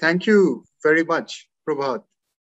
Thank 0.00 0.26
you 0.26 0.64
very 0.82 1.04
much, 1.04 1.46
Prabhat. 1.68 2.02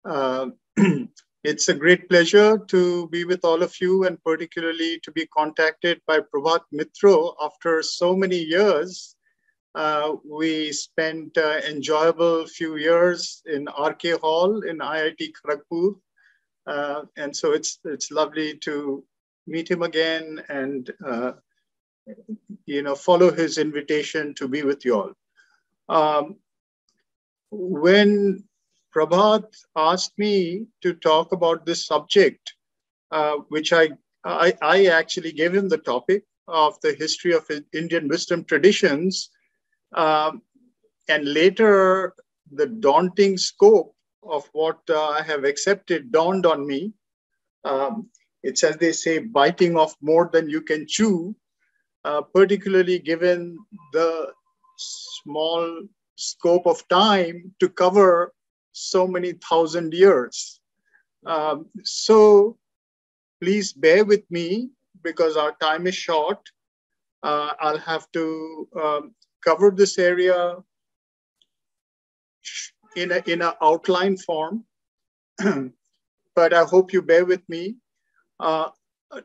Uh, 0.04 0.50
it's 1.44 1.70
a 1.70 1.74
great 1.74 2.06
pleasure 2.08 2.58
to 2.68 3.08
be 3.08 3.24
with 3.24 3.44
all 3.46 3.62
of 3.62 3.74
you 3.80 4.04
and 4.04 4.22
particularly 4.22 5.00
to 5.04 5.10
be 5.10 5.26
contacted 5.26 6.02
by 6.06 6.20
Prabhat 6.20 6.60
Mitro 6.74 7.34
after 7.42 7.82
so 7.82 8.14
many 8.14 8.36
years. 8.36 9.16
Uh, 9.74 10.16
we 10.28 10.70
spent 10.70 11.38
uh, 11.38 11.60
enjoyable 11.66 12.46
few 12.46 12.76
years 12.76 13.42
in 13.46 13.66
RK 13.66 14.20
Hall 14.20 14.60
in 14.62 14.78
IIT 14.78 15.32
Kharagpur. 15.40 15.94
Uh, 16.66 17.02
and 17.16 17.34
so 17.34 17.52
it's, 17.52 17.78
it's 17.84 18.10
lovely 18.10 18.58
to 18.58 19.02
meet 19.46 19.70
him 19.70 19.82
again 19.82 20.42
and 20.50 20.90
uh, 21.06 21.32
you 22.66 22.82
know, 22.82 22.94
follow 22.94 23.32
his 23.32 23.56
invitation 23.56 24.34
to 24.34 24.46
be 24.46 24.62
with 24.62 24.84
you 24.84 24.94
all. 24.94 25.12
Um, 25.88 26.36
when 27.50 28.44
Prabhat 28.94 29.44
asked 29.76 30.12
me 30.18 30.66
to 30.82 30.94
talk 30.94 31.32
about 31.32 31.66
this 31.66 31.86
subject, 31.86 32.54
uh, 33.10 33.36
which 33.48 33.72
I, 33.72 33.90
I, 34.24 34.54
I 34.62 34.86
actually 34.86 35.32
gave 35.32 35.54
him 35.54 35.68
the 35.68 35.78
topic 35.78 36.24
of 36.48 36.80
the 36.80 36.94
history 36.94 37.32
of 37.32 37.48
Indian 37.72 38.08
wisdom 38.08 38.44
traditions, 38.44 39.30
um, 39.94 40.42
and 41.08 41.32
later 41.32 42.14
the 42.52 42.66
daunting 42.66 43.36
scope 43.38 43.94
of 44.22 44.48
what 44.52 44.78
uh, 44.88 45.08
I 45.08 45.22
have 45.22 45.44
accepted 45.44 46.12
dawned 46.12 46.46
on 46.46 46.66
me. 46.66 46.92
Um, 47.64 48.08
it's 48.42 48.64
as 48.64 48.76
they 48.76 48.92
say, 48.92 49.18
biting 49.18 49.76
off 49.76 49.94
more 50.00 50.30
than 50.32 50.48
you 50.48 50.62
can 50.62 50.86
chew, 50.88 51.36
uh, 52.04 52.22
particularly 52.22 52.98
given 52.98 53.58
the 53.92 54.32
small 54.76 55.82
scope 56.20 56.66
of 56.66 56.86
time 56.88 57.54
to 57.60 57.68
cover 57.68 58.34
so 58.72 59.06
many 59.06 59.32
thousand 59.32 59.94
years. 59.94 60.60
Um, 61.24 61.66
so 61.82 62.58
please 63.42 63.72
bear 63.72 64.04
with 64.04 64.24
me 64.30 64.70
because 65.02 65.36
our 65.36 65.56
time 65.62 65.86
is 65.86 65.94
short. 65.94 66.38
Uh, 67.22 67.52
I'll 67.58 67.78
have 67.78 68.06
to 68.12 68.68
um, 68.80 69.14
cover 69.42 69.70
this 69.70 69.98
area 69.98 70.56
in 72.96 73.12
a 73.12 73.22
in 73.26 73.40
an 73.42 73.52
outline 73.62 74.16
form, 74.16 74.64
but 76.34 76.52
I 76.52 76.64
hope 76.64 76.92
you 76.92 77.02
bear 77.02 77.24
with 77.24 77.42
me. 77.48 77.76
Uh, 78.38 78.70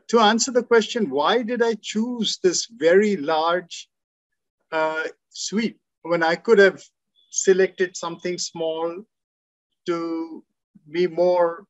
to 0.08 0.18
answer 0.18 0.50
the 0.50 0.62
question, 0.62 1.10
why 1.10 1.42
did 1.42 1.62
I 1.62 1.74
choose 1.80 2.38
this 2.42 2.66
very 2.66 3.16
large 3.16 3.88
uh, 4.72 5.04
suite 5.30 5.78
when 6.08 6.22
I 6.22 6.36
could 6.36 6.58
have 6.58 6.82
selected 7.30 7.96
something 7.96 8.38
small 8.38 9.04
to 9.86 10.44
be 10.90 11.06
more 11.06 11.64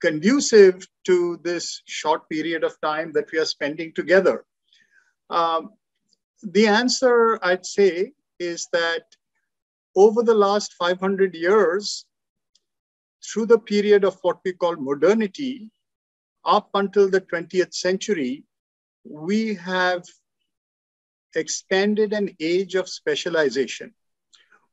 conducive 0.00 0.86
to 1.06 1.40
this 1.42 1.82
short 1.86 2.28
period 2.28 2.64
of 2.64 2.80
time 2.80 3.12
that 3.12 3.30
we 3.32 3.38
are 3.38 3.44
spending 3.44 3.92
together? 3.94 4.44
Um, 5.30 5.70
the 6.42 6.66
answer, 6.66 7.38
I'd 7.42 7.66
say, 7.66 8.12
is 8.38 8.68
that 8.72 9.04
over 9.96 10.22
the 10.22 10.34
last 10.34 10.74
500 10.74 11.34
years, 11.34 12.06
through 13.24 13.46
the 13.46 13.58
period 13.58 14.04
of 14.04 14.16
what 14.22 14.38
we 14.44 14.52
call 14.52 14.76
modernity, 14.76 15.70
up 16.44 16.70
until 16.74 17.10
the 17.10 17.20
20th 17.20 17.74
century, 17.74 18.44
we 19.04 19.54
have 19.54 20.04
expanded 21.34 22.12
an 22.12 22.36
age 22.40 22.74
of 22.74 22.88
specialization. 22.88 23.94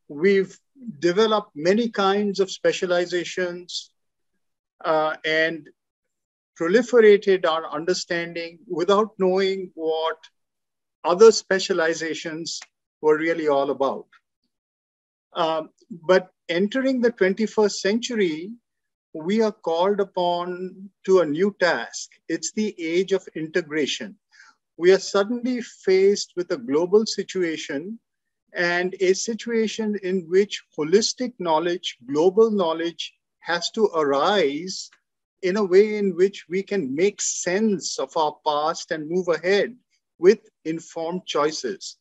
We've 0.08 0.58
developed 1.00 1.52
many 1.56 1.90
kinds 1.90 2.40
of 2.40 2.52
specializations 2.52 3.92
uh, 4.84 5.16
and 5.26 5.70
proliferated 6.60 7.46
our 7.46 7.70
understanding 7.70 8.60
without 8.68 9.12
knowing 9.18 9.72
what 9.76 10.18
other 11.04 11.32
specializations 11.32 12.60
were 13.02 13.18
really 13.18 13.48
all 13.48 13.70
about. 13.72 14.08
Um, 15.34 15.70
but 15.90 16.30
entering 16.50 17.02
the 17.02 17.12
21st 17.12 17.72
century, 17.72 18.52
we 19.14 19.42
are 19.42 19.52
called 19.52 20.00
upon 20.00 20.90
to 21.06 21.20
a 21.20 21.26
new 21.26 21.56
task. 21.60 22.12
It's 22.28 22.52
the 22.54 22.76
age 22.80 23.12
of 23.12 23.28
integration. 23.36 24.18
We 24.78 24.92
are 24.92 25.00
suddenly 25.00 25.62
faced 25.62 26.34
with 26.36 26.52
a 26.52 26.58
global 26.58 27.06
situation 27.06 28.00
and 28.54 28.96
a 29.00 29.14
situation 29.14 29.98
in 30.04 30.30
which 30.30 30.64
holistic 30.78 31.34
knowledge, 31.40 31.98
global 32.08 32.52
knowledge 32.52 33.14
has 33.40 33.72
to 33.72 33.86
arise 33.86 34.90
in 35.42 35.58
a 35.58 35.64
way 35.64 35.96
in 35.98 36.16
which 36.16 36.46
we 36.50 36.64
can 36.64 36.94
make 36.96 37.22
sense 37.22 38.00
of 38.00 38.16
our 38.18 38.36
past 38.46 38.92
and 38.92 39.10
move 39.10 39.28
ahead 39.28 39.76
with 40.18 40.40
informed 40.66 41.26
choices. 41.26 41.98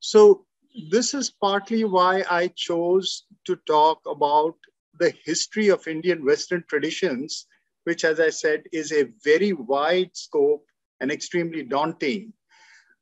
So, 0.00 0.46
this 0.90 1.14
is 1.14 1.30
partly 1.30 1.84
why 1.84 2.24
I 2.30 2.48
chose 2.48 3.24
to 3.46 3.56
talk 3.66 4.00
about 4.06 4.56
the 4.98 5.12
history 5.24 5.68
of 5.68 5.86
Indian 5.86 6.24
Western 6.24 6.64
traditions, 6.68 7.46
which, 7.84 8.04
as 8.04 8.20
I 8.20 8.30
said, 8.30 8.64
is 8.72 8.92
a 8.92 9.10
very 9.24 9.52
wide 9.52 10.16
scope 10.16 10.64
and 11.02 11.10
extremely 11.10 11.64
daunting. 11.64 12.32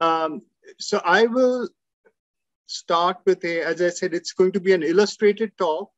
Um, 0.00 0.43
so 0.78 1.00
I 1.05 1.27
will 1.27 1.69
start 2.66 3.19
with 3.27 3.44
a, 3.44 3.61
as 3.62 3.83
I 3.83 3.91
said, 3.91 4.15
it's 4.15 4.33
going 4.33 4.53
to 4.53 4.61
be 4.61 4.72
an 4.72 4.83
illustrated 4.83 5.56
talk. 5.59 5.91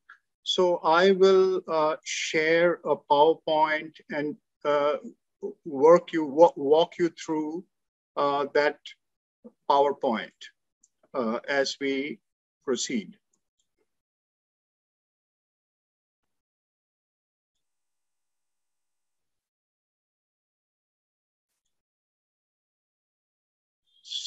So 0.43 0.77
I 0.77 1.11
will 1.11 1.61
uh, 1.67 1.95
share 2.03 2.79
a 2.85 2.95
PowerPoint 3.09 3.93
and 4.09 4.35
uh, 4.65 4.97
work 5.63 6.11
you 6.11 6.25
walk, 6.25 6.95
you 6.99 7.09
through 7.09 7.63
uh, 8.17 8.47
that 8.53 8.79
PowerPoint 9.69 10.39
uh, 11.13 11.39
as 11.47 11.77
we 11.79 12.19
proceed. 12.65 13.15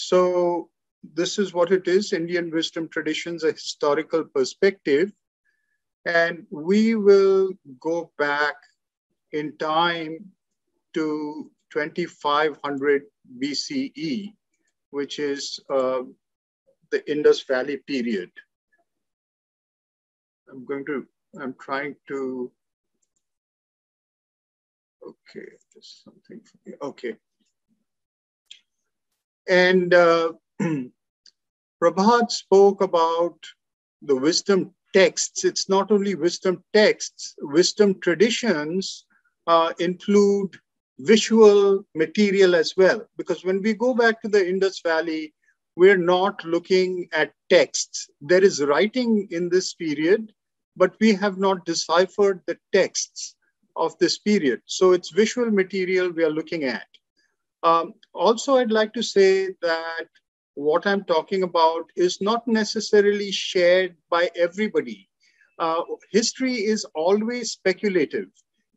So 0.09 0.71
this 1.03 1.37
is 1.37 1.53
what 1.53 1.73
it 1.73 1.89
is, 1.89 2.13
Indian 2.13 2.53
wisdom 2.53 2.89
traditions, 2.89 3.43
a 3.43 3.51
historical 3.51 4.23
perspective. 4.23 5.11
And 6.05 6.47
we 6.51 6.95
will 6.95 7.51
go 7.81 8.13
back 8.17 8.55
in 9.33 9.59
time 9.59 10.31
to 10.95 11.51
2500 11.73 13.03
BCE, 13.43 14.33
which 14.91 15.19
is 15.19 15.59
uh, 15.69 16.03
the 16.93 17.11
Indus 17.11 17.43
Valley 17.43 17.79
period. 17.79 18.31
I'm 20.49 20.65
going 20.65 20.87
to, 20.87 21.05
I'm 21.41 21.57
trying 21.61 21.97
to, 22.07 22.53
okay, 25.03 25.49
just 25.75 26.05
something, 26.05 26.41
okay. 26.81 27.17
And 29.49 29.95
uh, 29.95 30.33
Prabhat 31.83 32.31
spoke 32.31 32.81
about 32.83 33.39
the 34.03 34.17
wisdom 34.17 34.73
texts. 34.93 35.45
It's 35.45 35.69
not 35.69 35.91
only 35.91 36.15
wisdom 36.15 36.65
texts, 36.73 37.35
wisdom 37.41 38.01
traditions 38.01 39.05
uh, 39.47 39.73
include 39.79 40.57
visual 41.01 41.85
material 41.95 42.55
as 42.55 42.75
well. 42.77 43.07
Because 43.17 43.45
when 43.45 43.63
we 43.63 43.75
go 43.75 43.95
back 43.95 44.23
to 44.23 44.29
the 44.29 44.49
Indus 44.49 44.81
Valley, 44.81 45.35
we're 45.77 45.99
not 45.99 46.43
looking 46.45 47.09
at 47.13 47.35
texts. 47.51 48.09
There 48.21 48.43
is 48.43 48.63
writing 48.63 49.29
in 49.31 49.51
this 49.51 49.75
period, 49.75 50.33
but 50.77 50.95
we 51.01 51.13
have 51.15 51.39
not 51.39 51.67
deciphered 51.67 52.41
the 52.47 52.59
texts 52.73 53.37
of 53.77 53.97
this 53.99 54.19
period. 54.19 54.63
So 54.65 54.93
it's 54.93 55.11
visual 55.11 55.51
material 55.51 56.11
we 56.11 56.25
are 56.25 56.31
looking 56.31 56.65
at. 56.65 56.87
Um, 57.63 57.95
also, 58.13 58.57
I'd 58.57 58.71
like 58.71 58.93
to 58.95 59.03
say 59.03 59.55
that 59.63 60.07
what 60.55 60.87
I'm 60.87 61.05
talking 61.05 61.43
about 61.43 61.91
is 61.97 62.21
not 62.21 62.47
necessarily 62.47 63.31
shared 63.31 63.97
by 64.11 64.31
everybody. 64.37 65.09
Uh, 65.59 65.83
history 66.11 66.55
is 66.55 66.85
always 66.95 67.53
speculative. 67.53 68.29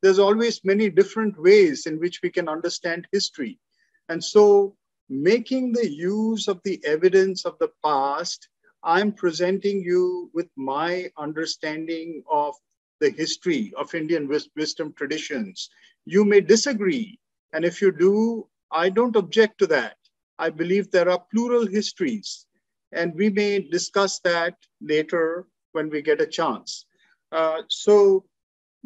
There's 0.01 0.19
always 0.19 0.63
many 0.63 0.89
different 0.89 1.39
ways 1.39 1.85
in 1.85 1.99
which 1.99 2.21
we 2.23 2.29
can 2.29 2.47
understand 2.47 3.07
history. 3.11 3.59
And 4.07 4.23
so, 4.23 4.75
making 5.09 5.73
the 5.73 5.89
use 5.89 6.47
of 6.47 6.61
the 6.63 6.81
evidence 6.85 7.45
of 7.45 7.57
the 7.59 7.69
past, 7.83 8.47
I'm 8.83 9.11
presenting 9.11 9.81
you 9.81 10.31
with 10.33 10.47
my 10.55 11.11
understanding 11.17 12.23
of 12.29 12.55
the 12.99 13.09
history 13.09 13.73
of 13.77 13.93
Indian 13.93 14.27
wisdom 14.55 14.93
traditions. 14.93 15.69
You 16.05 16.23
may 16.25 16.41
disagree. 16.41 17.19
And 17.53 17.65
if 17.65 17.81
you 17.81 17.91
do, 17.91 18.47
I 18.71 18.89
don't 18.89 19.15
object 19.15 19.59
to 19.59 19.67
that. 19.67 19.97
I 20.37 20.49
believe 20.49 20.89
there 20.89 21.09
are 21.09 21.25
plural 21.33 21.67
histories, 21.67 22.45
and 22.91 23.13
we 23.15 23.29
may 23.29 23.59
discuss 23.59 24.19
that 24.19 24.55
later 24.81 25.47
when 25.73 25.89
we 25.89 26.01
get 26.01 26.21
a 26.21 26.27
chance. 26.27 26.85
Uh, 27.31 27.61
so 27.67 28.25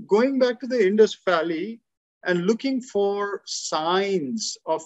going 0.08 0.40
back 0.40 0.60
to 0.60 0.68
the 0.68 0.86
Indus 0.86 1.18
Valley 1.26 1.80
and 2.26 2.46
looking 2.46 2.82
for 2.82 3.42
signs 3.46 4.58
of 4.66 4.82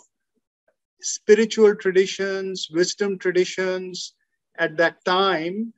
spiritual 1.01 1.75
traditions, 1.75 2.67
wisdom 2.71 3.17
traditions 3.17 4.13
at 4.57 4.75
that 4.77 5.03
time, 5.05 5.73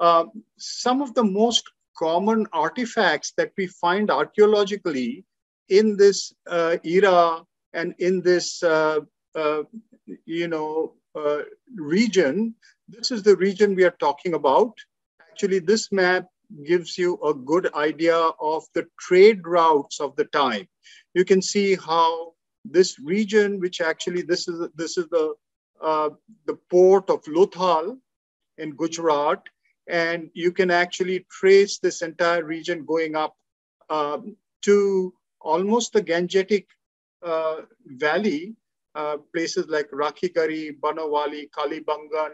uh, 0.00 0.24
some 0.58 1.02
of 1.02 1.14
the 1.14 1.24
most 1.24 1.64
common 1.96 2.46
artifacts 2.52 3.32
that 3.36 3.52
we 3.56 3.66
find 3.66 4.10
archaeologically 4.10 5.24
in 5.68 5.96
this 5.96 6.32
uh, 6.48 6.76
era 6.84 7.42
and 7.74 7.94
in 7.98 8.20
this, 8.22 8.62
uh, 8.62 9.00
uh 9.34 9.62
you 10.26 10.48
know, 10.48 10.94
uh, 11.14 11.42
region, 11.76 12.54
this 12.88 13.10
is 13.10 13.22
the 13.22 13.36
region 13.36 13.74
we 13.74 13.84
are 13.84 13.96
talking 13.98 14.34
about. 14.34 14.72
Actually, 15.20 15.58
this 15.58 15.90
map 15.92 16.26
gives 16.64 16.98
you 16.98 17.18
a 17.22 17.34
good 17.34 17.72
idea 17.74 18.16
of 18.16 18.64
the 18.74 18.86
trade 19.00 19.46
routes 19.46 20.00
of 20.00 20.14
the 20.16 20.24
time. 20.26 20.68
You 21.14 21.24
can 21.24 21.42
see 21.42 21.76
how 21.76 22.32
this 22.64 22.98
region, 22.98 23.60
which 23.60 23.80
actually 23.80 24.22
this 24.22 24.48
is 24.48 24.68
this 24.74 24.96
is 24.96 25.08
the 25.08 25.34
uh, 25.80 26.10
the 26.46 26.54
port 26.70 27.10
of 27.10 27.22
Lothal 27.24 27.98
in 28.58 28.76
Gujarat, 28.76 29.42
and 29.88 30.30
you 30.34 30.52
can 30.52 30.70
actually 30.70 31.26
trace 31.30 31.78
this 31.78 32.02
entire 32.02 32.44
region 32.44 32.84
going 32.84 33.16
up 33.16 33.34
um, 33.90 34.36
to 34.62 35.12
almost 35.40 35.92
the 35.92 36.02
Gangetic 36.02 36.66
Valley, 37.24 38.56
uh, 38.94 39.16
places 39.34 39.66
like 39.68 39.90
Rakhigarhi, 39.90 40.78
Banawali, 40.80 41.48
Kalibangan, 41.50 42.32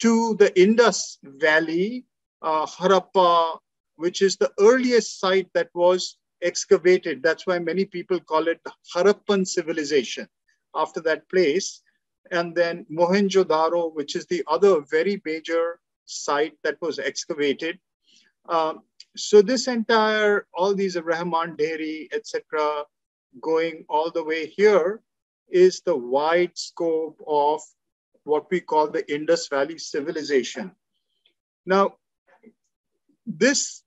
to 0.00 0.34
the 0.36 0.52
Indus 0.60 1.18
Valley, 1.22 2.04
uh, 2.42 2.66
Harappa, 2.66 3.58
which 3.96 4.20
is 4.20 4.36
the 4.36 4.52
earliest 4.60 5.20
site 5.20 5.48
that 5.54 5.70
was 5.74 6.18
excavated. 6.42 7.22
That's 7.22 7.46
why 7.46 7.58
many 7.58 7.86
people 7.86 8.20
call 8.20 8.48
it 8.48 8.60
the 8.64 8.72
Harappan 8.94 9.46
civilization 9.46 10.28
after 10.74 11.00
that 11.00 11.28
place. 11.30 11.82
And 12.30 12.54
then 12.54 12.84
Mohenjo-Daro, 12.92 13.94
which 13.94 14.16
is 14.16 14.26
the 14.26 14.44
other 14.48 14.82
very 14.90 15.22
major 15.24 15.80
site 16.04 16.58
that 16.64 16.76
was 16.82 16.98
excavated. 16.98 17.78
So 19.16 19.40
this 19.40 19.66
entire, 19.66 20.46
all 20.52 20.74
these 20.74 20.96
Rehman 20.96 21.56
Dheri, 21.56 22.08
etc., 22.12 22.84
going 23.40 23.84
all 23.88 24.10
the 24.10 24.24
way 24.24 24.46
here 24.46 25.00
is 25.48 25.80
the 25.80 25.96
wide 25.96 26.56
scope 26.56 27.20
of 27.26 27.60
what 28.24 28.50
we 28.50 28.60
call 28.60 28.88
the 28.88 29.10
Indus 29.12 29.48
Valley 29.48 29.78
civilization. 29.78 30.72
Now, 31.64 31.96
this 33.26 33.82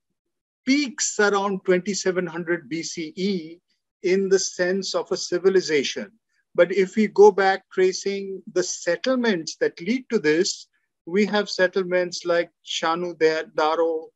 peaks 0.66 1.20
around 1.20 1.62
2700 1.66 2.70
BCE 2.70 3.60
in 4.04 4.30
the 4.30 4.40
sense 4.40 4.96
of 4.96 5.12
a 5.12 5.18
civilization. 5.18 6.12
But 6.56 6.72
if 6.72 6.96
we 6.96 7.08
go 7.08 7.32
back 7.32 7.64
tracing 7.72 8.42
the 8.54 8.64
settlements 8.64 9.56
that 9.58 9.80
lead 9.82 10.06
to 10.10 10.20
this, 10.20 10.68
we 11.06 11.26
have 11.26 11.50
settlements 11.50 12.26
like 12.26 12.52
Shanu 12.66 13.16
Daro 13.56 14.08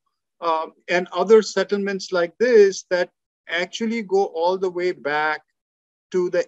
uh, 0.41 0.67
and 0.89 1.07
other 1.11 1.41
settlements 1.41 2.11
like 2.11 2.33
this 2.39 2.85
that 2.89 3.09
actually 3.47 4.01
go 4.01 4.25
all 4.25 4.57
the 4.57 4.69
way 4.69 4.91
back 4.91 5.41
to 6.11 6.29
the 6.29 6.45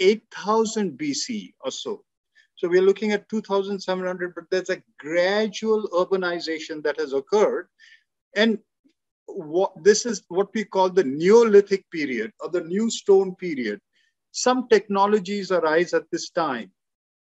8000 0.00 0.98
BC 0.98 1.52
or 1.60 1.70
so. 1.70 2.04
So 2.56 2.68
we're 2.68 2.82
looking 2.82 3.12
at 3.12 3.28
2700, 3.28 4.34
but 4.34 4.44
there's 4.50 4.70
a 4.70 4.82
gradual 4.98 5.88
urbanization 5.88 6.82
that 6.84 6.98
has 6.98 7.12
occurred. 7.12 7.68
And 8.36 8.58
what 9.26 9.72
this 9.82 10.06
is 10.06 10.22
what 10.28 10.48
we 10.54 10.64
call 10.64 10.90
the 10.90 11.04
Neolithic 11.04 11.90
period 11.90 12.32
or 12.40 12.50
the 12.50 12.62
New 12.62 12.90
Stone 12.90 13.34
period. 13.36 13.80
Some 14.32 14.68
technologies 14.68 15.50
arise 15.50 15.92
at 15.94 16.10
this 16.10 16.30
time. 16.30 16.70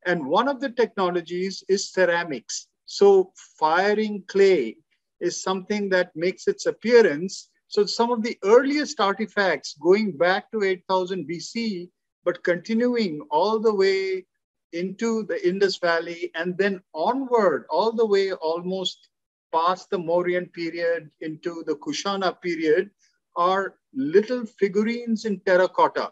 And 0.05 0.25
one 0.25 0.47
of 0.47 0.59
the 0.59 0.69
technologies 0.69 1.63
is 1.67 1.91
ceramics. 1.91 2.67
So 2.85 3.31
firing 3.59 4.23
clay 4.27 4.77
is 5.19 5.41
something 5.41 5.89
that 5.89 6.15
makes 6.15 6.47
its 6.47 6.65
appearance. 6.65 7.49
So 7.71 7.85
some 7.85 8.11
of 8.11 8.21
the 8.21 8.37
earliest 8.43 8.99
artifacts 8.99 9.77
going 9.81 10.17
back 10.17 10.51
to 10.51 10.61
8000 10.61 11.25
BC, 11.25 11.89
but 12.25 12.43
continuing 12.43 13.21
all 13.31 13.59
the 13.59 13.73
way 13.73 14.25
into 14.73 15.23
the 15.23 15.39
Indus 15.47 15.77
Valley 15.77 16.31
and 16.35 16.57
then 16.57 16.81
onward 16.93 17.65
all 17.69 17.93
the 17.93 18.05
way 18.05 18.33
almost 18.33 19.07
past 19.53 19.89
the 19.89 19.97
Mauryan 19.97 20.51
period 20.51 21.09
into 21.21 21.63
the 21.65 21.75
Kushana 21.75 22.41
period 22.41 22.89
are 23.37 23.75
little 23.93 24.45
figurines 24.45 25.23
in 25.23 25.39
terracotta. 25.39 26.11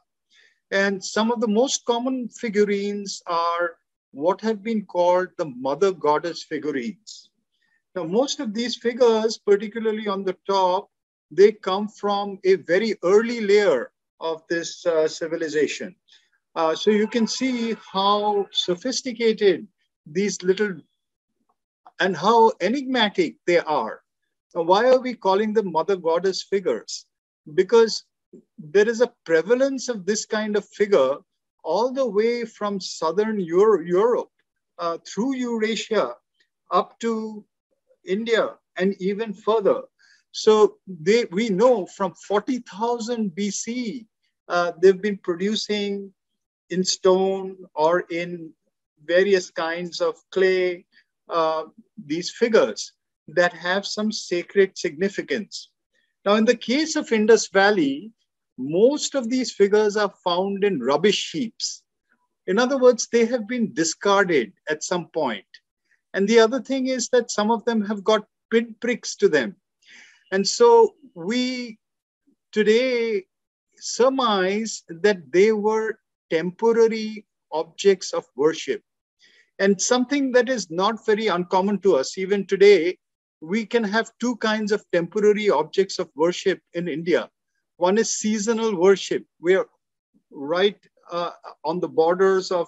And 0.72 1.04
some 1.04 1.30
of 1.30 1.42
the 1.42 1.50
most 1.50 1.84
common 1.84 2.30
figurines 2.30 3.22
are 3.28 3.76
what 4.12 4.40
have 4.40 4.64
been 4.64 4.86
called 4.86 5.28
the 5.38 5.52
mother 5.58 5.92
goddess 5.92 6.42
figurines. 6.42 7.32
Now, 7.96 8.06
most 8.06 8.40
of 8.40 8.54
these 8.54 8.78
figures, 8.78 9.38
particularly 9.38 10.08
on 10.08 10.24
the 10.24 10.38
top, 10.48 10.90
they 11.31 11.52
come 11.52 11.88
from 11.88 12.40
a 12.44 12.56
very 12.56 12.96
early 13.04 13.42
layer 13.42 13.92
of 14.20 14.42
this 14.50 14.86
uh, 14.86 15.08
civilization. 15.08 15.96
Uh, 16.56 16.76
so 16.76 16.90
you 16.92 17.08
can 17.08 17.28
see 17.28 17.76
how 17.94 18.46
sophisticated 18.52 19.68
these 20.06 20.42
little 20.44 20.76
and 22.00 22.16
how 22.16 22.52
enigmatic 22.62 23.36
they 23.46 23.60
are. 23.60 24.02
Now, 24.56 24.64
why 24.64 24.90
are 24.90 25.00
we 25.00 25.14
calling 25.14 25.54
them 25.54 25.72
mother 25.72 25.96
goddess 25.96 26.44
figures? 26.44 27.06
Because 27.54 28.04
there 28.58 28.88
is 28.88 29.02
a 29.02 29.14
prevalence 29.25 29.90
of 29.90 30.06
this 30.06 30.25
kind 30.25 30.56
of 30.56 30.68
figure 30.70 31.18
all 31.64 31.92
the 31.92 32.06
way 32.06 32.46
from 32.46 32.80
southern 32.80 33.40
Euro 33.40 33.82
Europe 33.84 34.30
uh, 34.80 34.98
through 35.06 35.36
Eurasia 35.36 36.14
up 36.72 37.00
to 37.00 37.44
India 38.06 38.56
and 38.78 38.96
even 39.00 39.34
further. 39.34 39.82
So 40.31 40.78
they, 40.88 41.26
we 41.31 41.50
know 41.50 41.86
from 41.86 42.14
40,000 42.28 43.31
BC, 43.31 44.06
uh, 44.48 44.72
they've 44.81 45.02
been 45.02 45.18
producing 45.18 46.14
in 46.70 46.84
stone 46.84 47.58
or 47.76 48.02
in 48.12 48.52
various 49.06 49.50
kinds 49.50 50.02
of 50.02 50.16
clay 50.31 50.86
uh, 51.30 51.64
these 52.06 52.31
figures 52.31 52.94
that 53.28 53.54
have 53.54 53.86
some 53.86 54.12
sacred 54.12 54.78
significance. 54.78 55.70
Now, 56.25 56.36
in 56.36 56.46
the 56.46 56.56
case 56.56 56.96
of 56.96 57.12
Indus 57.12 57.48
Valley, 57.50 58.12
most 58.58 59.15
of 59.15 59.30
these 59.30 59.53
figures 59.53 59.96
are 59.96 60.13
found 60.24 60.63
in 60.63 60.80
rubbish 60.80 61.32
heaps. 61.32 61.84
In 62.48 62.60
other 62.60 62.77
words, 62.77 63.08
they 63.12 63.25
have 63.25 63.48
been 63.48 63.74
discarded 63.74 64.51
at 64.70 64.84
some 64.84 65.08
point. 65.08 65.46
And 66.13 66.27
the 66.27 66.39
other 66.39 66.60
thing 66.60 66.88
is 66.88 67.10
that 67.10 67.32
some 67.32 67.51
of 67.51 67.63
them 67.65 67.86
have 67.86 68.03
got 68.03 68.27
pinpricks 68.51 69.15
to 69.18 69.30
them. 69.30 69.56
And 70.31 70.48
so 70.48 70.95
we 71.15 71.79
today 72.51 73.25
surmise 73.77 74.83
that 74.89 75.31
they 75.31 75.51
were 75.51 76.00
temporary 76.29 77.25
objects 77.51 78.13
of 78.13 78.25
worship. 78.36 78.81
And 79.57 79.81
something 79.81 80.31
that 80.33 80.50
is 80.50 80.69
not 80.69 81.05
very 81.05 81.27
uncommon 81.27 81.79
to 81.79 81.95
us, 81.95 82.17
even 82.17 82.45
today, 82.45 82.98
we 83.41 83.65
can 83.65 83.83
have 83.83 84.12
two 84.19 84.36
kinds 84.38 84.71
of 84.71 84.86
temporary 84.91 85.50
objects 85.50 86.00
of 86.00 86.09
worship 86.15 86.59
in 86.74 86.88
India. 86.88 87.29
One 87.77 87.98
is 87.98 88.17
seasonal 88.17 88.75
worship. 88.75 89.25
We're 89.39 89.65
right 90.31 90.77
uh, 91.12 91.31
on 91.63 91.79
the 91.79 91.88
borders 91.88 92.51
of 92.51 92.67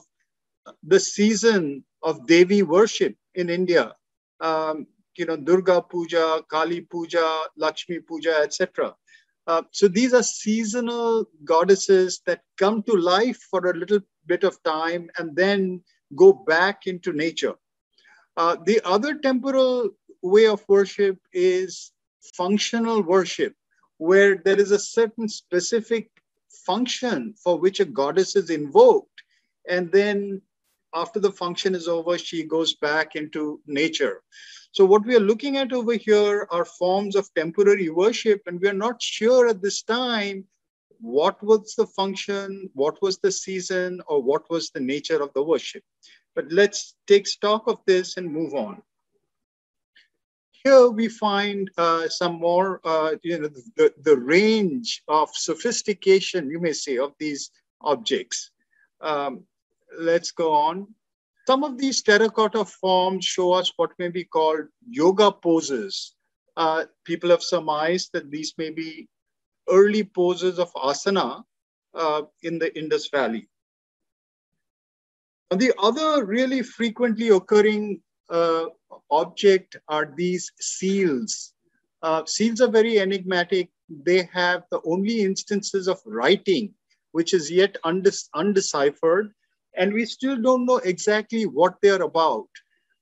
the 0.84 1.00
season 1.00 1.84
of 2.04 2.26
Devi 2.28 2.64
worship 2.64 3.16
in 3.36 3.50
India. 3.50 3.94
Um, 4.40 4.88
you 5.22 5.28
know, 5.28 5.38
Durga 5.38 5.84
Puja, 5.84 6.42
Kali 6.50 6.82
Puja, 6.82 7.44
Lakshmi 7.56 8.00
Puja, 8.00 8.38
etc. 8.42 8.96
Uh, 9.46 9.62
so 9.70 9.88
these 9.88 10.16
are 10.16 10.24
seasonal 10.24 11.26
goddesses 11.46 12.22
that 12.26 12.42
come 12.58 12.82
to 12.84 12.94
life 12.94 13.40
for 13.52 13.70
a 13.70 13.78
little 13.78 14.00
bit 14.26 14.44
of 14.44 14.62
time 14.64 15.12
and 15.20 15.36
then 15.36 15.80
go 16.16 16.34
back 16.34 16.88
into 16.88 17.14
nature. 17.14 17.54
Uh, 18.36 18.56
the 18.66 18.82
other 18.84 19.14
temporal 19.20 19.92
way 20.24 20.48
of 20.48 20.68
worship 20.68 21.20
is 21.34 21.92
functional 22.36 23.04
worship 23.04 23.54
where 23.98 24.38
there 24.38 24.60
is 24.60 24.72
a 24.72 24.80
certain 24.80 25.30
specific 25.30 26.10
function 26.66 27.36
for 27.44 27.60
which 27.60 27.80
a 27.80 27.86
goddess 27.86 28.36
is 28.36 28.50
invoked. 28.50 29.22
And 29.70 29.92
then 29.92 30.42
after 30.96 31.20
the 31.20 31.32
function 31.32 31.76
is 31.76 31.88
over, 31.88 32.18
she 32.18 32.44
goes 32.44 32.74
back 32.74 33.16
into 33.16 33.62
nature. 33.68 34.24
So, 34.74 34.86
what 34.86 35.06
we 35.06 35.16
are 35.16 35.28
looking 35.32 35.58
at 35.58 35.74
over 35.74 35.94
here 35.94 36.48
are 36.50 36.64
forms 36.64 37.16
of 37.16 37.34
temporary 37.36 37.90
worship, 37.90 38.42
and 38.46 38.60
we 38.60 38.70
are 38.70 38.74
not 38.74 39.02
sure 39.02 39.50
at 39.50 39.62
this 39.62 39.84
time 39.84 40.46
what 41.02 41.44
was 41.44 41.76
the 41.76 41.88
function, 41.88 42.70
what 42.74 43.02
was 43.02 43.18
the 43.20 43.32
season, 43.32 44.02
or 44.08 44.22
what 44.22 44.50
was 44.50 44.70
the 44.70 44.80
nature 44.80 45.22
of 45.22 45.34
the 45.34 45.44
worship. 45.44 45.84
But 46.36 46.52
let's 46.52 46.96
take 47.06 47.28
stock 47.28 47.64
of 47.68 47.80
this 47.86 48.16
and 48.18 48.32
move 48.32 48.54
on. 48.54 48.82
here 50.64 50.90
we 50.90 51.08
find 51.10 51.70
uh, 51.78 52.08
some 52.08 52.40
more, 52.40 52.80
uh, 52.84 53.16
you 53.24 53.40
know, 53.40 53.50
the, 53.76 53.94
the 54.04 54.18
range 54.18 55.02
of 55.08 55.30
sophistication, 55.34 56.50
you 56.50 56.60
may 56.60 56.74
say, 56.74 56.98
of 56.98 57.14
these 57.20 57.52
objects. 57.82 58.52
Um, 59.02 59.44
let's 59.98 60.32
go 60.32 60.54
on. 60.54 60.88
Some 61.48 61.64
of 61.64 61.78
these 61.78 62.02
terracotta 62.02 62.66
forms 62.66 63.26
show 63.26 63.54
us 63.54 63.72
what 63.76 63.92
may 63.98 64.10
be 64.10 64.24
called 64.24 64.68
yoga 64.88 65.32
poses. 65.32 66.16
Uh, 66.56 66.86
people 67.04 67.30
have 67.30 67.42
surmised 67.42 68.12
that 68.14 68.30
these 68.30 68.54
may 68.58 68.70
be 68.70 69.08
early 69.70 70.04
poses 70.04 70.60
of 70.60 70.72
asana 70.74 71.44
uh, 71.94 72.24
in 72.44 72.60
the 72.60 72.78
Indus 72.78 73.10
Valley. 73.10 73.48
And 75.50 75.60
the 75.60 75.74
other 75.80 76.26
really 76.26 76.62
frequently 76.62 77.30
occurring 77.30 78.02
uh, 78.30 78.66
object 79.10 79.76
are 79.88 80.14
these 80.16 80.52
seals. 80.60 81.54
Uh, 82.02 82.26
seals 82.26 82.62
are 82.62 82.70
very 82.70 83.00
enigmatic. 83.00 83.70
They 83.90 84.30
have 84.34 84.64
the 84.72 84.80
only 84.86 85.22
instances 85.22 85.88
of 85.88 86.00
writing, 86.06 86.74
which 87.12 87.34
is 87.34 87.52
yet 87.52 87.76
undeciphered, 87.84 89.34
and 89.76 89.94
we 89.94 90.06
still 90.06 90.42
don't 90.42 90.66
know 90.66 90.78
exactly 90.78 91.46
what 91.46 91.76
they're 91.82 92.02
about. 92.02 92.48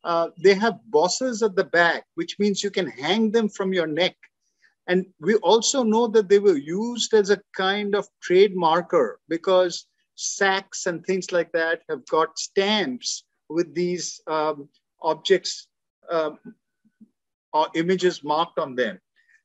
Uh, 0.03 0.29
they 0.41 0.53
have 0.53 0.79
bosses 0.87 1.43
at 1.43 1.55
the 1.55 1.63
back, 1.63 2.05
which 2.15 2.37
means 2.39 2.63
you 2.63 2.71
can 2.71 2.87
hang 2.87 3.31
them 3.31 3.49
from 3.49 3.73
your 3.73 3.87
neck. 3.87 4.15
And 4.87 5.05
we 5.19 5.35
also 5.35 5.83
know 5.83 6.07
that 6.07 6.29
they 6.29 6.39
were 6.39 6.57
used 6.57 7.13
as 7.13 7.29
a 7.29 7.41
kind 7.55 7.95
of 7.95 8.07
trade 8.21 8.55
marker 8.55 9.19
because 9.27 9.85
sacks 10.15 10.85
and 10.85 11.05
things 11.05 11.31
like 11.31 11.51
that 11.51 11.81
have 11.89 12.05
got 12.07 12.39
stamps 12.39 13.23
with 13.49 13.73
these 13.75 14.21
um, 14.27 14.69
objects 15.01 15.67
um, 16.09 16.39
or 17.53 17.67
images 17.75 18.23
marked 18.23 18.59
on 18.59 18.75
them. 18.75 18.99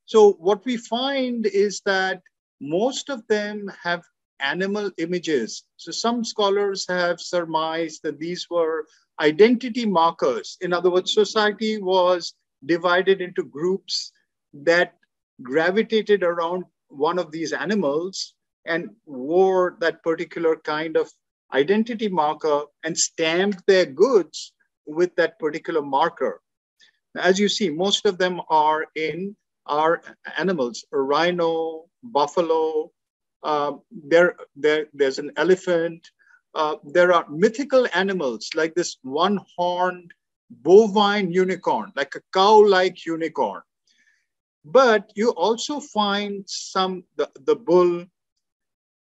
So 0.06 0.32
what 0.32 0.64
we 0.64 0.76
find 0.76 1.46
is 1.46 1.80
that 1.86 2.22
most 2.60 3.08
of 3.08 3.26
them 3.28 3.70
have 3.82 4.02
animal 4.44 4.90
images. 4.98 5.64
So 5.76 5.90
some 5.90 6.24
scholars 6.24 6.86
have 6.88 7.20
surmised 7.20 8.02
that 8.02 8.18
these 8.18 8.46
were 8.50 8.86
identity 9.20 9.86
markers. 9.86 10.56
In 10.60 10.72
other 10.72 10.90
words, 10.90 11.14
society 11.14 11.80
was 11.80 12.34
divided 12.66 13.20
into 13.20 13.44
groups 13.44 14.12
that 14.52 14.94
gravitated 15.42 16.22
around 16.22 16.64
one 16.88 17.18
of 17.18 17.32
these 17.32 17.52
animals 17.52 18.34
and 18.66 18.90
wore 19.06 19.76
that 19.80 20.02
particular 20.02 20.56
kind 20.56 20.96
of 20.96 21.10
identity 21.52 22.08
marker 22.08 22.62
and 22.84 22.96
stamped 22.98 23.66
their 23.66 23.86
goods 23.86 24.52
with 24.86 25.14
that 25.16 25.38
particular 25.38 25.82
marker. 25.82 26.40
As 27.16 27.38
you 27.38 27.48
see, 27.48 27.70
most 27.70 28.06
of 28.06 28.18
them 28.18 28.40
are 28.48 28.86
in 28.96 29.36
our 29.66 30.02
animals, 30.36 30.84
rhino, 30.90 31.84
buffalo, 32.02 32.90
uh, 33.44 33.72
there, 33.90 34.34
there, 34.56 34.86
there's 34.92 35.18
an 35.18 35.30
elephant. 35.36 36.10
Uh, 36.54 36.76
there 36.84 37.12
are 37.12 37.28
mythical 37.28 37.86
animals 37.94 38.50
like 38.54 38.74
this 38.74 38.96
one-horned 39.02 40.12
bovine 40.62 41.30
unicorn, 41.30 41.92
like 41.96 42.14
a 42.14 42.22
cow-like 42.32 43.04
unicorn. 43.06 43.62
But 44.64 45.12
you 45.14 45.30
also 45.30 45.78
find 45.80 46.44
some, 46.46 47.04
the, 47.16 47.30
the 47.44 47.56
bull, 47.56 48.06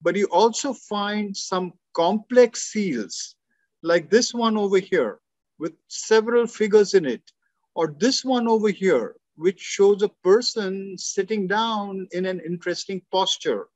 but 0.03 0.15
you 0.15 0.27
also 0.27 0.73
find 0.73 1.37
some 1.37 1.73
complex 1.95 2.71
seals, 2.71 3.35
like 3.83 4.09
this 4.09 4.33
one 4.33 4.57
over 4.57 4.79
here, 4.79 5.19
with 5.59 5.73
several 5.89 6.47
figures 6.47 6.95
in 6.95 7.07
it, 7.07 7.33
or 7.75 7.95
this 7.99 8.25
one 8.25 8.47
over 8.47 8.69
here, 8.69 9.17
which 9.35 9.61
shows 9.61 10.03
a 10.03 10.09
person 10.23 10.97
sitting 10.97 11.49
down 11.49 12.07
in 12.13 12.27
an 12.27 12.41
interesting 12.41 13.03
posture. 13.11 13.67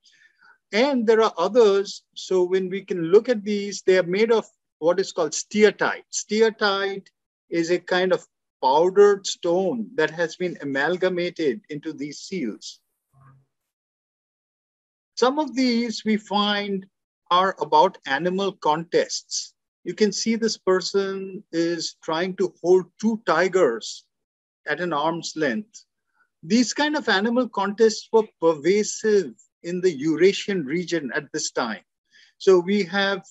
And 0.72 1.06
there 1.06 1.22
are 1.22 1.34
others. 1.36 2.02
So 2.14 2.44
when 2.44 2.70
we 2.70 2.82
can 2.82 3.02
look 3.04 3.28
at 3.28 3.44
these, 3.44 3.82
they 3.82 3.98
are 3.98 4.02
made 4.02 4.32
of 4.32 4.46
what 4.78 4.98
is 4.98 5.12
called 5.12 5.32
steatite. 5.32 6.04
Steatite 6.10 7.06
is 7.50 7.70
a 7.70 7.78
kind 7.78 8.12
of 8.12 8.26
powdered 8.62 9.26
stone 9.26 9.90
that 9.96 10.10
has 10.10 10.36
been 10.36 10.56
amalgamated 10.62 11.60
into 11.68 11.92
these 11.92 12.20
seals. 12.20 12.80
Some 15.16 15.38
of 15.38 15.54
these 15.54 16.04
we 16.04 16.16
find 16.16 16.86
are 17.30 17.54
about 17.60 17.98
animal 18.06 18.52
contests. 18.52 19.54
You 19.84 19.94
can 19.94 20.12
see 20.12 20.36
this 20.36 20.56
person 20.56 21.44
is 21.52 21.96
trying 22.02 22.36
to 22.36 22.54
hold 22.62 22.86
two 23.00 23.20
tigers 23.26 24.04
at 24.66 24.80
an 24.80 24.92
arm's 24.92 25.34
length. 25.36 25.84
These 26.42 26.72
kind 26.72 26.96
of 26.96 27.08
animal 27.08 27.48
contests 27.48 28.08
were 28.12 28.26
pervasive 28.40 29.34
in 29.62 29.80
the 29.80 29.90
Eurasian 29.90 30.64
region 30.64 31.10
at 31.14 31.30
this 31.32 31.50
time. 31.50 31.82
So 32.38 32.58
we 32.58 32.82
have 32.84 33.24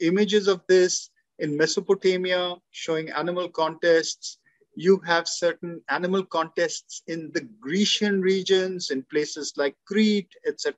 images 0.00 0.48
of 0.48 0.60
this 0.68 1.10
in 1.38 1.56
Mesopotamia 1.56 2.54
showing 2.70 3.10
animal 3.10 3.48
contests. 3.48 4.38
You 4.74 4.98
have 5.04 5.28
certain 5.28 5.82
animal 5.88 6.24
contests 6.24 7.02
in 7.06 7.30
the 7.34 7.42
Grecian 7.60 8.20
regions, 8.20 8.90
in 8.90 9.02
places 9.10 9.52
like 9.56 9.76
Crete, 9.86 10.32
etc. 10.46 10.74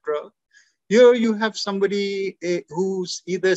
Here 0.88 1.14
you 1.14 1.34
have 1.34 1.56
somebody 1.56 2.37
uh, 2.44 2.61
who's 2.68 3.23
either 3.26 3.54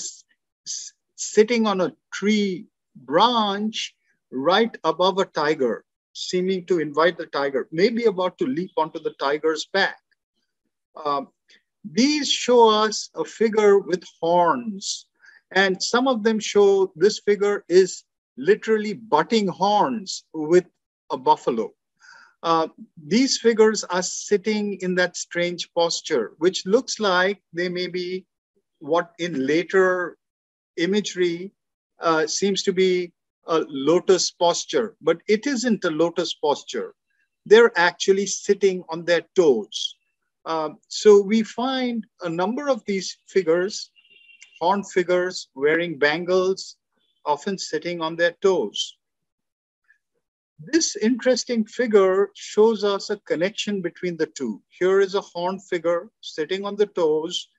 sitting 1.15 1.65
on 1.67 1.81
a 1.81 1.93
tree 2.13 2.67
branch 2.95 3.95
right 4.31 4.75
above 4.83 5.17
a 5.19 5.25
tiger, 5.25 5.85
seeming 6.13 6.65
to 6.65 6.79
invite 6.79 7.17
the 7.17 7.27
tiger, 7.27 7.67
maybe 7.71 8.05
about 8.05 8.37
to 8.37 8.45
leap 8.45 8.71
onto 8.77 8.99
the 8.99 9.15
tiger's 9.19 9.65
back. 9.71 9.97
Um, 11.05 11.29
these 11.91 12.31
show 12.31 12.69
us 12.69 13.09
a 13.15 13.23
figure 13.23 13.79
with 13.79 14.03
horns, 14.21 15.07
and 15.51 15.81
some 15.81 16.07
of 16.07 16.23
them 16.23 16.39
show 16.39 16.91
this 16.95 17.19
figure 17.19 17.63
is 17.69 18.03
literally 18.37 18.93
butting 18.93 19.47
horns 19.47 20.23
with 20.33 20.65
a 21.11 21.17
buffalo. 21.17 21.73
Uh, 22.43 22.67
these 23.05 23.37
figures 23.37 23.83
are 23.85 24.03
sitting 24.03 24.77
in 24.81 24.95
that 24.95 25.17
strange 25.17 25.69
posture, 25.73 26.33
which 26.37 26.65
looks 26.65 26.99
like 26.99 27.41
they 27.53 27.69
may 27.69 27.87
be 27.87 28.25
what 28.79 29.13
in 29.17 29.47
later 29.47 30.17
imagery 30.77 31.51
uh, 31.99 32.27
seems 32.27 32.61
to 32.63 32.71
be 32.71 33.11
a 33.47 33.65
lotus 33.67 34.31
posture, 34.31 34.95
but 35.01 35.17
it 35.27 35.47
isn't 35.47 35.83
a 35.83 35.89
lotus 35.89 36.33
posture. 36.35 36.93
They're 37.45 37.71
actually 37.77 38.27
sitting 38.27 38.83
on 38.89 39.05
their 39.05 39.23
toes. 39.35 39.96
Um, 40.47 40.77
so 40.87 41.21
we 41.21 41.43
find 41.43 42.07
a 42.21 42.29
number 42.29 42.69
of 42.69 42.81
these 42.85 43.17
figures, 43.27 43.91
horn 44.61 44.81
figures 44.81 45.49
wearing 45.55 45.99
bangles, 45.99 46.77
often 47.25 47.57
sitting 47.57 47.99
on 47.99 48.15
their 48.15 48.31
toes. 48.41 48.95
This 50.57 50.95
interesting 50.95 51.65
figure 51.65 52.31
shows 52.33 52.85
us 52.85 53.09
a 53.09 53.17
connection 53.27 53.81
between 53.81 54.15
the 54.15 54.27
two. 54.27 54.61
Here 54.69 55.01
is 55.01 55.15
a 55.15 55.21
horn 55.21 55.59
figure 55.59 56.09
sitting 56.21 56.65
on 56.65 56.77
the 56.77 56.87
toes, 56.87 57.49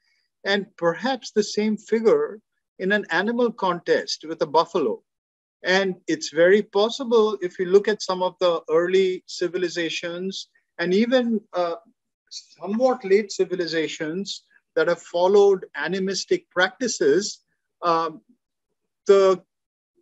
and 0.45 0.65
perhaps 0.79 1.31
the 1.31 1.43
same 1.43 1.77
figure 1.77 2.41
in 2.79 2.93
an 2.93 3.05
animal 3.11 3.53
contest 3.53 4.25
with 4.27 4.41
a 4.41 4.47
buffalo. 4.47 5.03
And 5.63 5.97
it's 6.07 6.31
very 6.31 6.63
possible 6.63 7.37
if 7.43 7.59
you 7.59 7.67
look 7.67 7.87
at 7.87 8.01
some 8.01 8.23
of 8.23 8.35
the 8.41 8.63
early 8.71 9.25
civilizations 9.27 10.49
and 10.79 10.95
even 10.95 11.41
uh, 11.53 11.75
somewhat 12.31 13.05
late 13.05 13.33
civilizations 13.33 14.45
that 14.75 14.89
have 14.89 15.03
followed 15.03 15.67
animistic 15.75 16.49
practices, 16.51 17.45
um, 17.83 18.21
the 19.07 19.43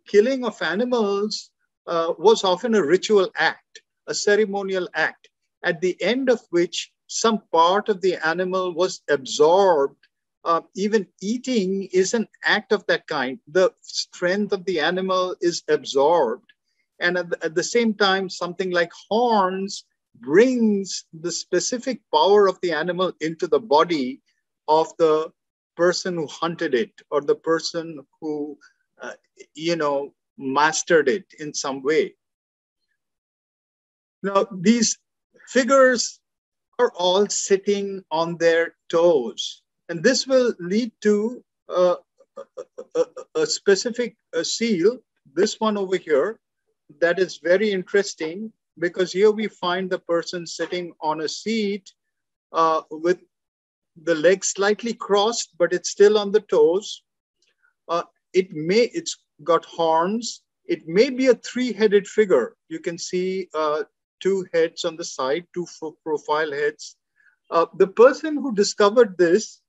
killing 0.07 0.45
of 0.45 0.61
animals 0.61 1.51
uh, 1.87 2.13
was 2.17 2.43
often 2.43 2.75
a 2.75 2.85
ritual 2.85 3.29
act, 3.37 3.81
a 4.07 4.13
ceremonial 4.13 4.87
act, 4.93 5.29
at 5.63 5.81
the 5.81 5.99
end 6.01 6.29
of 6.29 6.41
which 6.49 6.91
some 7.07 7.41
part 7.51 7.89
of 7.89 8.01
the 8.01 8.15
animal 8.27 8.73
was 8.73 9.01
absorbed. 9.09 9.95
Uh, 10.43 10.61
even 10.75 11.07
eating 11.21 11.89
is 11.91 12.13
an 12.13 12.27
act 12.43 12.71
of 12.71 12.85
that 12.87 13.07
kind. 13.07 13.39
The 13.47 13.71
strength 13.81 14.53
of 14.53 14.63
the 14.65 14.79
animal 14.79 15.35
is 15.41 15.63
absorbed. 15.69 16.51
And 16.99 17.17
at 17.17 17.29
the, 17.29 17.45
at 17.45 17.55
the 17.55 17.63
same 17.63 17.93
time, 17.93 18.29
something 18.29 18.71
like 18.71 18.91
horns 19.09 19.85
brings 20.21 21.05
the 21.13 21.31
specific 21.31 22.01
power 22.13 22.47
of 22.47 22.59
the 22.61 22.71
animal 22.71 23.13
into 23.21 23.47
the 23.47 23.59
body 23.59 24.21
of 24.67 24.91
the 24.97 25.31
person 25.75 26.15
who 26.15 26.27
hunted 26.27 26.73
it 26.73 26.91
or 27.11 27.21
the 27.21 27.35
person 27.35 27.99
who, 28.19 28.57
uh, 29.01 29.13
you 29.53 29.75
know, 29.75 30.13
mastered 30.37 31.07
it 31.07 31.25
in 31.39 31.53
some 31.53 31.83
way. 31.83 32.13
Now, 34.23 34.47
these 34.51 34.97
figures 35.47 36.19
are 36.79 36.91
all 36.95 37.27
sitting 37.27 38.03
on 38.11 38.37
their 38.37 38.75
toes, 38.89 39.61
and 39.89 40.03
this 40.03 40.27
will 40.27 40.53
lead 40.59 40.91
to 41.01 41.43
uh, 41.69 41.95
a, 42.37 42.75
a, 42.95 43.05
a, 43.41 43.45
specific 43.45 44.15
seal, 44.43 44.99
this 45.33 45.59
one 45.59 45.77
over 45.77 45.97
here, 45.97 46.39
that 46.99 47.19
is 47.19 47.39
very 47.43 47.71
interesting 47.71 48.51
because 48.79 49.11
here 49.11 49.31
we 49.31 49.47
find 49.47 49.89
the 49.89 49.99
person 49.99 50.45
sitting 50.45 50.93
on 51.01 51.21
a 51.21 51.29
seat 51.29 51.91
uh, 52.53 52.81
with 52.91 53.19
the 54.03 54.15
legs 54.15 54.49
slightly 54.49 54.93
crossed, 54.93 55.57
but 55.57 55.73
it's 55.73 55.89
still 55.89 56.17
on 56.17 56.31
the 56.31 56.41
toes. 56.41 57.03
Uh, 57.87 58.03
it 58.33 58.51
may, 58.51 58.91
it's 58.93 59.17
got 59.43 59.65
horns. 59.65 60.41
It 60.65 60.87
may 60.87 61.09
be 61.09 61.27
a 61.27 61.35
three-headed 61.35 62.07
figure. 62.07 62.55
You 62.69 62.79
can 62.79 62.97
see 62.97 63.49
uh, 63.53 63.83
two 64.19 64.45
heads 64.53 64.85
on 64.85 64.97
the 64.97 65.05
side, 65.05 65.45
two 65.53 65.65
profile 66.03 66.51
heads. 66.51 66.97
Uh, 67.49 67.65
the 67.77 67.87
person 67.87 68.35
who 68.35 68.53
discovered 68.53 69.17
this, 69.17 69.61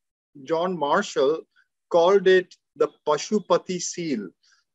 John 0.45 0.77
Marshall, 0.77 1.43
called 1.91 2.27
it 2.27 2.55
the 2.77 2.89
Pashupati 3.07 3.81
seal 3.81 4.29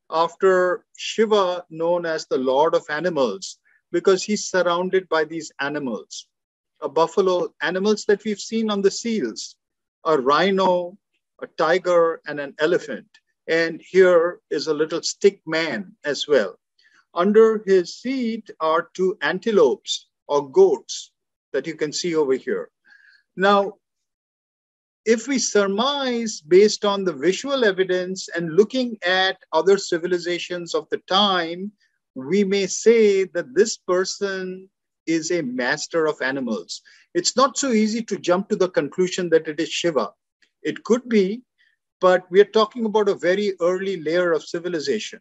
after 0.10 0.86
Shiva, 0.98 1.66
known 1.70 2.06
as 2.06 2.25
the 2.28 2.38
Lord 2.38 2.75
of 2.75 2.86
Animals, 2.90 3.58
because 3.94 4.24
he's 4.24 4.50
surrounded 4.50 5.08
by 5.08 5.24
these 5.24 5.52
animals. 5.62 6.28
A 6.82 6.90
buffalo, 6.90 7.54
animals 7.62 8.04
that 8.06 8.26
we've 8.26 8.40
seen 8.40 8.70
on 8.70 8.82
the 8.82 8.92
seals, 8.92 9.56
a 10.04 10.18
rhino, 10.18 10.98
a 11.42 11.48
tiger, 11.58 12.20
and 12.28 12.40
an 12.40 12.54
elephant. 12.60 13.08
And 13.48 13.82
here 13.82 14.42
is 14.50 14.68
a 14.68 14.74
little 14.74 15.02
stick 15.04 15.40
man 15.46 15.96
as 16.04 16.28
well. 16.28 16.60
Under 17.14 17.64
his 17.66 17.96
seat 17.96 18.50
are 18.60 18.90
two 18.94 19.18
antelopes 19.22 20.08
or 20.28 20.50
goats 20.50 21.12
that 21.54 21.68
you 21.68 21.76
can 21.76 21.94
see 21.94 22.16
over 22.16 22.34
here. 22.34 22.70
Now, 23.38 23.76
if 25.06 25.28
we 25.28 25.38
surmise 25.38 26.42
based 26.42 26.84
on 26.86 27.04
the 27.04 27.14
visual 27.14 27.64
evidence 27.64 28.30
and 28.30 28.56
looking 28.56 28.98
at 29.06 29.38
other 29.52 29.78
civilizations 29.78 30.74
of 30.74 30.88
the 30.90 31.00
time, 31.10 31.72
we 32.15 32.43
may 32.43 32.67
say 32.67 33.25
that 33.25 33.53
this 33.55 33.77
person 33.77 34.70
is 35.05 35.32
a 35.32 35.41
master 35.41 36.05
of 36.05 36.22
animals. 36.22 36.82
It's 37.13 37.36
not 37.36 37.58
so 37.58 37.72
easy 37.72 38.01
to 38.03 38.17
jump 38.17 38.50
to 38.50 38.55
the 38.55 38.70
conclusion 38.70 39.29
that 39.29 39.48
it 39.48 39.60
is 39.60 39.70
Shiva. 39.70 40.12
It 40.62 40.84
could 40.84 41.08
be, 41.10 41.41
but 42.00 42.29
we 42.29 42.39
are 42.41 42.46
talking 42.46 42.86
about 42.86 43.10
a 43.10 43.15
very 43.15 43.53
early 43.60 44.01
layer 44.01 44.32
of 44.32 44.43
civilization. 44.43 45.20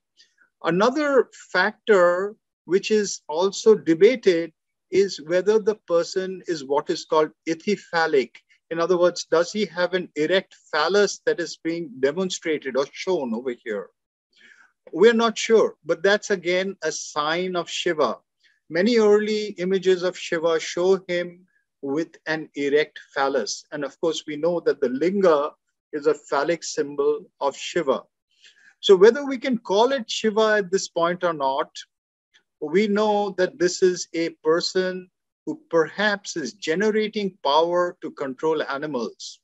Another 0.62 1.28
factor 1.52 2.36
which 2.64 2.90
is 2.90 3.22
also 3.28 3.74
debated 3.74 4.52
is 4.90 5.20
whether 5.26 5.58
the 5.58 5.74
person 5.88 6.42
is 6.46 6.64
what 6.64 6.90
is 6.90 7.04
called 7.04 7.30
ithyphallic, 7.48 8.30
in 8.72 8.80
other 8.80 8.96
words, 8.96 9.26
does 9.26 9.52
he 9.52 9.66
have 9.66 9.92
an 9.92 10.08
erect 10.16 10.56
phallus 10.70 11.20
that 11.26 11.40
is 11.40 11.58
being 11.62 11.90
demonstrated 12.00 12.74
or 12.74 12.86
shown 12.90 13.34
over 13.34 13.54
here? 13.62 13.90
We're 14.90 15.14
not 15.14 15.38
sure, 15.38 15.76
but 15.84 16.02
that's 16.02 16.30
again 16.30 16.76
a 16.82 16.90
sign 16.90 17.56
of 17.56 17.70
Shiva. 17.70 18.18
Many 18.68 18.98
early 18.98 19.48
images 19.58 20.02
of 20.02 20.18
Shiva 20.18 20.58
show 20.58 21.04
him 21.08 21.46
with 21.82 22.16
an 22.26 22.48
erect 22.54 22.98
phallus. 23.14 23.64
And 23.72 23.84
of 23.84 24.00
course, 24.00 24.24
we 24.26 24.36
know 24.36 24.60
that 24.60 24.80
the 24.80 24.88
linga 24.88 25.50
is 25.92 26.06
a 26.06 26.14
phallic 26.14 26.64
symbol 26.64 27.26
of 27.40 27.56
Shiva. 27.56 28.02
So 28.80 28.96
whether 28.96 29.24
we 29.24 29.38
can 29.38 29.58
call 29.58 29.92
it 29.92 30.10
Shiva 30.10 30.56
at 30.58 30.70
this 30.70 30.88
point 30.88 31.22
or 31.22 31.32
not, 31.32 31.70
we 32.60 32.88
know 32.88 33.34
that 33.38 33.58
this 33.58 33.82
is 33.82 34.08
a 34.14 34.30
person 34.44 35.10
who 35.46 35.60
perhaps 35.70 36.36
is 36.36 36.52
generating 36.54 37.36
power 37.44 37.96
to 38.00 38.10
control 38.12 38.62
animals. 38.62 39.40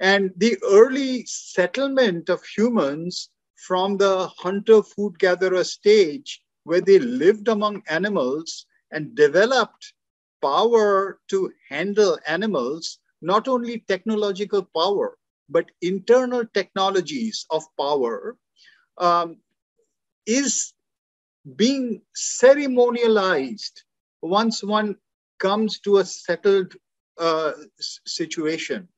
And 0.00 0.32
the 0.36 0.58
early 0.62 1.24
settlement 1.26 2.28
of 2.28 2.44
humans 2.44 3.30
from 3.56 3.96
the 3.98 4.28
hunter 4.38 4.82
food 4.82 5.18
gatherer 5.18 5.64
stage, 5.64 6.42
where 6.64 6.80
they 6.80 6.98
lived 6.98 7.48
among 7.48 7.82
animals 7.88 8.66
and 8.90 9.14
developed 9.14 9.92
power 10.42 11.18
to 11.28 11.52
handle 11.68 12.18
animals, 12.26 12.98
not 13.22 13.48
only 13.48 13.80
technological 13.88 14.62
power, 14.76 15.18
but 15.48 15.70
internal 15.82 16.44
technologies 16.54 17.46
of 17.50 17.62
power, 17.78 18.36
um, 18.98 19.38
is 20.26 20.74
being 21.56 22.02
ceremonialized 22.16 23.82
once 24.22 24.62
one 24.62 24.96
comes 25.38 25.80
to 25.80 25.98
a 25.98 26.04
settled 26.04 26.74
uh, 27.18 27.52
situation. 27.78 28.88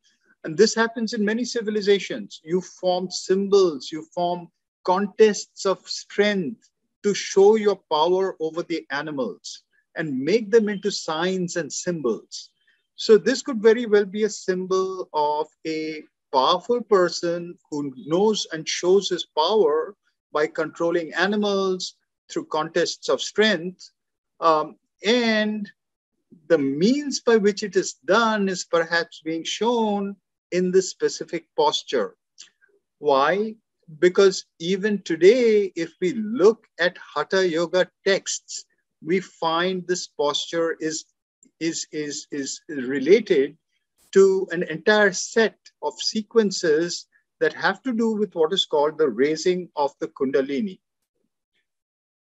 And 0.45 0.57
this 0.57 0.75
happens 0.75 1.13
in 1.13 1.25
many 1.25 1.45
civilizations. 1.45 2.41
You 2.45 2.61
form 2.61 3.11
symbols, 3.11 3.91
you 3.93 4.03
form 4.15 4.49
contests 4.87 5.67
of 5.67 5.87
strength 5.89 6.71
to 7.03 7.13
show 7.13 7.57
your 7.57 7.77
power 7.93 8.37
over 8.41 8.63
the 8.63 8.87
animals 8.91 9.65
and 9.97 10.19
make 10.19 10.51
them 10.51 10.69
into 10.69 10.91
signs 10.91 11.57
and 11.57 11.73
symbols. 11.73 12.51
So 12.95 13.19
this 13.19 13.43
could 13.43 13.61
very 13.61 13.87
well 13.87 14.05
be 14.07 14.25
a 14.25 14.31
symbol 14.31 15.09
of 15.13 15.49
a 15.67 16.03
powerful 16.33 16.81
person 16.83 17.59
who 17.71 17.93
knows 18.07 18.47
and 18.53 18.69
shows 18.69 19.11
his 19.11 19.27
power 19.37 19.95
by 20.33 20.47
controlling 20.47 21.13
animals 21.15 21.97
through 22.31 22.47
contests 22.47 23.09
of 23.09 23.21
strength 23.21 23.91
um, 24.41 24.77
and 25.05 25.71
the 26.49 26.59
means 26.59 27.21
by 27.21 27.37
which 27.37 27.63
it 27.63 27.77
is 27.77 27.95
done 28.05 28.49
is 28.49 28.65
perhaps 28.65 29.21
being 29.25 29.45
shown 29.45 30.17
in 30.53 30.71
this 30.71 30.91
specific 30.91 31.47
posture. 31.57 32.17
Why? 32.99 33.57
Because 33.99 34.45
even 34.59 35.03
today, 35.03 35.73
if 35.77 35.93
we 36.01 36.15
look 36.15 36.67
at 36.81 36.99
Hatha 36.99 37.49
Yoga 37.49 37.89
texts, 38.07 38.65
we 39.03 39.21
find 39.21 39.87
this 39.87 40.09
posture 40.09 40.77
is, 40.81 41.05
is, 41.61 41.87
is, 41.93 42.27
is 42.33 42.61
related 42.69 43.57
to 44.13 44.49
an 44.51 44.65
entire 44.65 45.13
set 45.13 45.57
of 45.83 45.95
sequences 46.01 47.07
that 47.39 47.53
have 47.53 47.83
to 47.83 47.93
do 47.93 48.13
with 48.13 48.35
what 48.35 48.53
is 48.53 48.67
called 48.67 48.99
the 48.99 49.09
raising 49.09 49.69
of 49.77 49.93
the 50.01 50.09
Kundalini. 50.09 50.81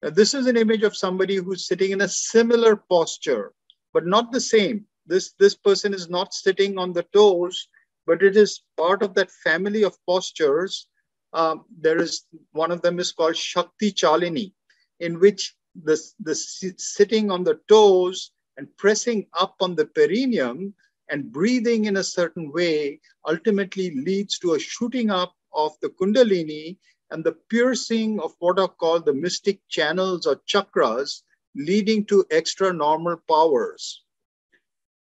Now, 0.04 0.12
this 0.12 0.34
is 0.34 0.46
an 0.46 0.58
image 0.58 0.84
of 0.84 0.96
somebody 0.96 1.38
who's 1.38 1.68
sitting 1.68 1.92
in 1.92 2.02
a 2.02 2.08
similar 2.08 2.76
posture 2.76 3.54
but 3.94 4.06
not 4.06 4.32
the 4.32 4.42
same. 4.42 4.86
This, 5.06 5.34
this 5.40 5.56
person 5.56 5.94
is 5.94 6.10
not 6.10 6.34
sitting 6.34 6.78
on 6.78 6.94
the 6.94 7.04
toes, 7.14 7.68
but 8.06 8.22
it 8.22 8.38
is 8.38 8.62
part 8.78 9.02
of 9.02 9.14
that 9.16 9.32
family 9.32 9.84
of 9.84 9.98
postures. 10.08 10.88
Um, 11.34 11.65
there 11.80 12.02
is 12.02 12.26
one 12.52 12.72
of 12.72 12.82
them 12.82 13.00
is 13.00 13.12
called 13.12 13.38
Shakti 13.38 13.92
Chalini, 13.92 14.54
in 15.00 15.20
which 15.20 15.56
the, 15.84 16.00
the 16.20 16.36
sitting 16.36 17.30
on 17.30 17.44
the 17.44 17.60
toes 17.68 18.32
and 18.58 18.68
pressing 18.78 19.28
up 19.39 19.56
on 19.62 19.76
the 19.76 19.86
perineum 19.86 20.74
and 21.10 21.32
breathing 21.32 21.86
in 21.86 21.98
a 21.98 22.04
certain 22.04 22.52
way 22.52 23.00
ultimately 23.28 23.96
leads 23.96 24.38
to 24.39 24.54
a 24.54 24.60
shooting 24.60 25.10
up 25.10 25.34
of 25.54 25.74
the 25.82 25.89
Kundalini 25.89 26.78
and 27.12 27.24
the 27.24 27.38
piercing 27.50 28.20
of 28.20 28.34
what 28.39 28.60
are 28.60 28.68
called 28.68 29.06
the 29.06 29.13
mystic 29.13 29.60
channels 29.70 30.26
or 30.26 30.42
chakras 30.48 31.24
leading 31.56 32.06
to 32.06 32.26
extra 32.32 32.72
normal 32.72 33.18
powers. 33.28 34.04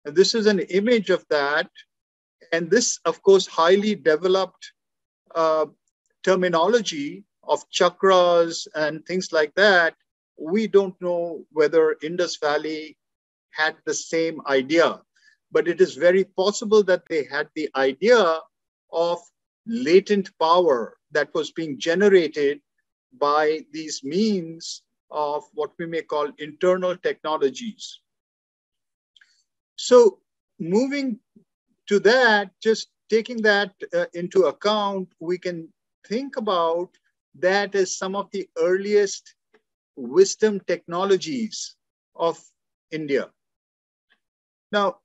And 0.05 0.15
this 0.15 0.35
is 0.35 0.45
an 0.45 0.59
image 0.59 1.09
of 1.09 1.25
that. 1.29 1.69
And 2.51 2.69
this, 2.69 2.99
of 3.05 3.21
course, 3.23 3.47
highly 3.47 3.95
developed 3.95 4.71
uh, 5.33 5.65
terminology 6.25 7.23
of 7.43 7.69
chakras 7.69 8.67
and 8.73 9.05
things 9.05 9.31
like 9.31 9.53
that. 9.53 9.93
We 10.37 10.67
don't 10.67 10.99
know 10.99 11.45
whether 11.51 11.95
Indus 12.01 12.37
Valley 12.37 12.97
had 13.51 13.75
the 13.85 13.93
same 13.93 14.41
idea, 14.47 15.01
but 15.51 15.67
it 15.67 15.79
is 15.79 15.93
very 15.93 16.23
possible 16.23 16.83
that 16.83 17.03
they 17.07 17.25
had 17.31 17.47
the 17.55 17.69
idea 17.75 18.39
of 18.91 19.19
latent 19.67 20.29
power 20.39 20.97
that 21.11 21.33
was 21.35 21.51
being 21.51 21.79
generated 21.79 22.59
by 23.19 23.61
these 23.71 24.03
means 24.03 24.81
of 25.11 25.43
what 25.53 25.71
we 25.77 25.85
may 25.85 26.01
call 26.01 26.27
internal 26.39 26.97
technologies. 26.97 27.99
So 29.75 30.19
moving 30.59 31.19
to 31.87 31.99
that, 31.99 32.49
just 32.61 32.89
taking 33.09 33.43
that 33.43 33.71
uh, 33.93 34.05
into 34.13 34.45
account, 34.45 35.09
we 35.19 35.37
can 35.37 35.69
think 36.07 36.37
about 36.37 36.89
that 37.39 37.75
as 37.75 37.97
some 37.97 38.15
of 38.15 38.29
the 38.31 38.47
earliest 38.57 39.35
wisdom 39.95 40.59
technologies 40.67 41.75
of 42.15 42.39
India. 42.91 43.29
Now, 44.71 44.97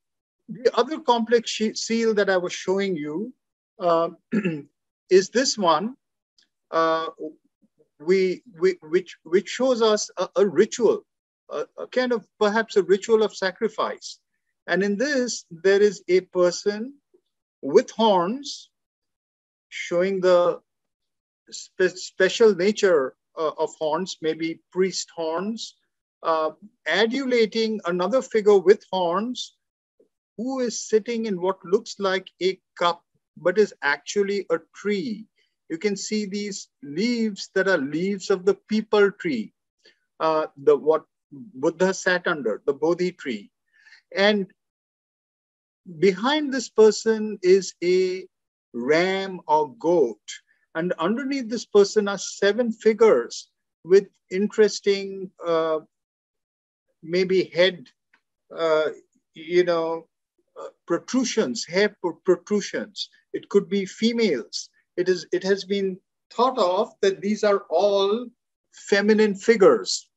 the 0.48 0.76
other 0.76 0.98
complex 0.98 1.60
seal 1.74 2.14
that 2.14 2.28
I 2.28 2.36
was 2.36 2.52
showing 2.52 2.96
you 2.96 3.32
uh, 3.78 4.10
is 5.10 5.30
this 5.30 5.56
one, 5.56 5.96
uh, 6.70 7.06
we, 8.00 8.42
we 8.58 8.76
which 8.80 9.16
which 9.24 9.48
shows 9.48 9.82
us 9.82 10.10
a, 10.16 10.28
a 10.36 10.46
ritual, 10.46 11.04
a, 11.50 11.66
a, 11.78 11.86
kind 11.86 12.12
of 12.12 12.26
perhaps 12.38 12.76
a 12.76 12.82
ritual 12.82 13.22
of 13.22 13.36
sacrifice. 13.36 14.18
And 14.66 14.82
in 14.82 14.96
this, 14.96 15.44
there 15.50 15.80
is 15.80 16.02
a 16.08 16.20
person 16.20 16.94
with 17.62 17.90
horns, 17.90 18.70
showing 19.68 20.20
the 20.20 20.60
spe 21.50 21.88
special 21.96 22.54
nature 22.54 23.14
uh, 23.38 23.52
of 23.58 23.74
horns, 23.78 24.16
maybe 24.22 24.60
priest 24.72 25.10
horns, 25.14 25.76
uh, 26.22 26.50
adulating 26.86 27.80
another 27.86 28.22
figure 28.22 28.58
with 28.58 28.84
horns 28.92 29.56
who 30.36 30.60
is 30.60 30.88
sitting 30.88 31.26
in 31.26 31.40
what 31.40 31.64
looks 31.64 31.96
like 31.98 32.28
a 32.42 32.58
cup 32.78 33.02
but 33.36 33.58
is 33.58 33.74
actually 33.82 34.46
a 34.50 34.58
tree. 34.74 35.26
You 35.68 35.78
can 35.78 35.96
see 35.96 36.26
these 36.26 36.68
leaves 36.82 37.50
that 37.54 37.68
are 37.68 37.78
leaves 37.78 38.30
of 38.30 38.44
the 38.44 38.56
peepal 38.70 39.16
tree, 39.18 39.52
uh, 40.20 40.46
the 40.56 40.76
what 40.76 41.04
Buddha 41.32 41.94
sat 41.94 42.26
under, 42.26 42.62
the 42.66 42.74
Bodhi 42.74 43.12
tree. 43.12 43.50
And 44.16 44.46
behind 45.98 46.52
this 46.52 46.68
person 46.68 47.38
is 47.42 47.74
a 47.82 48.26
ram 48.72 49.40
or 49.46 49.74
goat. 49.76 50.20
And 50.74 50.92
underneath 50.98 51.48
this 51.48 51.66
person 51.66 52.08
are 52.08 52.18
seven 52.18 52.72
figures 52.72 53.48
with 53.84 54.06
interesting, 54.30 55.30
uh, 55.44 55.80
maybe 57.02 57.44
head, 57.44 57.88
uh, 58.56 58.90
you 59.34 59.64
know, 59.64 60.06
uh, 60.60 60.68
protrusions, 60.86 61.64
hair 61.64 61.96
protrusions. 62.24 63.08
It 63.32 63.48
could 63.48 63.68
be 63.68 63.86
females. 63.86 64.68
It 64.96 65.08
is. 65.08 65.26
It 65.32 65.42
has 65.44 65.64
been 65.64 65.98
thought 66.30 66.58
of 66.58 66.92
that 67.00 67.20
these 67.20 67.42
are 67.44 67.64
all 67.70 68.26
feminine 68.72 69.34
figures. 69.34 70.08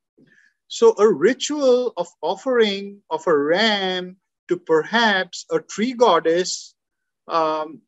So 0.67 0.95
a 0.97 1.07
ritual 1.07 1.93
of 1.97 2.07
offering 2.21 3.01
of 3.09 3.25
a 3.27 3.37
ram 3.37 4.17
to 4.47 4.57
perhaps 4.57 5.45
a 5.51 5.59
tree 5.59 5.93
goddess 5.93 6.75
um, 7.27 7.81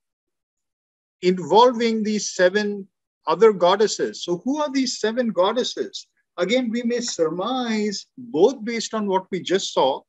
involving 1.25 2.03
these 2.03 2.35
seven 2.35 2.87
other 3.27 3.51
goddesses. 3.51 4.23
So, 4.23 4.37
who 4.45 4.61
are 4.61 4.71
these 4.71 4.99
seven 4.99 5.29
goddesses? 5.29 6.07
Again, 6.37 6.69
we 6.69 6.83
may 6.83 6.99
surmise, 6.99 8.05
both 8.17 8.63
based 8.63 8.93
on 8.93 9.07
what 9.07 9.25
we 9.31 9.41
just 9.41 9.73
saw, 9.73 10.01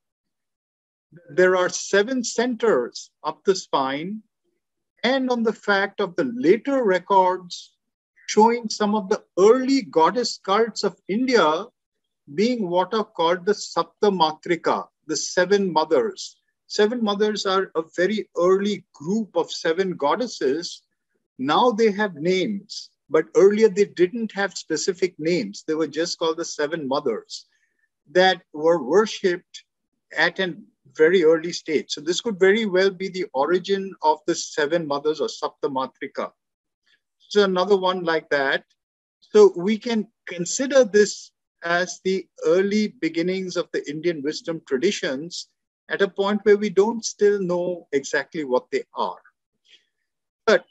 there 1.31 1.57
are 1.57 1.69
seven 1.69 2.23
centers 2.23 3.11
up 3.25 3.43
the 3.45 3.55
spine, 3.55 4.23
and 5.05 5.31
on 5.31 5.43
the 5.43 5.53
fact 5.53 6.01
of 6.01 6.17
the 6.17 6.25
later 6.25 6.85
records 6.85 7.73
showing 8.29 8.69
some 8.69 8.95
of 8.95 9.09
the 9.09 9.23
early 9.39 9.83
goddess 9.83 10.39
cults 10.45 10.83
of 10.85 11.01
India 11.09 11.65
being 12.35 12.69
what 12.69 12.93
are 12.93 13.05
called 13.05 13.47
the 13.47 13.53
Sapta 13.55 14.11
Matrika, 14.11 14.87
the 15.07 15.17
seven 15.17 15.73
mothers. 15.73 16.37
Seven 16.67 17.03
mothers 17.03 17.47
are 17.47 17.71
a 17.77 17.83
very 17.97 18.29
early 18.37 18.85
group 18.93 19.37
of 19.37 19.51
seven 19.51 19.93
goddesses. 19.93 20.83
Now 21.39 21.71
they 21.71 21.91
have 21.93 22.15
names, 22.15 22.91
but 23.11 23.27
earlier 23.37 23.69
they 23.69 23.85
didn't 23.85 24.33
have 24.33 24.57
specific 24.57 25.15
names. 25.19 25.65
They 25.67 25.75
were 25.75 25.87
just 25.87 26.19
called 26.19 26.39
the 26.39 26.45
seven 26.45 26.89
mothers 26.89 27.47
that 28.13 28.43
were 28.53 28.83
worshipped 28.83 29.65
at 30.17 30.39
a 30.39 30.57
very 30.95 31.25
early 31.25 31.53
stage. 31.53 31.91
So 31.91 32.01
this 32.01 32.21
could 32.21 32.39
very 32.39 32.67
well 32.67 32.91
be 32.91 33.09
the 33.09 33.27
origin 33.35 33.95
of 34.03 34.21
the 34.27 34.35
seven 34.35 34.87
mothers 34.87 35.21
or 35.21 35.29
Saptamatrika. 35.29 36.33
So 37.29 37.45
another 37.45 37.77
one 37.77 38.05
like 38.05 38.29
that. 38.31 38.65
So 39.21 39.53
we 39.57 39.79
can 39.79 40.07
consider 40.27 40.85
this 40.85 41.33
as 41.65 42.01
the 42.05 42.27
early 42.45 42.89
beginnings 43.01 43.57
of 43.57 43.69
the 43.73 43.89
Indian 43.91 44.23
wisdom 44.23 44.63
traditions 44.67 45.49
at 45.89 46.03
a 46.03 46.09
point 46.09 46.41
where 46.45 46.57
we 46.57 46.71
don't 46.71 47.05
still 47.05 47.41
know 47.41 47.89
exactly 47.93 48.45
what 48.45 48.67
they 48.71 48.85
are. 48.95 49.21
But 50.47 50.65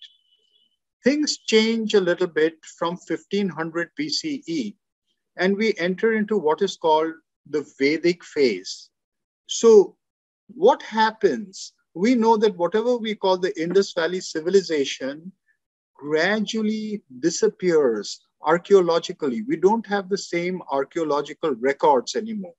things 1.05 1.37
change 1.37 1.93
a 1.93 2.01
little 2.01 2.27
bit 2.27 2.57
from 2.77 2.97
1500 2.97 3.91
BCE, 3.97 4.75
and 5.37 5.55
we 5.55 5.73
enter 5.77 6.13
into 6.13 6.37
what 6.37 6.61
is 6.61 6.75
called 6.75 7.13
the 7.49 7.65
Vedic 7.79 8.25
phase. 8.25 8.89
So, 9.47 9.95
what 10.47 10.81
happens? 10.83 11.71
We 11.93 12.15
know 12.15 12.35
that 12.35 12.57
whatever 12.57 12.97
we 12.97 13.15
call 13.15 13.37
the 13.37 13.57
Indus 13.61 13.93
Valley 13.93 14.19
civilization 14.19 15.31
gradually 15.93 17.01
disappears 17.21 18.19
archaeologically. 18.41 19.43
We 19.43 19.55
don't 19.55 19.87
have 19.87 20.09
the 20.09 20.17
same 20.17 20.61
archaeological 20.69 21.55
records 21.55 22.17
anymore 22.17 22.55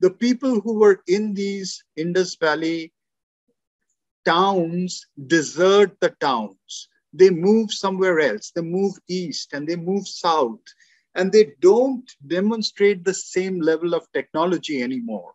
the 0.00 0.10
people 0.10 0.60
who 0.60 0.78
were 0.78 1.00
in 1.06 1.34
these 1.34 1.82
Indus 1.96 2.36
Valley 2.36 2.92
towns 4.24 5.06
desert 5.26 5.98
the 6.00 6.10
towns. 6.20 6.88
They 7.18 7.30
move 7.30 7.72
somewhere 7.72 8.20
else. 8.20 8.52
They 8.54 8.62
move 8.62 8.94
east 9.08 9.52
and 9.52 9.66
they 9.66 9.76
move 9.76 10.06
south. 10.06 10.60
And 11.14 11.32
they 11.32 11.52
don't 11.60 12.08
demonstrate 12.26 13.04
the 13.04 13.14
same 13.14 13.60
level 13.60 13.94
of 13.94 14.10
technology 14.12 14.82
anymore. 14.82 15.34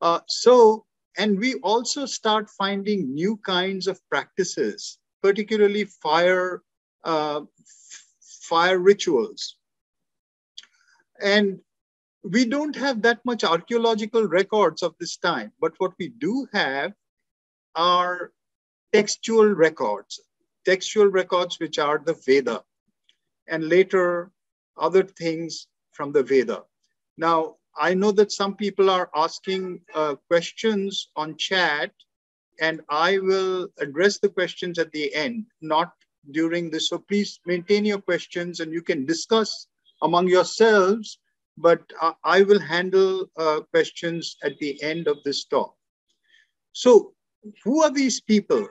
Uh, 0.00 0.20
so, 0.26 0.86
and 1.16 1.38
we 1.38 1.54
also 1.56 2.04
start 2.06 2.50
finding 2.50 3.14
new 3.14 3.36
kinds 3.38 3.86
of 3.86 4.00
practices, 4.08 4.98
particularly 5.22 5.84
fire, 5.84 6.62
uh, 7.04 7.42
fire 8.48 8.78
rituals. 8.78 9.56
And 11.20 11.60
we 12.22 12.44
don't 12.44 12.74
have 12.76 13.02
that 13.02 13.24
much 13.24 13.44
archaeological 13.44 14.26
records 14.26 14.82
of 14.82 14.94
this 14.98 15.16
time, 15.16 15.52
but 15.60 15.74
what 15.78 15.92
we 15.98 16.08
do 16.08 16.46
have 16.52 16.92
are 17.74 18.32
textual 18.92 19.48
records, 19.48 20.20
textual 20.68 21.06
records 21.06 21.58
which 21.58 21.78
are 21.78 21.98
the 21.98 22.14
Veda, 22.26 22.62
and 23.46 23.68
later 23.68 24.30
other 24.76 25.02
things 25.02 25.66
from 25.92 26.12
the 26.12 26.22
Veda. 26.22 26.62
Now, 27.16 27.56
I 27.76 27.94
know 27.94 28.12
that 28.12 28.32
some 28.32 28.54
people 28.54 28.90
are 28.90 29.10
asking 29.14 29.80
uh, 29.94 30.16
questions 30.28 31.10
on 31.16 31.36
chat, 31.36 31.92
and 32.60 32.80
I 32.88 33.18
will 33.18 33.68
address 33.78 34.18
the 34.18 34.28
questions 34.28 34.78
at 34.78 34.92
the 34.92 35.14
end, 35.14 35.46
not 35.60 35.92
during 36.32 36.70
this. 36.70 36.88
So 36.88 36.98
please 36.98 37.40
maintain 37.46 37.84
your 37.84 38.00
questions 38.00 38.60
and 38.60 38.72
you 38.72 38.82
can 38.82 39.06
discuss 39.06 39.68
among 40.02 40.28
yourselves 40.28 41.18
but 41.60 41.82
uh, 42.00 42.12
I 42.24 42.42
will 42.42 42.60
handle 42.60 43.26
uh, 43.36 43.60
questions 43.72 44.36
at 44.42 44.58
the 44.58 44.80
end 44.82 45.08
of 45.08 45.18
this 45.24 45.44
talk. 45.44 45.74
So 46.72 47.14
who 47.64 47.82
are 47.82 47.90
these 47.90 48.20
people? 48.20 48.68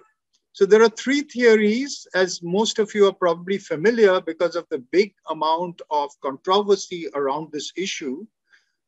So 0.57 0.65
there 0.65 0.81
are 0.81 0.89
three 0.89 1.21
theories, 1.21 2.07
as 2.15 2.41
most 2.41 2.79
of 2.79 2.95
you 2.95 3.05
are 3.05 3.13
probably 3.13 3.59
familiar 3.59 4.19
because 4.19 4.55
of 4.55 4.65
the 4.71 4.79
big 4.79 5.13
amount 5.29 5.83
of 5.91 6.09
controversy 6.19 7.07
around 7.13 7.51
this 7.51 7.71
issue. 7.77 8.25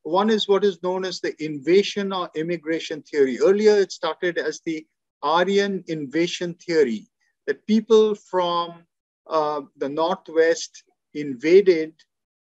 One 0.02 0.32
is 0.32 0.48
what 0.48 0.64
is 0.64 0.82
known 0.82 1.06
as 1.06 1.20
the 1.20 1.36
invasion 1.38 2.12
or 2.12 2.32
immigration 2.34 3.04
theory. 3.04 3.38
Earlier, 3.40 3.74
it 3.74 3.92
started 3.92 4.40
as 4.40 4.62
the 4.66 4.84
Aryan 5.22 5.84
invasion 5.86 6.56
theory, 6.56 7.08
that 7.46 7.68
people 7.68 8.16
from 8.16 8.84
uh, 9.28 9.62
the 9.78 9.90
Northwest 9.90 10.84
invaded 11.14 11.94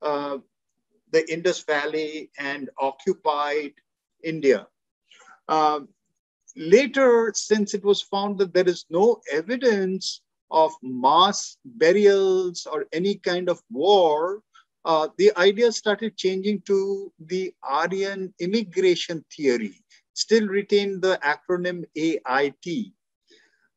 uh, 0.05 0.39
the 1.13 1.33
Indus 1.33 1.63
Valley 1.63 2.33
and 2.41 2.71
occupied 2.77 3.75
India. 4.25 4.67
Uh, 5.47 5.83
later, 6.57 7.33
since 7.35 7.75
it 7.75 7.85
was 7.85 8.03
found 8.03 8.39
that 8.39 8.53
there 8.55 8.69
is 8.69 8.87
no 8.91 9.21
evidence 9.31 10.21
of 10.51 10.73
mass 10.83 11.57
burials 11.65 12.67
or 12.71 12.87
any 12.93 13.17
kind 13.17 13.49
of 13.49 13.61
war, 13.71 14.43
uh, 14.85 15.09
the 15.17 15.33
idea 15.37 15.71
started 15.73 16.17
changing 16.17 16.61
to 16.63 17.13
the 17.21 17.55
Aryan 17.63 18.35
immigration 18.41 19.25
theory, 19.35 19.83
still 20.15 20.47
retained 20.49 21.03
the 21.03 21.19
acronym 21.23 21.85
AIT. 21.97 22.93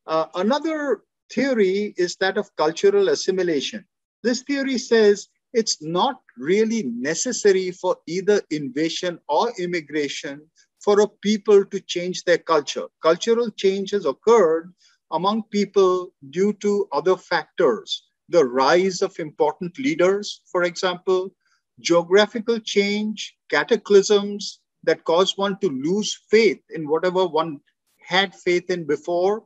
Uh, 0.07 0.25
another 0.35 1.03
theory 1.31 1.93
is 1.97 2.15
that 2.17 2.37
of 2.37 2.53
cultural 2.55 3.09
assimilation. 3.09 3.85
This 4.23 4.41
theory 4.41 4.77
says 4.77 5.27
it's 5.53 5.81
not 5.81 6.19
really 6.37 6.83
necessary 6.83 7.71
for 7.71 7.97
either 8.07 8.41
invasion 8.49 9.19
or 9.29 9.53
immigration 9.59 10.41
for 10.85 11.01
a 11.01 11.07
people 11.07 11.65
to 11.65 11.79
change 11.81 12.23
their 12.23 12.37
culture. 12.37 12.85
Cultural 13.01 13.49
change 13.49 13.89
has 13.89 14.05
occurred 14.05 14.71
among 15.11 15.41
people 15.57 16.13
due 16.29 16.53
to 16.53 16.87
other 16.91 17.17
factors. 17.17 18.03
The 18.29 18.45
rise 18.45 19.01
of 19.01 19.19
important 19.19 19.79
leaders, 19.79 20.41
for 20.51 20.63
example, 20.63 21.33
geographical 21.79 22.59
change, 22.59 23.35
cataclysms 23.49 24.59
that 24.83 25.03
cause 25.05 25.35
one 25.37 25.57
to 25.61 25.69
lose 25.69 26.19
faith 26.29 26.61
in 26.69 26.87
whatever 26.87 27.25
one 27.25 27.59
had 27.99 28.35
faith 28.35 28.69
in 28.69 28.85
before, 28.85 29.43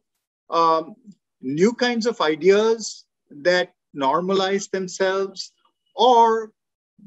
um, 0.50 0.96
new 1.42 1.72
kinds 1.74 2.06
of 2.06 2.20
ideas 2.20 3.06
that 3.32 3.74
normalize 3.96 4.70
themselves, 4.70 5.54
or 5.96 6.52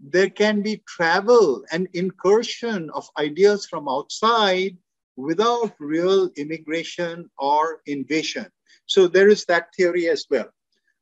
there 0.03 0.31
can 0.31 0.63
be 0.63 0.83
travel 0.87 1.65
and 1.73 1.89
incursion 1.93 2.91
of 2.91 3.09
ideas 3.19 3.67
from 3.67 3.89
outside 3.89 4.77
without 5.17 5.75
real 5.79 6.31
immigration 6.37 7.31
or 7.39 7.81
invasion. 7.87 8.47
So 8.87 9.07
there 9.07 9.29
is 9.29 9.45
that 9.47 9.75
theory 9.77 10.09
as 10.09 10.27
well. 10.31 10.51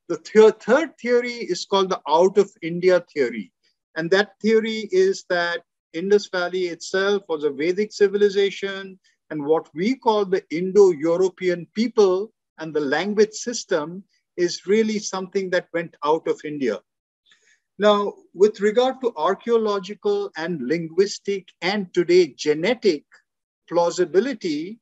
The 0.09 0.19
th 0.19 0.55
third 0.61 0.99
theory 0.99 1.39
is 1.55 1.67
called 1.67 1.91
the 1.91 2.01
out 2.09 2.37
of 2.39 2.51
India 2.63 3.05
theory. 3.13 3.53
And 3.97 4.11
that 4.11 4.41
theory 4.43 4.89
is 4.91 5.25
that 5.29 5.61
Indus 5.93 6.29
Valley 6.29 6.67
itself 6.67 7.23
was 7.29 7.45
a 7.45 7.51
Vedic 7.51 7.93
civilization, 7.93 8.99
and 9.31 9.45
what 9.45 9.69
we 9.75 9.95
call 9.95 10.25
the 10.25 10.45
Indo 10.51 10.91
European 10.91 11.67
people 11.75 12.33
and 12.59 12.75
the 12.75 12.81
language 12.81 13.33
system 13.33 14.05
is 14.37 14.67
really 14.67 14.99
something 14.99 15.51
that 15.51 15.69
went 15.73 15.97
out 16.05 16.27
of 16.29 16.41
India. 16.45 16.81
Now, 17.81 18.13
with 18.35 18.61
regard 18.61 19.01
to 19.01 19.15
archaeological 19.17 20.31
and 20.37 20.61
linguistic 20.69 21.49
and 21.63 21.89
today 21.95 22.27
genetic 22.27 23.05
plausibility, 23.71 24.79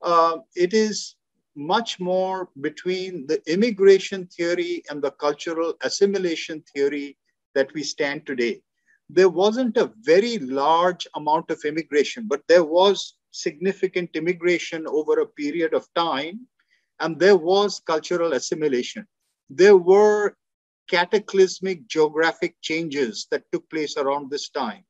uh, 0.00 0.38
it 0.56 0.72
is 0.72 1.16
much 1.54 2.00
more 2.00 2.48
between 2.62 3.26
the 3.26 3.42
immigration 3.52 4.28
theory 4.28 4.82
and 4.88 5.02
the 5.02 5.10
cultural 5.10 5.74
assimilation 5.82 6.64
theory 6.74 7.18
that 7.54 7.70
we 7.74 7.82
stand 7.82 8.24
today. 8.24 8.62
There 9.10 9.28
wasn't 9.28 9.76
a 9.76 9.92
very 10.00 10.38
large 10.38 11.06
amount 11.16 11.50
of 11.50 11.60
immigration, 11.66 12.24
but 12.26 12.40
there 12.48 12.64
was 12.64 13.12
significant 13.30 14.08
immigration 14.14 14.86
over 14.86 15.20
a 15.20 15.26
period 15.26 15.74
of 15.74 15.86
time, 15.94 16.46
and 16.98 17.20
there 17.20 17.36
was 17.36 17.82
cultural 17.86 18.32
assimilation. 18.32 19.06
There 19.50 19.76
were 19.76 20.34
cataclysmic 20.88 21.86
geographic 21.86 22.56
changes 22.62 23.26
that 23.30 23.44
took 23.52 23.68
place 23.70 23.96
around 23.96 24.30
this 24.30 24.48
time. 24.48 24.84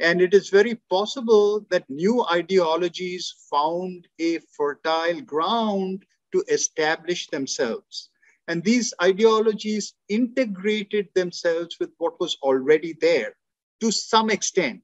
And 0.00 0.22
it 0.22 0.32
is 0.32 0.48
very 0.48 0.76
possible 0.88 1.66
that 1.70 1.88
new 1.90 2.24
ideologies 2.32 3.34
found 3.50 4.08
a 4.18 4.38
fertile 4.56 5.20
ground 5.20 6.04
to 6.32 6.42
establish 6.48 7.26
themselves. 7.28 8.08
And 8.48 8.64
these 8.64 8.94
ideologies 9.02 9.94
integrated 10.08 11.08
themselves 11.14 11.76
with 11.78 11.90
what 11.98 12.18
was 12.18 12.36
already 12.42 12.96
there 13.00 13.34
to 13.80 13.90
some 13.90 14.30
extent. 14.30 14.82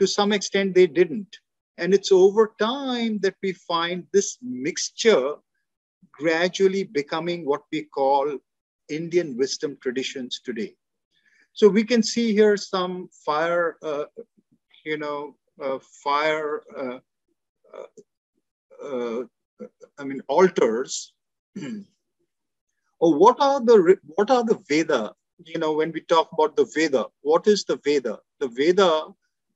To 0.00 0.06
some 0.06 0.32
extent, 0.32 0.74
they 0.74 0.86
didn't. 0.86 1.36
And 1.78 1.92
it's 1.92 2.12
over 2.12 2.54
time 2.58 3.18
that 3.20 3.34
we 3.42 3.52
find 3.52 4.06
this 4.12 4.38
mixture 4.42 5.34
gradually 6.12 6.84
becoming 6.84 7.44
what 7.44 7.62
we 7.72 7.82
call 7.82 8.38
Indian 8.92 9.36
wisdom 9.36 9.78
traditions 9.80 10.40
today. 10.44 10.74
So 11.54 11.68
we 11.68 11.84
can 11.84 12.02
see 12.02 12.32
here 12.32 12.56
some 12.56 13.08
fire, 13.24 13.76
uh, 13.82 14.04
you 14.84 14.96
know, 14.96 15.36
uh, 15.62 15.78
fire, 16.04 16.62
uh, 16.76 16.98
uh, 17.74 17.86
uh 18.84 19.22
I 19.98 20.04
mean, 20.04 20.22
altars. 20.28 21.12
oh, 21.58 21.82
what 23.00 23.36
are 23.40 23.60
the 23.60 23.98
what 24.16 24.30
are 24.30 24.44
the 24.44 24.58
Veda? 24.68 25.14
You 25.44 25.58
know, 25.58 25.72
when 25.72 25.92
we 25.92 26.00
talk 26.00 26.30
about 26.32 26.56
the 26.56 26.64
Veda, 26.74 27.06
what 27.20 27.46
is 27.46 27.64
the 27.64 27.76
Veda? 27.84 28.18
The 28.40 28.48
Veda 28.48 29.06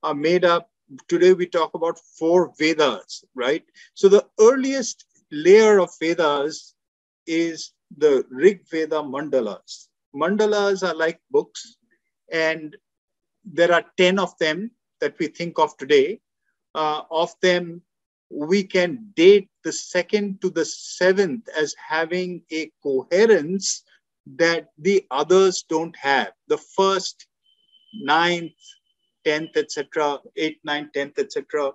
are 0.03 0.13
made 0.13 0.45
up. 0.45 0.69
Today 1.07 1.33
we 1.33 1.47
talk 1.47 1.73
about 1.73 1.99
four 2.17 2.53
Vedas, 2.57 3.25
right? 3.35 3.63
So 3.93 4.07
the 4.07 4.25
earliest 4.39 5.05
layer 5.31 5.79
of 5.79 5.89
Vedas 5.99 6.75
is 7.25 7.73
the 7.95 8.25
Rig 8.29 8.61
Veda 8.69 9.01
mandalas. 9.01 9.87
Mandalas 10.15 10.87
are 10.87 10.95
like 10.95 11.19
books, 11.31 11.77
and 12.31 12.75
there 13.45 13.73
are 13.73 13.85
10 13.97 14.19
of 14.19 14.37
them 14.39 14.71
that 14.99 15.17
we 15.19 15.27
think 15.27 15.59
of 15.59 15.75
today. 15.77 16.19
Uh, 16.75 17.03
of 17.11 17.33
them, 17.41 17.81
we 18.29 18.63
can 18.63 19.11
date 19.15 19.49
the 19.63 19.71
second 19.71 20.41
to 20.41 20.49
the 20.49 20.65
seventh 20.65 21.47
as 21.57 21.73
having 21.87 22.41
a 22.51 22.71
coherence 22.83 23.83
that 24.35 24.69
the 24.77 25.05
others 25.09 25.63
don't 25.69 25.95
have. 25.95 26.31
The 26.47 26.57
first, 26.57 27.27
ninth, 27.93 28.51
tenth, 29.23 29.55
etc., 29.55 30.19
eighth, 30.35 30.59
ninth, 30.63 30.91
tenth, 30.93 31.17
etc., 31.19 31.71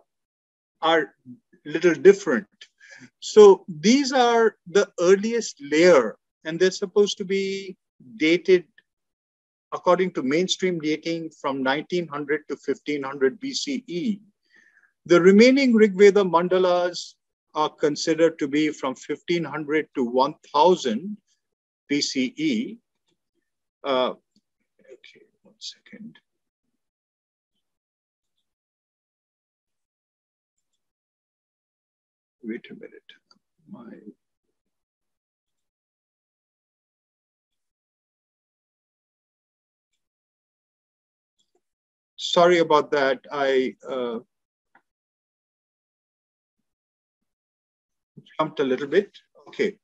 are 0.83 1.15
little 1.65 1.95
different. 1.95 2.49
So 3.21 3.65
these 3.69 4.13
are 4.13 4.57
the 4.67 4.91
earliest 5.01 5.57
layer, 5.61 6.17
and 6.45 6.59
they're 6.59 6.71
supposed 6.71 7.19
to 7.19 7.25
be 7.25 7.77
dated 8.17 8.65
according 9.73 10.13
to 10.13 10.23
mainstream 10.23 10.79
dating 10.79 11.31
from 11.41 11.65
1900 11.65 12.43
to 12.49 12.55
1500 12.55 13.41
BCE. 13.41 14.21
The 15.07 15.21
remaining 15.21 15.75
Rig 15.75 15.97
Veda 15.97 16.23
mandalas 16.23 17.15
are 17.55 17.71
considered 17.71 18.39
to 18.39 18.49
be 18.49 18.71
from 18.71 18.95
1500 18.95 19.89
to 19.95 20.05
1000 20.05 21.17
BCE. 21.91 22.79
Uh, 23.85 24.11
okay, 24.11 25.27
one 25.43 25.55
second. 25.59 26.19
Wait 32.45 32.67
a 32.71 32.75
minute. 32.75 33.11
My 33.71 33.93
sorry 42.23 42.59
about 42.59 42.91
that. 42.93 43.21
I 43.31 43.77
uh, 43.89 44.21
jumped 48.39 48.61
a 48.61 48.65
little 48.65 48.87
bit. 48.87 49.11
Okay. 49.49 49.77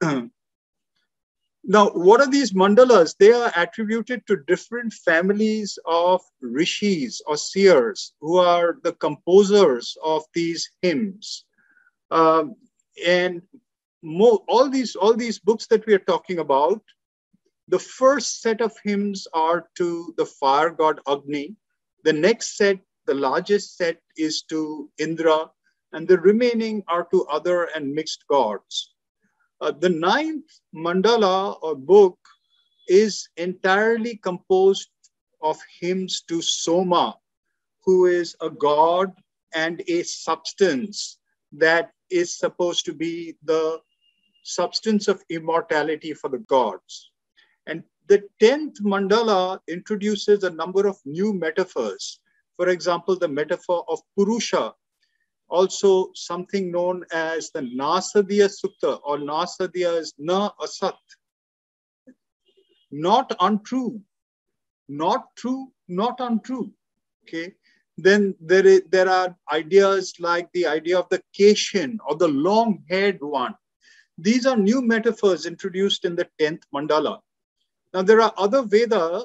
now, 0.02 0.30
what 1.90 2.20
are 2.20 2.30
these 2.30 2.52
mandalas? 2.52 3.16
They 3.18 3.32
are 3.32 3.52
attributed 3.56 4.26
to 4.26 4.44
different 4.46 4.92
families 4.92 5.78
of 5.86 6.20
rishis 6.40 7.20
or 7.26 7.36
seers 7.36 8.14
who 8.20 8.38
are 8.38 8.78
the 8.82 8.94
composers 8.94 9.96
of 10.02 10.24
these 10.34 10.70
hymns. 10.82 11.44
Um, 12.10 12.56
and 13.06 13.42
all 14.48 14.68
these 14.68 14.96
all 14.96 15.14
these 15.14 15.38
books 15.38 15.66
that 15.68 15.86
we 15.86 15.94
are 15.94 16.06
talking 16.06 16.38
about, 16.38 16.82
the 17.68 17.78
first 17.78 18.42
set 18.42 18.60
of 18.60 18.72
hymns 18.84 19.26
are 19.32 19.68
to 19.76 20.14
the 20.16 20.26
fire 20.26 20.70
god 20.70 21.00
Agni. 21.06 21.56
The 22.04 22.12
next 22.12 22.56
set, 22.56 22.78
the 23.06 23.14
largest 23.14 23.76
set, 23.76 24.00
is 24.16 24.42
to 24.44 24.90
Indra, 24.98 25.50
and 25.92 26.08
the 26.08 26.18
remaining 26.18 26.82
are 26.88 27.06
to 27.12 27.26
other 27.26 27.64
and 27.74 27.92
mixed 27.94 28.26
gods. 28.28 28.94
Uh, 29.60 29.70
the 29.70 29.90
ninth 29.90 30.50
mandala 30.74 31.58
or 31.62 31.76
book 31.76 32.18
is 32.88 33.28
entirely 33.36 34.16
composed 34.16 34.88
of 35.42 35.58
hymns 35.80 36.22
to 36.22 36.40
Soma, 36.42 37.16
who 37.84 38.06
is 38.06 38.34
a 38.40 38.50
god 38.50 39.12
and 39.54 39.82
a 39.86 40.02
substance 40.02 41.18
that 41.52 41.92
is 42.10 42.38
supposed 42.38 42.84
to 42.86 42.92
be 42.92 43.36
the 43.44 43.80
substance 44.42 45.08
of 45.08 45.22
immortality 45.28 46.12
for 46.14 46.28
the 46.28 46.38
gods. 46.38 47.10
And 47.66 47.82
the 48.08 48.22
10th 48.40 48.80
mandala 48.80 49.60
introduces 49.68 50.42
a 50.42 50.50
number 50.50 50.86
of 50.86 50.98
new 51.04 51.32
metaphors. 51.32 52.20
For 52.56 52.68
example, 52.68 53.16
the 53.16 53.28
metaphor 53.28 53.84
of 53.88 54.00
Purusha, 54.16 54.74
also 55.48 56.10
something 56.14 56.70
known 56.70 57.04
as 57.12 57.50
the 57.50 57.60
Nasadya 57.60 58.48
Sukta 58.48 59.00
or 59.04 59.18
Nasadya 59.18 59.98
is 59.98 60.14
Na 60.18 60.50
Asat. 60.60 60.94
Not 62.90 63.34
untrue, 63.40 64.00
not 64.88 65.34
true, 65.36 65.72
not 65.88 66.20
untrue. 66.20 66.72
Okay. 67.24 67.54
Then 68.02 68.34
there, 68.40 68.66
is, 68.66 68.82
there 68.90 69.08
are 69.08 69.36
ideas 69.52 70.14
like 70.18 70.48
the 70.52 70.66
idea 70.66 70.98
of 70.98 71.08
the 71.10 71.22
Keshin 71.38 71.98
or 72.08 72.16
the 72.16 72.28
long 72.28 72.82
haired 72.88 73.20
one. 73.20 73.54
These 74.18 74.46
are 74.46 74.56
new 74.56 74.82
metaphors 74.82 75.46
introduced 75.46 76.04
in 76.04 76.14
the 76.14 76.28
10th 76.40 76.62
mandala. 76.74 77.20
Now, 77.94 78.02
there 78.02 78.20
are 78.20 78.32
other 78.36 78.62
Veda, 78.62 79.24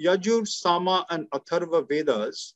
Yajur, 0.00 0.46
Sama, 0.46 1.06
and 1.10 1.30
Atharva 1.30 1.88
Vedas, 1.88 2.54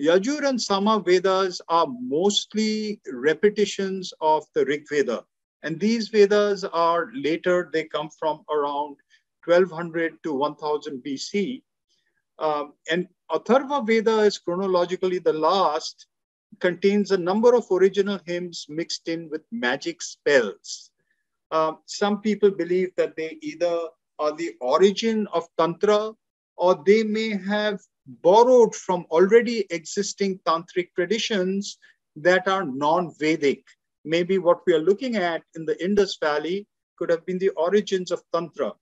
Yajur 0.00 0.48
and 0.48 0.60
Sama 0.60 1.02
Vedas 1.04 1.60
are 1.68 1.86
mostly 1.86 3.00
repetitions 3.12 4.14
of 4.20 4.46
the 4.54 4.64
Rig 4.64 4.84
Veda. 4.88 5.24
And 5.62 5.78
these 5.78 6.08
Vedas 6.08 6.64
are 6.64 7.10
later, 7.12 7.68
they 7.70 7.84
come 7.84 8.08
from 8.18 8.42
around 8.50 8.96
1200 9.44 10.22
to 10.22 10.32
1000 10.32 11.02
BC. 11.04 11.62
Um, 12.38 12.72
and 12.90 13.08
Atharva 13.30 13.86
Veda 13.86 14.20
is 14.20 14.38
chronologically 14.38 15.20
the 15.20 15.32
last, 15.32 16.06
contains 16.58 17.12
a 17.12 17.16
number 17.16 17.54
of 17.54 17.64
original 17.70 18.18
hymns 18.26 18.66
mixed 18.68 19.06
in 19.08 19.28
with 19.30 19.42
magic 19.52 20.02
spells. 20.02 20.90
Uh, 21.52 21.74
some 21.86 22.20
people 22.20 22.50
believe 22.50 22.90
that 22.96 23.14
they 23.16 23.38
either 23.40 23.88
are 24.18 24.32
the 24.32 24.56
origin 24.60 25.28
of 25.32 25.48
Tantra 25.56 26.12
or 26.56 26.82
they 26.84 27.04
may 27.04 27.30
have 27.36 27.80
borrowed 28.06 28.74
from 28.74 29.06
already 29.10 29.64
existing 29.70 30.40
tantric 30.44 30.88
traditions 30.94 31.78
that 32.16 32.48
are 32.48 32.64
non-Vedic. 32.64 33.64
Maybe 34.04 34.38
what 34.38 34.60
we 34.66 34.74
are 34.74 34.80
looking 34.80 35.16
at 35.16 35.42
in 35.54 35.64
the 35.64 35.82
Indus 35.82 36.18
Valley 36.20 36.66
could 36.96 37.10
have 37.10 37.24
been 37.26 37.38
the 37.38 37.50
origins 37.50 38.10
of 38.10 38.22
Tantra. 38.32 38.72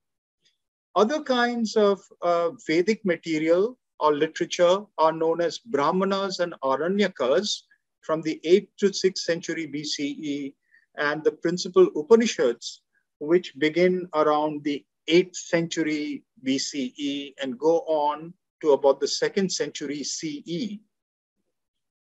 Other 0.95 1.21
kinds 1.21 1.75
of 1.75 2.01
uh, 2.21 2.49
Vedic 2.67 3.05
material 3.05 3.77
or 3.99 4.13
literature 4.13 4.79
are 4.97 5.11
known 5.11 5.41
as 5.41 5.59
Brahmanas 5.59 6.39
and 6.39 6.53
Aranyakas 6.63 7.63
from 8.01 8.21
the 8.21 8.39
8th 8.45 8.69
to 8.77 8.85
6th 8.87 9.17
century 9.17 9.67
BCE, 9.67 10.53
and 10.97 11.23
the 11.23 11.31
principal 11.31 11.89
Upanishads, 11.95 12.81
which 13.19 13.57
begin 13.59 14.07
around 14.13 14.63
the 14.63 14.85
8th 15.07 15.35
century 15.35 16.23
BCE 16.45 17.33
and 17.41 17.57
go 17.57 17.79
on 17.81 18.33
to 18.61 18.71
about 18.71 18.99
the 18.99 19.05
2nd 19.05 19.51
century 19.51 20.03
CE. 20.03 20.79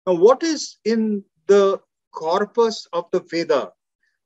Now, 0.06 0.14
what 0.14 0.42
is 0.42 0.76
in 0.84 1.24
the 1.46 1.80
corpus 2.12 2.86
of 2.92 3.06
the 3.12 3.20
Veda? 3.20 3.72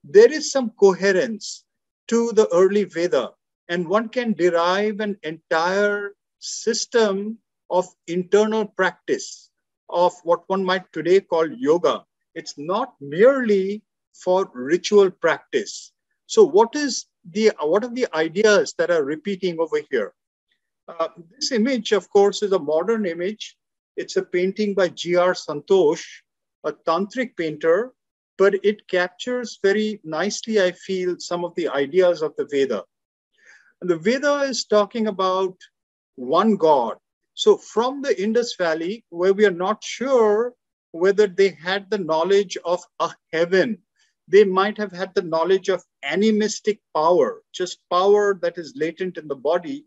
There 0.05 0.33
is 0.33 0.51
some 0.51 0.71
coherence 0.71 1.64
to 2.09 2.33
the 2.33 2.49
early 2.53 2.85
Veda, 2.85 3.33
and 3.69 3.88
one 3.88 4.09
can 4.09 4.33
derive 4.35 5.01
an 5.01 5.19
entire 5.23 6.14
system 6.38 7.38
of 7.70 7.87
internal 8.07 8.66
practice 8.66 9.50
of 9.88 10.12
what 10.22 10.48
one 10.48 10.64
might 10.64 10.92
today 10.92 11.20
call 11.20 11.50
yoga. 11.50 12.05
It's 12.35 12.55
not 12.59 12.94
merely 13.00 13.83
for 14.12 14.50
ritual 14.55 15.11
practice. 15.11 15.92
So, 16.27 16.44
what 16.44 16.74
is 16.74 17.07
the 17.31 17.53
what 17.61 17.85
are 17.85 17.94
the 17.94 18.09
ideas 18.14 18.74
that 18.79 18.90
are 18.90 19.05
repeating 19.05 19.59
over 19.59 19.81
here? 19.90 20.14
Uh, 20.88 21.09
this 21.31 21.53
image, 21.53 21.92
of 21.92 22.09
course, 22.11 22.42
is 22.42 22.53
a 22.53 22.59
modern 22.59 23.07
image. 23.07 23.57
It's 23.96 24.16
a 24.16 24.22
painting 24.22 24.74
by 24.74 24.88
G.R. 24.88 25.33
Santosh, 25.33 26.05
a 26.64 26.72
tantric 26.72 27.37
painter, 27.37 27.92
but 28.37 28.55
it 28.64 28.87
captures 28.88 29.59
very 29.62 30.00
nicely, 30.05 30.61
I 30.61 30.72
feel, 30.72 31.16
some 31.18 31.44
of 31.44 31.55
the 31.55 31.68
ideas 31.68 32.22
of 32.22 32.35
the 32.37 32.46
Veda. 32.50 32.85
And 33.81 33.88
the 33.88 33.96
Veda 33.96 34.40
is 34.40 34.64
talking 34.64 35.07
about 35.07 35.57
one 36.16 36.57
God. 36.57 36.96
So 37.35 37.57
from 37.57 38.01
the 38.01 38.20
Indus 38.20 38.55
Valley, 38.57 39.05
where 39.11 39.33
we 39.33 39.44
are 39.44 39.51
not 39.51 39.83
sure 39.83 40.55
whether 40.92 41.27
they 41.27 41.49
had 41.51 41.90
the 41.90 41.99
knowledge 41.99 42.57
of 42.64 42.83
a 43.01 43.11
heaven, 43.33 43.79
they 44.29 44.44
might 44.44 44.79
have 44.79 44.92
had 44.92 45.14
the 45.14 45.23
knowledge 45.23 45.68
of 45.68 45.85
animistic 46.03 46.81
power, 46.94 47.42
just 47.53 47.81
power 47.90 48.38
that 48.40 48.57
is 48.57 48.75
latent 48.77 49.18
in 49.18 49.29
the 49.29 49.35
body. 49.35 49.85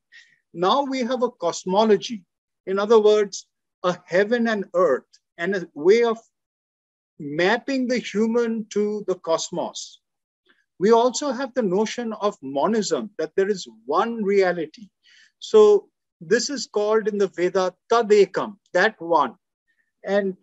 Now 0.53 0.83
we 0.83 0.99
have 0.99 1.23
a 1.23 1.31
cosmology. 1.31 2.25
In 2.65 2.77
other 2.77 2.99
words, 2.99 3.47
a 3.83 3.97
heaven 4.05 4.47
and 4.49 4.65
earth 4.73 5.07
and 5.37 5.55
a 5.55 5.67
way 5.73 6.03
of 6.03 6.17
mapping 7.19 7.87
the 7.87 7.97
human 7.97 8.65
to 8.71 9.03
the 9.07 9.15
cosmos. 9.15 10.01
We 10.79 10.91
also 10.91 11.31
have 11.31 11.53
the 11.53 11.63
notion 11.63 12.13
of 12.13 12.37
monism, 12.43 13.09
that 13.17 13.31
there 13.35 13.49
is 13.49 13.67
one 13.85 14.23
reality. 14.23 14.89
So 15.39 15.89
this 16.19 16.49
is 16.49 16.67
called 16.67 17.07
in 17.07 17.17
the 17.17 17.27
Veda 17.27 17.73
Tadekam, 17.91 18.57
that 18.73 18.99
one. 18.99 19.35
And 20.03 20.35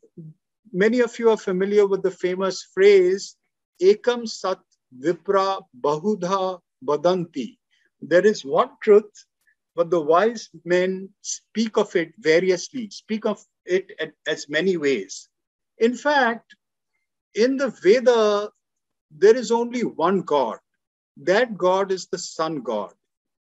many 0.73 1.01
of 1.01 1.19
you 1.19 1.31
are 1.31 1.37
familiar 1.37 1.87
with 1.87 2.03
the 2.03 2.11
famous 2.11 2.63
phrase, 2.75 3.37
Ekam 3.83 4.29
Sat 4.29 4.59
Vipra 4.99 5.63
Bahudha 5.81 6.61
Badanti. 6.85 7.59
There 8.01 8.25
is 8.25 8.45
one 8.45 8.71
truth, 8.83 9.11
but 9.75 9.91
the 9.91 10.01
wise 10.01 10.51
men 10.65 11.09
speak 11.23 11.77
of 11.77 11.95
it 11.97 12.13
variously, 12.19 12.91
speak 12.91 13.27
of 13.27 13.43
it 13.65 13.91
as 14.27 14.49
many 14.49 14.77
ways. 14.77 15.29
In 15.79 15.97
fact, 15.97 16.55
in 17.35 17.57
the 17.57 17.71
Veda, 17.83 18.51
there 19.11 19.37
is 19.37 19.51
only 19.51 19.83
one 19.83 20.23
God. 20.23 20.59
That 21.17 21.57
God 21.57 21.93
is 21.93 22.07
the 22.07 22.19
sun 22.19 22.63
god. 22.63 22.93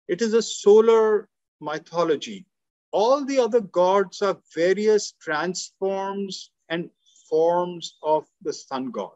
It 0.08 0.22
is 0.22 0.34
a 0.34 0.42
solar 0.42 1.28
mythology. 1.60 2.46
All 2.92 3.26
the 3.26 3.40
other 3.40 3.62
gods 3.62 4.22
are 4.22 4.38
various 4.56 5.14
transforms 5.22 6.52
and 6.70 6.90
forms 7.30 7.98
of 8.04 8.26
the 8.42 8.54
sun 8.54 8.92
god. 8.92 9.12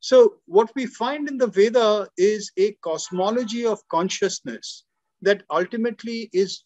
So, 0.00 0.36
what 0.46 0.70
we 0.74 0.86
find 0.86 1.28
in 1.28 1.38
the 1.38 1.46
Veda 1.46 2.08
is 2.16 2.52
a 2.56 2.72
cosmology 2.72 3.66
of 3.66 3.86
consciousness 3.88 4.84
that 5.22 5.42
ultimately 5.50 6.30
is 6.32 6.64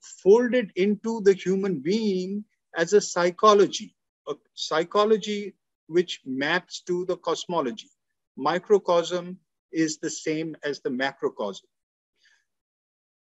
folded 0.00 0.72
into 0.76 1.20
the 1.20 1.34
human 1.34 1.80
being 1.80 2.44
as 2.76 2.92
a 2.92 3.00
psychology, 3.00 3.94
a 4.26 4.34
psychology 4.54 5.54
which 5.86 6.20
maps 6.24 6.80
to 6.86 7.04
the 7.04 7.16
cosmology. 7.18 7.90
Microcosm 8.36 9.38
is 9.72 9.98
the 9.98 10.10
same 10.10 10.56
as 10.64 10.80
the 10.80 10.90
macrocosm. 10.90 11.66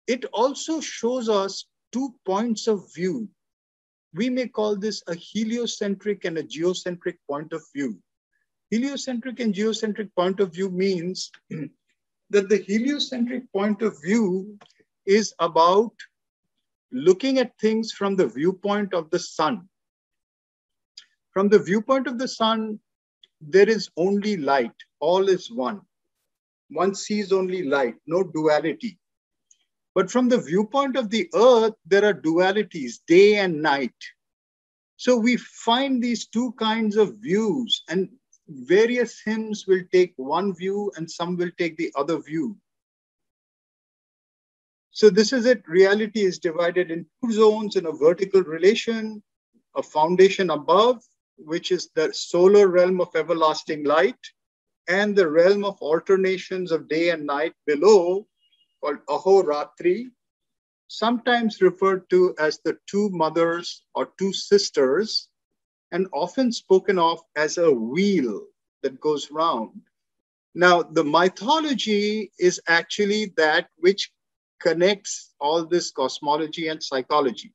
It 0.08 0.24
also 0.32 0.80
shows 0.80 1.28
us 1.28 1.66
two 1.92 2.14
points 2.24 2.66
of 2.66 2.92
view. 2.94 3.28
We 4.14 4.30
may 4.30 4.48
call 4.48 4.74
this 4.74 5.02
a 5.06 5.14
heliocentric 5.14 6.24
and 6.24 6.38
a 6.38 6.42
geocentric 6.42 7.18
point 7.30 7.52
of 7.52 7.62
view. 7.74 7.98
Heliocentric 8.70 9.38
and 9.40 9.54
geocentric 9.54 10.14
point 10.14 10.40
of 10.40 10.54
view 10.54 10.70
means 10.70 11.30
that 12.30 12.48
the 12.48 12.56
heliocentric 12.56 13.52
point 13.52 13.82
of 13.82 14.00
view 14.02 14.58
is 15.04 15.34
about 15.40 15.92
looking 16.90 17.38
at 17.38 17.58
things 17.58 17.92
from 17.92 18.16
the 18.16 18.26
viewpoint 18.26 18.94
of 18.94 19.10
the 19.10 19.18
sun. 19.18 19.68
From 21.32 21.50
the 21.50 21.58
viewpoint 21.58 22.06
of 22.06 22.18
the 22.18 22.28
sun, 22.28 22.80
there 23.42 23.68
is 23.68 23.90
only 23.98 24.38
light, 24.38 24.74
all 25.00 25.28
is 25.28 25.50
one. 25.50 25.82
One 26.70 26.94
sees 26.94 27.30
only 27.30 27.62
light, 27.62 27.96
no 28.06 28.22
duality. 28.22 28.98
But 29.98 30.12
from 30.12 30.28
the 30.28 30.40
viewpoint 30.40 30.94
of 30.94 31.10
the 31.10 31.28
earth, 31.34 31.74
there 31.84 32.04
are 32.04 32.14
dualities, 32.14 33.00
day 33.08 33.38
and 33.38 33.60
night. 33.60 34.00
So 34.96 35.16
we 35.16 35.36
find 35.36 36.00
these 36.00 36.28
two 36.28 36.52
kinds 36.52 36.94
of 36.94 37.16
views, 37.16 37.82
and 37.88 38.08
various 38.46 39.20
hymns 39.20 39.66
will 39.66 39.82
take 39.92 40.12
one 40.14 40.54
view 40.54 40.92
and 40.94 41.10
some 41.10 41.36
will 41.36 41.50
take 41.58 41.76
the 41.76 41.92
other 41.96 42.20
view. 42.20 42.56
So 44.92 45.10
this 45.10 45.32
is 45.32 45.46
it. 45.46 45.64
Reality 45.66 46.20
is 46.20 46.38
divided 46.38 46.92
in 46.92 47.04
two 47.20 47.32
zones 47.32 47.74
in 47.74 47.86
a 47.86 47.90
vertical 48.06 48.42
relation, 48.44 49.20
a 49.74 49.82
foundation 49.82 50.50
above, 50.50 51.02
which 51.38 51.72
is 51.72 51.90
the 51.96 52.14
solar 52.14 52.68
realm 52.68 53.00
of 53.00 53.16
everlasting 53.16 53.82
light, 53.82 54.20
and 54.86 55.16
the 55.16 55.28
realm 55.28 55.64
of 55.64 55.76
alternations 55.82 56.70
of 56.70 56.88
day 56.88 57.10
and 57.10 57.26
night 57.26 57.54
below, 57.66 58.28
called 58.80 58.98
Ahoratri, 59.08 60.10
sometimes 60.88 61.60
referred 61.60 62.08
to 62.10 62.34
as 62.38 62.60
the 62.64 62.78
two 62.86 63.08
mothers 63.10 63.82
or 63.94 64.12
two 64.18 64.32
sisters, 64.32 65.28
and 65.92 66.06
often 66.12 66.52
spoken 66.52 66.98
of 66.98 67.20
as 67.36 67.58
a 67.58 67.72
wheel 67.72 68.46
that 68.82 69.00
goes 69.00 69.30
round. 69.30 69.80
Now, 70.54 70.82
the 70.82 71.04
mythology 71.04 72.32
is 72.38 72.60
actually 72.68 73.32
that 73.36 73.68
which 73.76 74.10
connects 74.60 75.34
all 75.40 75.64
this 75.64 75.90
cosmology 75.90 76.68
and 76.68 76.82
psychology. 76.82 77.52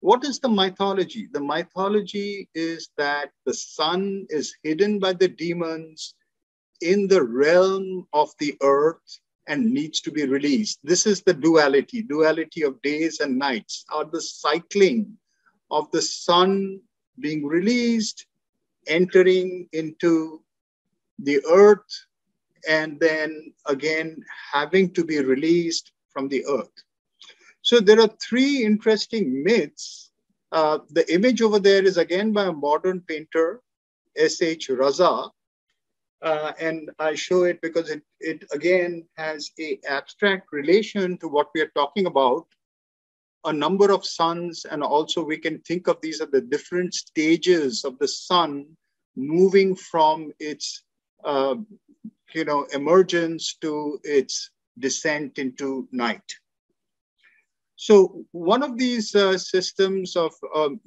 What 0.00 0.24
is 0.24 0.38
the 0.38 0.48
mythology? 0.48 1.28
The 1.32 1.40
mythology 1.40 2.48
is 2.54 2.90
that 2.96 3.30
the 3.44 3.54
sun 3.54 4.26
is 4.30 4.56
hidden 4.62 4.98
by 4.98 5.12
the 5.12 5.28
demons 5.28 6.14
in 6.80 7.08
the 7.08 7.22
realm 7.22 8.06
of 8.12 8.30
the 8.38 8.56
earth 8.62 9.18
and 9.48 9.72
needs 9.72 10.00
to 10.02 10.12
be 10.12 10.26
released. 10.26 10.78
This 10.84 11.06
is 11.06 11.22
the 11.22 11.34
duality, 11.34 12.02
duality 12.02 12.62
of 12.62 12.80
days 12.82 13.20
and 13.20 13.38
nights, 13.38 13.84
or 13.94 14.04
the 14.04 14.20
cycling 14.20 15.16
of 15.70 15.90
the 15.90 16.02
sun 16.02 16.80
being 17.18 17.44
released, 17.44 18.26
entering 18.86 19.68
into 19.72 20.42
the 21.18 21.42
earth, 21.50 22.06
and 22.68 23.00
then 23.00 23.52
again 23.66 24.22
having 24.52 24.92
to 24.92 25.04
be 25.04 25.18
released 25.20 25.92
from 26.10 26.28
the 26.28 26.44
earth. 26.46 26.76
So 27.62 27.80
there 27.80 28.00
are 28.00 28.10
three 28.20 28.64
interesting 28.64 29.42
myths. 29.42 30.10
Uh, 30.52 30.78
the 30.90 31.10
image 31.12 31.42
over 31.42 31.58
there 31.58 31.84
is 31.84 31.96
again 31.96 32.32
by 32.32 32.46
a 32.46 32.52
modern 32.52 33.00
painter, 33.00 33.62
S.H. 34.16 34.68
Raza, 34.68 35.30
uh, 36.22 36.52
and 36.58 36.90
I 36.98 37.14
show 37.14 37.44
it 37.44 37.60
because 37.60 37.90
it, 37.90 38.02
it 38.20 38.44
again 38.52 39.04
has 39.16 39.50
a 39.60 39.78
abstract 39.88 40.48
relation 40.52 41.16
to 41.18 41.28
what 41.28 41.48
we 41.54 41.60
are 41.60 41.72
talking 41.74 42.06
about, 42.06 42.46
a 43.44 43.52
number 43.52 43.92
of 43.92 44.04
suns, 44.04 44.64
and 44.64 44.82
also 44.82 45.24
we 45.24 45.38
can 45.38 45.60
think 45.60 45.86
of 45.86 46.00
these 46.00 46.20
as 46.20 46.30
the 46.30 46.40
different 46.40 46.94
stages 46.94 47.84
of 47.84 47.98
the 47.98 48.08
sun 48.08 48.66
moving 49.16 49.74
from 49.74 50.32
its 50.38 50.82
uh, 51.24 51.54
you 52.34 52.44
know 52.44 52.66
emergence 52.72 53.56
to 53.60 54.00
its 54.02 54.50
descent 54.78 55.38
into 55.38 55.88
night. 55.92 56.34
So 57.76 58.24
one 58.32 58.64
of 58.64 58.76
these 58.76 59.14
uh, 59.14 59.38
systems 59.38 60.16
of 60.16 60.32
um, 60.54 60.80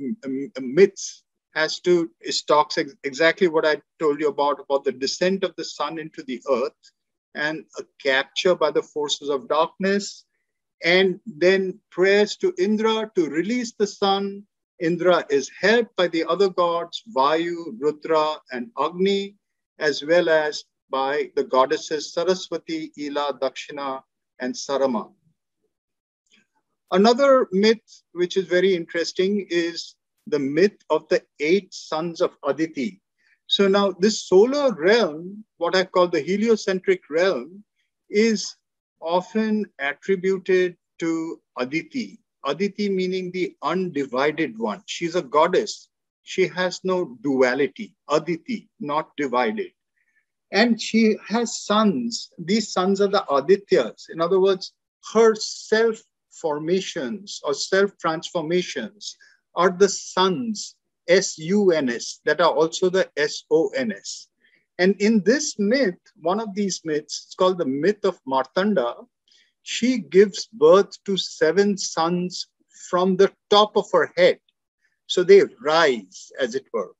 myths 0.59 1.23
has 1.53 1.79
to 1.81 2.09
is 2.21 2.43
talks 2.43 2.77
ex- 2.77 2.95
exactly 3.03 3.47
what 3.47 3.65
I 3.65 3.81
told 3.99 4.19
you 4.19 4.29
about 4.29 4.59
about 4.59 4.83
the 4.83 4.91
descent 4.91 5.43
of 5.43 5.55
the 5.55 5.65
sun 5.65 5.99
into 5.99 6.23
the 6.23 6.41
earth 6.49 6.91
and 7.35 7.65
a 7.79 7.83
capture 8.01 8.55
by 8.55 8.71
the 8.71 8.83
forces 8.83 9.29
of 9.29 9.47
darkness 9.47 10.25
and 10.83 11.19
then 11.25 11.79
prayers 11.91 12.35
to 12.37 12.53
Indra 12.57 13.11
to 13.15 13.29
release 13.29 13.73
the 13.73 13.87
sun. 13.87 14.43
Indra 14.79 15.25
is 15.29 15.49
helped 15.59 15.95
by 15.95 16.07
the 16.07 16.25
other 16.25 16.49
gods, 16.49 17.03
Vayu, 17.15 17.75
Rudra, 17.79 18.37
and 18.51 18.71
Agni, 18.79 19.35
as 19.77 20.03
well 20.03 20.27
as 20.29 20.63
by 20.89 21.31
the 21.35 21.43
goddesses 21.43 22.13
Saraswati, 22.13 22.91
Ila, 22.97 23.37
Dakshina, 23.39 24.01
and 24.39 24.53
Sarama. 24.53 25.11
Another 26.91 27.47
myth, 27.51 28.03
which 28.13 28.37
is 28.37 28.47
very 28.47 28.75
interesting, 28.75 29.47
is 29.49 29.95
the 30.31 30.39
myth 30.39 30.77
of 30.89 31.07
the 31.09 31.21
eight 31.39 31.73
sons 31.73 32.21
of 32.21 32.31
Aditi. 32.45 33.01
So 33.47 33.67
now 33.67 33.91
this 33.91 34.23
solar 34.23 34.73
realm, 34.73 35.43
what 35.57 35.75
I 35.75 35.83
call 35.83 36.07
the 36.07 36.21
heliocentric 36.21 37.09
realm, 37.09 37.63
is 38.09 38.55
often 39.01 39.65
attributed 39.79 40.77
to 40.99 41.41
Aditi. 41.57 42.19
Aditi 42.45 42.89
meaning 42.89 43.31
the 43.31 43.55
undivided 43.61 44.57
one. 44.57 44.81
She's 44.85 45.15
a 45.15 45.21
goddess. 45.21 45.89
She 46.23 46.47
has 46.47 46.79
no 46.83 47.17
duality. 47.21 47.93
Aditi, 48.09 48.69
not 48.79 49.09
divided. 49.17 49.71
And 50.51 50.81
she 50.81 51.17
has 51.27 51.61
sons. 51.61 52.31
These 52.37 52.71
sons 52.71 53.01
are 53.01 53.07
the 53.07 53.25
Adityas. 53.29 54.09
In 54.09 54.21
other 54.21 54.39
words, 54.39 54.73
her 55.13 55.35
self 55.35 56.01
formations 56.31 57.41
or 57.43 57.53
self 57.53 57.97
transformations 57.97 59.17
are 59.55 59.71
the 59.71 59.89
sons, 59.89 60.75
S 61.07 61.37
U 61.37 61.71
N 61.71 61.89
S, 61.89 62.19
that 62.25 62.41
are 62.41 62.51
also 62.53 62.89
the 62.89 63.09
S 63.17 63.43
O 63.51 63.69
N 63.69 63.91
S. 63.91 64.27
And 64.79 64.95
in 65.01 65.23
this 65.23 65.59
myth, 65.59 65.99
one 66.21 66.39
of 66.39 66.55
these 66.55 66.81
myths, 66.83 67.25
it's 67.25 67.35
called 67.35 67.57
the 67.57 67.65
myth 67.65 68.03
of 68.03 68.19
Martanda, 68.25 68.95
she 69.63 69.99
gives 69.99 70.47
birth 70.47 70.91
to 71.05 71.17
seven 71.17 71.77
sons 71.77 72.47
from 72.89 73.15
the 73.15 73.31
top 73.49 73.77
of 73.77 73.85
her 73.91 74.11
head. 74.17 74.39
So 75.07 75.23
they 75.23 75.43
rise, 75.61 76.31
as 76.39 76.55
it 76.55 76.65
were, 76.73 76.93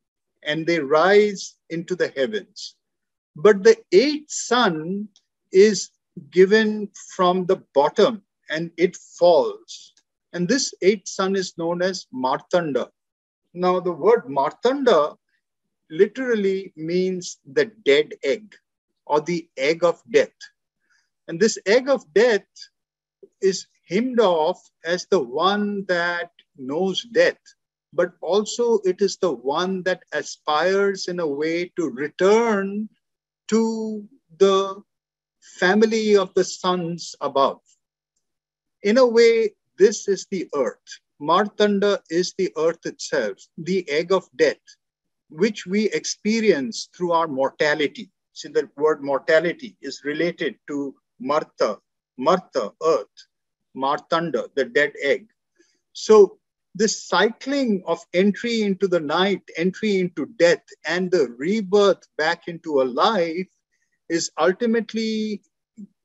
and 0.43 0.67
they 0.67 0.79
rise 0.79 1.55
into 1.69 1.95
the 1.95 2.09
heavens. 2.09 2.75
But 3.35 3.63
the 3.63 3.77
eighth 3.91 4.29
son 4.29 5.07
is 5.51 5.89
given 6.29 6.89
from 7.15 7.45
the 7.45 7.63
bottom 7.73 8.21
and 8.49 8.71
it 8.77 8.97
falls. 8.97 9.93
And 10.33 10.47
this 10.47 10.73
eighth 10.81 11.07
son 11.07 11.35
is 11.35 11.57
known 11.57 11.81
as 11.81 12.07
Martanda. 12.11 12.89
Now, 13.53 13.79
the 13.79 13.91
word 13.91 14.29
Martanda 14.29 15.15
literally 15.89 16.71
means 16.75 17.39
the 17.45 17.65
dead 17.85 18.13
egg 18.23 18.55
or 19.05 19.19
the 19.19 19.49
egg 19.57 19.83
of 19.83 20.01
death. 20.09 20.33
And 21.27 21.39
this 21.39 21.57
egg 21.65 21.89
of 21.89 22.01
death 22.13 22.47
is 23.41 23.67
hymned 23.85 24.19
off 24.21 24.61
as 24.85 25.05
the 25.07 25.19
one 25.19 25.85
that 25.85 26.31
knows 26.57 27.03
death, 27.11 27.39
but 27.93 28.13
also 28.21 28.79
it 28.85 29.01
is 29.01 29.17
the 29.17 29.31
one 29.31 29.83
that 29.83 30.03
aspires 30.13 31.07
in 31.07 31.19
a 31.19 31.27
way 31.27 31.71
to 31.75 31.89
return 31.89 32.87
to 33.49 34.07
the 34.37 34.81
family 35.59 36.15
of 36.15 36.33
the 36.35 36.43
sons 36.43 37.15
above. 37.19 37.59
In 38.83 38.97
a 38.97 39.05
way, 39.05 39.51
this 39.81 40.07
is 40.07 40.27
the 40.29 40.47
earth. 40.53 40.89
Martanda 41.19 41.99
is 42.11 42.35
the 42.37 42.53
earth 42.55 42.85
itself, 42.85 43.37
the 43.57 43.83
egg 43.89 44.11
of 44.11 44.29
death, 44.35 44.65
which 45.29 45.65
we 45.65 45.89
experience 45.89 46.87
through 46.95 47.13
our 47.13 47.27
mortality. 47.27 48.11
See, 48.33 48.49
the 48.49 48.69
word 48.77 49.03
mortality 49.03 49.75
is 49.81 50.03
related 50.03 50.55
to 50.67 50.93
Martha, 51.19 51.79
Martha, 52.17 52.71
earth, 52.83 53.17
Martanda, 53.75 54.49
the 54.55 54.65
dead 54.65 54.93
egg. 55.01 55.25
So, 55.93 56.37
this 56.75 57.03
cycling 57.07 57.83
of 57.87 57.99
entry 58.13 58.61
into 58.61 58.87
the 58.87 58.99
night, 58.99 59.41
entry 59.57 59.99
into 59.99 60.27
death, 60.37 60.63
and 60.85 61.09
the 61.09 61.33
rebirth 61.39 62.03
back 62.19 62.47
into 62.47 62.81
a 62.81 62.91
life 63.05 63.49
is 64.09 64.29
ultimately 64.37 65.41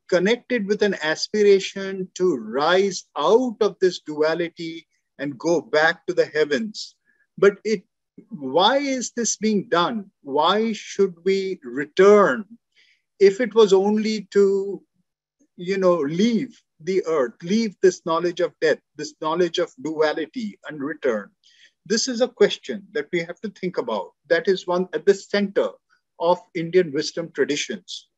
connected 0.08 0.66
with 0.66 0.82
an 0.82 0.94
aspiration 1.02 2.08
to 2.14 2.36
rise 2.36 3.04
out 3.16 3.56
of 3.60 3.76
this 3.80 4.00
duality 4.00 4.86
and 5.18 5.38
go 5.38 5.60
back 5.60 6.06
to 6.06 6.14
the 6.14 6.26
heavens. 6.26 6.94
But 7.38 7.58
it, 7.64 7.82
why 8.30 8.78
is 8.78 9.12
this 9.12 9.36
being 9.36 9.68
done? 9.68 10.10
Why 10.22 10.72
should 10.72 11.14
we 11.24 11.60
return 11.62 12.44
if 13.18 13.40
it 13.40 13.54
was 13.54 13.72
only 13.72 14.28
to, 14.32 14.82
you 15.56 15.78
know, 15.78 15.96
leave 15.96 16.60
the 16.80 17.04
earth, 17.06 17.34
leave 17.42 17.76
this 17.82 18.04
knowledge 18.06 18.40
of 18.40 18.52
death, 18.60 18.78
this 18.96 19.14
knowledge 19.20 19.58
of 19.58 19.72
duality 19.82 20.58
and 20.68 20.80
return? 20.80 21.30
This 21.84 22.08
is 22.08 22.20
a 22.20 22.28
question 22.28 22.86
that 22.92 23.08
we 23.12 23.20
have 23.20 23.40
to 23.40 23.50
think 23.50 23.78
about. 23.78 24.12
That 24.28 24.48
is 24.48 24.66
one 24.66 24.88
at 24.92 25.06
the 25.06 25.14
center 25.14 25.70
of 26.18 26.40
Indian 26.54 26.92
wisdom 26.92 27.30
traditions. 27.32 28.08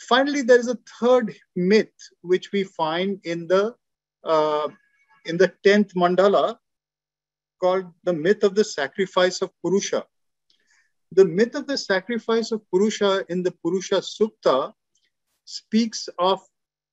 Finally, 0.00 0.42
there 0.42 0.58
is 0.58 0.68
a 0.68 0.78
third 1.00 1.34
myth 1.56 1.92
which 2.22 2.52
we 2.52 2.64
find 2.64 3.20
in 3.24 3.46
the 3.46 3.74
uh, 4.24 4.68
in 5.26 5.36
the 5.36 5.52
tenth 5.64 5.92
mandala 5.94 6.56
called 7.60 7.86
the 8.04 8.12
myth 8.12 8.44
of 8.44 8.54
the 8.54 8.64
sacrifice 8.64 9.42
of 9.42 9.50
Purusha. 9.62 10.04
The 11.12 11.24
myth 11.24 11.54
of 11.54 11.66
the 11.66 11.78
sacrifice 11.78 12.52
of 12.52 12.62
Purusha 12.70 13.24
in 13.28 13.42
the 13.42 13.52
Purusha 13.62 14.00
Sukta 14.00 14.72
speaks 15.44 16.08
of 16.18 16.40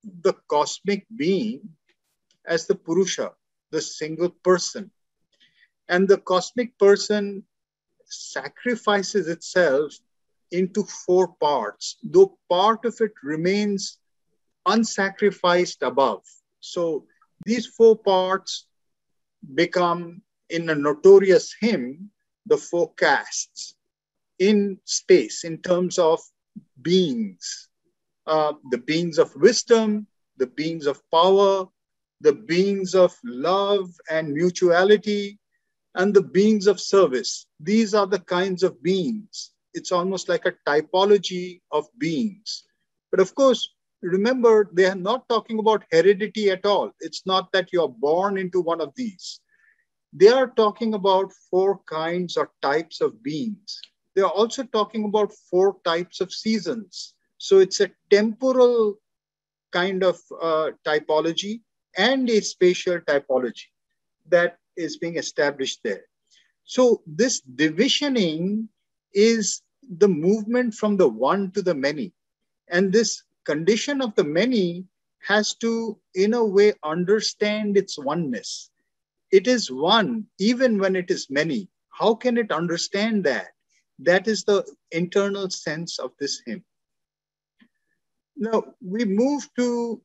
the 0.04 0.34
cosmic 0.48 1.06
being 1.16 1.70
as 2.48 2.66
the 2.68 2.76
Purusha, 2.76 3.34
the 3.72 3.82
single 3.82 4.30
person. 4.44 4.92
And 5.90 6.08
the 6.08 6.18
cosmic 6.18 6.78
person 6.80 7.44
sacrifices 8.06 9.28
itself 9.28 9.94
into 10.56 10.84
four 10.84 11.28
parts, 11.40 11.98
though 12.04 12.38
part 12.50 12.86
of 12.86 12.96
it 13.02 13.12
remains 13.24 14.00
unsacrificed 14.68 15.82
above. 15.82 16.24
So 16.60 17.06
these 17.46 17.68
four 17.68 17.98
parts 17.98 18.66
become, 19.54 20.22
in 20.50 20.70
a 20.70 20.76
notorious 20.76 21.56
hymn, 21.60 22.12
the 22.46 22.58
four 22.58 22.94
castes 22.94 23.76
in 24.40 24.80
space 24.86 25.44
in 25.44 25.62
terms 25.62 25.98
of 25.98 26.20
beings 26.82 27.70
uh, 28.28 28.54
the 28.72 28.78
beings 28.78 29.20
of 29.20 29.36
wisdom, 29.36 30.08
the 30.38 30.48
beings 30.48 30.88
of 30.88 31.02
power, 31.12 31.68
the 32.22 32.34
beings 32.34 32.96
of 32.96 33.16
love 33.24 33.92
and 34.10 34.34
mutuality, 34.34 35.40
and 35.94 36.14
the 36.14 36.24
beings 36.24 36.68
of 36.68 36.80
service. 36.80 37.46
These 37.60 37.94
are 37.94 38.08
the 38.08 38.20
kinds 38.20 38.64
of 38.64 38.82
beings 38.82 39.52
it's 39.76 39.92
almost 39.92 40.30
like 40.30 40.46
a 40.46 40.56
typology 40.68 41.62
of 41.72 41.88
beings. 42.00 42.64
But 43.12 43.20
of 43.20 43.36
course, 43.36 43.76
remember, 44.02 44.70
they 44.74 44.86
are 44.86 44.96
not 44.96 45.30
talking 45.30 45.60
about 45.60 45.84
heredity 45.92 46.50
at 46.50 46.66
all. 46.66 46.92
It's 47.02 47.26
not 47.26 47.52
that 47.54 47.72
you're 47.74 47.90
born 47.90 48.38
into 48.38 48.62
one 48.62 48.82
of 48.82 48.94
these. 48.96 49.42
They 50.14 50.30
are 50.30 50.48
talking 50.48 50.94
about 50.94 51.34
four 51.52 51.80
kinds 51.90 52.38
or 52.38 52.52
types 52.62 53.02
of 53.02 53.22
beings. 53.22 53.82
They 54.16 54.22
are 54.22 54.32
also 54.32 54.64
talking 54.64 55.06
about 55.06 55.34
four 55.52 55.78
types 55.86 56.22
of 56.22 56.34
seasons. 56.34 57.14
So 57.38 57.60
it's 57.60 57.82
a 57.82 57.92
temporal 58.10 58.96
kind 59.74 60.04
of 60.04 60.20
uh, 60.42 60.72
typology 60.86 61.62
and 61.98 62.30
a 62.30 62.42
spatial 62.42 63.00
typology 63.02 63.68
that 64.30 64.58
is 64.78 64.98
being 64.98 65.18
established 65.18 65.80
there. 65.84 66.06
So 66.64 67.04
this 67.06 67.42
divisioning 67.42 68.68
is 69.14 69.62
the 69.98 70.08
movement 70.08 70.74
from 70.74 70.98
the 70.98 71.08
one 71.08 71.52
to 71.52 71.62
the 71.62 71.76
many. 71.76 72.14
And 72.68 72.92
this 72.92 73.24
condition 73.46 74.02
of 74.02 74.16
the 74.16 74.24
many 74.24 74.86
has 75.28 75.56
to, 75.56 76.00
in 76.14 76.34
a 76.34 76.44
way, 76.44 76.74
understand 76.84 77.78
its 77.78 77.98
oneness. 77.98 78.70
It 79.32 79.48
is 79.48 79.72
one, 79.72 80.26
even 80.40 80.80
when 80.80 80.96
it 80.96 81.10
is 81.10 81.30
many. 81.30 81.70
How 81.90 82.16
can 82.16 82.38
it 82.38 82.52
understand 82.52 83.24
that? 83.26 83.48
That 84.00 84.28
is 84.28 84.44
the 84.44 84.66
internal 84.92 85.50
sense 85.50 86.00
of 86.00 86.12
this 86.20 86.42
hymn. 86.46 86.64
Now 88.36 88.64
we 88.82 89.06
move 89.06 89.48
to 89.56 90.02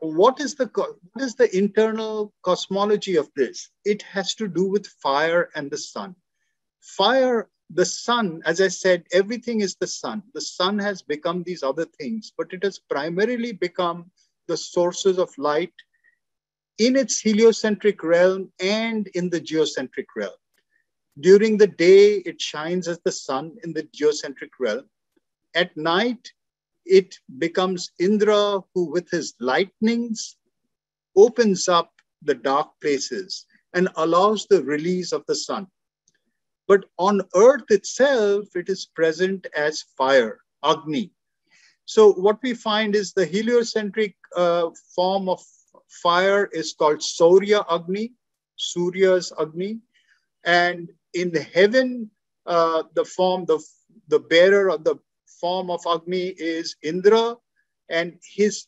what 0.00 0.40
is 0.40 0.54
the 0.54 0.70
what 0.74 1.24
is 1.24 1.34
the 1.34 1.54
internal 1.56 2.32
cosmology 2.42 3.16
of 3.16 3.30
this? 3.36 3.70
It 3.84 4.02
has 4.02 4.34
to 4.36 4.48
do 4.48 4.64
with 4.64 4.86
fire 4.86 5.50
and 5.54 5.70
the 5.70 5.78
sun. 5.78 6.16
Fire 6.80 7.48
the 7.70 7.84
sun, 7.84 8.42
as 8.44 8.60
I 8.60 8.68
said, 8.68 9.04
everything 9.12 9.60
is 9.60 9.76
the 9.76 9.86
sun. 9.86 10.22
The 10.34 10.40
sun 10.40 10.78
has 10.78 11.02
become 11.02 11.42
these 11.42 11.62
other 11.62 11.86
things, 11.86 12.32
but 12.36 12.52
it 12.52 12.62
has 12.62 12.78
primarily 12.78 13.52
become 13.52 14.10
the 14.46 14.56
sources 14.56 15.18
of 15.18 15.36
light 15.38 15.72
in 16.78 16.96
its 16.96 17.20
heliocentric 17.20 18.02
realm 18.02 18.52
and 18.60 19.06
in 19.08 19.30
the 19.30 19.40
geocentric 19.40 20.06
realm. 20.16 20.34
During 21.20 21.56
the 21.56 21.68
day, 21.68 22.16
it 22.26 22.40
shines 22.40 22.88
as 22.88 23.00
the 23.04 23.12
sun 23.12 23.56
in 23.62 23.72
the 23.72 23.84
geocentric 23.94 24.50
realm. 24.58 24.88
At 25.54 25.76
night, 25.76 26.32
it 26.84 27.16
becomes 27.38 27.92
Indra, 27.98 28.60
who 28.74 28.90
with 28.90 29.08
his 29.10 29.34
lightnings 29.40 30.36
opens 31.16 31.68
up 31.68 31.92
the 32.22 32.34
dark 32.34 32.68
places 32.80 33.46
and 33.72 33.88
allows 33.96 34.46
the 34.46 34.62
release 34.62 35.12
of 35.12 35.24
the 35.26 35.34
sun. 35.34 35.66
But 36.66 36.86
on 36.98 37.22
earth 37.34 37.70
itself, 37.70 38.56
it 38.56 38.68
is 38.68 38.86
present 38.86 39.46
as 39.56 39.84
fire, 39.96 40.40
Agni. 40.64 41.12
So 41.84 42.12
what 42.12 42.38
we 42.42 42.54
find 42.54 42.94
is 42.94 43.12
the 43.12 43.26
heliocentric 43.26 44.16
uh, 44.34 44.70
form 44.94 45.28
of 45.28 45.42
fire 46.02 46.46
is 46.52 46.72
called 46.72 47.00
Saurya 47.00 47.64
Agni, 47.70 48.12
Surya's 48.56 49.32
Agni. 49.38 49.80
And 50.44 50.90
in 51.12 51.30
the 51.30 51.42
heaven, 51.42 52.10
uh, 52.46 52.84
the 52.94 53.04
form, 53.04 53.44
the, 53.44 53.62
the 54.08 54.18
bearer 54.18 54.70
of 54.70 54.84
the 54.84 54.96
form 55.40 55.70
of 55.70 55.80
Agni 55.86 56.28
is 56.28 56.76
Indra, 56.82 57.36
and 57.90 58.18
his 58.34 58.66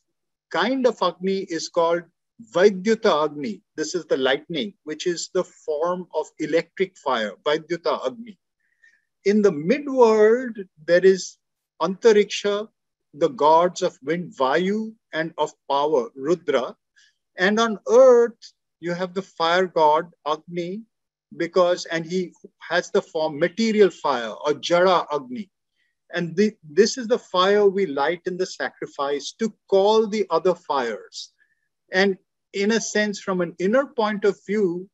kind 0.50 0.86
of 0.86 0.98
Agni 1.02 1.38
is 1.48 1.68
called 1.68 2.02
Vaidyuta 2.54 3.24
Agni. 3.24 3.62
This 3.76 3.94
is 3.94 4.04
the 4.06 4.16
lightning, 4.16 4.74
which 4.84 5.06
is 5.06 5.30
the 5.32 5.44
form 5.44 6.06
of 6.14 6.26
electric 6.38 6.96
fire, 6.98 7.32
Vaidyuta 7.44 8.06
Agni. 8.06 8.38
In 9.24 9.42
the 9.42 9.52
mid-world, 9.52 10.56
there 10.86 11.04
is 11.04 11.38
Antariksha, 11.80 12.68
the 13.14 13.28
gods 13.28 13.82
of 13.82 13.98
wind, 14.02 14.34
Vayu, 14.36 14.94
and 15.12 15.32
of 15.38 15.52
power, 15.70 16.10
Rudra. 16.14 16.76
And 17.38 17.58
on 17.58 17.78
earth, 17.88 18.52
you 18.80 18.92
have 18.92 19.14
the 19.14 19.22
fire 19.22 19.66
god, 19.66 20.10
Agni, 20.26 20.82
because, 21.36 21.86
and 21.86 22.04
he 22.04 22.32
has 22.60 22.90
the 22.90 23.02
form 23.02 23.38
material 23.38 23.90
fire 23.90 24.34
or 24.44 24.54
Jara 24.54 25.06
Agni. 25.12 25.50
And 26.12 26.36
the, 26.36 26.54
this 26.62 26.98
is 26.98 27.08
the 27.08 27.18
fire 27.18 27.66
we 27.66 27.86
light 27.86 28.20
in 28.26 28.36
the 28.36 28.46
sacrifice 28.46 29.32
to 29.38 29.52
call 29.68 30.06
the 30.06 30.26
other 30.30 30.54
fires. 30.54 31.32
And 31.92 32.16
in 32.56 32.70
a 32.72 32.80
sense, 32.80 33.20
from 33.20 33.42
an 33.42 33.54
inner 33.58 33.86
point 33.86 34.24
of 34.24 34.38
view, 34.46 34.88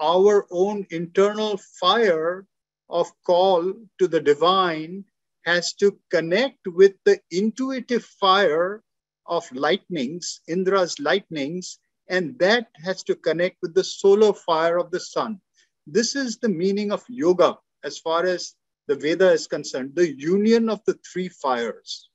our 0.00 0.46
own 0.50 0.86
internal 0.90 1.58
fire 1.58 2.46
of 2.88 3.06
call 3.26 3.74
to 3.98 4.08
the 4.08 4.20
divine 4.20 5.04
has 5.44 5.74
to 5.74 5.98
connect 6.10 6.66
with 6.66 6.94
the 7.04 7.20
intuitive 7.30 8.04
fire 8.04 8.82
of 9.26 9.44
lightnings, 9.52 10.40
Indra's 10.48 10.98
lightnings, 10.98 11.78
and 12.08 12.38
that 12.38 12.68
has 12.82 13.02
to 13.04 13.14
connect 13.14 13.58
with 13.60 13.74
the 13.74 13.84
solar 13.84 14.32
fire 14.32 14.78
of 14.78 14.90
the 14.90 15.00
sun. 15.00 15.38
This 15.86 16.16
is 16.16 16.38
the 16.38 16.48
meaning 16.48 16.90
of 16.90 17.04
yoga 17.08 17.58
as 17.84 17.98
far 17.98 18.24
as 18.24 18.54
the 18.86 18.96
Veda 18.96 19.30
is 19.30 19.46
concerned, 19.46 19.92
the 19.94 20.18
union 20.18 20.70
of 20.70 20.80
the 20.86 20.98
three 21.12 21.28
fires. 21.28 22.08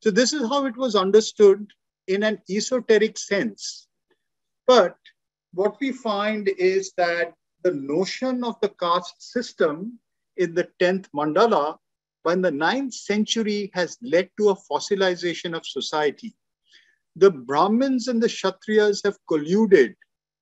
So, 0.00 0.12
this 0.12 0.32
is 0.32 0.48
how 0.48 0.66
it 0.66 0.76
was 0.76 0.94
understood 0.94 1.72
in 2.06 2.22
an 2.22 2.38
esoteric 2.48 3.18
sense. 3.18 3.88
But 4.66 4.96
what 5.52 5.76
we 5.80 5.92
find 5.92 6.48
is 6.58 6.92
that 6.96 7.34
the 7.62 7.72
notion 7.72 8.44
of 8.44 8.58
the 8.60 8.70
caste 8.70 9.22
system 9.22 9.98
in 10.36 10.54
the 10.54 10.68
10th 10.80 11.06
mandala 11.14 11.78
by 12.24 12.34
the 12.34 12.50
9th 12.50 12.94
century 12.94 13.70
has 13.74 13.98
led 14.02 14.30
to 14.38 14.50
a 14.50 14.56
fossilization 14.56 15.56
of 15.56 15.66
society. 15.66 16.34
The 17.16 17.30
Brahmins 17.30 18.08
and 18.08 18.22
the 18.22 18.28
Kshatriyas 18.28 19.04
have 19.04 19.18
colluded 19.28 19.94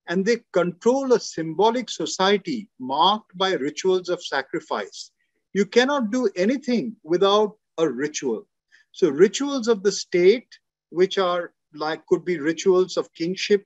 and 0.08 0.24
they 0.24 0.38
control 0.52 1.12
a 1.12 1.20
symbolic 1.20 1.88
society 1.88 2.68
marked 2.78 3.36
by 3.36 3.52
rituals 3.52 4.08
of 4.08 4.22
sacrifice. 4.22 5.10
You 5.52 5.64
cannot 5.64 6.10
do 6.10 6.28
anything 6.36 6.96
without 7.02 7.56
a 7.78 7.88
ritual. 7.88 8.46
So, 8.92 9.08
rituals 9.08 9.68
of 9.68 9.82
the 9.82 9.92
state, 9.92 10.48
which 10.90 11.18
are 11.18 11.52
like 11.74 12.04
could 12.06 12.24
be 12.24 12.38
rituals 12.38 12.96
of 12.96 13.12
kingship, 13.14 13.64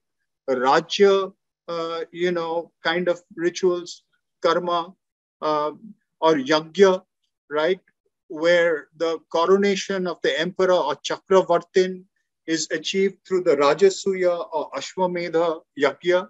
Rajya, 0.49 1.33
uh, 1.69 2.01
you 2.13 2.33
know, 2.33 2.73
kind 2.83 3.09
of 3.09 3.21
rituals, 3.37 4.03
karma, 4.43 4.95
uh, 5.41 5.73
or 6.21 6.35
yagya, 6.35 7.03
right? 7.51 7.81
Where 8.29 8.89
the 8.97 9.19
coronation 9.33 10.07
of 10.07 10.21
the 10.23 10.39
emperor 10.39 10.73
or 10.73 10.97
Chakravartin 10.97 12.05
is 12.47 12.69
achieved 12.71 13.19
through 13.27 13.43
the 13.43 13.57
Rajasuya 13.57 14.49
or 14.53 14.71
Ashwamedha 14.73 15.61
yagya. 15.79 16.29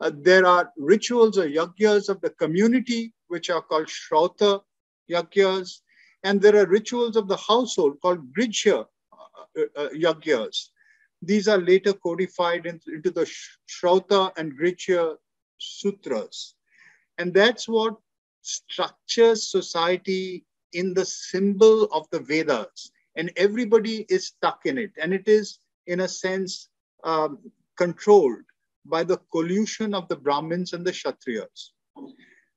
Uh, 0.00 0.10
there 0.14 0.46
are 0.46 0.72
rituals 0.76 1.38
or 1.38 1.48
yagyas 1.48 2.08
of 2.08 2.20
the 2.20 2.30
community, 2.30 3.12
which 3.28 3.50
are 3.50 3.62
called 3.62 3.86
Shrauta 3.86 4.60
yagyas. 5.10 5.80
And 6.24 6.40
there 6.40 6.56
are 6.56 6.66
rituals 6.66 7.16
of 7.16 7.28
the 7.28 7.36
household 7.36 8.00
called 8.00 8.32
Grihya 8.34 8.86
uh, 9.12 9.60
uh, 9.76 9.88
yagyas. 9.90 10.68
These 11.22 11.46
are 11.46 11.58
later 11.58 11.92
codified 11.92 12.66
into, 12.66 13.10
the 13.10 13.30
Shrauta 13.68 14.32
and 14.36 14.58
Grihya 14.58 15.16
sutras. 15.58 16.54
And 17.18 17.32
that's 17.32 17.68
what 17.68 17.96
structures 18.42 19.50
society 19.50 20.44
in 20.72 20.94
the 20.94 21.04
symbol 21.04 21.84
of 21.84 22.08
the 22.10 22.18
Vedas. 22.18 22.90
And 23.16 23.30
everybody 23.36 24.04
is 24.08 24.26
stuck 24.26 24.66
in 24.66 24.78
it. 24.78 24.90
And 25.00 25.14
it 25.14 25.28
is, 25.28 25.58
in 25.86 26.00
a 26.00 26.08
sense, 26.08 26.68
um, 27.04 27.38
controlled 27.76 28.44
by 28.84 29.04
the 29.04 29.18
collusion 29.30 29.94
of 29.94 30.08
the 30.08 30.16
Brahmins 30.16 30.72
and 30.72 30.84
the 30.84 30.90
Kshatriyas. 30.90 31.70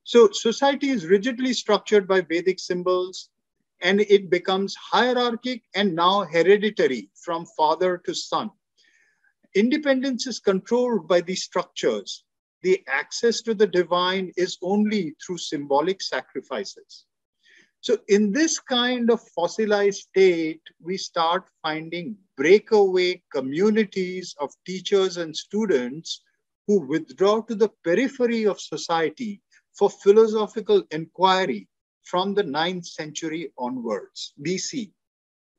So 0.04 0.30
society 0.32 0.90
is 0.90 1.06
rigidly 1.06 1.54
structured 1.54 2.08
by 2.08 2.22
Vedic 2.22 2.60
symbols 2.60 3.30
and 3.82 4.02
it 4.02 4.30
becomes 4.30 4.76
hierarchic 4.76 5.64
and 5.76 5.96
now 5.96 6.24
hereditary 6.24 7.10
from 7.16 7.46
father 7.58 7.98
to 8.06 8.14
son. 8.14 8.50
Independence 9.56 10.28
is 10.28 10.40
controlled 10.40 11.08
by 11.08 11.22
these 11.22 11.44
structures. 11.44 12.24
The 12.64 12.84
access 12.88 13.42
to 13.44 13.54
the 13.54 13.68
divine 13.68 14.32
is 14.38 14.58
only 14.62 15.16
through 15.26 15.38
symbolic 15.38 16.02
sacrifices. 16.02 17.06
So, 17.82 18.00
in 18.08 18.32
this 18.32 18.60
kind 18.60 19.12
of 19.12 19.22
fossilized 19.36 20.08
state, 20.10 20.62
we 20.82 20.98
start 20.98 21.46
finding 21.62 22.18
breakaway 22.36 23.22
communities 23.32 24.36
of 24.40 24.52
teachers 24.66 25.18
and 25.18 25.38
students 25.38 26.24
who 26.68 26.80
withdraw 26.80 27.42
to 27.42 27.54
the 27.54 27.70
periphery 27.84 28.46
of 28.46 28.60
society 28.60 29.42
for 29.78 29.90
philosophical 29.90 30.84
inquiry 30.90 31.68
from 32.06 32.34
the 32.34 32.44
9th 32.44 32.86
century 32.86 33.52
onwards, 33.58 34.34
BC 34.42 34.92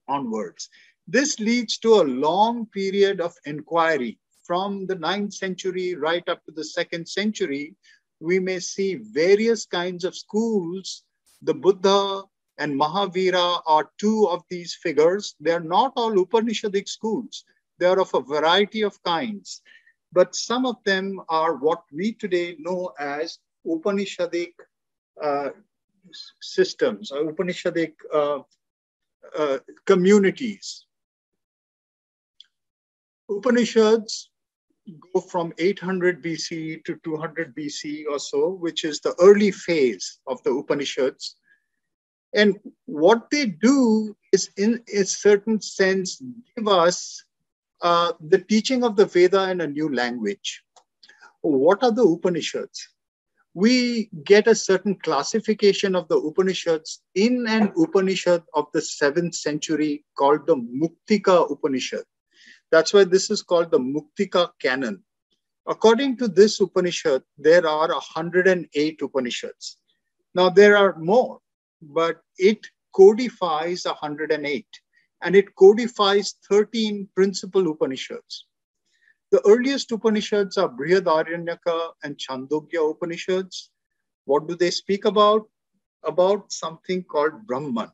onwards. 0.09 0.71
This 1.07 1.39
leads 1.39 1.79
to 1.79 1.95
a 1.95 2.11
long 2.27 2.67
period 2.67 3.21
of 3.21 3.35
inquiry. 3.45 4.19
From 4.45 4.87
the 4.87 4.97
9th 4.97 5.35
century 5.35 5.95
right 5.95 6.27
up 6.29 6.45
to 6.47 6.53
the 6.53 6.63
2nd 6.63 7.09
century, 7.09 7.75
we 8.21 8.39
may 8.39 8.61
see 8.61 8.95
various 8.95 9.67
kinds 9.67 10.05
of 10.05 10.17
schools. 10.17 11.03
The 11.43 11.55
Buddha 11.55 12.23
and 12.59 12.81
Mahavira 12.81 13.61
are 13.67 13.91
two 13.99 14.29
of 14.29 14.43
these 14.49 14.75
figures. 14.75 15.35
They're 15.41 15.61
not 15.61 15.93
all 15.97 16.13
Upanishadic 16.13 16.89
schools. 16.89 17.45
They 17.79 17.87
are 17.87 18.01
of 18.01 18.15
a 18.15 18.21
variety 18.21 18.83
of 18.83 19.03
kinds. 19.03 19.63
But 20.13 20.35
some 20.35 20.65
of 20.65 20.77
them 20.85 21.21
are 21.29 21.57
what 21.57 21.83
we 21.93 22.13
today 22.15 22.57
know 22.59 22.93
as 22.99 23.39
Upanishadic 23.67 24.55
uh, 25.23 25.51
systems 26.41 27.11
or 27.13 27.33
Upanishadic 27.33 27.93
uh, 28.13 28.41
uh, 29.37 29.59
communities. 29.87 30.87
Upanishads 33.29 34.31
go 35.13 35.21
from 35.21 35.53
800 35.59 36.23
BC 36.23 36.85
to 36.85 36.97
200 37.03 37.55
BC 37.57 38.05
or 38.09 38.19
so, 38.19 38.51
which 38.51 38.85
is 38.85 39.01
the 39.01 39.15
early 39.21 39.51
phase 39.51 40.21
of 40.27 40.43
the 40.45 40.51
Upanishads. 40.51 41.37
And 42.35 42.57
what 42.85 43.31
they 43.31 43.47
do 43.47 44.17
is, 44.33 44.51
in 44.57 44.83
a 44.93 45.05
certain 45.05 45.61
sense, 45.61 46.23
give 46.55 46.69
us 46.69 47.25
uh, 47.81 48.13
the 48.21 48.39
teaching 48.39 48.85
of 48.85 48.97
the 48.97 49.07
Veda 49.07 49.51
in 49.51 49.61
a 49.61 49.67
new 49.67 49.93
language. 49.95 50.63
What 51.41 51.83
are 51.83 51.93
the 51.93 52.03
Upanishads? 52.03 52.89
We 53.57 54.11
get 54.23 54.47
a 54.47 54.55
certain 54.55 54.95
classification 54.97 55.97
of 55.97 56.07
the 56.09 56.17
Upanishads 56.17 57.01
in 57.15 57.47
an 57.49 57.73
Upanishad 57.75 58.43
of 58.53 58.67
the 58.75 58.83
seventh 58.83 59.35
century 59.35 60.05
called 60.19 60.47
the 60.47 60.57
Muktika 60.57 61.51
Upanishad. 61.51 62.05
That's 62.71 62.93
why 62.93 63.05
this 63.05 63.31
is 63.31 63.41
called 63.41 63.71
the 63.71 63.79
Muktika 63.79 64.51
canon. 64.61 65.03
According 65.67 66.19
to 66.19 66.29
this 66.29 66.61
Upanishad, 66.61 67.23
there 67.39 67.67
are 67.67 67.89
108 67.89 69.01
Upanishads. 69.01 69.79
Now, 70.35 70.51
there 70.51 70.77
are 70.77 70.99
more, 70.99 71.39
but 71.81 72.21
it 72.37 72.59
codifies 72.95 73.87
108 73.87 74.67
and 75.23 75.35
it 75.35 75.55
codifies 75.55 76.35
13 76.51 77.09
principal 77.17 77.71
Upanishads. 77.71 78.45
The 79.33 79.43
earliest 79.45 79.91
Upanishads 79.91 80.57
are 80.57 80.69
Brihadaranyaka 80.69 81.91
and 82.05 82.17
Chandogya 82.17 82.91
Upanishads. 82.91 83.71
What 84.25 84.47
do 84.47 84.55
they 84.55 84.71
speak 84.71 85.05
about? 85.05 85.49
About 86.05 86.53
something 86.53 87.03
called 87.03 87.47
Brahman. 87.47 87.91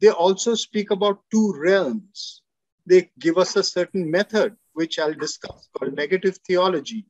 They 0.00 0.08
also 0.08 0.54
speak 0.54 0.90
about 0.90 1.20
two 1.30 1.54
realms. 1.56 2.42
They 2.86 3.10
give 3.20 3.38
us 3.38 3.54
a 3.54 3.62
certain 3.62 4.10
method, 4.10 4.56
which 4.72 4.98
I'll 4.98 5.14
discuss, 5.14 5.68
called 5.76 5.94
negative 5.94 6.38
theology. 6.46 7.06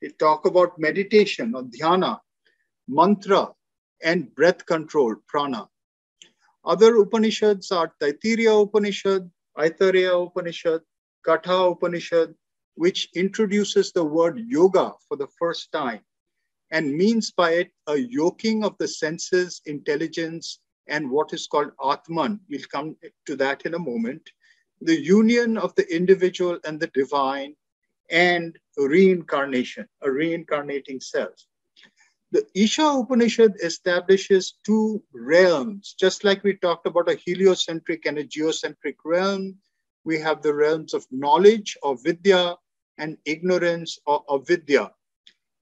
They 0.00 0.08
talk 0.08 0.46
about 0.46 0.78
meditation 0.78 1.54
or 1.54 1.62
dhyana, 1.62 2.20
mantra, 2.86 3.48
and 4.04 4.32
breath 4.34 4.64
control, 4.66 5.16
prana. 5.26 5.68
Other 6.64 6.96
Upanishads 6.96 7.72
are 7.72 7.92
Taittiriya 8.00 8.62
Upanishad, 8.62 9.28
Aitareya 9.58 10.26
Upanishad, 10.26 10.82
Katha 11.26 11.72
Upanishad, 11.72 12.34
which 12.74 13.08
introduces 13.14 13.92
the 13.92 14.04
word 14.04 14.38
yoga 14.46 14.92
for 15.08 15.16
the 15.16 15.28
first 15.38 15.70
time 15.72 16.00
and 16.70 16.96
means 16.96 17.30
by 17.30 17.50
it 17.52 17.70
a 17.86 17.96
yoking 17.96 18.64
of 18.64 18.76
the 18.78 18.88
senses, 18.88 19.60
intelligence, 19.66 20.58
and 20.88 21.08
what 21.10 21.32
is 21.32 21.46
called 21.46 21.70
Atman. 21.84 22.40
We'll 22.48 22.62
come 22.72 22.96
to 23.26 23.36
that 23.36 23.62
in 23.66 23.74
a 23.74 23.78
moment. 23.78 24.22
The 24.80 24.98
union 24.98 25.58
of 25.58 25.74
the 25.74 25.94
individual 25.94 26.58
and 26.64 26.80
the 26.80 26.88
divine, 26.88 27.54
and 28.10 28.58
reincarnation, 28.76 29.88
a 30.02 30.10
reincarnating 30.10 31.00
self. 31.00 31.34
The 32.30 32.46
Isha 32.54 32.82
Upanishad 32.82 33.52
establishes 33.62 34.54
two 34.64 35.02
realms, 35.12 35.94
just 35.98 36.24
like 36.24 36.42
we 36.42 36.56
talked 36.56 36.86
about 36.86 37.10
a 37.10 37.20
heliocentric 37.26 38.06
and 38.06 38.18
a 38.18 38.24
geocentric 38.24 38.96
realm. 39.04 39.56
We 40.04 40.18
have 40.20 40.42
the 40.42 40.54
realms 40.54 40.94
of 40.94 41.06
knowledge 41.10 41.76
or 41.82 41.96
vidya 42.02 42.56
and 42.98 43.16
ignorance 43.24 43.98
or 44.06 44.24
avidya. 44.30 44.92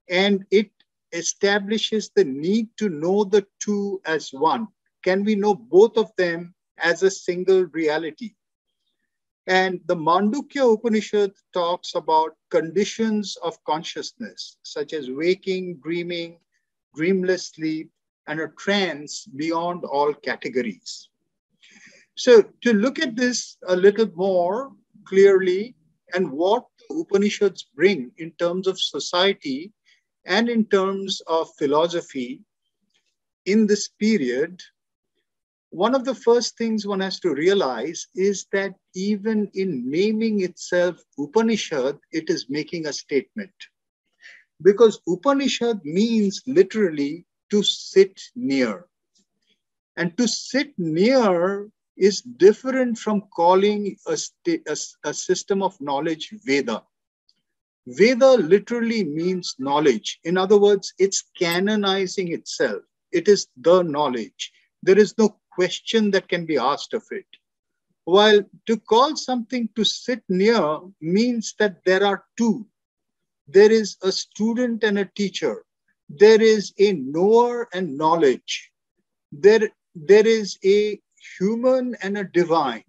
And 0.09 0.45
it 0.51 0.71
establishes 1.13 2.09
the 2.15 2.23
need 2.25 2.69
to 2.77 2.89
know 2.89 3.23
the 3.23 3.45
two 3.59 4.01
as 4.05 4.31
one. 4.31 4.67
Can 5.03 5.23
we 5.23 5.35
know 5.35 5.55
both 5.55 5.97
of 5.97 6.11
them 6.17 6.53
as 6.77 7.03
a 7.03 7.11
single 7.11 7.65
reality? 7.65 8.33
And 9.47 9.81
the 9.87 9.95
Mandukya 9.95 10.73
Upanishad 10.73 11.33
talks 11.53 11.95
about 11.95 12.37
conditions 12.49 13.37
of 13.43 13.61
consciousness, 13.63 14.57
such 14.63 14.93
as 14.93 15.09
waking, 15.09 15.77
dreaming, 15.77 16.39
dreamless 16.95 17.47
sleep, 17.47 17.91
and 18.27 18.39
a 18.39 18.49
trance 18.49 19.25
beyond 19.25 19.83
all 19.83 20.13
categories. 20.13 21.09
So, 22.15 22.43
to 22.61 22.73
look 22.73 22.99
at 22.99 23.15
this 23.15 23.57
a 23.67 23.75
little 23.75 24.09
more 24.15 24.71
clearly 25.05 25.75
and 26.13 26.31
what 26.31 26.65
Upanishads 26.91 27.67
bring 27.75 28.11
in 28.17 28.31
terms 28.31 28.67
of 28.67 28.79
society 28.79 29.71
and 30.25 30.49
in 30.49 30.65
terms 30.65 31.21
of 31.27 31.49
philosophy 31.57 32.41
in 33.45 33.65
this 33.67 33.87
period, 33.87 34.61
one 35.69 35.95
of 35.95 36.03
the 36.03 36.13
first 36.15 36.57
things 36.57 36.85
one 36.85 36.99
has 36.99 37.19
to 37.21 37.33
realize 37.33 38.07
is 38.13 38.45
that 38.51 38.75
even 38.93 39.49
in 39.53 39.89
naming 39.89 40.41
itself 40.41 40.97
Upanishad, 41.17 41.97
it 42.11 42.29
is 42.29 42.49
making 42.49 42.85
a 42.85 42.93
statement. 42.93 43.53
Because 44.61 45.01
Upanishad 45.07 45.83
means 45.83 46.41
literally 46.45 47.25
to 47.49 47.63
sit 47.63 48.21
near. 48.35 48.85
And 49.97 50.15
to 50.17 50.27
sit 50.27 50.73
near 50.77 51.69
is 52.01 52.21
different 52.21 52.97
from 52.97 53.21
calling 53.33 53.95
a, 54.07 54.17
a, 54.67 54.75
a 55.03 55.13
system 55.13 55.61
of 55.61 55.79
knowledge 55.79 56.33
Veda. 56.43 56.83
Veda 57.85 58.31
literally 58.31 59.03
means 59.03 59.55
knowledge. 59.59 60.19
In 60.23 60.35
other 60.35 60.57
words, 60.59 60.93
it's 60.97 61.23
canonizing 61.37 62.33
itself. 62.33 62.81
It 63.11 63.27
is 63.27 63.47
the 63.55 63.83
knowledge. 63.83 64.51
There 64.81 64.97
is 64.97 65.15
no 65.19 65.37
question 65.51 66.09
that 66.11 66.27
can 66.27 66.47
be 66.47 66.57
asked 66.57 66.95
of 66.95 67.03
it. 67.11 67.27
While 68.05 68.41
to 68.65 68.77
call 68.77 69.15
something 69.15 69.69
to 69.75 69.83
sit 69.83 70.23
near 70.27 70.79
means 71.01 71.53
that 71.59 71.85
there 71.85 72.03
are 72.03 72.23
two. 72.35 72.65
There 73.47 73.71
is 73.71 73.97
a 74.01 74.11
student 74.11 74.83
and 74.83 74.97
a 74.97 75.11
teacher. 75.15 75.65
There 76.09 76.41
is 76.41 76.73
a 76.79 76.93
knower 76.93 77.67
and 77.73 77.95
knowledge. 77.95 78.71
There, 79.31 79.69
there 79.93 80.25
is 80.25 80.57
a 80.65 80.99
human 81.37 81.95
and 82.01 82.17
a 82.17 82.23
divine. 82.23 82.83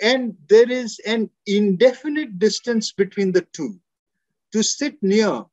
And 0.00 0.36
there 0.48 0.70
is 0.70 0.98
an 1.06 1.30
indefinite 1.46 2.38
distance 2.38 2.92
between 2.92 3.32
the 3.32 3.46
two 3.52 3.80
to 4.52 4.62
sit 4.62 5.02
near. 5.02 5.44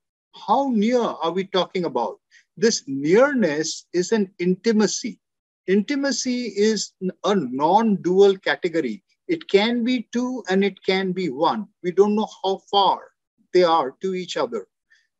How 0.48 0.70
near 0.70 1.02
are 1.02 1.32
we 1.32 1.46
talking 1.46 1.86
about? 1.86 2.20
This 2.58 2.84
nearness 2.88 3.86
is 3.94 4.12
an 4.12 4.32
intimacy. 4.40 5.20
Intimacy 5.68 6.46
is 6.48 6.94
a 7.24 7.36
non 7.36 7.96
dual 7.98 8.38
category. 8.38 9.04
It 9.28 9.48
can 9.48 9.84
be 9.84 10.10
two 10.12 10.44
and 10.50 10.64
it 10.64 10.84
can 10.84 11.14
be 11.14 11.30
one. 11.30 11.68
We 11.84 11.92
don't 11.92 12.16
know 12.16 12.28
how 12.44 12.58
far 12.70 13.00
they 13.54 13.64
are 13.64 13.92
to 14.02 14.14
each 14.14 14.36
other. 14.36 14.68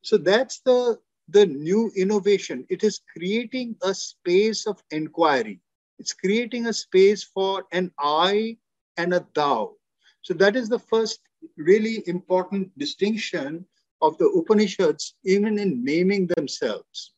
So 0.02 0.18
that's 0.18 0.60
the, 0.60 1.00
the 1.30 1.46
new 1.46 1.92
innovation. 1.96 2.66
It 2.70 2.84
is 2.84 3.02
creating 3.16 3.78
a 3.84 3.94
space 3.94 4.68
of 4.68 4.84
inquiry. 4.92 5.62
It's 6.04 6.12
creating 6.12 6.66
a 6.68 6.74
space 6.74 7.24
for 7.24 7.66
an 7.72 7.90
I 7.98 8.58
and 8.98 9.14
a 9.14 9.26
thou. 9.34 9.78
So 10.22 10.34
that 10.34 10.58
is 10.58 10.68
the 10.68 10.78
first 10.78 11.22
really 11.56 12.04
important 12.08 12.78
distinction 12.78 13.66
of 14.02 14.18
the 14.18 14.26
Upanishads, 14.26 15.16
even 15.24 15.58
in 15.58 15.82
naming 15.82 16.28
themselves. 16.28 17.14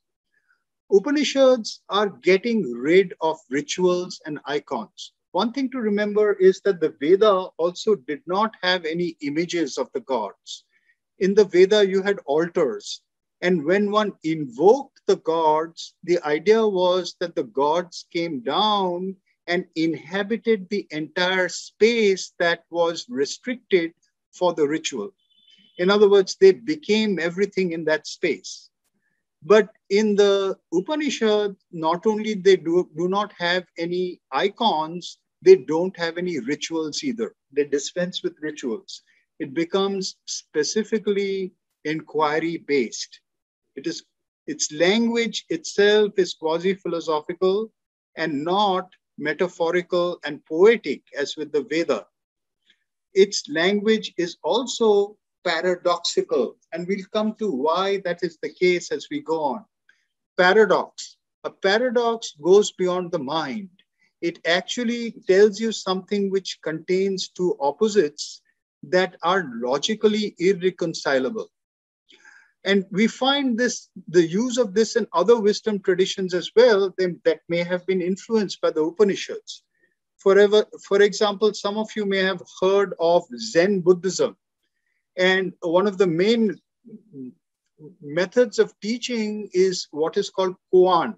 Upanishads 0.92 1.82
are 1.90 2.10
getting 2.10 2.62
rid 2.74 3.16
of 3.22 3.40
rituals 3.50 4.22
and 4.28 4.38
icons. 4.46 5.14
One 5.32 5.52
thing 5.52 5.72
to 5.72 5.80
remember 5.80 6.34
is 6.34 6.62
that 6.62 6.80
the 6.80 6.94
Veda 7.02 7.50
also 7.58 7.96
did 7.96 8.22
not 8.28 8.54
have 8.62 8.86
any 8.86 9.18
images 9.22 9.80
of 9.80 9.92
the 9.94 10.02
gods. 10.02 10.64
In 11.18 11.34
the 11.34 11.46
Veda, 11.46 11.88
you 11.88 12.04
had 12.04 12.20
altars. 12.28 13.02
And 13.42 13.64
when 13.66 13.92
one 13.92 14.14
invoked 14.24 15.02
the 15.08 15.18
gods, 15.18 15.94
the 16.04 16.20
idea 16.26 16.66
was 16.68 17.16
that 17.20 17.36
the 17.36 17.44
gods 17.44 18.06
came 18.12 18.40
down 18.42 19.16
and 19.48 19.66
inhabited 19.76 20.68
the 20.70 20.88
entire 20.92 21.50
space 21.50 22.34
that 22.40 22.64
was 22.70 23.06
restricted 23.10 23.94
for 24.34 24.54
the 24.54 24.68
ritual. 24.68 25.12
In 25.78 25.90
other 25.90 26.10
words, 26.10 26.38
they 26.40 26.54
became 26.54 27.20
everything 27.20 27.74
in 27.74 27.84
that 27.86 28.08
space. 28.08 28.70
But 29.44 29.70
in 29.90 30.16
the 30.16 30.58
Upanishad, 30.74 31.56
not 31.72 32.08
only 32.08 32.34
they 32.34 32.56
do, 32.56 32.90
do 32.98 33.08
not 33.08 33.32
have 33.38 33.66
any 33.78 34.22
icons, 34.32 35.20
they 35.42 35.56
don't 35.58 35.96
have 35.98 36.18
any 36.18 36.40
rituals 36.40 37.04
either. 37.04 37.36
They 37.52 37.66
dispense 37.66 38.24
with 38.24 38.42
rituals. 38.42 39.04
It 39.40 39.54
becomes 39.54 40.16
specifically 40.26 41.54
inquiry 41.84 42.58
based. 42.58 43.20
It 43.76 43.88
is 43.88 44.04
its 44.48 44.72
language 44.72 45.46
itself 45.50 46.14
is 46.18 46.36
quasi-philosophical 46.36 47.72
and 48.16 48.44
not 48.44 48.90
metaphorical 49.18 50.20
and 50.24 50.46
poetic 50.46 51.02
as 51.18 51.36
with 51.36 51.52
the 51.52 51.64
Veda. 51.64 52.06
Its 53.14 53.50
language 53.50 54.14
is 54.18 54.38
also 54.44 55.18
paradoxical. 55.46 56.58
And 56.74 56.88
we'll 56.88 57.06
come 57.14 57.34
to 57.36 57.50
why 57.50 58.02
that 58.04 58.20
is 58.24 58.38
the 58.42 58.54
case 58.54 58.92
as 58.92 59.08
we 59.10 59.22
go 59.22 59.42
on. 59.42 59.66
Paradox. 60.38 61.18
A 61.44 61.50
paradox 61.50 62.36
goes 62.42 62.72
beyond 62.74 63.12
the 63.12 63.20
mind. 63.20 63.70
It 64.22 64.40
actually 64.46 65.12
tells 65.28 65.60
you 65.60 65.72
something 65.72 66.32
which 66.32 66.60
contains 66.64 67.30
two 67.30 67.56
opposites 67.60 68.42
that 68.84 69.16
are 69.24 69.52
logically 69.56 70.36
irreconcilable. 70.40 71.50
And 72.66 72.84
we 72.90 73.06
find 73.06 73.58
this, 73.58 73.90
the 74.08 74.26
use 74.26 74.58
of 74.58 74.74
this 74.74 74.96
in 74.96 75.08
other 75.14 75.40
wisdom 75.40 75.80
traditions 75.80 76.34
as 76.34 76.50
well 76.56 76.92
that 76.98 77.42
may 77.48 77.64
have 77.64 77.86
been 77.86 78.02
influenced 78.02 78.60
by 78.60 78.72
the 78.72 78.82
Upanishads. 78.82 79.64
Forever, 80.18 80.66
for 80.84 81.04
example, 81.04 81.54
some 81.54 81.78
of 81.78 81.90
you 81.96 82.08
may 82.08 82.24
have 82.24 82.42
heard 82.60 82.96
of 83.00 83.24
Zen 83.38 83.82
Buddhism. 83.82 84.36
And 85.16 85.54
one 85.62 85.86
of 85.86 86.00
the 86.00 86.08
main 86.08 86.60
methods 88.02 88.58
of 88.58 88.74
teaching 88.80 89.48
is 89.54 89.88
what 89.92 90.18
is 90.18 90.32
called 90.32 90.56
koan. 90.74 91.16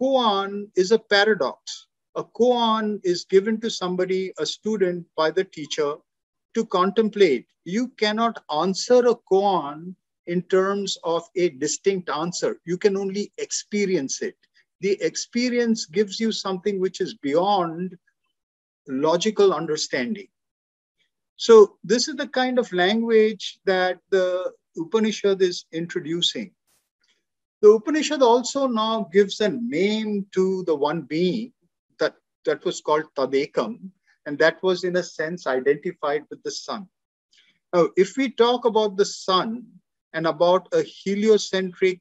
Koan 0.00 0.68
is 0.74 0.90
a 0.90 0.98
paradox. 0.98 1.86
A 2.16 2.24
koan 2.24 3.00
is 3.04 3.24
given 3.24 3.60
to 3.60 3.70
somebody, 3.70 4.32
a 4.38 4.44
student, 4.44 5.06
by 5.16 5.30
the 5.30 5.44
teacher 5.44 5.94
to 6.54 6.66
contemplate. 6.66 7.46
You 7.64 7.88
cannot 7.88 8.42
answer 8.50 9.06
a 9.06 9.14
koan 9.30 9.94
in 10.26 10.42
terms 10.42 10.98
of 11.04 11.22
a 11.36 11.50
distinct 11.50 12.10
answer. 12.10 12.60
You 12.64 12.78
can 12.78 12.96
only 12.96 13.32
experience 13.38 14.22
it. 14.22 14.36
The 14.80 15.00
experience 15.00 15.86
gives 15.86 16.20
you 16.20 16.32
something 16.32 16.80
which 16.80 17.00
is 17.00 17.14
beyond 17.14 17.96
logical 18.88 19.52
understanding. 19.52 20.28
So 21.36 21.76
this 21.84 22.08
is 22.08 22.16
the 22.16 22.28
kind 22.28 22.58
of 22.58 22.72
language 22.72 23.58
that 23.64 23.98
the 24.10 24.52
Upanishad 24.76 25.42
is 25.42 25.64
introducing. 25.72 26.52
The 27.62 27.68
Upanishad 27.68 28.22
also 28.22 28.66
now 28.66 29.08
gives 29.12 29.40
a 29.40 29.48
name 29.48 30.26
to 30.32 30.62
the 30.64 30.74
one 30.74 31.02
being 31.02 31.52
that, 31.98 32.14
that 32.44 32.64
was 32.64 32.80
called 32.80 33.04
Tadekam, 33.16 33.90
and 34.26 34.38
that 34.38 34.62
was 34.62 34.84
in 34.84 34.96
a 34.96 35.02
sense 35.02 35.46
identified 35.46 36.24
with 36.30 36.42
the 36.42 36.50
sun. 36.50 36.86
Now, 37.72 37.88
if 37.96 38.16
we 38.16 38.30
talk 38.30 38.64
about 38.64 38.96
the 38.96 39.04
sun 39.04 39.66
and 40.16 40.26
about 40.26 40.66
a 40.72 40.82
heliocentric 40.82 42.00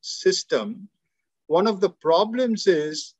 system, 0.00 0.88
one 1.46 1.68
of 1.68 1.80
the 1.80 1.90
problems 1.90 2.66
is 2.66 3.14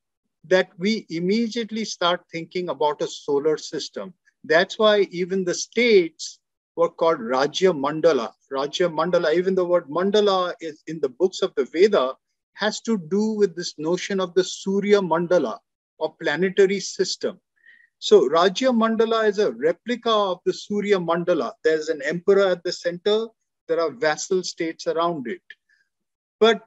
that 0.48 0.70
we 0.78 1.06
immediately 1.10 1.84
start 1.84 2.24
thinking 2.32 2.68
about 2.68 3.00
a 3.00 3.06
solar 3.06 3.56
system. 3.56 4.12
That's 4.42 4.80
why 4.80 5.06
even 5.12 5.44
the 5.44 5.54
states 5.54 6.40
were 6.74 6.88
called 6.88 7.20
Rajya 7.20 7.72
Mandala. 7.72 8.32
Rajya 8.52 8.92
Mandala, 8.92 9.32
even 9.32 9.54
the 9.54 9.64
word 9.64 9.86
mandala 9.88 10.54
is 10.60 10.82
in 10.88 10.98
the 11.00 11.08
books 11.08 11.40
of 11.42 11.54
the 11.54 11.66
Veda, 11.66 12.14
has 12.54 12.80
to 12.80 12.98
do 12.98 13.34
with 13.34 13.54
this 13.54 13.74
notion 13.78 14.18
of 14.18 14.34
the 14.34 14.42
Surya 14.42 15.00
Mandala 15.00 15.58
or 15.98 16.16
planetary 16.20 16.80
system. 16.80 17.38
So 18.00 18.28
Rajya 18.28 18.74
Mandala 18.82 19.28
is 19.28 19.38
a 19.38 19.52
replica 19.52 20.10
of 20.10 20.40
the 20.44 20.52
Surya 20.52 20.98
Mandala. 20.98 21.52
There's 21.62 21.88
an 21.88 22.02
emperor 22.02 22.48
at 22.48 22.64
the 22.64 22.72
center, 22.72 23.28
there 23.68 23.80
are 23.80 23.90
vassal 23.90 24.42
states 24.42 24.86
around 24.86 25.26
it. 25.28 25.42
But 26.40 26.62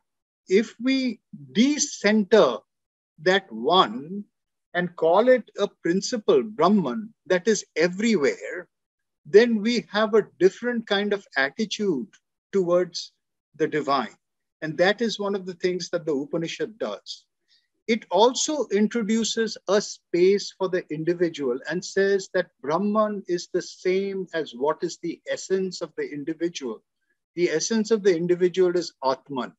if 0.47 0.75
we 0.81 1.19
decenter 1.51 2.57
that 3.23 3.51
one 3.51 4.23
and 4.73 4.95
call 4.95 5.29
it 5.29 5.49
a 5.59 5.67
principle, 5.67 6.43
Brahman, 6.43 7.13
that 7.25 7.47
is 7.47 7.65
everywhere, 7.75 8.67
then 9.25 9.61
we 9.61 9.87
have 9.91 10.13
a 10.13 10.27
different 10.39 10.85
kind 10.87 11.13
of 11.13 11.25
attitude 11.37 12.07
towards 12.51 13.13
the 13.55 13.67
divine. 13.67 14.15
And 14.61 14.77
that 14.77 15.01
is 15.01 15.19
one 15.19 15.35
of 15.35 15.45
the 15.45 15.53
things 15.55 15.89
that 15.89 16.05
the 16.05 16.13
Upanishad 16.13 16.77
does. 16.77 17.25
It 17.87 18.05
also 18.09 18.65
introduces 18.71 19.57
a 19.67 19.79
space 19.79 20.51
for 20.57 20.69
the 20.69 20.83
individual 20.91 21.59
and 21.69 21.85
says 21.85 22.29
that 22.33 22.49
Brahman 22.61 23.23
is 23.27 23.47
the 23.53 23.61
same 23.61 24.27
as 24.33 24.55
what 24.55 24.79
is 24.81 24.97
the 24.97 25.21
essence 25.29 25.81
of 25.81 25.93
the 25.95 26.09
individual. 26.11 26.81
The 27.35 27.49
essence 27.49 27.91
of 27.91 28.01
the 28.01 28.15
individual 28.15 28.75
is 28.75 28.93
Atman. 29.03 29.53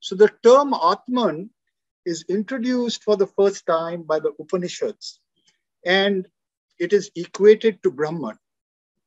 So 0.00 0.14
the 0.14 0.30
term 0.44 0.72
Atman 0.72 1.50
is 2.06 2.24
introduced 2.28 3.02
for 3.02 3.16
the 3.16 3.26
first 3.26 3.66
time 3.66 4.02
by 4.02 4.20
the 4.20 4.32
Upanishads 4.38 5.20
and 5.84 6.28
it 6.78 6.92
is 6.92 7.10
equated 7.16 7.82
to 7.82 7.90
Brahman. 7.90 8.38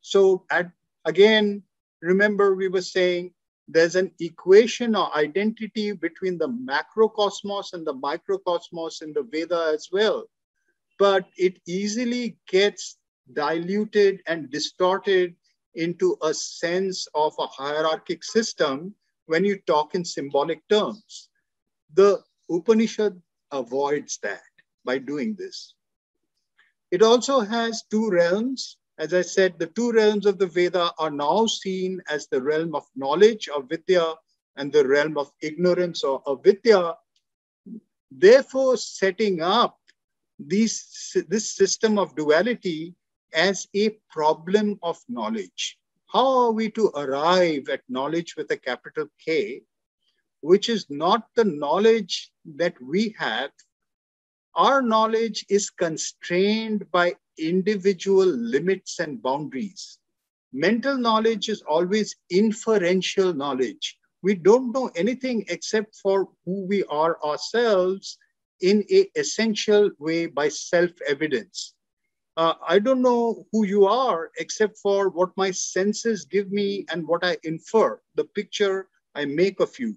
So 0.02 0.46
at, 0.52 0.72
again, 1.06 1.64
remember 2.02 2.56
we 2.56 2.68
were 2.68 2.82
saying 2.82 3.34
there's 3.68 3.96
an 3.96 4.12
equation 4.20 4.96
or 4.96 5.16
identity 5.16 5.92
between 5.92 6.38
the 6.38 6.48
macrocosmos 6.48 7.74
and 7.74 7.86
the 7.86 7.94
microcosmos 7.94 9.02
in 9.02 9.14
the 9.14 9.24
Veda 9.24 9.72
as 9.74 9.90
well. 9.92 10.26
But 10.98 11.26
it 11.38 11.60
easily 11.68 12.38
gets 12.48 12.98
diluted 13.34 14.22
and 14.26 14.50
distorted 14.50 15.36
into 15.76 16.18
a 16.24 16.34
sense 16.34 17.08
of 17.14 17.34
a 17.40 17.48
hierarchic 17.48 18.24
system 18.24 18.96
when 19.26 19.44
you 19.44 19.60
talk 19.68 19.96
in 19.96 20.06
symbolic 20.06 20.68
terms. 20.70 21.30
The 21.94 22.24
Upanishad 22.50 23.22
avoids 23.52 24.18
that 24.24 24.42
by 24.86 24.98
doing 24.98 25.36
this. 25.38 25.74
It 26.90 27.02
also 27.02 27.42
has 27.42 27.84
two 27.92 28.10
realms 28.10 28.78
as 28.98 29.14
I 29.14 29.22
said, 29.22 29.60
the 29.60 29.68
two 29.68 29.92
realms 29.92 30.26
of 30.26 30.40
the 30.40 30.48
Veda 30.48 30.92
are 30.98 31.12
now 31.12 31.46
seen 31.46 32.02
as 32.10 32.28
the 32.28 32.42
realm 32.42 32.74
of 32.74 32.86
knowledge 32.96 33.48
of 33.48 33.70
Vidya 33.70 34.16
and 34.56 34.72
the 34.72 34.88
realm 34.88 35.18
of 35.18 35.32
ignorance 35.42 36.04
or 36.04 36.22
avidya. 36.28 36.96
Therefore, 38.10 38.76
setting 38.78 39.42
up 39.42 39.78
these, 40.40 41.16
this 41.30 41.54
system 41.54 42.00
of 42.00 42.16
duality 42.16 42.96
as 43.34 43.68
a 43.76 43.90
problem 44.10 44.80
of 44.82 44.98
knowledge. 45.08 45.78
How 46.08 46.46
are 46.46 46.52
we 46.52 46.72
to 46.72 46.88
arrive 46.96 47.70
at 47.70 47.82
knowledge 47.90 48.36
with 48.36 48.50
a 48.52 48.58
capital 48.58 49.08
K, 49.24 49.62
which 50.42 50.70
is 50.70 50.90
not 50.90 51.28
the 51.36 51.44
knowledge 51.44 52.32
that 52.56 52.82
we 52.82 53.14
have? 53.20 53.52
Our 54.56 54.82
knowledge 54.82 55.46
is 55.50 55.70
constrained 55.70 56.90
by 56.92 57.16
individual 57.38 58.26
limits 58.26 59.00
and 59.00 59.22
boundaries. 59.22 60.00
Mental 60.54 60.98
knowledge 60.98 61.50
is 61.50 61.62
always 61.62 62.16
inferential 62.30 63.34
knowledge. 63.34 63.98
We 64.22 64.36
don't 64.36 64.72
know 64.72 64.90
anything 64.96 65.46
except 65.50 65.96
for 65.96 66.30
who 66.46 66.66
we 66.66 66.84
are 66.86 67.18
ourselves 67.24 68.18
in 68.62 68.84
a 68.92 69.08
essential 69.16 69.92
way 70.00 70.26
by 70.26 70.50
self-evidence. 70.50 71.74
Uh, 72.38 72.54
I 72.68 72.80
don't 72.80 73.02
know 73.02 73.46
who 73.52 73.66
you 73.66 73.86
are 73.86 74.32
except 74.38 74.78
for 74.78 75.10
what 75.10 75.36
my 75.38 75.52
senses 75.52 76.26
give 76.26 76.52
me 76.52 76.86
and 76.92 77.08
what 77.08 77.24
I 77.24 77.38
infer, 77.44 78.00
the 78.16 78.26
picture 78.26 78.90
I 79.16 79.26
make 79.26 79.60
of 79.60 79.78
you. 79.80 79.96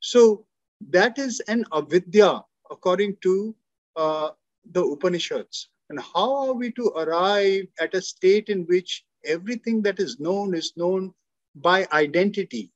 So 0.00 0.46
that 0.90 1.18
is 1.18 1.40
an 1.40 1.64
avidya 1.72 2.42
according 2.70 3.16
to 3.22 3.54
uh, 3.96 4.30
the 4.72 4.82
Upanishads. 4.82 5.68
And 5.92 6.00
how 6.00 6.48
are 6.48 6.54
we 6.54 6.72
to 6.72 6.86
arrive 6.96 7.66
at 7.78 7.92
a 7.92 8.00
state 8.00 8.48
in 8.48 8.62
which 8.62 9.04
everything 9.26 9.82
that 9.82 10.00
is 10.00 10.18
known 10.18 10.54
is 10.54 10.72
known 10.74 11.12
by 11.54 11.86
identity, 11.92 12.72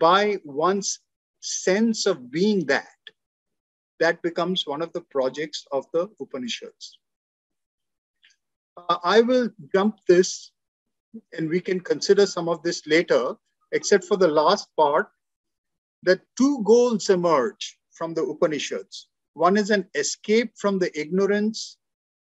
by 0.00 0.38
one's 0.44 1.00
sense 1.40 2.06
of 2.06 2.30
being 2.30 2.64
that? 2.68 2.96
That 4.00 4.22
becomes 4.22 4.66
one 4.66 4.80
of 4.80 4.90
the 4.94 5.02
projects 5.02 5.66
of 5.72 5.84
the 5.92 6.08
Upanishads. 6.18 6.98
Uh, 8.78 8.96
I 9.04 9.20
will 9.20 9.50
jump 9.74 9.98
this 10.08 10.50
and 11.36 11.50
we 11.50 11.60
can 11.60 11.80
consider 11.80 12.24
some 12.24 12.48
of 12.48 12.62
this 12.62 12.86
later, 12.86 13.36
except 13.72 14.04
for 14.04 14.16
the 14.16 14.28
last 14.28 14.70
part, 14.74 15.10
that 16.04 16.22
two 16.38 16.62
goals 16.64 17.10
emerge 17.10 17.78
from 17.92 18.14
the 18.14 18.22
Upanishads. 18.22 19.08
One 19.34 19.58
is 19.58 19.68
an 19.68 19.86
escape 19.94 20.56
from 20.56 20.78
the 20.78 20.98
ignorance 20.98 21.76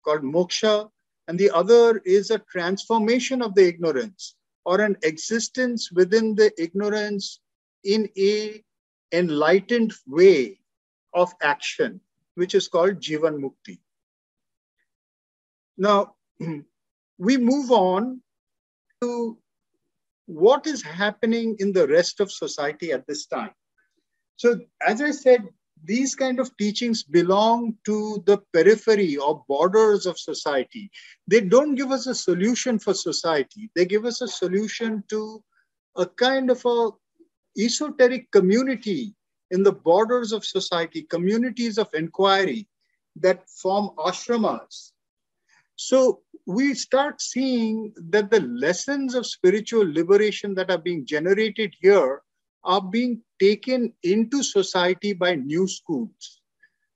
called 0.03 0.23
moksha, 0.23 0.89
and 1.27 1.39
the 1.39 1.51
other 1.51 1.99
is 1.99 2.31
a 2.31 2.39
transformation 2.39 3.41
of 3.41 3.55
the 3.55 3.67
ignorance 3.67 4.35
or 4.65 4.81
an 4.81 4.97
existence 5.03 5.91
within 5.91 6.35
the 6.35 6.51
ignorance 6.61 7.39
in 7.83 8.09
a 8.17 8.63
enlightened 9.11 9.93
way 10.07 10.59
of 11.13 11.33
action, 11.41 11.99
which 12.35 12.55
is 12.55 12.67
called 12.67 12.99
Jivan 12.99 13.39
Mukti. 13.39 13.79
Now, 15.77 16.15
we 17.17 17.37
move 17.37 17.71
on 17.71 18.21
to 19.01 19.37
what 20.25 20.67
is 20.67 20.81
happening 20.81 21.55
in 21.59 21.73
the 21.73 21.87
rest 21.87 22.19
of 22.19 22.31
society 22.31 22.91
at 22.91 23.05
this 23.07 23.25
time. 23.25 23.51
So, 24.37 24.59
as 24.85 25.01
I 25.01 25.11
said, 25.11 25.47
these 25.83 26.15
kind 26.15 26.39
of 26.39 26.55
teachings 26.57 27.03
belong 27.03 27.75
to 27.85 28.21
the 28.25 28.37
periphery 28.53 29.17
or 29.17 29.43
borders 29.47 30.05
of 30.05 30.19
society. 30.19 30.91
They 31.27 31.41
don't 31.41 31.75
give 31.75 31.91
us 31.91 32.07
a 32.07 32.15
solution 32.15 32.79
for 32.79 32.93
society. 32.93 33.69
They 33.75 33.85
give 33.85 34.05
us 34.05 34.21
a 34.21 34.27
solution 34.27 35.03
to 35.09 35.43
a 35.95 36.05
kind 36.05 36.51
of 36.51 36.63
a 36.65 36.91
esoteric 37.57 38.31
community 38.31 39.13
in 39.49 39.63
the 39.63 39.71
borders 39.71 40.31
of 40.31 40.45
society, 40.45 41.03
communities 41.03 41.77
of 41.77 41.89
inquiry 41.93 42.67
that 43.17 43.49
form 43.49 43.89
ashramas. 43.97 44.91
So 45.75 46.21
we 46.45 46.73
start 46.73 47.21
seeing 47.21 47.93
that 48.09 48.29
the 48.29 48.41
lessons 48.41 49.15
of 49.15 49.25
spiritual 49.25 49.91
liberation 49.91 50.53
that 50.55 50.69
are 50.69 50.77
being 50.77 51.05
generated 51.05 51.75
here 51.81 52.21
are 52.63 52.81
being 52.81 53.21
taken 53.41 53.91
into 54.03 54.43
society 54.43 55.13
by 55.13 55.35
new 55.35 55.67
schools. 55.67 56.41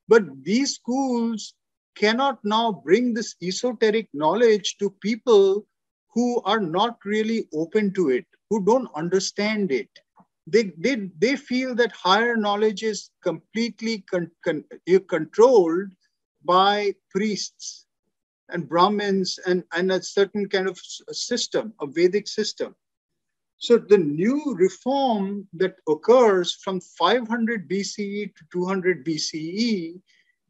But 0.07 0.23
these 0.43 0.75
schools 0.75 1.55
cannot 1.95 2.39
now 2.43 2.71
bring 2.71 3.13
this 3.13 3.35
esoteric 3.41 4.07
knowledge 4.13 4.77
to 4.77 4.89
people 5.01 5.65
who 6.13 6.41
are 6.43 6.59
not 6.59 6.97
really 7.03 7.47
open 7.53 7.93
to 7.93 8.09
it, 8.09 8.25
who 8.49 8.63
don't 8.63 8.87
understand 8.95 9.71
it. 9.71 9.89
They, 10.47 10.71
they, 10.77 11.09
they 11.17 11.35
feel 11.35 11.73
that 11.75 11.91
higher 11.91 12.37
knowledge 12.37 12.83
is 12.83 13.09
completely 13.23 14.05
con, 14.09 14.29
con, 14.43 14.63
eh, 14.87 14.99
controlled 15.09 15.91
by 16.43 16.93
priests 17.09 17.87
and 18.49 18.69
Brahmins 18.69 19.39
and, 19.47 19.63
and 19.73 19.91
a 19.91 20.03
certain 20.03 20.47
kind 20.47 20.67
of 20.67 20.79
system, 21.11 21.73
a 21.81 21.87
Vedic 21.87 22.27
system. 22.27 22.75
So 23.65 23.79
the 23.79 23.97
new 23.97 24.53
reform 24.59 25.47
that 25.53 25.77
occurs 25.89 26.53
from 26.53 26.79
500 26.79 27.67
BCE 27.67 28.35
to 28.35 28.43
200 28.51 29.03
BCE 29.03 29.99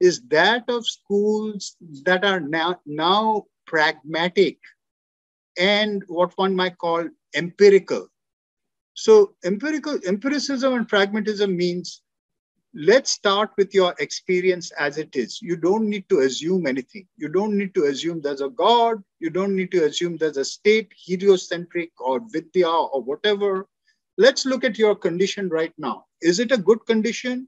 is 0.01 0.22
that 0.28 0.66
of 0.68 0.86
schools 0.86 1.78
that 2.03 2.26
are 2.26 2.41
now, 2.41 2.82
now 2.86 3.45
pragmatic 3.68 4.57
and 5.57 6.03
what 6.07 6.34
one 6.36 6.53
might 6.53 6.78
call 6.78 7.07
empirical. 7.34 8.09
So 8.95 9.36
empirical 9.45 9.97
empiricism 10.05 10.74
and 10.74 10.86
pragmatism 10.86 11.55
means 11.55 12.01
let's 12.76 13.10
start 13.12 13.52
with 13.58 13.74
your 13.74 13.96
experience 14.00 14.70
as 14.78 14.98
it 14.98 15.16
is. 15.16 15.42
You 15.42 15.56
don't 15.56 15.90
need 15.90 16.10
to 16.10 16.20
assume 16.20 16.68
anything. 16.68 17.08
You 17.16 17.30
don't 17.30 17.58
need 17.58 17.74
to 17.76 17.86
assume 17.86 18.20
there's 18.20 18.42
a 18.42 18.50
God. 18.50 19.02
You 19.20 19.30
don't 19.30 19.56
need 19.56 19.72
to 19.72 19.86
assume 19.86 20.18
there's 20.18 20.36
a 20.36 20.44
state, 20.44 20.92
heliocentric 20.94 21.92
or 22.00 22.20
vidya 22.28 22.70
or 22.70 23.02
whatever. 23.02 23.68
Let's 24.18 24.46
look 24.46 24.66
at 24.66 24.78
your 24.78 24.94
condition 24.94 25.48
right 25.48 25.74
now. 25.78 26.06
Is 26.22 26.40
it 26.40 26.52
a 26.52 26.58
good 26.58 26.86
condition? 26.86 27.48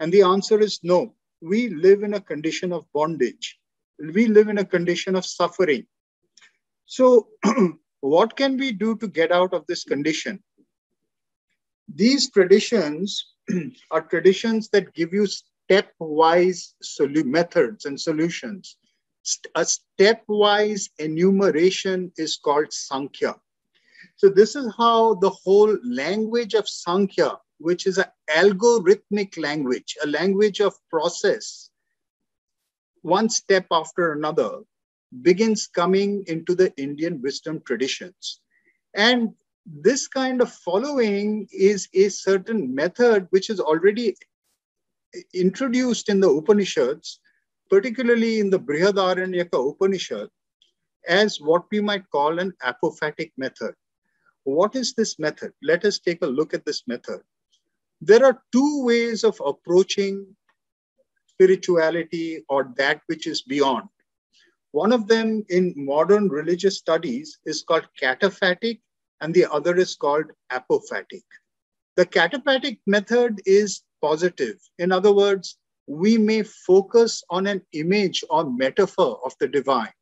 And 0.00 0.10
the 0.10 0.22
answer 0.22 0.58
is 0.58 0.80
no. 0.82 1.14
We 1.42 1.68
live 1.68 2.02
in 2.02 2.14
a 2.14 2.20
condition 2.20 2.72
of 2.72 2.90
bondage. 2.94 3.58
We 3.98 4.26
live 4.26 4.48
in 4.48 4.58
a 4.58 4.64
condition 4.64 5.14
of 5.16 5.26
suffering. 5.26 5.86
So, 6.86 7.28
what 8.00 8.36
can 8.36 8.56
we 8.56 8.72
do 8.72 8.96
to 8.96 9.06
get 9.06 9.32
out 9.32 9.52
of 9.52 9.66
this 9.66 9.84
condition? 9.84 10.42
These 11.94 12.30
traditions 12.30 13.31
are 13.90 14.02
traditions 14.02 14.68
that 14.70 14.94
give 14.94 15.12
you 15.12 15.26
stepwise 15.26 16.74
solu- 16.82 17.24
methods 17.24 17.84
and 17.84 18.00
solutions. 18.00 18.76
A 19.54 19.64
stepwise 19.64 20.88
enumeration 20.98 22.12
is 22.16 22.36
called 22.36 22.72
Sankhya. 22.72 23.36
So, 24.16 24.28
this 24.28 24.56
is 24.56 24.72
how 24.76 25.14
the 25.14 25.30
whole 25.30 25.76
language 25.84 26.54
of 26.54 26.68
Sankhya, 26.68 27.38
which 27.58 27.86
is 27.86 27.98
an 27.98 28.06
algorithmic 28.30 29.38
language, 29.38 29.96
a 30.02 30.06
language 30.08 30.60
of 30.60 30.74
process, 30.90 31.70
one 33.02 33.28
step 33.28 33.66
after 33.70 34.12
another, 34.12 34.60
begins 35.22 35.66
coming 35.66 36.24
into 36.26 36.54
the 36.54 36.72
Indian 36.76 37.20
wisdom 37.20 37.60
traditions. 37.66 38.40
And 38.94 39.34
this 39.66 40.08
kind 40.08 40.40
of 40.40 40.52
following 40.52 41.46
is 41.52 41.88
a 41.94 42.08
certain 42.08 42.74
method 42.74 43.26
which 43.30 43.50
is 43.50 43.60
already 43.60 44.16
introduced 45.34 46.08
in 46.08 46.20
the 46.20 46.28
Upanishads, 46.28 47.20
particularly 47.70 48.40
in 48.40 48.50
the 48.50 48.58
Brihadaranyaka 48.58 49.70
Upanishad, 49.70 50.28
as 51.06 51.40
what 51.40 51.64
we 51.70 51.80
might 51.80 52.08
call 52.10 52.38
an 52.38 52.52
apophatic 52.64 53.32
method. 53.36 53.74
What 54.44 54.74
is 54.74 54.94
this 54.94 55.18
method? 55.18 55.52
Let 55.62 55.84
us 55.84 55.98
take 55.98 56.22
a 56.22 56.26
look 56.26 56.54
at 56.54 56.64
this 56.64 56.82
method. 56.88 57.20
There 58.00 58.24
are 58.24 58.42
two 58.50 58.84
ways 58.84 59.22
of 59.22 59.40
approaching 59.44 60.26
spirituality 61.28 62.44
or 62.48 62.72
that 62.76 63.02
which 63.06 63.26
is 63.26 63.42
beyond. 63.42 63.88
One 64.72 64.92
of 64.92 65.06
them 65.06 65.44
in 65.50 65.74
modern 65.76 66.28
religious 66.28 66.78
studies 66.78 67.38
is 67.44 67.62
called 67.62 67.86
cataphatic 68.00 68.80
and 69.22 69.32
the 69.32 69.50
other 69.50 69.74
is 69.76 69.94
called 69.94 70.26
apophatic. 70.50 71.22
The 71.96 72.04
cataphatic 72.04 72.80
method 72.86 73.40
is 73.46 73.82
positive. 74.02 74.58
In 74.78 74.92
other 74.92 75.12
words, 75.12 75.56
we 75.86 76.18
may 76.18 76.42
focus 76.42 77.22
on 77.30 77.46
an 77.46 77.62
image 77.72 78.24
or 78.28 78.50
metaphor 78.50 79.20
of 79.24 79.32
the 79.38 79.48
divine. 79.48 79.92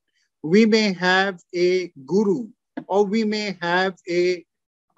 We 0.43 0.65
may 0.67 0.93
have 0.95 1.39
a 1.55 1.93
guru 2.07 2.49
or 2.87 3.05
we 3.05 3.25
may 3.25 3.59
have 3.61 3.97
a 4.09 4.45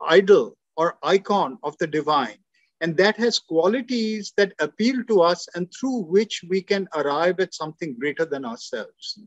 idol 0.07 0.57
or 0.77 0.99
icon 1.03 1.59
of 1.63 1.77
the 1.79 1.87
divine. 1.87 2.39
And 2.81 2.97
that 2.97 3.17
has 3.17 3.39
qualities 3.39 4.33
that 4.37 4.55
appeal 4.59 5.05
to 5.05 5.21
us 5.21 5.49
and 5.55 5.73
through 5.73 5.99
which 6.05 6.45
we 6.49 6.63
can 6.63 6.89
arrive 6.95 7.39
at 7.41 7.55
something 7.55 7.97
greater 7.99 8.25
than 8.25 8.45
ourselves. 8.45 9.19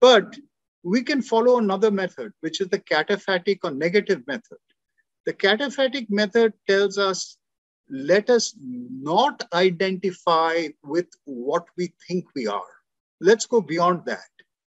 But 0.00 0.36
we 0.86 1.02
can 1.02 1.20
follow 1.20 1.58
another 1.58 1.90
method, 1.90 2.32
which 2.42 2.60
is 2.60 2.68
the 2.68 2.78
cataphatic 2.78 3.58
or 3.64 3.72
negative 3.72 4.24
method. 4.28 4.58
The 5.24 5.32
cataphatic 5.32 6.08
method 6.10 6.52
tells 6.68 6.96
us 6.96 7.38
let 7.90 8.30
us 8.30 8.54
not 8.60 9.42
identify 9.52 10.68
with 10.84 11.08
what 11.24 11.66
we 11.76 11.92
think 12.06 12.26
we 12.36 12.46
are. 12.46 12.72
Let's 13.20 13.46
go 13.46 13.60
beyond 13.60 14.04
that. 14.06 14.30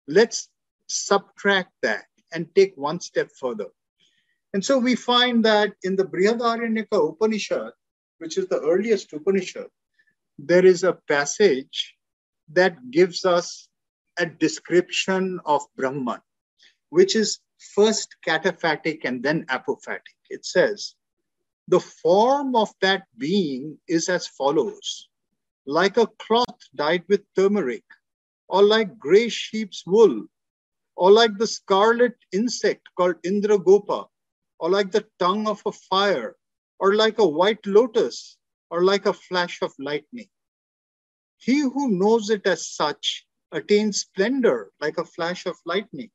Let's 0.05 0.49
subtract 0.88 1.72
that 1.82 2.05
and 2.34 2.53
take 2.55 2.74
one 2.76 2.99
step 2.99 3.30
further. 3.39 3.68
And 4.53 4.64
so 4.64 4.78
we 4.78 4.95
find 4.95 5.45
that 5.45 5.72
in 5.84 5.95
the 5.95 6.03
Brihadaranyaka 6.03 7.09
Upanishad, 7.09 7.72
which 8.18 8.38
is 8.38 8.47
the 8.47 8.59
earliest 8.59 9.14
Upanishad, 9.14 9.68
there 10.38 10.66
is 10.66 10.84
a 10.84 10.97
passage 11.07 11.95
that 12.51 12.91
gives 12.91 13.24
us 13.24 13.70
a 14.18 14.26
description 14.26 15.39
of 15.45 15.62
Brahman, 15.76 16.22
which 16.89 17.16
is 17.16 17.39
first 17.76 18.16
cataphatic 18.26 19.05
and 19.05 19.24
then 19.24 19.45
apophatic. 19.45 20.16
It 20.30 20.45
says, 20.45 20.95
the 21.68 21.80
form 21.80 22.55
of 22.55 22.70
that 22.82 23.03
being 23.18 23.78
is 23.88 24.09
as 24.09 24.28
follows 24.28 25.07
like 25.66 25.97
a 25.97 26.07
cloth 26.20 26.59
dyed 26.76 27.03
with 27.07 27.22
turmeric, 27.36 27.84
or 28.47 28.64
like 28.64 28.97
gray 28.97 29.30
sheep's 29.30 29.86
wool, 29.86 30.26
or 30.95 31.12
like 31.12 31.38
the 31.38 31.47
scarlet 31.47 32.16
insect 32.32 32.89
called 32.97 33.22
Indragopa, 33.24 34.07
or 34.59 34.70
like 34.70 34.91
the 34.91 35.05
tongue 35.20 35.47
of 35.47 35.62
a 35.66 35.72
fire, 35.72 36.36
or 36.80 36.95
like 36.95 37.20
a 37.20 37.28
white 37.28 37.66
lotus, 37.66 38.38
or 38.70 38.84
like 38.84 39.05
a 39.05 39.14
flash 39.14 39.62
of 39.62 39.72
lightning. 39.80 40.30
He 41.38 41.62
who 41.62 41.89
knows 41.91 42.30
it 42.30 42.45
as 42.47 42.68
such 42.68 43.26
attains 43.51 44.01
splendor 44.01 44.71
like 44.79 44.97
a 44.97 45.05
flash 45.05 45.45
of 45.45 45.55
lightning. 45.65 46.09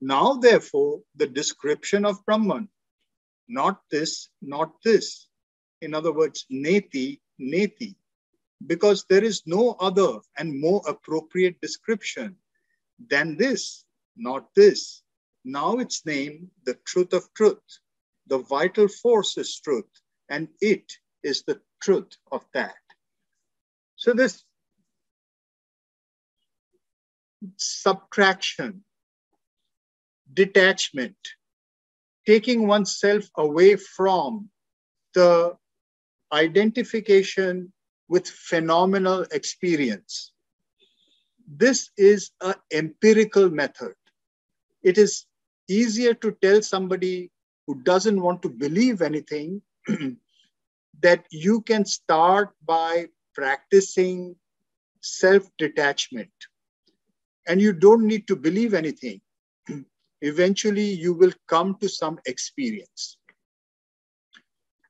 Now, 0.00 0.34
therefore, 0.34 1.02
the 1.16 1.26
description 1.26 2.04
of 2.04 2.24
Brahman, 2.24 2.68
not 3.48 3.82
this, 3.90 4.28
not 4.40 4.72
this. 4.84 5.28
In 5.80 5.94
other 5.94 6.12
words, 6.12 6.46
neti, 6.52 7.20
neti, 7.40 7.96
because 8.66 9.04
there 9.04 9.24
is 9.24 9.42
no 9.46 9.76
other 9.80 10.18
and 10.36 10.60
more 10.60 10.82
appropriate 10.86 11.60
description 11.60 12.36
than 13.10 13.36
this, 13.36 13.84
not 14.16 14.54
this. 14.54 15.02
Now 15.44 15.78
its 15.78 16.04
name, 16.04 16.50
the 16.64 16.74
truth 16.84 17.12
of 17.12 17.32
truth. 17.34 17.62
The 18.26 18.38
vital 18.38 18.88
force 18.88 19.38
is 19.38 19.60
truth, 19.60 19.90
and 20.28 20.48
it 20.60 20.92
is 21.22 21.42
the 21.42 21.60
truth 21.80 22.16
of 22.30 22.44
that. 22.52 22.76
So 23.96 24.12
this 24.12 24.44
subtraction, 27.56 28.84
detachment, 30.32 31.16
taking 32.26 32.66
oneself 32.66 33.24
away 33.36 33.76
from 33.76 34.50
the 35.14 35.56
identification 36.32 37.72
with 38.08 38.28
phenomenal 38.28 39.24
experience. 39.32 40.32
This 41.46 41.90
is 41.96 42.30
an 42.40 42.54
empirical 42.72 43.50
method. 43.50 43.94
It 44.82 44.98
is 44.98 45.26
easier 45.68 46.14
to 46.14 46.36
tell 46.42 46.62
somebody 46.62 47.30
who 47.66 47.82
doesn't 47.82 48.20
want 48.20 48.42
to 48.42 48.48
believe 48.48 49.02
anything 49.02 49.62
that 51.02 51.26
you 51.30 51.60
can 51.62 51.84
start 51.84 52.50
by 52.64 53.08
practicing 53.34 54.36
self 55.00 55.48
detachment 55.58 56.30
and 57.48 57.60
you 57.60 57.72
don't 57.72 58.06
need 58.06 58.28
to 58.28 58.36
believe 58.36 58.74
anything. 58.74 59.20
Eventually, 60.20 60.84
you 60.84 61.14
will 61.14 61.32
come 61.48 61.76
to 61.80 61.88
some 61.88 62.18
experience. 62.26 63.16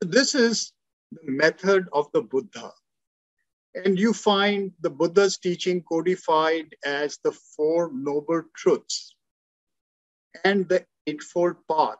This 0.00 0.34
is 0.34 0.72
the 1.12 1.30
method 1.30 1.88
of 1.92 2.08
the 2.12 2.22
Buddha. 2.22 2.72
And 3.74 3.98
you 3.98 4.12
find 4.12 4.72
the 4.80 4.90
Buddha's 4.90 5.38
teaching 5.38 5.82
codified 5.82 6.74
as 6.84 7.18
the 7.22 7.32
Four 7.32 7.92
Noble 7.92 8.42
Truths 8.56 9.14
and 10.44 10.68
the 10.68 10.84
Eightfold 11.06 11.56
Path. 11.70 11.98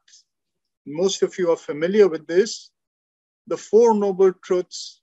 Most 0.86 1.22
of 1.22 1.38
you 1.38 1.52
are 1.52 1.56
familiar 1.56 2.08
with 2.08 2.26
this. 2.26 2.70
The 3.46 3.56
Four 3.56 3.94
Noble 3.94 4.32
Truths 4.42 5.02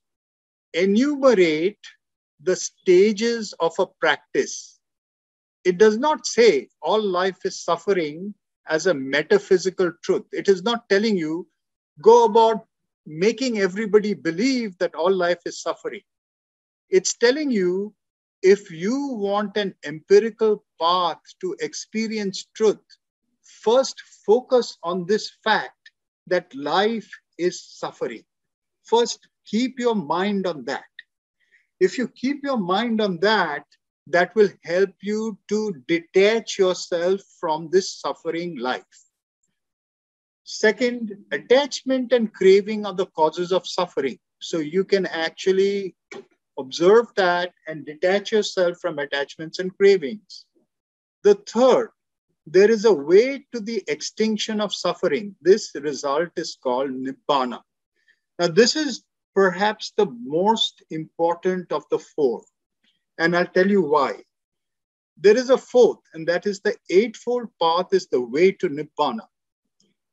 enumerate 0.73 1.79
the 2.41 2.55
stages 2.55 3.53
of 3.59 3.73
a 3.79 3.85
practice 3.85 4.74
it 5.65 5.77
does 5.77 5.97
not 5.97 6.25
say 6.27 6.69
all 6.81 7.01
life 7.01 7.39
is 7.45 7.63
suffering 7.63 8.33
as 8.67 8.87
a 8.87 8.93
metaphysical 8.93 9.91
truth. 10.03 10.25
It 10.31 10.47
is 10.49 10.63
not 10.63 10.89
telling 10.89 11.17
you 11.17 11.47
go 12.01 12.25
about 12.25 12.67
making 13.05 13.59
everybody 13.59 14.13
believe 14.13 14.77
that 14.79 14.95
all 14.95 15.13
life 15.13 15.41
is 15.45 15.61
suffering. 15.61 16.01
It's 16.89 17.15
telling 17.15 17.51
you 17.51 17.93
if 18.41 18.71
you 18.71 19.07
want 19.07 19.57
an 19.57 19.75
empirical 19.85 20.63
path 20.79 21.19
to 21.41 21.55
experience 21.59 22.45
truth, 22.55 22.79
first 23.63 24.01
focus 24.25 24.77
on 24.83 25.05
this 25.07 25.31
fact 25.43 25.91
that 26.27 26.53
life 26.55 27.09
is 27.37 27.61
suffering. 27.63 28.23
First, 28.83 29.27
keep 29.45 29.79
your 29.79 29.95
mind 29.95 30.47
on 30.47 30.65
that. 30.65 30.85
If 31.79 31.97
you 31.97 32.07
keep 32.09 32.43
your 32.43 32.57
mind 32.57 33.01
on 33.01 33.19
that, 33.21 33.65
that 34.07 34.35
will 34.35 34.49
help 34.63 34.91
you 35.01 35.37
to 35.49 35.83
detach 35.87 36.59
yourself 36.59 37.21
from 37.39 37.69
this 37.71 37.99
suffering 37.99 38.57
life. 38.57 38.83
Second, 40.43 41.17
attachment 41.31 42.13
and 42.13 42.31
craving 42.31 42.85
are 42.85 42.93
the 42.93 43.07
causes 43.07 43.51
of 43.51 43.67
suffering. 43.67 44.19
So 44.39 44.59
you 44.59 44.83
can 44.83 45.07
actually 45.07 45.95
observe 46.59 47.07
that 47.15 47.51
and 47.67 47.85
detach 47.85 48.31
yourself 48.31 48.77
from 48.79 48.99
attachments 48.99 49.57
and 49.59 49.75
cravings. 49.77 50.45
The 51.23 51.33
third, 51.33 51.89
there 52.45 52.69
is 52.69 52.85
a 52.85 52.93
way 52.93 53.45
to 53.53 53.59
the 53.59 53.83
extinction 53.87 54.61
of 54.61 54.73
suffering. 54.73 55.35
This 55.41 55.71
result 55.73 56.29
is 56.35 56.57
called 56.61 56.91
Nibbana. 56.91 57.61
Now, 58.37 58.47
this 58.47 58.75
is 58.75 59.03
perhaps 59.33 59.93
the 59.97 60.05
most 60.23 60.83
important 60.91 61.71
of 61.71 61.83
the 61.89 61.99
four. 61.99 62.43
And 63.17 63.35
I'll 63.35 63.47
tell 63.47 63.69
you 63.69 63.81
why. 63.81 64.23
There 65.17 65.37
is 65.37 65.49
a 65.49 65.57
fourth, 65.57 65.99
and 66.13 66.27
that 66.27 66.45
is 66.45 66.59
the 66.59 66.75
Eightfold 66.89 67.47
Path 67.61 67.93
is 67.93 68.07
the 68.07 68.21
way 68.21 68.51
to 68.51 68.69
Nibbana. 68.69 69.27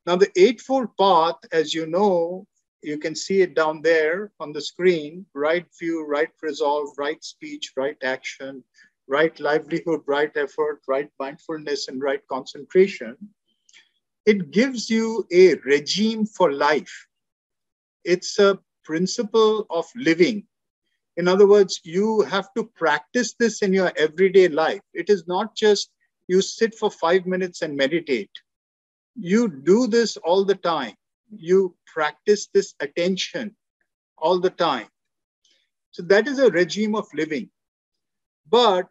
Now, 0.05 0.15
the 0.15 0.31
Eightfold 0.37 0.95
Path, 0.97 1.35
as 1.51 1.73
you 1.73 1.85
know, 1.85 2.47
you 2.81 2.97
can 2.97 3.15
see 3.15 3.41
it 3.41 3.55
down 3.55 3.81
there 3.81 4.31
on 4.39 4.51
the 4.51 4.61
screen 4.61 5.25
right 5.33 5.65
view, 5.79 6.05
right 6.05 6.31
resolve, 6.41 6.89
right 6.97 7.23
speech, 7.23 7.73
right 7.77 7.97
action, 8.03 8.63
right 9.07 9.37
livelihood, 9.39 10.01
right 10.05 10.31
effort, 10.35 10.81
right 10.87 11.09
mindfulness, 11.19 11.87
and 11.87 12.01
right 12.01 12.21
concentration. 12.27 13.17
It 14.25 14.51
gives 14.51 14.89
you 14.89 15.25
a 15.31 15.55
regime 15.65 16.25
for 16.25 16.51
life. 16.51 17.07
It's 18.03 18.39
a 18.39 18.59
principle 18.83 19.65
of 19.69 19.85
living 19.95 20.45
in 21.17 21.27
other 21.27 21.47
words, 21.47 21.79
you 21.83 22.21
have 22.21 22.53
to 22.55 22.63
practice 22.75 23.35
this 23.39 23.61
in 23.61 23.73
your 23.73 23.91
everyday 23.97 24.47
life. 24.47 24.81
It 24.93 25.09
is 25.09 25.27
not 25.27 25.55
just 25.55 25.91
you 26.27 26.41
sit 26.41 26.73
for 26.73 26.89
five 26.89 27.25
minutes 27.25 27.61
and 27.61 27.75
meditate. 27.75 28.31
You 29.15 29.47
do 29.47 29.87
this 29.87 30.17
all 30.17 30.43
the 30.43 30.55
time. 30.55 30.95
You 31.35 31.75
practice 31.85 32.47
this 32.53 32.73
attention 32.79 33.55
all 34.17 34.39
the 34.39 34.49
time. 34.49 34.87
So 35.91 36.01
that 36.03 36.27
is 36.27 36.39
a 36.39 36.49
regime 36.49 36.95
of 36.95 37.07
living. 37.13 37.49
But 38.49 38.89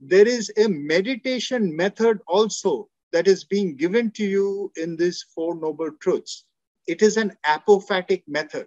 there 0.00 0.26
is 0.26 0.52
a 0.56 0.68
meditation 0.68 1.74
method 1.74 2.20
also 2.28 2.88
that 3.12 3.26
is 3.26 3.44
being 3.44 3.76
given 3.76 4.10
to 4.12 4.24
you 4.24 4.72
in 4.76 4.96
these 4.96 5.24
Four 5.34 5.56
Noble 5.56 5.90
Truths. 6.00 6.44
It 6.86 7.02
is 7.02 7.16
an 7.16 7.36
apophatic 7.44 8.22
method. 8.28 8.66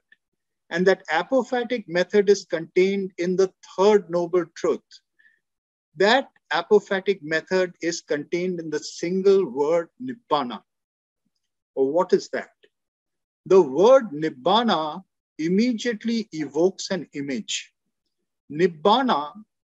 And 0.69 0.85
that 0.87 1.07
apophatic 1.07 1.85
method 1.87 2.29
is 2.29 2.45
contained 2.45 3.11
in 3.17 3.35
the 3.35 3.53
third 3.77 4.09
noble 4.09 4.45
truth. 4.55 4.81
That 5.95 6.29
apophatic 6.51 7.21
method 7.21 7.73
is 7.81 8.01
contained 8.01 8.59
in 8.59 8.69
the 8.69 8.79
single 8.79 9.45
word 9.45 9.89
nibbana. 10.01 10.61
Or 11.75 11.91
what 11.91 12.13
is 12.13 12.29
that? 12.29 12.49
The 13.45 13.61
word 13.61 14.09
nibbana 14.11 15.03
immediately 15.37 16.27
evokes 16.31 16.89
an 16.91 17.07
image. 17.13 17.71
Nibbana 18.51 19.33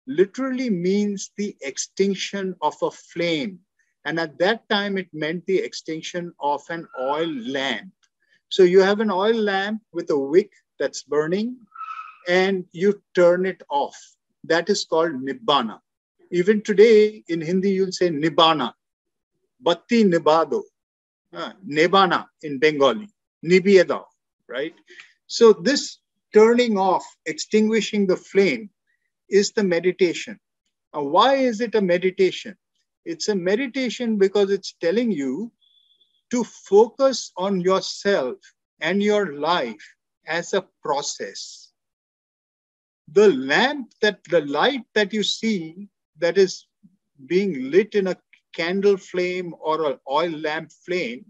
literally 0.06 0.70
means 0.70 1.30
the 1.36 1.56
extinction 1.62 2.54
of 2.60 2.76
a 2.82 2.90
flame. 2.90 3.58
And 4.04 4.20
at 4.20 4.38
that 4.38 4.68
time, 4.68 4.98
it 4.98 5.08
meant 5.12 5.44
the 5.46 5.58
extinction 5.58 6.32
of 6.38 6.62
an 6.68 6.86
oil 7.00 7.28
lamp. 7.28 7.92
So 8.50 8.62
you 8.62 8.80
have 8.80 9.00
an 9.00 9.10
oil 9.10 9.34
lamp 9.34 9.82
with 9.92 10.10
a 10.10 10.18
wick 10.18 10.52
that's 10.78 11.02
burning 11.02 11.56
and 12.28 12.64
you 12.72 13.02
turn 13.14 13.46
it 13.46 13.62
off. 13.70 13.96
That 14.44 14.68
is 14.70 14.84
called 14.84 15.12
nibbana. 15.12 15.80
Even 16.30 16.62
today 16.62 17.22
in 17.28 17.40
Hindi, 17.40 17.70
you'll 17.70 17.92
say 17.92 18.10
nibbana, 18.10 18.72
batti 19.60 20.04
nibbado, 20.04 20.62
uh, 21.32 21.52
nibbana 21.68 22.26
in 22.42 22.58
Bengali, 22.58 23.08
nibieda, 23.44 24.02
right? 24.48 24.74
So 25.26 25.52
this 25.52 25.98
turning 26.34 26.78
off, 26.78 27.04
extinguishing 27.26 28.06
the 28.06 28.16
flame 28.16 28.70
is 29.28 29.52
the 29.52 29.62
meditation. 29.62 30.38
Now, 30.92 31.04
why 31.04 31.36
is 31.36 31.60
it 31.60 31.74
a 31.74 31.80
meditation? 31.80 32.56
It's 33.04 33.28
a 33.28 33.34
meditation 33.34 34.18
because 34.18 34.50
it's 34.50 34.74
telling 34.80 35.12
you 35.12 35.52
to 36.30 36.42
focus 36.44 37.32
on 37.36 37.60
yourself 37.60 38.36
and 38.80 39.02
your 39.02 39.34
life 39.34 39.95
as 40.26 40.54
a 40.54 40.66
process. 40.82 41.72
The 43.12 43.28
lamp 43.32 43.92
that 44.02 44.22
the 44.24 44.40
light 44.42 44.84
that 44.94 45.12
you 45.12 45.22
see 45.22 45.88
that 46.18 46.38
is 46.38 46.66
being 47.26 47.70
lit 47.70 47.94
in 47.94 48.08
a 48.08 48.16
candle 48.52 48.96
flame 48.96 49.54
or 49.60 49.92
an 49.92 49.98
oil 50.10 50.30
lamp 50.30 50.72
flame 50.84 51.24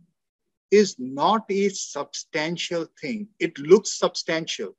is 0.70 0.96
not 0.98 1.44
a 1.50 1.68
substantial 1.68 2.86
thing. 3.00 3.28
It 3.38 3.58
looks 3.58 3.98
substantial. 3.98 4.76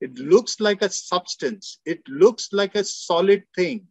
It 0.00 0.18
looks 0.18 0.60
like 0.60 0.82
a 0.82 0.90
substance. 0.90 1.80
It 1.84 2.06
looks 2.08 2.52
like 2.52 2.74
a 2.74 2.84
solid 2.84 3.44
thing, 3.54 3.86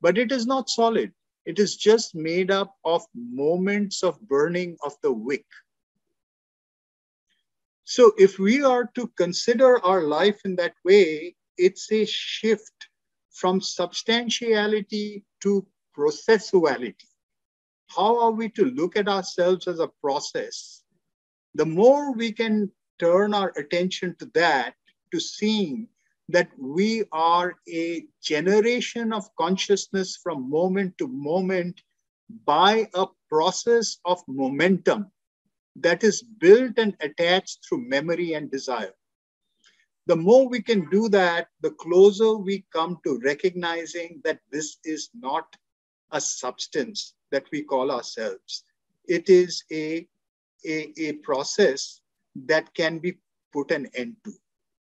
but 0.00 0.18
it 0.18 0.32
is 0.32 0.46
not 0.46 0.68
solid. 0.68 1.12
It 1.46 1.58
is 1.58 1.76
just 1.76 2.14
made 2.14 2.50
up 2.50 2.76
of 2.84 3.04
moments 3.14 4.02
of 4.02 4.20
burning 4.28 4.76
of 4.84 4.94
the 5.02 5.12
wick. 5.12 5.46
So 7.84 8.12
if 8.16 8.38
we 8.38 8.62
are 8.62 8.90
to 8.94 9.08
consider 9.16 9.78
our 9.84 10.02
life 10.02 10.40
in 10.44 10.56
that 10.56 10.74
way, 10.84 11.36
it's 11.58 11.92
a 11.92 12.06
shift 12.06 12.88
from 13.30 13.60
substantiality 13.60 15.24
to 15.42 15.66
processuality. 15.96 17.08
How 17.88 18.18
are 18.20 18.30
we 18.30 18.48
to 18.50 18.64
look 18.64 18.96
at 18.96 19.08
ourselves 19.08 19.68
as 19.68 19.80
a 19.80 19.90
process? 20.00 20.82
The 21.54 21.66
more 21.66 22.12
we 22.14 22.32
can 22.32 22.70
turn 22.98 23.34
our 23.34 23.52
attention 23.56 24.16
to 24.18 24.30
that, 24.34 24.74
to 25.12 25.20
seeing 25.20 25.88
that 26.30 26.48
we 26.58 27.04
are 27.12 27.54
a 27.68 28.06
generation 28.22 29.12
of 29.12 29.28
consciousness 29.36 30.16
from 30.16 30.48
moment 30.48 30.96
to 30.98 31.06
moment 31.06 31.82
by 32.46 32.88
a 32.94 33.06
process 33.28 33.98
of 34.06 34.22
momentum 34.26 35.10
that 35.76 36.04
is 36.04 36.22
built 36.22 36.78
and 36.78 36.96
attached 37.00 37.66
through 37.66 37.88
memory 37.88 38.34
and 38.34 38.50
desire. 38.50 38.94
The 40.06 40.16
more 40.16 40.48
we 40.48 40.62
can 40.62 40.88
do 40.90 41.08
that, 41.08 41.48
the 41.62 41.70
closer 41.70 42.34
we 42.36 42.64
come 42.72 42.98
to 43.04 43.20
recognizing 43.24 44.20
that 44.24 44.40
this 44.52 44.76
is 44.84 45.10
not 45.14 45.56
a 46.12 46.20
substance 46.20 47.14
that 47.32 47.44
we 47.50 47.62
call 47.62 47.90
ourselves. 47.90 48.64
It 49.08 49.28
is 49.28 49.64
a, 49.72 50.06
a, 50.66 50.92
a 50.98 51.12
process 51.14 52.00
that 52.46 52.72
can 52.74 52.98
be 52.98 53.18
put 53.52 53.70
an 53.70 53.88
end 53.94 54.16
to. 54.24 54.32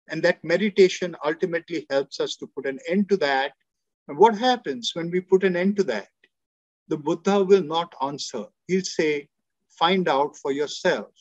And 0.10 0.22
that 0.24 0.44
meditation 0.44 1.16
ultimately 1.26 1.86
helps 1.90 2.20
us 2.20 2.36
to 2.38 2.48
put 2.48 2.66
an 2.66 2.80
end 2.90 3.10
to 3.10 3.18
that. 3.18 3.54
And 4.08 4.18
what 4.18 4.38
happens 4.38 4.92
when 4.94 5.10
we 5.10 5.22
put 5.22 5.44
an 5.44 5.56
end 5.56 5.78
to 5.78 5.84
that? 5.86 6.10
The 6.90 6.98
Buddha 6.98 7.44
will 7.44 7.64
not 7.64 7.94
answer. 8.02 8.46
He'll 8.68 8.82
say, 8.82 9.30
find 9.78 10.08
out 10.08 10.36
for 10.38 10.52
yourself 10.52 11.12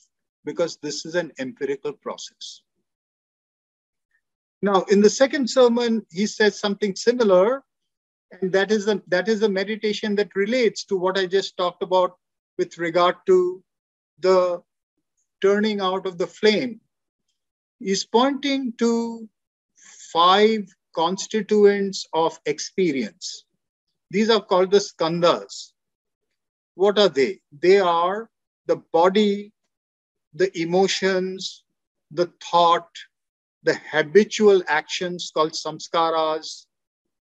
because 0.44 0.78
this 0.82 1.04
is 1.06 1.14
an 1.14 1.32
empirical 1.38 1.92
process. 1.92 2.62
Now, 4.60 4.82
in 4.82 5.00
the 5.00 5.10
second 5.10 5.50
sermon, 5.50 6.06
he 6.10 6.26
says 6.26 6.58
something 6.58 6.94
similar, 6.94 7.64
and 8.40 8.52
that 8.52 8.70
is 8.70 8.86
a, 8.88 9.02
that 9.08 9.28
is 9.28 9.42
a 9.42 9.48
meditation 9.48 10.14
that 10.16 10.34
relates 10.36 10.84
to 10.84 10.96
what 10.96 11.18
I 11.18 11.26
just 11.26 11.56
talked 11.56 11.82
about 11.82 12.16
with 12.58 12.78
regard 12.78 13.16
to 13.26 13.62
the 14.20 14.62
turning 15.40 15.80
out 15.80 16.06
of 16.06 16.16
the 16.16 16.26
flame. 16.26 16.80
He's 17.80 18.04
pointing 18.04 18.74
to 18.78 19.28
five 20.12 20.66
constituents 20.94 22.06
of 22.12 22.38
experience. 22.46 23.44
These 24.10 24.30
are 24.30 24.40
called 24.40 24.70
the 24.70 24.78
skandhas. 24.78 25.72
What 26.74 26.98
are 26.98 27.08
they? 27.08 27.40
They 27.50 27.80
are 27.80 28.30
the 28.66 28.76
body, 28.92 29.52
the 30.34 30.56
emotions, 30.58 31.64
the 32.10 32.30
thought, 32.42 32.88
the 33.62 33.74
habitual 33.90 34.62
actions 34.66 35.30
called 35.34 35.52
samskaras, 35.52 36.66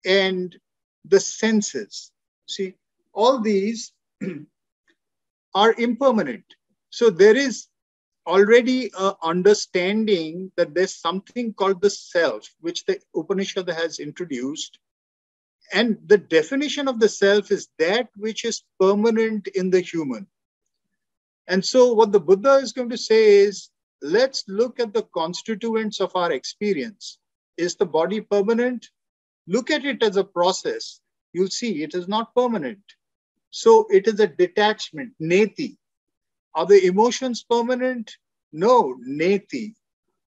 and 0.05 0.57
the 1.05 1.19
senses. 1.19 2.11
See, 2.47 2.75
all 3.13 3.39
these 3.39 3.91
are 5.55 5.73
impermanent. 5.77 6.45
So 6.89 7.09
there 7.09 7.35
is 7.35 7.67
already 8.25 8.89
a 8.97 9.13
understanding 9.23 10.51
that 10.55 10.73
there's 10.73 10.95
something 10.95 11.53
called 11.53 11.81
the 11.81 11.89
self, 11.89 12.47
which 12.61 12.85
the 12.85 12.99
Upanishad 13.15 13.67
has 13.69 13.99
introduced. 13.99 14.79
And 15.73 15.97
the 16.05 16.17
definition 16.17 16.87
of 16.87 16.99
the 16.99 17.09
self 17.09 17.51
is 17.51 17.67
that 17.79 18.09
which 18.15 18.45
is 18.45 18.63
permanent 18.79 19.47
in 19.47 19.69
the 19.69 19.81
human. 19.81 20.27
And 21.47 21.63
so, 21.63 21.93
what 21.93 22.11
the 22.11 22.19
Buddha 22.19 22.55
is 22.55 22.73
going 22.73 22.89
to 22.89 22.97
say 22.97 23.37
is 23.37 23.69
let's 24.01 24.43
look 24.47 24.79
at 24.79 24.93
the 24.93 25.03
constituents 25.13 25.99
of 25.99 26.15
our 26.15 26.31
experience. 26.31 27.19
Is 27.57 27.75
the 27.75 27.85
body 27.85 28.21
permanent? 28.21 28.87
Look 29.47 29.69
at 29.69 29.85
it 29.85 30.01
as 30.01 30.17
a 30.17 30.23
process. 30.23 30.99
You'll 31.33 31.47
see 31.47 31.83
it 31.83 31.93
is 31.93 32.07
not 32.07 32.33
permanent. 32.35 32.83
So, 33.49 33.87
it 33.91 34.07
is 34.07 34.19
a 34.19 34.27
detachment, 34.27 35.13
neti. 35.21 35.77
Are 36.55 36.65
the 36.65 36.85
emotions 36.85 37.43
permanent? 37.43 38.11
No, 38.51 38.95
neti. 39.07 39.73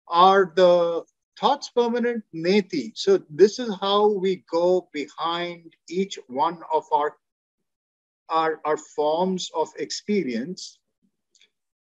Are 0.07 0.51
the 0.55 1.03
thoughts 1.39 1.69
permanent 1.69 2.23
neti. 2.33 2.91
So 2.95 3.21
this 3.29 3.59
is 3.59 3.75
how 3.79 4.07
we 4.07 4.43
go 4.51 4.89
behind 4.93 5.73
each 5.89 6.19
one 6.27 6.59
of 6.73 6.85
our, 6.91 7.15
our, 8.29 8.61
our 8.65 8.77
forms 8.77 9.49
of 9.55 9.69
experience 9.77 10.79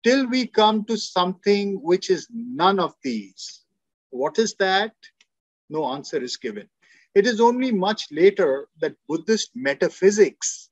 till 0.03 0.27
we 0.27 0.47
come 0.47 0.83
to 0.85 0.97
something 0.97 1.81
which 1.81 2.09
is 2.09 2.27
none 2.31 2.79
of 2.79 2.93
these. 3.03 3.63
What 4.09 4.39
is 4.39 4.55
that? 4.55 4.93
No 5.69 5.85
answer 5.93 6.21
is 6.21 6.37
given. 6.37 6.67
It 7.15 7.27
is 7.27 7.41
only 7.41 7.71
much 7.71 8.07
later 8.11 8.67
that 8.79 8.95
Buddhist 9.07 9.51
metaphysics 9.55 10.69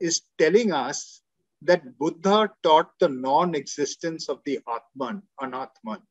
is 0.00 0.22
telling 0.38 0.72
us 0.72 1.22
that 1.62 1.98
Buddha 1.98 2.50
taught 2.62 2.90
the 2.98 3.08
non 3.08 3.54
existence 3.54 4.28
of 4.28 4.40
the 4.44 4.60
Atman, 4.68 5.22
Anatman. 5.40 6.02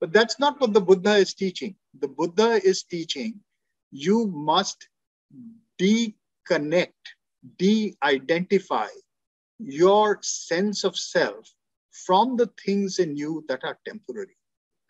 But 0.00 0.12
that's 0.12 0.38
not 0.38 0.60
what 0.60 0.72
the 0.72 0.80
Buddha 0.80 1.16
is 1.16 1.34
teaching. 1.34 1.74
The 2.00 2.08
Buddha 2.08 2.60
is 2.64 2.82
teaching 2.82 3.40
you 3.90 4.26
must 4.26 4.88
deconnect, 5.78 6.92
de 7.58 7.96
identify 8.02 8.88
your 9.58 10.18
sense 10.22 10.84
of 10.84 10.96
self 10.96 11.48
from 11.94 12.36
the 12.36 12.50
things 12.64 12.98
in 12.98 13.16
you 13.16 13.44
that 13.48 13.60
are 13.64 13.78
temporary. 13.86 14.36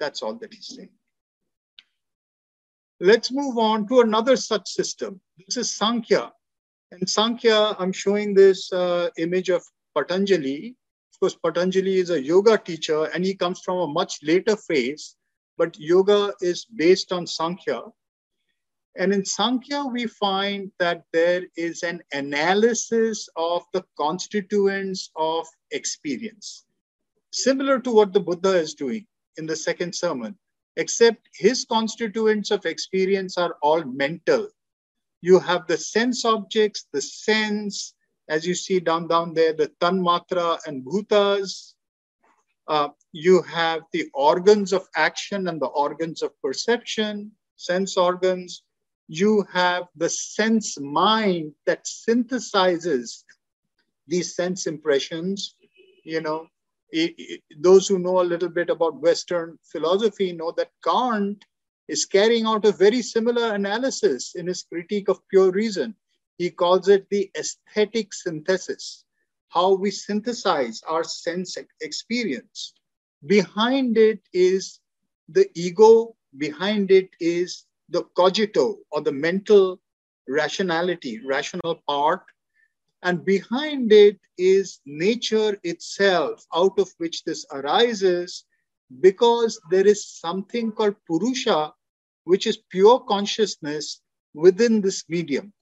That's 0.00 0.22
all 0.22 0.34
that 0.34 0.52
he's 0.52 0.74
saying. 0.74 0.90
Let's 3.00 3.30
move 3.30 3.58
on 3.58 3.86
to 3.88 4.00
another 4.00 4.36
such 4.36 4.68
system. 4.68 5.20
This 5.46 5.56
is 5.56 5.70
Sankhya. 5.70 6.32
And 6.90 7.08
Sankhya, 7.08 7.76
I'm 7.78 7.92
showing 7.92 8.34
this 8.34 8.72
uh, 8.72 9.10
image 9.18 9.50
of 9.50 9.62
Patanjali. 9.94 10.76
Of 11.12 11.20
course, 11.20 11.36
Patanjali 11.36 11.96
is 11.96 12.10
a 12.10 12.22
yoga 12.22 12.56
teacher 12.56 13.04
and 13.06 13.24
he 13.24 13.34
comes 13.34 13.60
from 13.60 13.78
a 13.78 13.86
much 13.86 14.18
later 14.22 14.56
phase, 14.56 15.16
but 15.58 15.78
yoga 15.78 16.32
is 16.40 16.64
based 16.64 17.12
on 17.12 17.26
Sankhya. 17.26 17.82
And 18.96 19.12
in 19.12 19.24
Sankhya, 19.24 19.84
we 19.86 20.06
find 20.06 20.70
that 20.78 21.02
there 21.12 21.42
is 21.56 21.82
an 21.82 22.00
analysis 22.12 23.28
of 23.34 23.64
the 23.72 23.84
constituents 23.98 25.10
of 25.16 25.46
experience, 25.72 26.63
similar 27.34 27.80
to 27.80 27.90
what 27.90 28.12
the 28.12 28.20
Buddha 28.20 28.56
is 28.56 28.74
doing 28.74 29.06
in 29.36 29.46
the 29.46 29.56
second 29.56 29.94
sermon, 29.94 30.38
except 30.76 31.28
his 31.34 31.64
constituents 31.64 32.50
of 32.52 32.64
experience 32.64 33.36
are 33.36 33.56
all 33.60 33.82
mental. 33.84 34.48
You 35.20 35.40
have 35.40 35.66
the 35.66 35.76
sense 35.76 36.24
objects, 36.24 36.86
the 36.92 37.02
sense, 37.02 37.94
as 38.28 38.46
you 38.46 38.54
see 38.54 38.78
down 38.78 39.08
down 39.08 39.34
there, 39.34 39.52
the 39.52 39.72
tanmatra 39.80 40.58
and 40.66 40.84
bhutas. 40.84 41.74
Uh, 42.68 42.88
you 43.12 43.42
have 43.42 43.82
the 43.92 44.08
organs 44.14 44.72
of 44.72 44.86
action 44.94 45.48
and 45.48 45.60
the 45.60 45.66
organs 45.66 46.22
of 46.22 46.30
perception, 46.40 47.32
sense 47.56 47.96
organs. 47.96 48.62
You 49.08 49.44
have 49.52 49.84
the 49.96 50.08
sense 50.08 50.78
mind 50.80 51.52
that 51.66 51.84
synthesizes 51.84 53.24
these 54.06 54.34
sense 54.34 54.66
impressions. 54.66 55.56
You 56.04 56.20
know, 56.20 56.46
it, 56.94 57.14
it, 57.18 57.42
those 57.58 57.88
who 57.88 57.98
know 57.98 58.20
a 58.20 58.30
little 58.32 58.48
bit 58.48 58.70
about 58.70 59.02
Western 59.02 59.58
philosophy 59.64 60.32
know 60.32 60.52
that 60.56 60.70
Kant 60.84 61.44
is 61.88 62.06
carrying 62.06 62.46
out 62.46 62.64
a 62.64 62.72
very 62.72 63.02
similar 63.02 63.52
analysis 63.54 64.34
in 64.36 64.46
his 64.46 64.62
critique 64.62 65.08
of 65.08 65.26
pure 65.28 65.50
reason. 65.50 65.94
He 66.38 66.50
calls 66.50 66.88
it 66.88 67.06
the 67.10 67.30
aesthetic 67.36 68.14
synthesis, 68.14 69.04
how 69.48 69.74
we 69.74 69.90
synthesize 69.90 70.82
our 70.86 71.02
sense 71.02 71.56
experience. 71.80 72.74
Behind 73.26 73.98
it 73.98 74.20
is 74.32 74.78
the 75.28 75.48
ego, 75.54 76.14
behind 76.38 76.92
it 76.92 77.10
is 77.18 77.66
the 77.88 78.04
cogito 78.16 78.78
or 78.92 79.00
the 79.00 79.12
mental 79.12 79.80
rationality, 80.28 81.20
rational 81.26 81.82
part. 81.88 82.22
And 83.04 83.22
behind 83.24 83.92
it 83.92 84.18
is 84.38 84.80
nature 84.86 85.58
itself, 85.62 86.44
out 86.54 86.78
of 86.78 86.90
which 86.96 87.22
this 87.24 87.44
arises, 87.52 88.44
because 89.00 89.60
there 89.70 89.86
is 89.86 90.08
something 90.08 90.72
called 90.72 90.96
Purusha, 91.06 91.74
which 92.24 92.46
is 92.46 92.56
pure 92.70 93.00
consciousness 93.00 94.00
within 94.32 94.80
this 94.80 95.04
medium. 95.08 95.52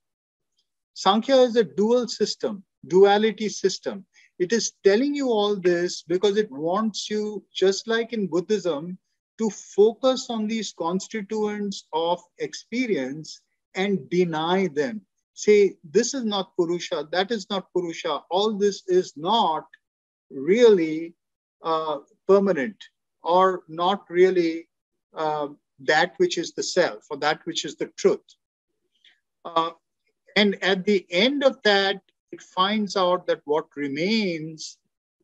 Sankhya 0.95 1.36
is 1.43 1.57
a 1.57 1.64
dual 1.64 2.07
system, 2.07 2.64
duality 2.86 3.49
system. 3.49 4.07
It 4.38 4.53
is 4.53 4.72
telling 4.84 5.14
you 5.14 5.28
all 5.28 5.57
this 5.57 6.03
because 6.03 6.36
it 6.36 6.51
wants 6.51 7.11
you, 7.11 7.45
just 7.53 7.88
like 7.88 8.12
in 8.12 8.28
Buddhism, 8.28 8.99
to 9.38 9.51
focus 9.51 10.28
on 10.30 10.47
these 10.47 10.72
constituents 10.72 11.86
of 11.93 12.22
experience 12.38 13.40
and 13.74 14.09
deny 14.11 14.68
them. 14.68 15.01
Say, 15.35 15.76
this 15.83 16.14
is 16.14 16.24
not 16.24 16.55
Purusha, 16.57 17.09
that 17.11 17.30
is 17.30 17.49
not 17.49 17.72
Purusha, 17.72 18.22
all 18.30 18.53
this 18.53 18.83
is 18.87 19.14
not 19.16 19.66
really 20.30 21.14
uh, 21.62 21.99
permanent 22.28 22.76
or 23.22 23.62
not 23.68 24.05
really 24.11 24.68
uh, 25.14 25.49
that 25.80 26.14
which 26.18 26.39
is 26.39 26.53
the 26.53 26.62
self 26.62 27.05
or 27.11 27.16
that 27.18 27.41
which 27.45 27.64
is 27.64 27.76
the 27.76 27.87
truth. 27.97 28.20
Uh, 29.45 29.70
and 30.37 30.62
at 30.62 30.85
the 30.85 31.07
end 31.11 31.43
of 31.45 31.59
that, 31.62 32.01
it 32.30 32.41
finds 32.41 32.97
out 32.97 33.26
that 33.26 33.41
what 33.45 33.66
remains 33.76 34.78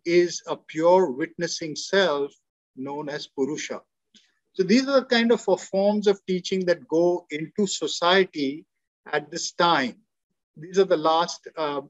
is 0.04 0.42
a 0.46 0.56
pure 0.56 1.10
witnessing 1.10 1.76
self 1.76 2.32
known 2.76 3.08
as 3.08 3.26
Purusha. 3.26 3.80
So 4.52 4.62
these 4.62 4.88
are 4.88 5.00
the 5.00 5.06
kind 5.06 5.32
of 5.32 5.40
forms 5.40 6.06
of 6.06 6.24
teaching 6.26 6.66
that 6.66 6.88
go 6.88 7.26
into 7.30 7.66
society 7.66 8.64
at 9.12 9.30
this 9.30 9.52
time. 9.52 9.96
These 10.56 10.78
are 10.78 10.84
the 10.84 10.96
last 10.96 11.46
uh, 11.56 11.82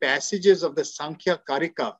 passages 0.00 0.62
of 0.62 0.74
the 0.74 0.84
Sankhya 0.84 1.40
Karika. 1.48 1.96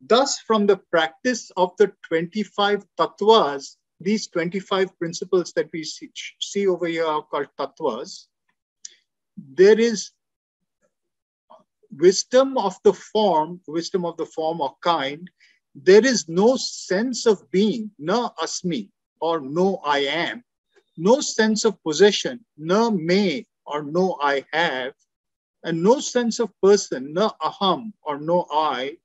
Thus, 0.00 0.38
from 0.40 0.66
the 0.66 0.76
practice 0.76 1.50
of 1.56 1.72
the 1.78 1.92
25 2.08 2.84
tattvas, 2.98 3.76
these 4.00 4.28
25 4.28 4.96
principles 4.98 5.52
that 5.54 5.68
we 5.72 5.82
see, 5.82 6.10
see 6.40 6.66
over 6.68 6.86
here 6.86 7.06
are 7.06 7.22
called 7.22 7.48
tattvas, 7.58 8.26
there 9.36 9.78
is 9.78 10.12
wisdom 11.96 12.56
of 12.58 12.76
the 12.84 12.92
form, 12.92 13.60
wisdom 13.66 14.04
of 14.04 14.16
the 14.16 14.26
form 14.26 14.60
or 14.60 14.76
kind, 14.82 15.30
there 15.74 16.04
is 16.04 16.28
no 16.28 16.56
sense 16.56 17.26
of 17.26 17.50
being, 17.50 17.90
no 17.98 18.32
asmi 18.42 18.90
or 19.20 19.40
no 19.40 19.80
I 19.84 20.00
am, 20.00 20.44
no 20.98 21.20
sense 21.20 21.64
of 21.64 21.80
possession, 21.84 22.44
no 22.56 22.90
may 22.90 23.46
or 23.64 23.82
no 23.82 24.18
I 24.20 24.44
have, 24.52 24.94
and 25.62 25.82
no 25.82 26.00
sense 26.00 26.40
of 26.40 26.50
person, 26.60 27.12
no 27.12 27.32
aham 27.40 27.92
or 28.02 28.18
no 28.18 28.46
I 28.50 28.98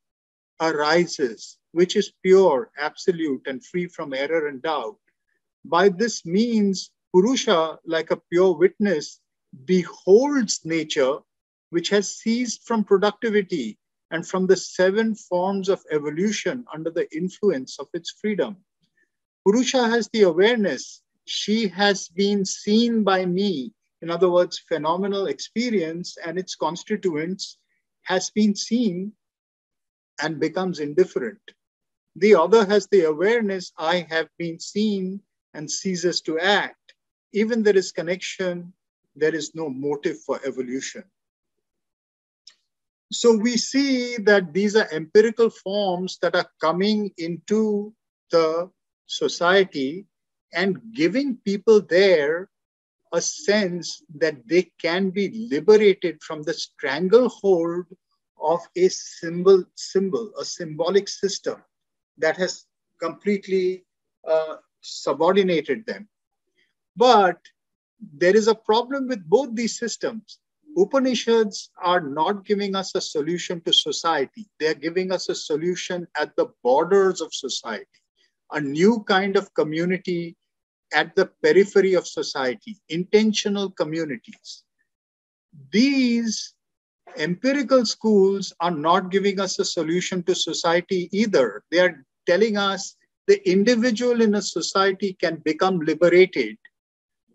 arises, 0.60 1.60
which 1.72 1.96
is 1.96 2.12
pure, 2.24 2.72
absolute, 2.78 3.44
and 3.46 3.64
free 3.64 3.88
from 3.88 4.14
error 4.14 4.48
and 4.48 4.62
doubt. 4.62 4.98
By 5.66 5.90
this 5.90 6.26
means, 6.26 6.92
Purusha, 7.14 7.78
like 7.86 8.10
a 8.10 8.22
pure 8.32 8.58
witness, 8.58 9.20
beholds 9.66 10.66
nature 10.66 11.20
which 11.70 11.90
has 11.90 12.18
ceased 12.18 12.66
from 12.68 12.84
productivity 12.84 13.78
and 14.10 14.28
from 14.28 14.48
the 14.48 14.58
seven 14.58 15.14
forms 15.14 15.70
of 15.70 15.84
evolution 15.92 16.66
under 16.74 16.90
the 16.90 17.08
influence 17.16 17.78
of 17.80 17.88
its 17.94 18.12
freedom. 18.20 18.58
Purusha 19.46 19.88
has 19.90 20.10
the 20.14 20.24
awareness, 20.24 21.03
she 21.26 21.68
has 21.70 22.08
been 22.10 22.46
seen 22.46 23.04
by 23.04 23.26
me. 23.26 23.74
In 24.02 24.10
other 24.10 24.30
words, 24.30 24.60
phenomenal 24.60 25.28
experience 25.28 26.18
and 26.24 26.38
its 26.38 26.56
constituents 26.56 27.58
has 28.04 28.30
been 28.32 28.56
seen 28.56 29.14
and 30.22 30.40
becomes 30.40 30.80
indifferent. 30.80 31.40
The 32.16 32.36
other 32.36 32.66
has 32.66 32.88
the 32.88 33.06
awareness, 33.06 33.72
I 33.78 34.06
have 34.10 34.28
been 34.38 34.60
seen 34.60 35.22
and 35.54 35.70
ceases 35.70 36.22
to 36.22 36.40
act. 36.40 36.94
Even 37.34 37.64
there 37.64 37.78
is 37.78 37.92
connection 37.92 38.74
there 39.16 39.36
is 39.36 39.54
no 39.54 39.70
motive 39.70 40.20
for 40.22 40.40
evolution. 40.46 41.04
So 43.12 43.38
we 43.38 43.58
see 43.58 44.18
that 44.18 44.54
these 44.54 44.76
are 44.76 44.88
empirical 44.92 45.50
forms 45.50 46.18
that 46.22 46.36
are 46.36 46.50
coming 46.60 47.12
into 47.18 47.94
the 48.32 48.72
society 49.06 50.08
and 50.54 50.80
giving 50.94 51.38
people 51.38 51.82
there 51.82 52.50
a 53.14 53.22
sense 53.22 54.04
that 54.16 54.36
they 54.48 54.72
can 54.82 55.12
be 55.12 55.48
liberated 55.52 56.22
from 56.24 56.42
the 56.42 56.54
stranglehold 56.54 57.86
of 58.42 58.60
a 58.76 58.90
symbol, 58.90 59.64
symbol, 59.76 60.32
a 60.40 60.44
symbolic 60.44 61.08
system 61.08 61.62
that 62.18 62.36
has 62.38 62.66
completely 63.00 63.86
uh, 64.28 64.56
subordinated 64.82 65.86
them. 65.86 66.08
But 66.96 67.38
there 68.18 68.36
is 68.36 68.48
a 68.48 68.56
problem 68.56 69.08
with 69.08 69.24
both 69.30 69.56
these 69.56 69.78
systems. 69.78 70.40
Upanishads 70.76 71.70
are 71.84 72.02
not 72.02 72.46
giving 72.46 72.76
us 72.76 72.96
a 72.96 73.02
solution 73.02 73.62
to 73.62 73.72
society. 73.72 74.48
They're 74.60 74.74
giving 74.74 75.12
us 75.12 75.30
a 75.30 75.36
solution 75.36 76.08
at 76.20 76.36
the 76.36 76.48
borders 76.64 77.22
of 77.22 77.34
society, 77.34 77.86
a 78.52 78.60
new 78.60 79.04
kind 79.08 79.38
of 79.38 79.54
community 79.54 80.36
at 80.94 81.16
the 81.16 81.28
periphery 81.42 81.94
of 81.94 82.08
society, 82.08 82.78
intentional 82.90 83.70
communities. 83.72 84.64
These 85.72 86.54
empirical 87.18 87.86
schools 87.86 88.54
are 88.60 88.72
not 88.72 89.12
giving 89.12 89.40
us 89.40 89.60
a 89.60 89.66
solution 89.66 90.24
to 90.24 90.36
society 90.36 91.10
either. 91.12 91.64
They 91.72 91.80
are 91.80 92.06
telling 92.26 92.58
us 92.58 92.96
the 93.28 93.48
individual 93.50 94.22
in 94.22 94.36
a 94.36 94.42
society 94.42 95.14
can 95.14 95.42
become 95.46 95.80
liberated, 95.80 96.58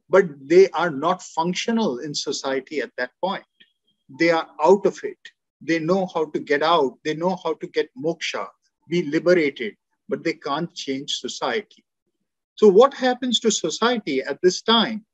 but 0.09 0.25
they 0.49 0.69
are 0.71 0.91
not 0.91 1.23
functional 1.23 1.99
in 1.99 2.15
society 2.15 2.81
at 2.81 2.91
that 2.99 3.11
point. 3.23 3.45
They 4.19 4.31
are 4.31 4.49
out 4.63 4.87
of 4.87 4.99
it. 5.03 5.19
They 5.61 5.79
know 5.79 6.07
how 6.15 6.27
to 6.27 6.39
get 6.39 6.63
out, 6.63 6.99
they 7.05 7.15
know 7.15 7.37
how 7.43 7.55
to 7.55 7.67
get 7.67 7.89
moksha, 7.97 8.47
be 8.89 9.03
liberated, 9.03 9.75
but 10.09 10.23
they 10.23 10.35
can't 10.35 10.73
change 10.75 11.15
society. 11.15 11.85
So, 12.59 12.67
what 12.67 12.93
happens 12.93 13.39
to 13.41 13.53
society 13.53 14.21
at 14.21 14.41
this 14.43 14.63
time? 14.63 15.07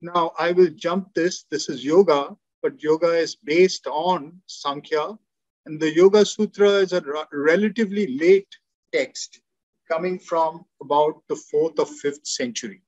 Now, 0.00 0.32
I 0.38 0.52
will 0.52 0.70
jump 0.74 1.12
this. 1.14 1.44
This 1.50 1.68
is 1.68 1.84
yoga, 1.84 2.34
but 2.62 2.82
yoga 2.82 3.12
is 3.14 3.36
based 3.36 3.86
on 3.86 4.40
Sankhya. 4.46 5.18
And 5.66 5.78
the 5.78 5.94
Yoga 5.94 6.24
Sutra 6.24 6.70
is 6.84 6.94
a 6.94 7.02
relatively 7.30 8.16
late 8.18 8.48
text 8.90 9.42
coming 9.90 10.18
from 10.18 10.64
about 10.80 11.22
the 11.28 11.36
fourth 11.36 11.78
or 11.78 11.84
fifth 11.86 12.26
century. 12.26 12.80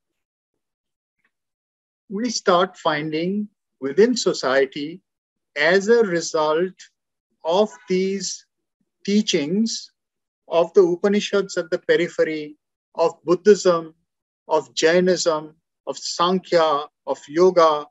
We 2.09 2.31
start 2.31 2.78
finding 2.78 3.49
within 3.81 4.16
society, 4.16 5.03
as 5.57 5.89
a 5.89 6.05
result 6.05 6.74
of 7.45 7.69
these 7.86 8.47
teachings 9.05 9.90
of 10.49 10.73
the 10.73 10.82
Upanishads 10.82 11.59
at 11.59 11.69
the 11.70 11.81
periphery, 11.81 12.57
of 12.94 13.12
Buddhism, 13.24 13.94
of 14.48 14.74
Jainism, 14.74 15.55
of 15.86 15.98
Sankhya, 15.98 16.86
of 17.06 17.19
yoga, 17.28 17.86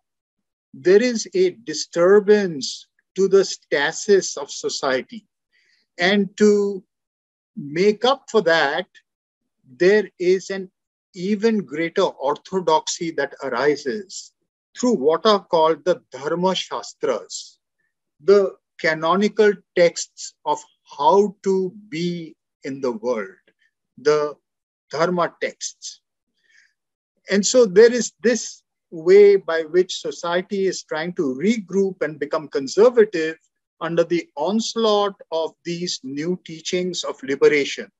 there 0.73 1.01
is 1.01 1.27
a 1.33 1.51
disturbance 1.51 2.87
to 3.15 3.27
the 3.27 3.43
stasis 3.43 4.37
of 4.37 4.51
society. 4.51 5.27
And 5.97 6.35
to 6.37 6.83
make 7.55 8.05
up 8.05 8.25
for 8.29 8.41
that, 8.41 8.85
there 9.67 10.09
is 10.19 10.49
an 10.49 10.71
even 11.13 11.65
greater 11.65 12.03
orthodoxy 12.03 13.11
that 13.11 13.33
arises 13.43 14.33
through 14.77 14.93
what 14.93 15.25
are 15.25 15.43
called 15.43 15.83
the 15.83 16.01
Dharma 16.11 16.53
Shastras, 16.53 17.57
the 18.23 18.55
canonical 18.79 19.51
texts 19.75 20.35
of 20.45 20.59
how 20.97 21.35
to 21.43 21.73
be 21.89 22.35
in 22.63 22.81
the 22.81 22.91
world, 22.91 23.35
the 23.97 24.35
Dharma 24.91 25.33
texts. 25.41 26.01
And 27.29 27.45
so 27.45 27.65
there 27.65 27.91
is 27.91 28.13
this 28.21 28.63
way 28.89 29.35
by 29.35 29.63
which 29.63 29.99
society 29.99 30.67
is 30.67 30.83
trying 30.83 31.13
to 31.13 31.35
regroup 31.35 32.01
and 32.01 32.19
become 32.19 32.47
conservative 32.47 33.37
under 33.81 34.03
the 34.03 34.27
onslaught 34.35 35.15
of 35.31 35.53
these 35.65 35.99
new 36.03 36.39
teachings 36.45 37.03
of 37.03 37.21
liberation. 37.21 37.91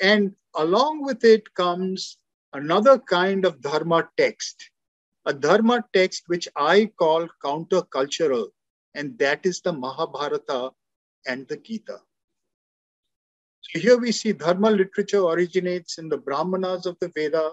And 0.00 0.34
along 0.56 1.04
with 1.04 1.24
it 1.24 1.52
comes 1.54 2.18
another 2.52 2.98
kind 2.98 3.44
of 3.44 3.60
Dharma 3.60 4.08
text, 4.16 4.70
a 5.26 5.34
Dharma 5.34 5.84
text 5.92 6.22
which 6.26 6.48
I 6.56 6.90
call 6.98 7.28
countercultural, 7.42 8.48
and 8.94 9.18
that 9.18 9.44
is 9.44 9.60
the 9.60 9.72
Mahabharata 9.72 10.70
and 11.26 11.46
the 11.48 11.56
Gita. 11.56 11.98
So 13.70 13.80
here 13.80 13.98
we 13.98 14.12
see 14.12 14.32
Dharma 14.32 14.70
literature 14.70 15.24
originates 15.24 15.98
in 15.98 16.08
the 16.08 16.18
Brahmanas 16.18 16.86
of 16.86 16.96
the 17.00 17.08
Veda. 17.08 17.52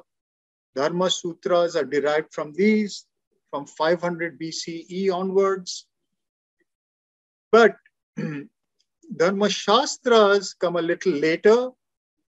Dharma 0.75 1.09
sutras 1.09 1.75
are 1.75 1.85
derived 1.85 2.33
from 2.33 2.53
these 2.53 3.05
from 3.49 3.65
500 3.65 4.39
BCE 4.39 5.13
onwards. 5.13 5.87
But 7.51 7.75
Dharma 9.17 9.49
Shastras 9.49 10.53
come 10.53 10.77
a 10.77 10.81
little 10.81 11.11
later. 11.11 11.69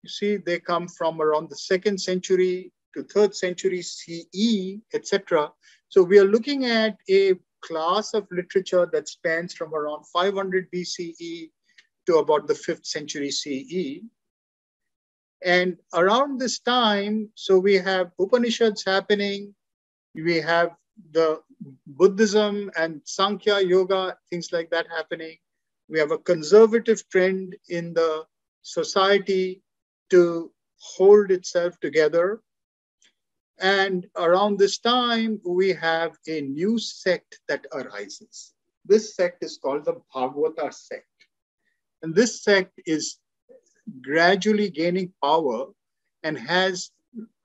You 0.02 0.08
see, 0.08 0.36
they 0.36 0.60
come 0.60 0.86
from 0.86 1.20
around 1.20 1.50
the 1.50 1.56
second 1.56 2.00
century 2.00 2.72
to 2.94 3.02
third 3.02 3.34
century 3.34 3.82
CE, 3.82 4.78
etc. 4.94 5.52
So 5.88 6.02
we 6.02 6.18
are 6.18 6.24
looking 6.24 6.66
at 6.66 6.96
a 7.10 7.34
class 7.60 8.14
of 8.14 8.26
literature 8.30 8.88
that 8.92 9.08
spans 9.08 9.54
from 9.54 9.74
around 9.74 10.04
500 10.06 10.70
BCE 10.70 11.50
to 12.08 12.16
about 12.18 12.46
the 12.46 12.54
fifth 12.54 12.86
century 12.86 13.30
CE. 13.30 14.00
And 15.44 15.76
around 15.94 16.40
this 16.40 16.58
time, 16.58 17.28
so 17.34 17.58
we 17.58 17.74
have 17.74 18.10
Upanishads 18.18 18.82
happening, 18.84 19.54
we 20.14 20.36
have 20.40 20.74
the 21.12 21.40
Buddhism 21.86 22.70
and 22.76 23.02
Sankhya 23.04 23.60
yoga, 23.60 24.16
things 24.30 24.48
like 24.52 24.70
that 24.70 24.86
happening. 24.88 25.36
We 25.88 25.98
have 25.98 26.10
a 26.10 26.18
conservative 26.18 27.02
trend 27.10 27.56
in 27.68 27.92
the 27.92 28.24
society 28.62 29.62
to 30.10 30.50
hold 30.80 31.30
itself 31.30 31.78
together. 31.80 32.40
And 33.60 34.06
around 34.16 34.58
this 34.58 34.78
time, 34.78 35.40
we 35.44 35.72
have 35.74 36.16
a 36.26 36.40
new 36.40 36.78
sect 36.78 37.40
that 37.48 37.66
arises. 37.72 38.54
This 38.84 39.14
sect 39.14 39.44
is 39.44 39.58
called 39.58 39.84
the 39.84 40.00
Bhagavata 40.14 40.72
sect. 40.72 41.17
And 42.02 42.14
this 42.14 42.42
sect 42.42 42.80
is 42.86 43.18
gradually 44.02 44.70
gaining 44.70 45.12
power 45.22 45.66
and 46.22 46.38
has 46.38 46.90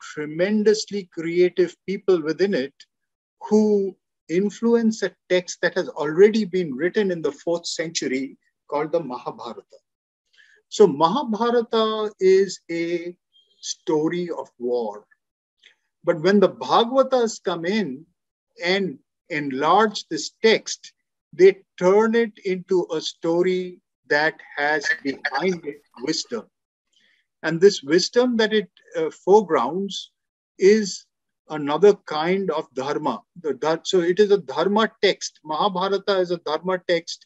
tremendously 0.01 1.09
creative 1.13 1.75
people 1.85 2.21
within 2.21 2.53
it 2.53 2.73
who 3.49 3.95
influence 4.29 5.03
a 5.03 5.15
text 5.29 5.59
that 5.61 5.75
has 5.75 5.89
already 5.89 6.45
been 6.45 6.73
written 6.73 7.11
in 7.11 7.21
the 7.21 7.31
fourth 7.31 7.65
century 7.65 8.37
called 8.69 8.91
the 8.91 8.99
Mahabharata. 8.99 9.77
So, 10.69 10.87
Mahabharata 10.87 12.11
is 12.19 12.59
a 12.71 13.15
story 13.61 14.29
of 14.29 14.49
war. 14.57 15.05
But 16.03 16.21
when 16.21 16.39
the 16.39 16.49
Bhagavatas 16.49 17.41
come 17.43 17.65
in 17.65 18.05
and 18.63 18.99
enlarge 19.29 20.07
this 20.07 20.31
text, 20.43 20.93
they 21.31 21.63
turn 21.77 22.15
it 22.15 22.33
into 22.45 22.87
a 22.91 22.99
story 23.01 23.79
that 24.13 24.35
has 24.57 24.87
behind 25.03 25.65
it 25.65 25.81
wisdom. 26.01 26.45
And 27.41 27.59
this 27.59 27.81
wisdom 27.83 28.37
that 28.37 28.53
it 28.53 28.69
uh, 28.95 29.09
foregrounds 29.09 30.11
is 30.59 31.05
another 31.49 31.93
kind 32.17 32.51
of 32.51 32.73
dharma. 32.73 33.21
The, 33.41 33.81
so 33.83 34.01
it 34.01 34.19
is 34.19 34.31
a 34.31 34.37
dharma 34.37 34.91
text. 35.01 35.39
Mahabharata 35.43 36.19
is 36.19 36.31
a 36.31 36.37
dharma 36.37 36.79
text, 36.87 37.25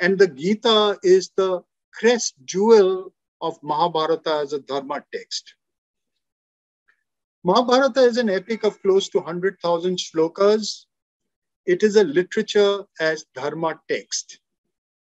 and 0.00 0.18
the 0.18 0.28
Gita 0.28 0.98
is 1.02 1.30
the 1.36 1.62
crest 1.92 2.34
jewel 2.44 3.12
of 3.40 3.58
Mahabharata 3.62 4.34
as 4.42 4.52
a 4.52 4.60
dharma 4.60 5.02
text. 5.12 5.54
Mahabharata 7.44 8.02
is 8.02 8.18
an 8.18 8.30
epic 8.30 8.64
of 8.64 8.80
close 8.82 9.08
to 9.08 9.18
100,000 9.18 9.96
shlokas. 9.96 10.84
It 11.66 11.82
is 11.82 11.96
a 11.96 12.04
literature 12.04 12.84
as 13.00 13.24
dharma 13.34 13.80
text. 13.88 14.40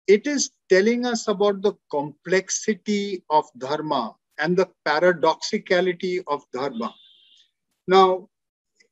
It 0.07 0.25
is 0.25 0.51
telling 0.69 1.05
us 1.05 1.27
about 1.27 1.61
the 1.61 1.73
complexity 1.91 3.23
of 3.29 3.45
dharma 3.57 4.15
and 4.37 4.55
the 4.55 4.69
paradoxicality 4.85 6.23
of 6.27 6.43
dharma. 6.53 6.93
Now, 7.87 8.29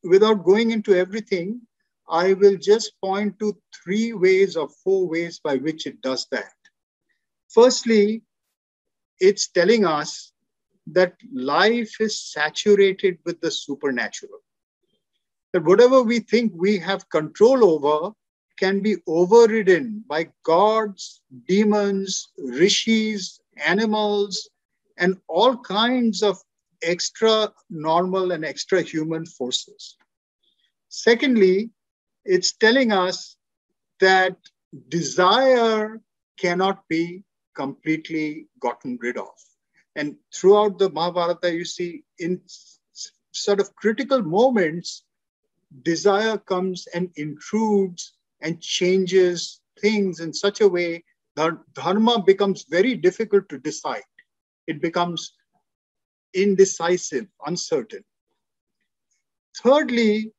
without 0.04 0.44
going 0.44 0.72
into 0.72 0.94
everything, 0.94 1.62
I 2.10 2.34
will 2.34 2.58
just 2.58 2.94
point 3.02 3.40
to 3.40 3.58
three 3.84 4.14
ways 4.14 4.56
or 4.56 4.70
four 4.84 5.08
ways 5.08 5.40
by 5.40 5.56
which 5.56 5.86
it 5.88 6.02
does 6.02 6.28
that. 6.32 6.54
Firstly, 7.50 8.22
it's 9.20 9.48
telling 9.48 9.86
us 9.86 10.34
that 10.88 11.16
life 11.34 11.96
is 12.00 12.20
saturated 12.20 13.18
with 13.26 13.40
the 13.42 13.50
supernatural. 13.50 14.40
That 15.54 15.64
whatever 15.64 16.04
we 16.04 16.20
think 16.20 16.52
we 16.56 16.78
have 16.80 17.10
control 17.10 17.64
over 17.64 18.14
can 18.57 18.80
be 18.80 18.98
overridden 19.07 20.03
by 20.07 20.30
gods, 20.44 21.22
demons, 21.48 22.30
rishis, 22.38 23.40
animals, 23.57 24.49
and 24.98 25.18
all 25.27 25.57
kinds 25.57 26.23
of 26.23 26.40
extra 26.82 27.52
normal 27.69 28.32
and 28.32 28.45
extra 28.45 28.82
human 28.82 29.26
forces. 29.26 29.98
Secondly, 30.90 31.72
it's 32.23 32.53
telling 32.53 32.91
us 32.91 33.36
that 33.99 34.38
desire 34.90 36.02
cannot 36.38 36.88
be 36.88 37.23
completely 37.56 38.48
gotten 38.60 38.98
rid 39.02 39.18
of. 39.18 39.30
And 39.95 40.18
throughout 40.34 40.77
the 40.77 40.90
Mahabharata, 40.90 41.53
you 41.53 41.65
see 41.65 42.03
in 42.19 42.41
sort 43.32 43.60
of 43.60 43.76
critical 43.76 44.22
moments, 44.22 45.03
desire 45.84 46.38
comes 46.38 46.88
and 46.88 47.10
intrudes 47.15 48.15
and 48.45 48.61
changes 48.61 49.61
things 49.81 50.19
in 50.19 50.31
such 50.31 50.61
a 50.61 50.67
way 50.67 51.03
that 51.35 51.53
dharma 51.73 52.23
becomes 52.26 52.65
very 52.69 52.95
difficult 52.95 53.49
to 53.49 53.57
decide. 53.57 54.09
It 54.67 54.81
becomes 54.81 55.34
indecisive, 56.34 57.26
uncertain. 57.45 58.03
Thirdly, 59.63 60.31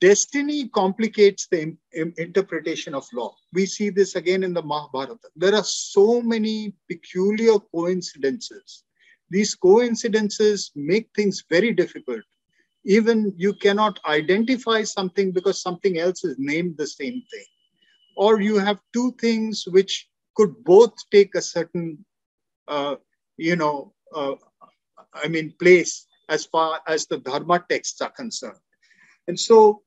destiny 0.00 0.68
complicates 0.68 1.48
the 1.48 1.76
interpretation 1.92 2.94
of 2.94 3.06
law. 3.12 3.34
We 3.52 3.66
see 3.66 3.90
this 3.90 4.16
again 4.16 4.42
in 4.42 4.54
the 4.54 4.62
Mahabharata. 4.62 5.28
There 5.36 5.54
are 5.54 5.64
so 5.64 6.22
many 6.22 6.72
peculiar 6.88 7.58
coincidences. 7.74 8.84
These 9.28 9.54
coincidences 9.54 10.70
make 10.74 11.10
things 11.14 11.44
very 11.50 11.72
difficult. 11.72 12.22
Even 12.84 13.32
you 13.36 13.54
cannot 13.54 14.00
identify 14.06 14.82
something 14.82 15.32
because 15.32 15.62
something 15.62 15.98
else 15.98 16.24
is 16.24 16.36
named 16.38 16.76
the 16.76 16.86
same 16.86 17.22
thing. 17.30 17.44
Or 18.16 18.40
you 18.40 18.58
have 18.58 18.78
two 18.92 19.12
things 19.20 19.64
which 19.66 20.08
could 20.36 20.52
both 20.64 20.92
take 21.10 21.34
a 21.34 21.42
certain, 21.42 22.04
uh, 22.68 22.96
you 23.36 23.56
know, 23.56 23.92
uh, 24.14 24.34
I 25.14 25.28
mean, 25.28 25.54
place 25.58 26.06
as 26.28 26.44
far 26.46 26.80
as 26.86 27.06
the 27.06 27.18
Dharma 27.18 27.64
texts 27.68 28.00
are 28.00 28.10
concerned. 28.10 28.58
And 29.28 29.38
so 29.38 29.82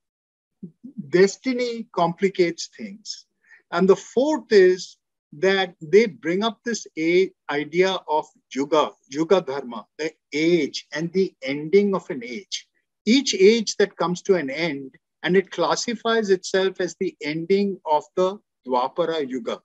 destiny 1.10 1.88
complicates 1.96 2.70
things. 2.78 3.26
And 3.72 3.90
the 3.90 3.96
fourth 3.96 4.52
is 4.52 4.98
that 5.34 5.76
they 5.82 6.06
bring 6.06 6.44
up 6.44 6.60
this 6.64 6.88
a, 6.98 7.32
idea 7.52 8.00
of 8.08 8.26
yuga, 8.54 8.92
yuga 9.10 9.42
dharma, 9.42 9.86
the 9.98 10.12
age 10.34 10.88
and 10.94 11.12
the 11.14 11.34
ending 11.42 11.94
of 11.94 12.10
an 12.10 12.24
age. 12.24 12.68
Each 13.06 13.36
age 13.36 13.76
that 13.78 13.98
comes 13.98 14.22
to 14.24 14.36
an 14.36 14.50
end, 14.50 14.96
and 15.24 15.38
it 15.38 15.52
classifies 15.52 16.30
itself 16.30 16.80
as 16.80 16.96
the 17.00 17.16
ending 17.22 17.80
of 17.86 18.04
the 18.16 18.40
Dwapara 18.68 19.28
Yuga, 19.28 19.62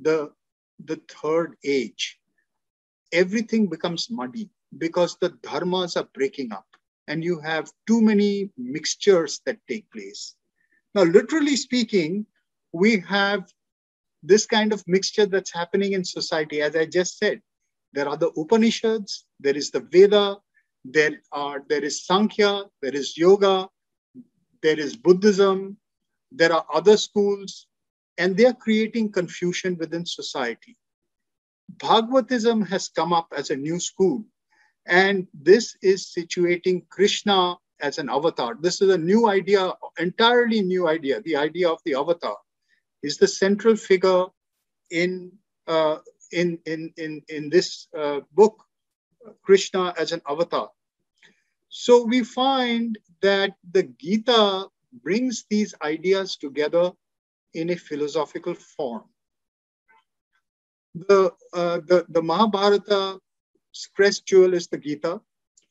the, 0.00 0.32
the 0.84 1.00
third 1.08 1.56
age. 1.64 2.18
Everything 3.12 3.68
becomes 3.68 4.10
muddy 4.10 4.50
because 4.76 5.16
the 5.16 5.30
dharmas 5.30 5.96
are 5.96 6.08
breaking 6.14 6.52
up 6.52 6.66
and 7.08 7.24
you 7.24 7.40
have 7.40 7.72
too 7.86 8.02
many 8.02 8.50
mixtures 8.58 9.40
that 9.46 9.58
take 9.66 9.90
place. 9.90 10.34
Now, 10.94 11.04
literally 11.04 11.56
speaking, 11.56 12.26
we 12.72 13.00
have 13.00 13.50
this 14.22 14.46
kind 14.46 14.72
of 14.72 14.84
mixture 14.86 15.26
that's 15.26 15.52
happening 15.52 15.92
in 15.92 16.04
society. 16.04 16.60
As 16.60 16.76
I 16.76 16.84
just 16.84 17.18
said, 17.18 17.40
there 17.92 18.08
are 18.08 18.16
the 18.16 18.30
Upanishads, 18.36 19.24
there 19.40 19.56
is 19.56 19.70
the 19.70 19.80
Veda, 19.80 20.36
there 20.84 21.20
are 21.32 21.62
there 21.68 21.84
is 21.84 22.06
Sankhya, 22.06 22.64
there 22.82 22.94
is 22.94 23.16
yoga, 23.16 23.68
there 24.62 24.78
is 24.78 24.96
Buddhism, 24.96 25.76
there 26.32 26.52
are 26.52 26.64
other 26.72 26.96
schools, 26.96 27.66
and 28.16 28.36
they 28.36 28.46
are 28.46 28.54
creating 28.54 29.12
confusion 29.12 29.76
within 29.78 30.06
society. 30.06 30.76
Bhagavatism 31.78 32.66
has 32.66 32.88
come 32.88 33.12
up 33.12 33.28
as 33.36 33.50
a 33.50 33.56
new 33.56 33.78
school 33.78 34.24
and 34.88 35.28
this 35.34 35.76
is 35.82 36.12
situating 36.16 36.88
Krishna 36.88 37.56
as 37.80 37.98
an 37.98 38.08
avatar. 38.08 38.56
This 38.60 38.80
is 38.80 38.90
a 38.90 38.98
new 38.98 39.28
idea, 39.28 39.72
entirely 39.98 40.62
new 40.62 40.88
idea. 40.88 41.20
The 41.20 41.36
idea 41.36 41.68
of 41.68 41.78
the 41.84 41.94
avatar 41.94 42.36
is 43.02 43.18
the 43.18 43.28
central 43.28 43.76
figure 43.76 44.24
in 44.90 45.30
uh, 45.66 45.98
in, 46.32 46.58
in, 46.66 46.92
in, 46.96 47.22
in 47.28 47.48
this 47.48 47.88
uh, 47.96 48.20
book, 48.32 48.64
Krishna 49.42 49.94
as 49.98 50.12
an 50.12 50.22
avatar. 50.28 50.70
So 51.68 52.04
we 52.04 52.24
find 52.24 52.98
that 53.20 53.54
the 53.72 53.82
Gita 53.82 54.66
brings 55.02 55.44
these 55.50 55.74
ideas 55.82 56.36
together 56.36 56.92
in 57.54 57.70
a 57.70 57.76
philosophical 57.76 58.54
form. 58.54 59.04
The, 60.94 61.32
uh, 61.52 61.80
the, 61.86 62.06
the 62.08 62.22
Mahabharata 62.22 63.18
crest 63.94 64.26
jewel 64.26 64.54
is 64.54 64.66
the 64.66 64.78
Gita. 64.78 65.20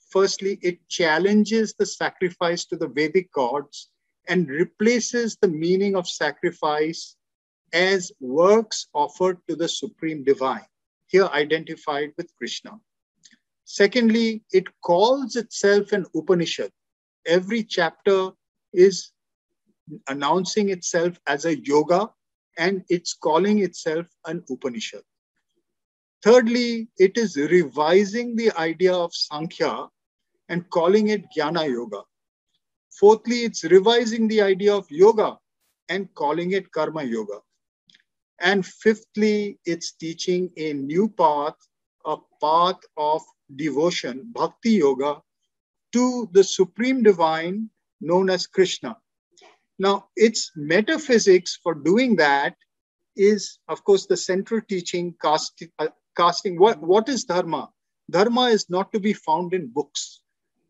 Firstly, 0.10 0.60
it 0.62 0.88
challenges 0.88 1.74
the 1.78 1.86
sacrifice 1.86 2.66
to 2.66 2.78
the 2.78 2.88
Vedic 2.88 3.32
gods 3.34 3.90
and 4.28 4.48
replaces 4.48 5.38
the 5.38 5.48
meaning 5.48 5.96
of 5.96 6.08
sacrifice 6.08 7.16
as 7.74 8.12
works 8.20 8.88
offered 8.94 9.40
to 9.48 9.56
the 9.56 9.68
supreme 9.68 10.24
divine, 10.24 10.66
here 11.08 11.28
identified 11.34 12.14
with 12.18 12.34
Krishna. 12.38 12.80
Secondly, 13.70 14.42
it 14.54 14.64
calls 14.82 15.36
itself 15.36 15.92
an 15.92 16.06
Upanishad. 16.16 16.72
Every 17.26 17.64
chapter 17.64 18.32
is 18.72 19.12
announcing 20.08 20.70
itself 20.70 21.20
as 21.28 21.44
a 21.44 21.58
yoga 21.60 22.10
and 22.58 22.86
it's 22.88 23.14
calling 23.14 23.60
itself 23.60 24.08
an 24.26 24.42
Upanishad. 24.50 25.04
Thirdly, 26.24 26.88
it 26.98 27.18
is 27.18 27.36
revising 27.36 28.38
the 28.38 28.52
idea 28.54 28.94
of 28.94 29.14
Sankhya 29.14 29.90
and 30.48 30.70
calling 30.70 31.10
it 31.10 31.26
Jnana 31.38 31.70
Yoga. 31.70 32.04
Fourthly, 32.98 33.40
it's 33.42 33.66
revising 33.66 34.30
the 34.30 34.40
idea 34.40 34.74
of 34.74 34.90
yoga 34.90 35.38
and 35.90 36.08
calling 36.16 36.52
it 36.52 36.72
Karma 36.72 37.04
Yoga. 37.04 37.42
And 38.40 38.66
fifthly, 38.66 39.60
it's 39.66 39.92
teaching 39.92 40.52
a 40.56 40.72
new 40.72 41.10
path, 41.10 41.56
a 42.06 42.16
path 42.42 42.80
of 42.96 43.22
devotion, 43.56 44.32
Bhakti 44.34 44.72
Yoga, 44.72 45.22
to 45.94 46.30
the 46.32 46.44
Supreme 46.44 47.04
Divine 47.04 47.70
known 48.02 48.30
as 48.30 48.48
Krishna. 48.48 48.98
Now, 49.80 50.10
its 50.16 50.52
metaphysics 50.56 51.60
for 51.62 51.74
doing 51.74 52.16
that 52.18 52.56
is, 53.16 53.60
of 53.68 53.84
course, 53.84 54.06
the 54.06 54.18
central 54.18 54.62
teaching 54.68 55.16
cast, 55.22 55.64
uh, 55.80 55.88
casting 56.16 56.60
what, 56.60 56.82
what 56.82 57.10
is 57.10 57.24
dharma? 57.24 57.70
Dharma 58.10 58.46
is 58.46 58.70
not 58.70 58.92
to 58.94 59.00
be 59.00 59.14
found 59.14 59.54
in 59.54 59.68
books. 59.68 60.22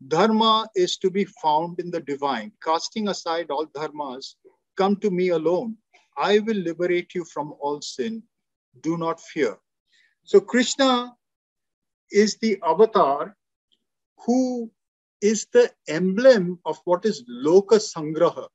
Dharma 0.06 0.68
is 0.74 0.96
to 0.98 1.10
be 1.10 1.24
found 1.42 1.80
in 1.80 1.90
the 1.90 2.00
divine. 2.00 2.52
Casting 2.62 3.08
aside 3.08 3.50
all 3.50 3.66
dharmas, 3.66 4.34
come 4.76 4.96
to 4.96 5.10
me 5.10 5.30
alone. 5.30 5.76
I 6.16 6.40
will 6.40 6.56
liberate 6.56 7.14
you 7.14 7.24
from 7.24 7.54
all 7.60 7.80
sin. 7.80 8.22
Do 8.80 8.96
not 8.96 9.20
fear. 9.20 9.56
So, 10.24 10.40
Krishna 10.40 11.14
is 12.10 12.36
the 12.38 12.58
avatar 12.62 13.36
who 14.24 14.70
is 15.20 15.46
the 15.52 15.70
emblem 15.88 16.58
of 16.64 16.78
what 16.84 17.04
is 17.04 17.24
Loka 17.28 17.78
Sangraha, 17.78 18.48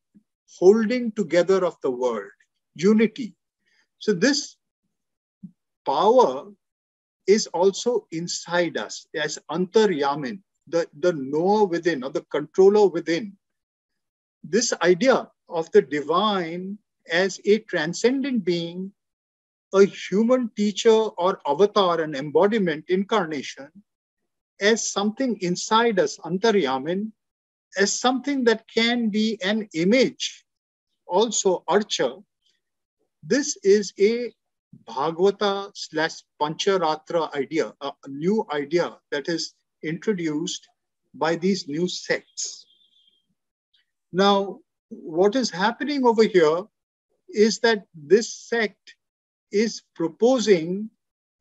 holding 0.57 1.11
together 1.11 1.65
of 1.65 1.75
the 1.81 1.91
world, 1.91 2.31
unity. 2.75 3.35
So, 3.99 4.13
this 4.13 4.57
power 5.85 6.51
is 7.27 7.47
also 7.47 8.07
inside 8.11 8.77
us 8.77 9.07
as 9.15 9.39
antaryamin, 9.51 10.39
the, 10.67 10.87
the 10.99 11.13
knower 11.13 11.65
within 11.65 12.03
or 12.03 12.09
the 12.09 12.25
controller 12.31 12.87
within. 12.87 13.37
This 14.43 14.73
idea 14.81 15.29
of 15.49 15.71
the 15.71 15.81
divine 15.81 16.77
as 17.09 17.39
a 17.45 17.59
transcendent 17.59 18.43
being, 18.43 18.91
a 19.73 19.85
human 19.85 20.49
teacher 20.55 20.89
or 20.91 21.39
avatar, 21.47 22.01
an 22.01 22.15
embodiment, 22.15 22.85
incarnation, 22.89 23.69
as 24.61 24.89
something 24.91 25.37
inside 25.41 25.99
us, 25.99 26.17
antaryamin, 26.19 27.11
as 27.77 27.99
something 27.99 28.43
that 28.43 28.65
can 28.73 29.09
be 29.09 29.39
an 29.43 29.67
image, 29.73 30.45
also 31.07 31.63
archa. 31.67 32.23
This 33.23 33.57
is 33.63 33.93
a 33.99 34.33
Bhagavata 34.87 35.71
slash 35.75 36.23
Pancharatra 36.41 37.33
idea, 37.35 37.73
a, 37.81 37.87
a 37.87 38.09
new 38.09 38.45
idea 38.51 38.97
that 39.11 39.27
is 39.27 39.53
introduced 39.83 40.67
by 41.13 41.35
these 41.35 41.67
new 41.67 41.87
sects. 41.87 42.65
Now, 44.11 44.59
what 44.89 45.35
is 45.35 45.49
happening 45.49 46.05
over 46.05 46.23
here 46.23 46.63
is 47.29 47.59
that 47.59 47.85
this 47.93 48.33
sect 48.33 48.95
is 49.53 49.83
proposing 49.95 50.89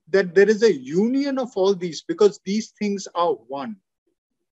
that 0.09 0.35
there 0.35 0.49
is 0.49 0.63
a 0.63 0.73
union 0.73 1.39
of 1.39 1.51
all 1.57 1.75
these 1.75 2.03
because 2.03 2.39
these 2.45 2.73
things 2.79 3.09
are 3.17 3.33
one. 3.33 3.77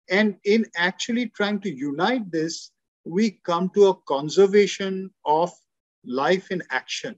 And 0.08 0.36
in 0.44 0.64
actually 0.76 1.28
trying 1.28 1.60
to 1.60 1.70
unite 1.70 2.30
this, 2.30 2.70
we 3.04 3.40
come 3.44 3.70
to 3.74 3.88
a 3.88 3.96
conservation 4.06 5.10
of 5.26 5.52
life 6.04 6.50
in 6.50 6.62
action 6.70 7.16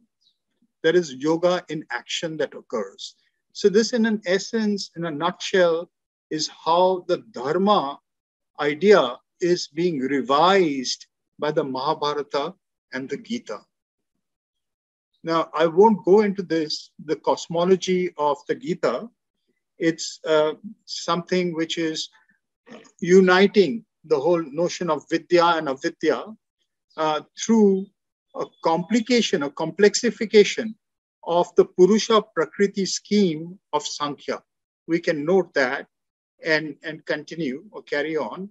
there 0.83 0.97
is 0.97 1.15
yoga 1.15 1.65
in 1.69 1.85
action 1.91 2.37
that 2.39 2.55
occurs. 2.55 3.15
So, 3.53 3.69
this, 3.69 3.93
in 3.93 4.07
an 4.07 4.21
essence, 4.27 4.91
in 4.97 5.05
a 5.05 5.11
nutshell, 5.11 5.91
is 6.31 6.49
how 6.49 7.05
the 7.09 7.19
Dharma 7.33 7.99
idea 8.61 9.17
is 9.41 9.69
being 9.69 9.99
revised 9.99 11.07
by 11.39 11.51
the 11.51 11.65
Mahabharata 11.65 12.55
and 12.93 13.09
the 13.09 13.17
Gita. 13.17 13.61
Now, 15.23 15.51
I 15.55 15.67
won't 15.67 16.05
go 16.05 16.21
into 16.21 16.43
this, 16.43 16.91
the 17.05 17.17
cosmology 17.17 18.11
of 18.17 18.39
the 18.49 18.55
Gita. 18.55 19.09
It's 19.79 20.19
uh, 20.27 20.55
something 20.87 21.55
which 21.55 21.79
is 21.79 22.09
uniting 23.01 23.85
the 24.05 24.19
whole 24.19 24.43
notion 24.43 24.89
of 24.91 25.05
Vidya 25.11 25.45
and 25.57 25.69
Avidya 25.69 26.25
uh, 26.97 27.21
through 27.39 27.87
a 28.35 28.47
complication, 28.65 29.43
a 29.43 29.51
complexification 29.51 30.75
of 31.25 31.55
the 31.57 31.65
Purusha 31.65 32.23
Prakriti 32.35 32.87
scheme 32.87 33.59
of 33.73 33.87
Sankhya. 33.87 34.43
We 34.87 35.01
can 35.01 35.25
note 35.25 35.53
that 35.55 35.87
and, 36.45 36.77
and 36.83 37.05
continue 37.05 37.65
or 37.71 37.83
carry 37.83 38.17
on. 38.17 38.51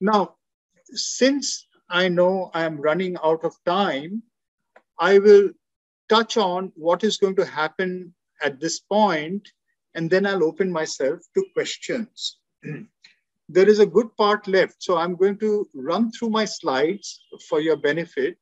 Now, 0.00 0.36
since 0.84 1.66
I 1.90 2.08
know 2.08 2.50
I 2.54 2.64
am 2.64 2.80
running 2.80 3.16
out 3.22 3.44
of 3.44 3.54
time, 3.66 4.22
I 4.98 5.18
will 5.18 5.50
touch 6.08 6.36
on 6.36 6.72
what 6.74 7.04
is 7.04 7.18
going 7.18 7.36
to 7.36 7.44
happen 7.44 8.14
at 8.42 8.60
this 8.60 8.80
point, 8.80 9.48
and 9.94 10.10
then 10.10 10.26
I'll 10.26 10.44
open 10.44 10.70
myself 10.70 11.20
to 11.34 11.44
questions. 11.54 12.38
there 13.48 13.68
is 13.68 13.78
a 13.78 13.86
good 13.86 14.14
part 14.16 14.46
left, 14.46 14.82
so 14.82 14.96
I'm 14.96 15.16
going 15.16 15.38
to 15.38 15.68
run 15.74 16.10
through 16.10 16.30
my 16.30 16.44
slides 16.44 17.20
for 17.48 17.60
your 17.60 17.76
benefit. 17.76 18.38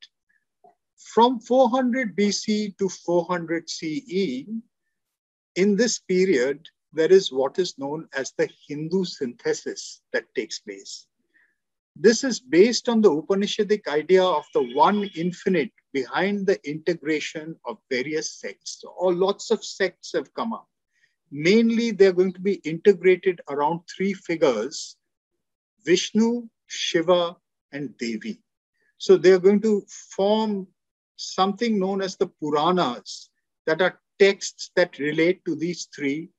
From 1.13 1.39
400 1.39 2.15
BC 2.17 2.77
to 2.77 2.89
400 2.89 3.69
CE, 3.69 4.45
in 5.55 5.75
this 5.75 5.99
period, 5.99 6.67
there 6.93 7.11
is 7.11 7.31
what 7.31 7.59
is 7.59 7.77
known 7.77 8.07
as 8.13 8.33
the 8.37 8.49
Hindu 8.67 9.05
synthesis 9.05 10.01
that 10.13 10.25
takes 10.35 10.59
place. 10.59 11.07
This 11.95 12.23
is 12.23 12.39
based 12.39 12.89
on 12.89 13.01
the 13.01 13.09
Upanishadic 13.09 13.87
idea 13.87 14.23
of 14.23 14.45
the 14.53 14.63
one 14.75 15.09
infinite 15.15 15.71
behind 15.99 16.45
the 16.45 16.59
integration 16.75 17.55
of 17.65 17.77
various 17.89 18.29
sects. 18.41 18.83
All 18.99 19.13
lots 19.13 19.51
of 19.51 19.63
sects 19.63 20.11
have 20.13 20.33
come 20.33 20.53
up. 20.53 20.67
Mainly, 21.31 21.91
they're 21.91 22.19
going 22.21 22.33
to 22.33 22.45
be 22.51 22.55
integrated 22.73 23.41
around 23.49 23.81
three 23.93 24.13
figures 24.13 24.97
Vishnu, 25.85 26.29
Shiva, 26.67 27.35
and 27.71 27.97
Devi. 27.97 28.35
So, 28.97 29.17
they're 29.17 29.45
going 29.47 29.61
to 29.61 29.73
form 30.15 30.67
something 31.15 31.79
known 31.79 32.01
as 32.01 32.15
the 32.17 32.27
Puranas 32.27 33.29
that 33.65 33.81
are 33.81 33.99
texts 34.19 34.71
that 34.75 34.99
relate 34.99 35.43
to 35.45 35.55
these 35.55 35.87
three 35.95 36.29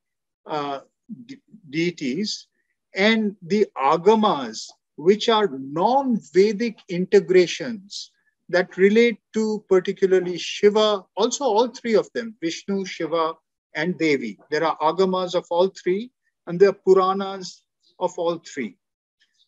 uh, 0.46 0.80
de- 1.26 1.40
deities 1.70 2.48
and 2.94 3.36
the 3.42 3.66
agamas 3.76 4.66
which 4.96 5.28
are 5.28 5.48
non-vedic 5.58 6.78
integrations 6.88 8.10
that 8.48 8.76
relate 8.76 9.18
to 9.34 9.64
particularly 9.68 10.38
shiva 10.38 11.04
also 11.16 11.44
all 11.44 11.68
three 11.68 11.94
of 11.94 12.08
them 12.14 12.34
vishnu 12.40 12.84
shiva 12.84 13.34
and 13.74 13.98
devi 13.98 14.38
there 14.50 14.64
are 14.64 14.76
agamas 14.78 15.34
of 15.34 15.46
all 15.50 15.68
three 15.82 16.10
and 16.46 16.58
there 16.58 16.70
are 16.70 16.80
puranas 16.86 17.62
of 18.00 18.12
all 18.16 18.38
three 18.52 18.76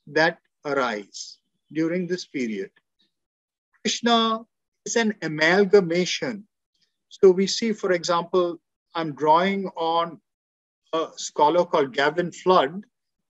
that 0.07 0.39
arise 0.65 1.39
during 1.73 2.07
this 2.07 2.27
period 2.27 2.71
krishna 3.83 4.41
is 4.85 4.97
an 4.97 5.15
amalgamation 5.23 6.45
so 7.09 7.31
we 7.31 7.47
see 7.47 7.73
for 7.73 7.93
example 7.93 8.61
i'm 8.95 9.13
drawing 9.15 9.67
on 9.77 10.21
a 10.93 11.09
scholar 11.17 11.65
called 11.65 11.93
Gavin 11.93 12.33
Flood. 12.33 12.85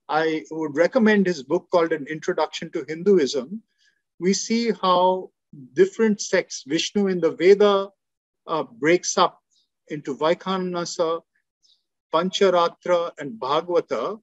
I 0.08 0.44
would 0.50 0.76
recommend 0.76 1.26
his 1.26 1.42
book 1.42 1.68
called 1.70 1.92
An 1.92 2.06
Introduction 2.06 2.70
to 2.72 2.84
Hinduism. 2.88 3.62
We 4.18 4.32
see 4.32 4.72
how 4.72 5.30
different 5.72 6.20
sects, 6.20 6.64
Vishnu 6.66 7.08
in 7.08 7.20
the 7.20 7.32
Veda 7.32 7.88
uh, 8.46 8.62
breaks 8.62 9.18
up 9.18 9.40
into 9.88 10.16
Vaikhanasa, 10.16 11.20
Pancharatra, 12.12 13.12
and 13.18 13.40
Bhagavata. 13.40 14.20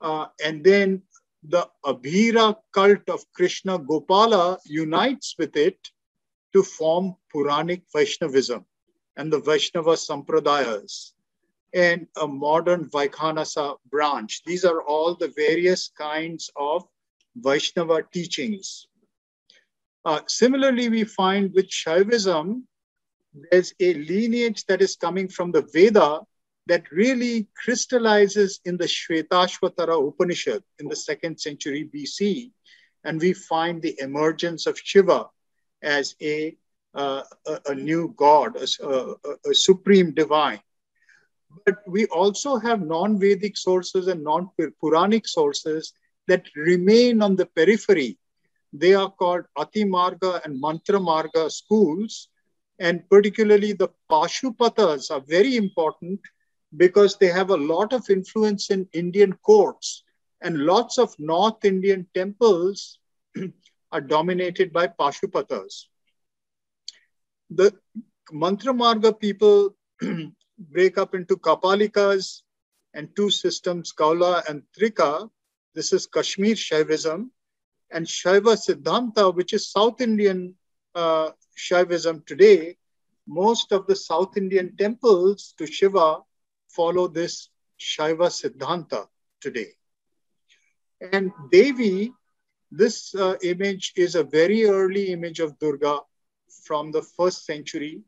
Uh, 0.00 0.26
and 0.44 0.62
then 0.64 1.02
the 1.42 1.68
Abhira 1.84 2.56
cult 2.72 3.08
of 3.08 3.24
Krishna 3.32 3.78
Gopala 3.78 4.58
unites 4.66 5.34
with 5.38 5.56
it 5.56 5.78
to 6.52 6.62
form 6.62 7.16
Puranic 7.30 7.82
Vaishnavism 7.94 8.64
and 9.16 9.32
the 9.32 9.40
Vaishnava 9.40 9.92
Sampradayas 9.92 11.12
and 11.74 12.06
a 12.20 12.26
modern 12.26 12.88
Vaikhanasa 12.90 13.76
branch. 13.90 14.42
These 14.44 14.64
are 14.64 14.82
all 14.82 15.14
the 15.14 15.32
various 15.36 15.90
kinds 15.96 16.50
of 16.56 16.84
Vaishnava 17.36 18.02
teachings. 18.12 18.88
Uh, 20.06 20.20
similarly, 20.28 20.88
we 20.88 21.02
find 21.02 21.52
with 21.52 21.68
Shaivism, 21.68 22.62
there's 23.50 23.74
a 23.80 23.94
lineage 23.94 24.64
that 24.66 24.80
is 24.80 24.94
coming 24.94 25.26
from 25.26 25.50
the 25.50 25.62
Veda 25.72 26.20
that 26.68 26.92
really 26.92 27.48
crystallizes 27.56 28.60
in 28.64 28.76
the 28.76 28.84
Shvetashvatara 28.84 30.08
Upanishad 30.08 30.62
in 30.78 30.86
the 30.86 30.94
second 30.94 31.40
century 31.40 31.90
BC. 31.92 32.52
And 33.02 33.20
we 33.20 33.32
find 33.32 33.82
the 33.82 33.98
emergence 34.00 34.68
of 34.68 34.78
Shiva 34.78 35.26
as 35.82 36.14
a, 36.22 36.56
uh, 36.94 37.22
a, 37.48 37.60
a, 37.70 37.74
new 37.74 38.14
god, 38.16 38.56
a, 38.56 38.86
a, 38.86 39.14
a 39.50 39.54
supreme 39.54 40.14
divine. 40.14 40.60
But 41.64 41.78
we 41.84 42.06
also 42.06 42.58
have 42.58 42.80
non 42.80 43.18
Vedic 43.18 43.56
sources 43.56 44.06
and 44.06 44.22
non 44.22 44.50
Puranic 44.80 45.26
sources 45.26 45.92
that 46.28 46.44
remain 46.54 47.22
on 47.22 47.34
the 47.34 47.46
periphery. 47.46 48.18
They 48.78 48.94
are 48.94 49.10
called 49.10 49.44
Ati 49.56 49.84
Marga 49.84 50.44
and 50.44 50.60
Mantra 50.60 50.98
Marga 50.98 51.50
schools. 51.50 52.28
And 52.78 53.08
particularly 53.08 53.72
the 53.72 53.88
Pashupatas 54.10 55.10
are 55.10 55.22
very 55.26 55.56
important 55.56 56.20
because 56.76 57.16
they 57.16 57.28
have 57.28 57.50
a 57.50 57.56
lot 57.56 57.92
of 57.92 58.10
influence 58.10 58.70
in 58.70 58.88
Indian 58.92 59.32
courts. 59.32 60.04
And 60.42 60.58
lots 60.58 60.98
of 60.98 61.14
North 61.18 61.64
Indian 61.64 62.06
temples 62.14 62.98
are 63.92 64.00
dominated 64.00 64.72
by 64.72 64.88
Pashupatas. 64.88 65.86
The 67.50 67.72
Mantra 68.30 68.74
Marga 68.74 69.18
people 69.18 69.74
break 70.58 70.98
up 70.98 71.14
into 71.14 71.36
Kapalikas 71.36 72.42
and 72.92 73.08
two 73.16 73.30
systems, 73.30 73.92
Kaula 73.92 74.42
and 74.48 74.62
Trika. 74.78 75.30
This 75.74 75.92
is 75.92 76.06
Kashmir 76.06 76.54
Shaivism. 76.54 77.30
And 77.90 78.06
Shaiva 78.06 78.56
Siddhanta, 78.56 79.34
which 79.34 79.52
is 79.52 79.70
South 79.70 80.00
Indian 80.00 80.54
uh, 80.94 81.30
Shaivism 81.56 82.26
today, 82.26 82.76
most 83.26 83.72
of 83.72 83.86
the 83.86 83.96
South 83.96 84.36
Indian 84.36 84.76
temples 84.76 85.54
to 85.58 85.66
Shiva 85.66 86.18
follow 86.68 87.08
this 87.08 87.48
Shaiva 87.78 88.28
Siddhanta 88.30 89.06
today. 89.40 89.72
And 91.12 91.32
Devi, 91.50 92.12
this 92.70 93.14
uh, 93.14 93.36
image 93.42 93.92
is 93.96 94.14
a 94.14 94.24
very 94.24 94.66
early 94.66 95.12
image 95.12 95.40
of 95.40 95.58
Durga 95.58 96.00
from 96.64 96.90
the 96.90 97.02
first 97.02 97.44
century, 97.44 98.02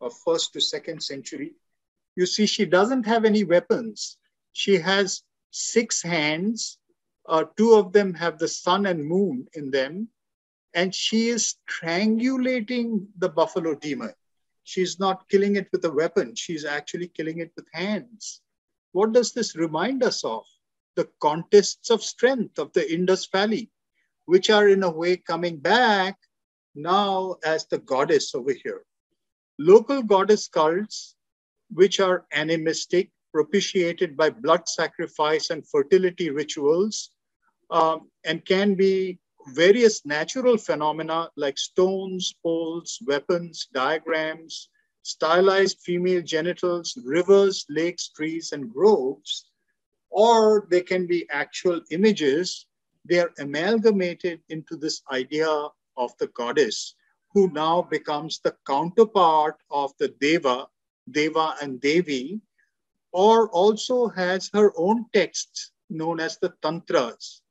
or 0.00 0.10
first 0.10 0.52
to 0.52 0.60
second 0.60 1.02
century. 1.02 1.54
You 2.16 2.26
see, 2.26 2.46
she 2.46 2.64
doesn't 2.64 3.06
have 3.06 3.24
any 3.24 3.44
weapons. 3.44 4.18
She 4.52 4.76
has 4.78 5.22
six 5.50 6.02
hands. 6.02 6.78
Uh, 7.26 7.44
two 7.56 7.74
of 7.74 7.92
them 7.92 8.12
have 8.14 8.38
the 8.38 8.48
sun 8.48 8.86
and 8.86 9.04
moon 9.04 9.46
in 9.54 9.70
them. 9.70 10.08
And 10.74 10.94
she 10.94 11.28
is 11.28 11.54
strangulating 11.68 13.06
the 13.18 13.28
buffalo 13.28 13.74
demon. 13.74 14.12
She's 14.64 14.98
not 14.98 15.28
killing 15.28 15.56
it 15.56 15.68
with 15.72 15.84
a 15.84 15.92
weapon. 15.92 16.34
She's 16.34 16.64
actually 16.64 17.08
killing 17.08 17.38
it 17.38 17.52
with 17.56 17.66
hands. 17.72 18.40
What 18.92 19.12
does 19.12 19.32
this 19.32 19.56
remind 19.56 20.02
us 20.02 20.24
of? 20.24 20.44
The 20.96 21.08
contests 21.20 21.90
of 21.90 22.02
strength 22.02 22.58
of 22.58 22.72
the 22.72 22.92
Indus 22.92 23.26
Valley, 23.26 23.70
which 24.26 24.50
are 24.50 24.68
in 24.68 24.82
a 24.82 24.90
way 24.90 25.16
coming 25.16 25.58
back 25.58 26.18
now 26.74 27.36
as 27.44 27.66
the 27.66 27.78
goddess 27.78 28.34
over 28.34 28.52
here. 28.52 28.84
Local 29.58 30.02
goddess 30.02 30.48
cults 30.48 31.14
which 31.72 32.00
are 32.00 32.26
animistic, 32.32 33.10
propitiated 33.32 34.16
by 34.16 34.30
blood 34.30 34.68
sacrifice 34.68 35.50
and 35.50 35.68
fertility 35.68 36.30
rituals, 36.30 37.10
um, 37.74 38.08
and 38.24 38.44
can 38.44 38.76
be 38.76 39.18
various 39.48 40.06
natural 40.06 40.56
phenomena 40.56 41.28
like 41.36 41.58
stones, 41.58 42.32
poles, 42.40 43.00
weapons, 43.04 43.68
diagrams, 43.74 44.68
stylized 45.02 45.80
female 45.80 46.22
genitals, 46.22 46.96
rivers, 47.04 47.66
lakes, 47.68 48.08
trees, 48.08 48.52
and 48.52 48.72
groves, 48.72 49.46
or 50.10 50.68
they 50.70 50.80
can 50.80 51.06
be 51.06 51.28
actual 51.30 51.80
images. 51.90 52.66
They 53.04 53.18
are 53.18 53.32
amalgamated 53.40 54.40
into 54.48 54.76
this 54.76 55.02
idea 55.10 55.50
of 55.96 56.16
the 56.18 56.28
goddess, 56.28 56.94
who 57.32 57.50
now 57.50 57.82
becomes 57.82 58.38
the 58.38 58.54
counterpart 58.66 59.56
of 59.70 59.92
the 59.98 60.08
Deva, 60.20 60.68
Deva 61.10 61.56
and 61.60 61.80
Devi, 61.80 62.40
or 63.12 63.50
also 63.50 64.08
has 64.08 64.48
her 64.54 64.72
own 64.76 65.06
texts 65.12 65.72
known 65.90 66.20
as 66.20 66.38
the 66.38 66.54
Tantras. 66.62 67.42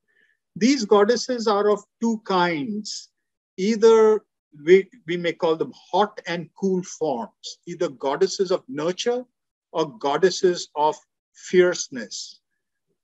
These 0.56 0.86
goddesses 0.86 1.48
are 1.48 1.70
of 1.70 1.84
two 2.02 2.20
kinds. 2.26 3.10
Either 3.58 4.24
we, 4.64 4.90
we 5.08 5.18
may 5.18 5.34
call 5.34 5.56
them 5.56 5.74
hot 5.92 6.22
and 6.28 6.50
cool 6.60 6.84
forms, 6.84 7.60
either 7.66 7.90
goddesses 7.90 8.52
of 8.52 8.64
nurture 8.68 9.26
or 9.72 9.98
goddesses 9.98 10.70
of 10.76 10.96
fierceness. 11.34 12.40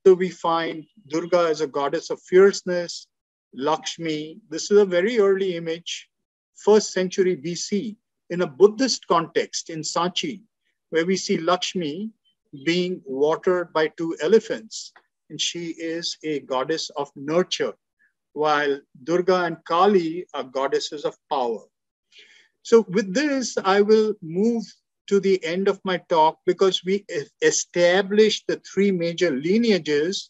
So 0.05 0.13
we 0.13 0.30
find 0.30 0.85
Durga 1.07 1.47
as 1.49 1.61
a 1.61 1.67
goddess 1.67 2.09
of 2.09 2.21
fierceness, 2.21 3.07
Lakshmi. 3.53 4.39
This 4.49 4.69
is 4.71 4.77
a 4.77 4.85
very 4.85 5.19
early 5.19 5.55
image, 5.55 6.09
first 6.55 6.93
century 6.93 7.35
BC 7.35 7.95
in 8.30 8.41
a 8.41 8.47
Buddhist 8.47 9.07
context 9.07 9.69
in 9.69 9.81
Sanchi, 9.81 10.41
where 10.91 11.05
we 11.05 11.17
see 11.17 11.38
Lakshmi 11.38 12.11
being 12.63 13.01
watered 13.05 13.73
by 13.73 13.88
two 13.88 14.15
elephants. 14.21 14.93
And 15.30 15.39
she 15.39 15.69
is 15.69 16.18
a 16.23 16.39
goddess 16.41 16.89
of 16.97 17.11
nurture, 17.15 17.73
while 18.34 18.80
Durga 19.03 19.43
and 19.43 19.57
Kali 19.65 20.26
are 20.34 20.43
goddesses 20.43 21.06
of 21.06 21.15
power. 21.30 21.65
So, 22.64 22.85
with 22.89 23.14
this, 23.14 23.57
I 23.64 23.81
will 23.81 24.15
move 24.22 24.64
to 25.07 25.19
the 25.19 25.43
end 25.43 25.68
of 25.68 25.80
my 25.84 25.97
talk 26.10 26.39
because 26.45 26.84
we 26.84 27.06
established 27.41 28.45
the 28.47 28.57
three 28.57 28.91
major 28.91 29.31
lineages 29.31 30.30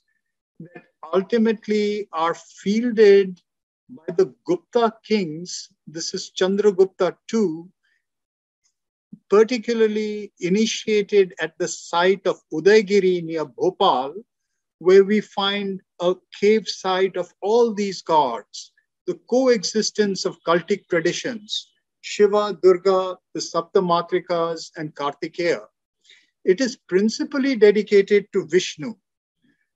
that 0.60 0.84
ultimately 1.14 2.08
are 2.14 2.34
fielded 2.34 3.42
by 3.90 4.14
the 4.16 4.34
Gupta 4.46 4.94
kings. 5.04 5.70
This 5.88 6.14
is 6.14 6.32
Chandragupta 6.32 7.18
II, 7.34 7.66
particularly 9.30 10.32
initiated 10.40 11.34
at 11.42 11.58
the 11.58 11.68
site 11.68 12.26
of 12.26 12.40
Udaygiri 12.54 13.24
near 13.24 13.46
Bhopal, 13.46 14.14
where 14.80 15.04
we 15.04 15.22
find 15.22 15.82
a 16.02 16.16
cave 16.40 16.68
site 16.68 17.18
of 17.18 17.34
all 17.42 17.74
these 17.74 18.02
gods, 18.02 18.72
the 19.08 19.20
coexistence 19.30 20.26
of 20.26 20.42
cultic 20.44 20.88
traditions, 20.90 21.72
Shiva, 22.02 22.58
Durga, 22.64 23.18
the 23.34 23.42
Saptamatrikas, 23.42 24.72
and 24.78 24.96
Kartikeya. 24.96 25.66
It 26.46 26.62
is 26.62 26.78
principally 26.88 27.56
dedicated 27.56 28.28
to 28.34 28.48
Vishnu. 28.48 28.96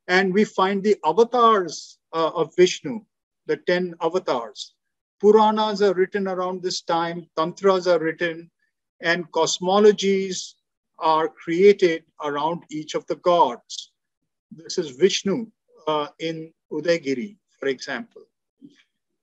And 0.07 0.33
we 0.33 0.45
find 0.45 0.83
the 0.83 0.97
avatars 1.05 1.99
uh, 2.13 2.29
of 2.29 2.53
Vishnu, 2.55 3.01
the 3.45 3.57
10 3.57 3.95
avatars. 4.01 4.75
Puranas 5.21 5.81
are 5.81 5.93
written 5.93 6.27
around 6.27 6.61
this 6.61 6.81
time, 6.81 7.27
tantras 7.37 7.87
are 7.87 7.99
written, 7.99 8.49
and 9.01 9.29
cosmologies 9.31 10.53
are 10.99 11.27
created 11.27 12.03
around 12.23 12.63
each 12.69 12.95
of 12.95 13.05
the 13.07 13.15
gods. 13.17 13.92
This 14.55 14.77
is 14.77 14.91
Vishnu 14.91 15.47
uh, 15.87 16.07
in 16.19 16.53
Udaygiri, 16.71 17.37
for 17.59 17.67
example. 17.67 18.21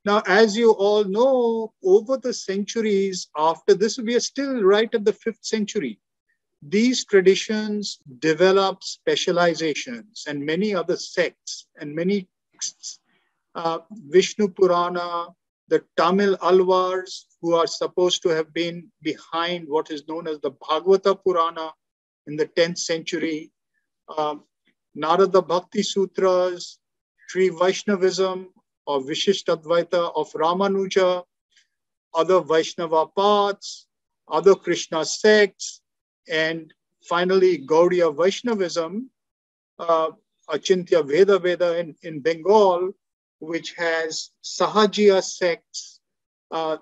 Now, 0.05 0.23
as 0.27 0.57
you 0.57 0.73
all 0.73 1.05
know, 1.05 1.73
over 1.85 2.16
the 2.16 2.32
centuries 2.32 3.28
after 3.36 3.74
this, 3.74 3.98
we 3.98 4.16
are 4.16 4.20
still 4.20 4.62
right 4.62 4.93
at 4.93 5.05
the 5.05 5.12
fifth 5.12 5.44
century. 5.44 6.01
These 6.62 7.05
traditions 7.05 7.98
develop 8.19 8.82
specializations 8.82 10.24
and 10.27 10.44
many 10.44 10.74
other 10.74 10.97
sects 10.97 11.66
and 11.78 11.94
many 11.94 12.28
texts. 12.52 12.98
Uh, 13.55 13.78
Vishnu 13.90 14.48
Purana, 14.48 15.28
the 15.69 15.85
Tamil 15.97 16.36
Alvars, 16.39 17.27
who 17.40 17.55
are 17.55 17.66
supposed 17.66 18.23
to 18.23 18.31
have 18.31 18.52
been 18.52 18.90
behind 19.02 19.69
what 19.69 19.90
is 19.90 20.09
known 20.09 20.27
as 20.27 20.40
the 20.40 20.52
Bhagavata 20.52 21.16
Purana 21.23 21.73
in 22.27 22.36
the 22.36 22.47
10th 22.47 22.78
century, 22.78 23.51
um, 24.16 24.44
Narada 24.95 25.43
Bhakti 25.43 25.83
Sutras, 25.83 26.79
Sri 27.29 27.49
Vaishnavism 27.49 28.49
or 28.87 29.01
Vishishtadvaita 29.01 30.12
of 30.17 30.33
Ramanuja, 30.33 31.23
other 32.15 32.41
Vaishnava 32.41 33.07
paths, 33.17 33.87
other 34.29 34.55
Krishna 34.55 35.05
sects, 35.05 35.81
and 36.29 36.73
finally 37.03 37.59
Gaudiya 37.59 38.17
Vaishnavism, 38.17 39.11
uh, 39.79 40.11
Achintya 40.49 41.03
Bheda 41.03 41.39
Abheda 41.39 41.79
in, 41.79 41.95
in 42.03 42.21
Bengal, 42.21 42.93
which 43.39 43.75
has 43.75 44.31
Sahajiya 44.43 45.23
sects, 45.23 46.01
uh, 46.51 46.79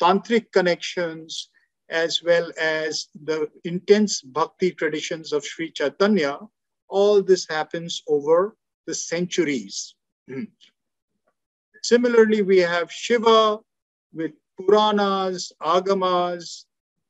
tantric 0.00 0.50
connections, 0.52 1.50
as 1.88 2.22
well 2.22 2.50
as 2.58 3.08
the 3.22 3.48
intense 3.64 4.22
bhakti 4.22 4.72
traditions 4.72 5.32
of 5.32 5.44
Sri 5.44 5.70
Chaitanya. 5.70 6.38
All 6.98 7.22
this 7.22 7.44
happens 7.48 8.02
over 8.06 8.56
the 8.86 8.94
centuries. 8.94 9.96
Hmm. 10.28 10.44
Similarly, 11.82 12.42
we 12.42 12.58
have 12.58 12.90
Shiva 12.90 13.58
with 14.12 14.32
Puranas, 14.56 15.52
Agamas. 15.60 16.64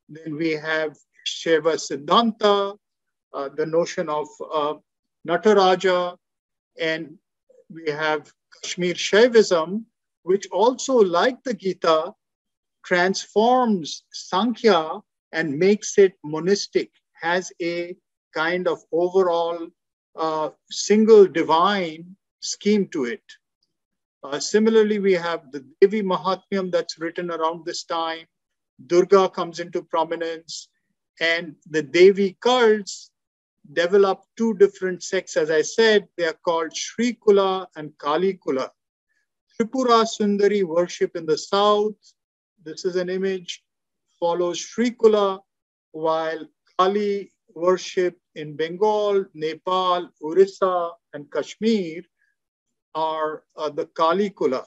Then 0.09 0.35
we 0.35 0.51
have 0.51 0.97
Shiva 1.25 1.73
Siddhanta, 1.77 2.77
uh, 3.33 3.49
the 3.55 3.65
notion 3.65 4.09
of 4.09 4.27
uh, 4.51 4.73
Nataraja, 5.27 6.17
and 6.79 7.17
we 7.69 7.91
have 7.91 8.31
Kashmir 8.53 8.95
Shaivism, 8.95 9.83
which 10.23 10.47
also, 10.51 10.95
like 10.95 11.43
the 11.43 11.53
Gita, 11.53 12.13
transforms 12.83 14.03
Sankhya 14.11 14.99
and 15.31 15.57
makes 15.57 15.97
it 15.97 16.13
monistic, 16.23 16.89
has 17.13 17.51
a 17.61 17.95
kind 18.33 18.67
of 18.67 18.79
overall 18.91 19.67
uh, 20.15 20.49
single 20.69 21.25
divine 21.27 22.15
scheme 22.39 22.87
to 22.89 23.05
it. 23.05 23.23
Uh, 24.23 24.39
similarly, 24.39 24.99
we 24.99 25.13
have 25.13 25.51
the 25.51 25.65
Devi 25.81 26.01
Mahatmyam 26.01 26.71
that's 26.71 26.99
written 26.99 27.29
around 27.31 27.65
this 27.65 27.83
time. 27.83 28.25
Durga 28.87 29.29
comes 29.29 29.59
into 29.59 29.83
prominence, 29.83 30.69
and 31.21 31.55
the 31.69 31.81
Devi 31.81 32.37
cults 32.41 33.11
develop 33.73 34.23
two 34.37 34.53
different 34.55 35.03
sects. 35.03 35.37
As 35.37 35.51
I 35.51 35.61
said, 35.61 36.07
they 36.17 36.25
are 36.25 36.39
called 36.45 36.75
Sri 36.75 37.13
Kula 37.13 37.67
and 37.75 37.97
Kali 37.97 38.39
Kula. 38.45 38.69
Tripura 39.55 40.05
Sundari 40.05 40.63
worship 40.63 41.15
in 41.15 41.25
the 41.25 41.37
south. 41.37 41.95
This 42.63 42.83
is 42.83 42.95
an 42.95 43.09
image, 43.09 43.63
follows 44.19 44.59
Sri 44.59 44.91
Kula, 44.91 45.39
while 45.91 46.45
Kali 46.77 47.31
worship 47.53 48.17
in 48.35 48.55
Bengal, 48.55 49.25
Nepal, 49.33 50.09
Orissa, 50.21 50.91
and 51.13 51.31
Kashmir 51.31 52.03
are 52.93 53.43
uh, 53.57 53.69
the 53.69 53.85
Kali 53.87 54.29
Kula. 54.29 54.65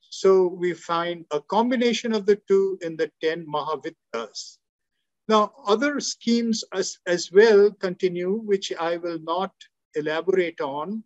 So 0.00 0.46
we 0.46 0.74
find 0.74 1.24
a 1.30 1.40
combination 1.40 2.12
of 2.12 2.26
the 2.26 2.36
two 2.48 2.78
in 2.82 2.96
the 2.96 3.10
10 3.20 3.46
Mahavidyas. 3.46 4.58
Now, 5.26 5.52
other 5.66 6.00
schemes 6.00 6.64
as, 6.72 6.98
as 7.06 7.32
well 7.32 7.70
continue, 7.70 8.34
which 8.34 8.72
I 8.78 8.98
will 8.98 9.18
not 9.20 9.52
elaborate 9.94 10.60
on, 10.60 11.02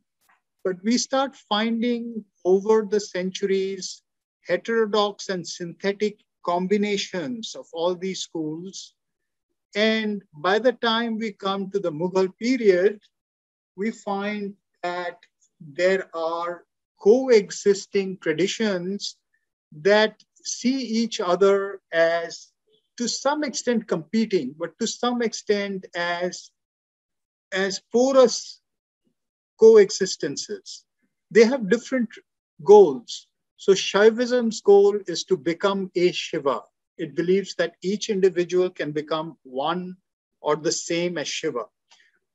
but 0.64 0.76
we 0.82 0.98
start 0.98 1.36
finding 1.36 2.24
over 2.44 2.86
the 2.88 3.00
centuries 3.00 4.02
heterodox 4.46 5.28
and 5.28 5.46
synthetic 5.46 6.18
combinations 6.44 7.54
of 7.54 7.66
all 7.72 7.94
these 7.94 8.20
schools. 8.20 8.94
And 9.74 10.22
by 10.32 10.58
the 10.58 10.72
time 10.72 11.18
we 11.18 11.32
come 11.32 11.70
to 11.70 11.78
the 11.78 11.92
Mughal 11.92 12.36
period, 12.38 13.00
we 13.76 13.90
find 13.90 14.54
that 14.82 15.18
there 15.60 16.08
are 16.14 16.64
coexisting 17.00 18.18
traditions 18.18 19.16
that 19.72 20.22
see 20.42 20.80
each 20.80 21.20
other 21.20 21.80
as 21.92 22.48
to 22.96 23.08
some 23.08 23.44
extent 23.44 23.86
competing, 23.86 24.54
but 24.58 24.76
to 24.78 24.86
some 24.86 25.22
extent 25.22 25.86
as, 25.94 26.50
as 27.52 27.80
porous 27.92 28.60
coexistences. 29.60 30.84
They 31.30 31.44
have 31.44 31.68
different 31.68 32.08
goals. 32.64 33.26
So 33.56 33.72
Shaivism's 33.72 34.60
goal 34.60 34.98
is 35.06 35.24
to 35.24 35.36
become 35.36 35.90
a 35.94 36.12
Shiva. 36.12 36.62
It 36.98 37.14
believes 37.14 37.54
that 37.54 37.76
each 37.82 38.10
individual 38.10 38.70
can 38.70 38.92
become 38.92 39.38
one 39.44 39.96
or 40.40 40.56
the 40.56 40.72
same 40.72 41.16
as 41.18 41.28
Shiva. 41.28 41.64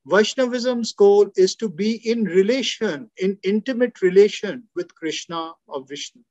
Vaishnavism's 0.06 0.92
goal 0.92 1.30
is 1.36 1.54
to 1.56 1.68
be 1.68 1.96
in 2.10 2.24
relation, 2.24 3.10
in 3.18 3.38
intimate 3.42 4.02
relation 4.02 4.68
with 4.74 4.94
Krishna 4.94 5.52
or 5.66 5.84
Vishnu. 5.86 6.22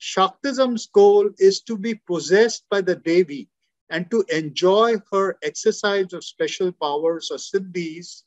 Shaktism's 0.00 0.86
goal 0.86 1.30
is 1.38 1.60
to 1.62 1.76
be 1.78 1.94
possessed 1.94 2.64
by 2.70 2.80
the 2.80 2.96
Devi 2.96 3.48
and 3.90 4.10
to 4.10 4.24
enjoy 4.28 4.96
her 5.12 5.38
exercise 5.42 6.12
of 6.12 6.24
special 6.24 6.72
powers 6.72 7.30
or 7.30 7.38
siddhis, 7.38 8.22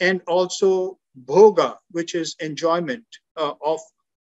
and 0.00 0.20
also 0.26 0.98
bhoga, 1.24 1.78
which 1.92 2.14
is 2.14 2.34
enjoyment 2.40 3.06
uh, 3.36 3.54
of, 3.64 3.80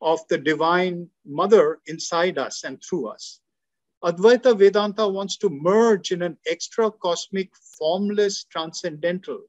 of 0.00 0.20
the 0.28 0.38
divine 0.38 1.10
mother 1.26 1.80
inside 1.86 2.38
us 2.38 2.64
and 2.64 2.82
through 2.82 3.08
us. 3.08 3.40
Advaita 4.04 4.56
Vedanta 4.56 5.08
wants 5.08 5.36
to 5.38 5.48
merge 5.50 6.12
in 6.12 6.22
an 6.22 6.36
extra 6.46 6.90
cosmic, 6.90 7.50
formless, 7.56 8.44
transcendental. 8.44 9.42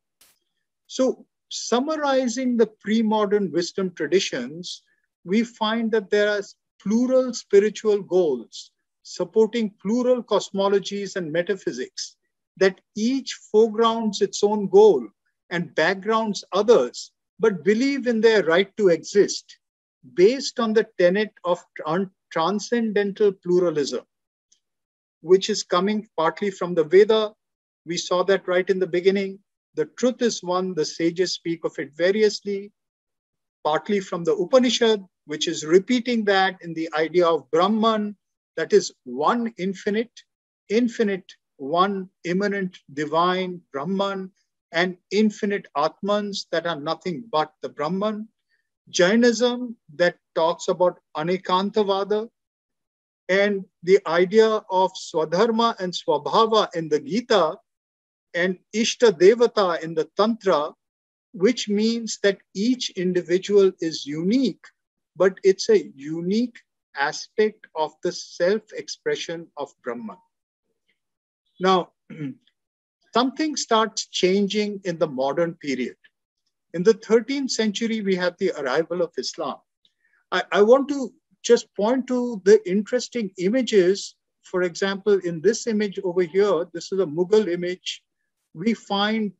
So, 0.88 1.26
summarizing 1.50 2.58
the 2.58 2.68
pre 2.68 3.02
modern 3.02 3.52
wisdom 3.52 3.92
traditions, 3.94 4.84
we 5.24 5.44
find 5.44 5.92
that 5.92 6.10
there 6.10 6.30
are 6.30 6.42
plural 6.82 7.34
spiritual 7.34 8.02
goals 8.02 8.72
supporting 9.04 9.74
plural 9.82 10.22
cosmologies 10.24 11.16
and 11.16 11.32
metaphysics, 11.32 12.16
that 12.58 12.80
each 12.96 13.34
foregrounds 13.52 14.22
its 14.22 14.44
own 14.44 14.68
goal 14.68 15.08
and 15.50 15.74
backgrounds 15.76 16.44
others, 16.52 17.12
but 17.40 17.64
believe 17.64 18.06
in 18.06 18.22
their 18.22 18.44
right 18.44 18.76
to 18.78 18.90
exist 18.90 19.58
based 20.14 20.60
on 20.60 20.74
the 20.74 20.88
tenet 21.00 21.34
of 21.44 21.64
transcendental 22.32 23.32
pluralism, 23.32 24.06
which 25.22 25.50
is 25.50 25.64
coming 25.64 26.08
partly 26.18 26.52
from 26.52 26.76
the 26.76 26.84
Veda. 26.84 27.34
We 27.86 27.98
saw 27.98 28.24
that 28.24 28.48
right 28.48 28.70
in 28.70 28.80
the 28.80 28.88
beginning. 28.88 29.40
The 29.76 29.86
truth 29.98 30.22
is 30.22 30.44
one, 30.44 30.74
the 30.74 30.86
sages 30.86 31.34
speak 31.34 31.64
of 31.66 31.78
it 31.80 31.94
variously. 31.96 32.72
partly 33.64 34.00
from 34.00 34.24
the 34.24 34.36
Upanishad, 34.36 35.04
which 35.26 35.48
is 35.48 35.66
repeating 35.66 36.24
that 36.26 36.58
in 36.62 36.74
the 36.74 36.90
idea 36.96 37.28
of 37.28 37.50
Brahman, 37.52 38.16
that 38.58 38.74
is 38.74 38.94
one 39.04 39.54
infinite, 39.58 40.12
infinite, 40.70 41.26
one 41.58 42.10
immanent 42.24 42.78
divine 42.94 43.62
Brahman, 43.72 44.32
and 44.72 44.98
infinite 45.12 45.68
Atmans 45.76 46.46
that 46.52 46.68
are 46.68 46.80
nothing 46.80 47.24
but 47.32 47.54
the 47.62 47.70
Brahman. 47.70 48.28
Jainism 48.90 49.76
that 49.96 50.18
talks 50.36 50.68
about 50.68 51.00
Anekantavada, 51.18 52.30
and 53.30 53.64
the 53.84 53.99
idea 54.07 54.61
of 54.72 54.91
Swadharma 54.93 55.80
and 55.80 55.93
Swabhava 55.93 56.68
in 56.76 56.89
the 56.89 56.99
Gita 56.99 57.57
and 58.34 58.57
Ishta 58.76 59.11
Devata 59.11 59.81
in 59.84 59.93
the 59.93 60.10
Tantra, 60.18 60.73
which 61.34 61.69
means 61.69 62.18
that 62.23 62.39
each 62.56 62.89
individual 62.91 63.72
is 63.80 64.06
unique, 64.06 64.65
but 65.15 65.38
it's 65.43 65.69
a 65.69 65.88
unique 65.95 66.60
aspect 66.95 67.68
of 67.76 67.93
the 68.03 68.11
self 68.11 68.64
expression 68.73 69.47
of 69.57 69.72
Brahman. 69.84 70.18
Now, 71.60 71.91
something 73.14 73.56
starts 73.56 74.07
changing 74.07 74.81
in 74.85 74.97
the 74.97 75.07
modern 75.07 75.53
period. 75.56 75.95
In 76.73 76.81
the 76.81 76.95
13th 76.95 77.51
century, 77.51 78.01
we 78.01 78.15
have 78.15 78.35
the 78.39 78.51
arrival 78.60 79.01
of 79.01 79.11
Islam. 79.18 79.57
I, 80.31 80.43
I 80.51 80.61
want 80.61 80.89
to 80.89 81.14
just 81.44 81.74
point 81.76 82.07
to 82.07 82.41
the 82.45 82.60
interesting 82.70 83.32
images. 83.38 84.16
For 84.44 84.64
example, 84.64 85.20
in 85.24 85.41
this 85.41 85.68
image 85.68 85.99
over 86.03 86.22
here, 86.22 86.66
this 86.74 86.91
is 86.91 86.99
a 86.99 87.06
Mughal 87.06 87.48
image. 87.48 88.03
We 88.53 88.74
find 88.74 89.32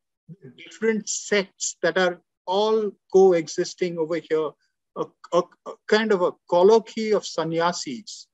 different 0.58 1.10
sects 1.10 1.78
that 1.82 1.98
are 1.98 2.22
all 2.46 2.92
coexisting 3.12 3.98
over 3.98 4.18
here, 4.18 4.52
a, 4.96 5.06
a, 5.34 5.44
a 5.66 5.72
kind 5.88 6.12
of 6.12 6.22
a 6.22 6.34
colloquy 6.50 7.12
of 7.12 7.26
sannyasis. 7.26 8.28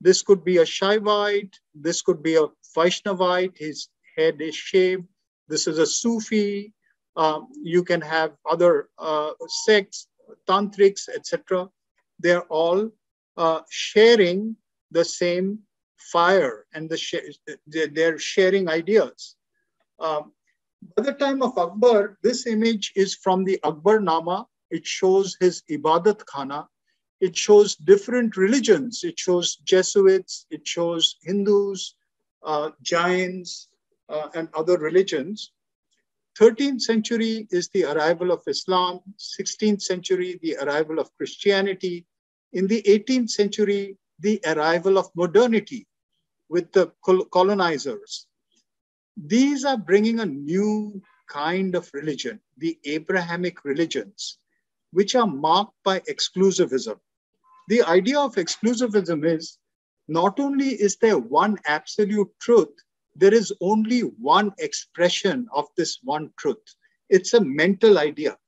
This 0.00 0.22
could 0.22 0.44
be 0.44 0.58
a 0.58 0.64
Shaivite, 0.64 1.54
this 1.74 2.02
could 2.02 2.22
be 2.22 2.36
a 2.36 2.46
Vaishnavite, 2.76 3.56
his 3.56 3.88
head 4.16 4.40
is 4.40 4.54
shaved. 4.54 5.04
This 5.48 5.66
is 5.66 5.78
a 5.78 5.86
Sufi. 5.86 6.72
Um, 7.16 7.48
you 7.62 7.82
can 7.82 8.00
have 8.00 8.32
other 8.50 8.88
uh, 8.98 9.30
sects, 9.46 10.08
tantrics, 10.48 11.08
etc. 11.08 11.68
They're 12.18 12.42
all 12.42 12.90
uh, 13.36 13.60
sharing 13.70 14.56
the 14.90 15.04
same 15.04 15.58
fire 15.98 16.66
and 16.74 16.88
the 16.88 16.96
sh 16.96 17.14
they're 17.66 18.18
sharing 18.18 18.68
ideas. 18.68 19.36
Um, 19.98 20.32
by 20.96 21.02
the 21.02 21.12
time 21.12 21.42
of 21.42 21.56
Akbar, 21.58 22.18
this 22.22 22.46
image 22.46 22.92
is 22.94 23.14
from 23.14 23.44
the 23.44 23.58
Akbar 23.64 24.00
Nama. 24.00 24.46
It 24.70 24.86
shows 24.86 25.36
his 25.40 25.62
Ibadat 25.70 26.24
Khana. 26.26 26.66
It 27.20 27.36
shows 27.36 27.76
different 27.76 28.36
religions. 28.36 29.02
It 29.02 29.18
shows 29.18 29.56
Jesuits, 29.64 30.46
it 30.50 30.66
shows 30.66 31.16
Hindus, 31.22 31.94
uh, 32.42 32.70
Jains, 32.82 33.68
uh, 34.08 34.28
and 34.34 34.48
other 34.54 34.76
religions. 34.76 35.52
13th 36.38 36.82
century 36.82 37.48
is 37.50 37.68
the 37.70 37.84
arrival 37.84 38.30
of 38.30 38.42
Islam, 38.46 39.00
16th 39.18 39.80
century, 39.80 40.38
the 40.42 40.56
arrival 40.58 40.98
of 40.98 41.10
Christianity, 41.16 42.04
in 42.56 42.66
the 42.66 42.82
18th 42.88 43.28
century, 43.28 43.98
the 44.20 44.40
arrival 44.46 44.96
of 44.96 45.10
modernity 45.14 45.86
with 46.48 46.72
the 46.72 46.90
colonizers. 47.30 48.26
These 49.14 49.66
are 49.66 49.76
bringing 49.76 50.20
a 50.20 50.26
new 50.26 51.02
kind 51.28 51.74
of 51.74 51.90
religion, 51.92 52.40
the 52.56 52.78
Abrahamic 52.86 53.62
religions, 53.66 54.38
which 54.92 55.14
are 55.14 55.26
marked 55.26 55.74
by 55.84 56.00
exclusivism. 56.08 56.98
The 57.68 57.82
idea 57.82 58.18
of 58.18 58.36
exclusivism 58.36 59.26
is 59.26 59.58
not 60.08 60.40
only 60.40 60.70
is 60.70 60.96
there 60.96 61.18
one 61.18 61.58
absolute 61.66 62.30
truth, 62.40 62.74
there 63.14 63.34
is 63.34 63.52
only 63.60 64.00
one 64.00 64.52
expression 64.58 65.46
of 65.52 65.66
this 65.76 65.98
one 66.04 66.30
truth. 66.38 66.66
It's 67.10 67.34
a 67.34 67.44
mental 67.44 67.98
idea. 67.98 68.38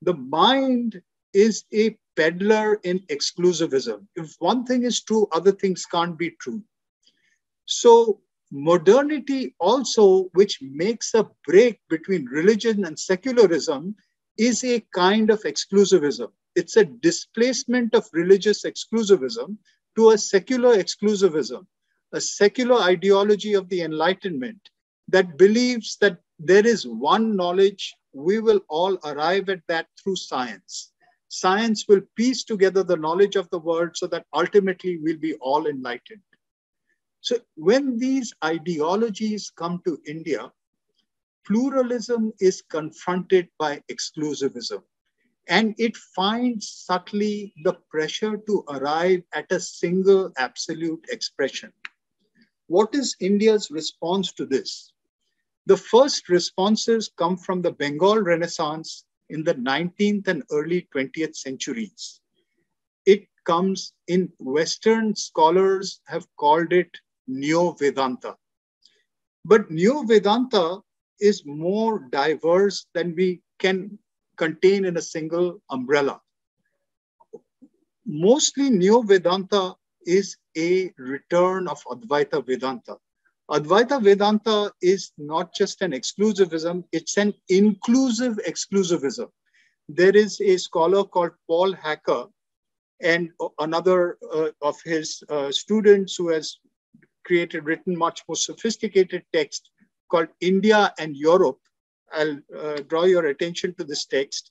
The 0.00 0.14
mind 0.14 1.02
is 1.34 1.64
a 1.74 1.98
peddler 2.18 2.80
in 2.82 2.98
exclusivism. 3.16 4.04
If 4.16 4.34
one 4.40 4.64
thing 4.66 4.82
is 4.82 5.00
true, 5.02 5.28
other 5.30 5.52
things 5.52 5.86
can't 5.86 6.18
be 6.18 6.30
true. 6.42 6.62
So, 7.66 8.20
modernity 8.50 9.54
also, 9.60 10.24
which 10.32 10.58
makes 10.60 11.14
a 11.14 11.30
break 11.46 11.80
between 11.88 12.24
religion 12.24 12.84
and 12.86 12.98
secularism, 12.98 13.94
is 14.36 14.64
a 14.64 14.84
kind 14.92 15.30
of 15.30 15.40
exclusivism. 15.42 16.32
It's 16.56 16.76
a 16.76 16.84
displacement 16.84 17.94
of 17.94 18.08
religious 18.12 18.64
exclusivism 18.64 19.56
to 19.96 20.10
a 20.10 20.18
secular 20.18 20.76
exclusivism, 20.76 21.66
a 22.12 22.20
secular 22.20 22.80
ideology 22.80 23.54
of 23.54 23.68
the 23.68 23.82
Enlightenment 23.82 24.70
that 25.06 25.38
believes 25.38 25.96
that 26.00 26.18
there 26.40 26.66
is 26.66 26.84
one 26.84 27.36
knowledge, 27.36 27.94
we 28.12 28.40
will 28.40 28.60
all 28.68 28.98
arrive 29.04 29.48
at 29.48 29.60
that 29.68 29.86
through 30.02 30.16
science 30.16 30.92
science 31.28 31.86
will 31.88 32.00
piece 32.16 32.44
together 32.44 32.82
the 32.82 32.96
knowledge 32.96 33.36
of 33.36 33.48
the 33.50 33.58
world 33.58 33.90
so 33.94 34.06
that 34.08 34.26
ultimately 34.34 34.98
we'll 34.98 35.18
be 35.18 35.34
all 35.34 35.66
enlightened. 35.66 36.22
So 37.20 37.36
when 37.56 37.98
these 37.98 38.32
ideologies 38.44 39.50
come 39.54 39.82
to 39.86 40.00
India, 40.06 40.50
pluralism 41.46 42.32
is 42.40 42.62
confronted 42.70 43.48
by 43.58 43.82
exclusivism 43.90 44.82
and 45.48 45.74
it 45.78 45.96
finds 45.96 46.68
subtly 46.68 47.54
the 47.64 47.74
pressure 47.90 48.36
to 48.36 48.64
arrive 48.68 49.22
at 49.32 49.50
a 49.50 49.58
single 49.58 50.30
absolute 50.36 51.04
expression. 51.10 51.72
What 52.66 52.94
is 52.94 53.16
India's 53.18 53.70
response 53.70 54.32
to 54.34 54.44
this? 54.44 54.92
The 55.64 55.76
first 55.76 56.28
responses 56.28 57.10
come 57.16 57.38
from 57.38 57.62
the 57.62 57.72
Bengal 57.72 58.20
Renaissance 58.20 59.04
in 59.30 59.44
the 59.44 59.54
19th 59.54 60.28
and 60.28 60.42
early 60.50 60.88
20th 60.94 61.36
centuries. 61.36 62.20
It 63.06 63.26
comes 63.44 63.92
in 64.06 64.30
Western 64.38 65.14
scholars 65.14 66.00
have 66.06 66.26
called 66.38 66.72
it 66.72 66.90
Neo 67.26 67.72
Vedanta. 67.72 68.36
But 69.44 69.70
Neo 69.70 70.02
Vedanta 70.02 70.80
is 71.20 71.44
more 71.46 72.08
diverse 72.10 72.86
than 72.94 73.14
we 73.14 73.42
can 73.58 73.98
contain 74.36 74.84
in 74.84 74.96
a 74.96 75.02
single 75.02 75.60
umbrella. 75.70 76.20
Mostly 78.06 78.70
Neo 78.70 79.02
Vedanta 79.02 79.74
is 80.06 80.36
a 80.56 80.92
return 80.96 81.68
of 81.68 81.82
Advaita 81.84 82.44
Vedanta. 82.46 82.96
Advaita 83.50 84.02
Vedanta 84.02 84.70
is 84.82 85.12
not 85.16 85.54
just 85.54 85.80
an 85.80 85.92
exclusivism, 85.92 86.84
it's 86.92 87.16
an 87.16 87.32
inclusive 87.48 88.38
exclusivism. 88.46 89.28
There 89.88 90.14
is 90.14 90.38
a 90.42 90.58
scholar 90.58 91.02
called 91.02 91.30
Paul 91.46 91.72
Hacker 91.72 92.26
and 93.00 93.30
another 93.58 94.18
uh, 94.34 94.50
of 94.60 94.76
his 94.84 95.22
uh, 95.30 95.50
students 95.50 96.14
who 96.16 96.28
has 96.28 96.58
created, 97.24 97.64
written 97.64 97.96
much 97.96 98.22
more 98.28 98.36
sophisticated 98.36 99.24
text 99.32 99.70
called 100.10 100.28
India 100.42 100.92
and 100.98 101.16
Europe. 101.16 101.58
I'll 102.12 102.38
uh, 102.54 102.76
draw 102.86 103.04
your 103.04 103.26
attention 103.26 103.74
to 103.76 103.84
this 103.84 104.04
text 104.04 104.50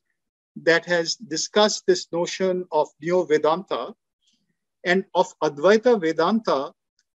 that 0.63 0.85
has 0.85 1.13
discussed 1.15 1.83
this 1.85 2.07
notion 2.11 2.65
of 2.71 2.87
Neo 2.99 3.25
Vedanta 3.25 3.93
and 4.83 5.05
of 5.13 5.27
Advaita 5.43 6.01
Vedanta 6.01 6.71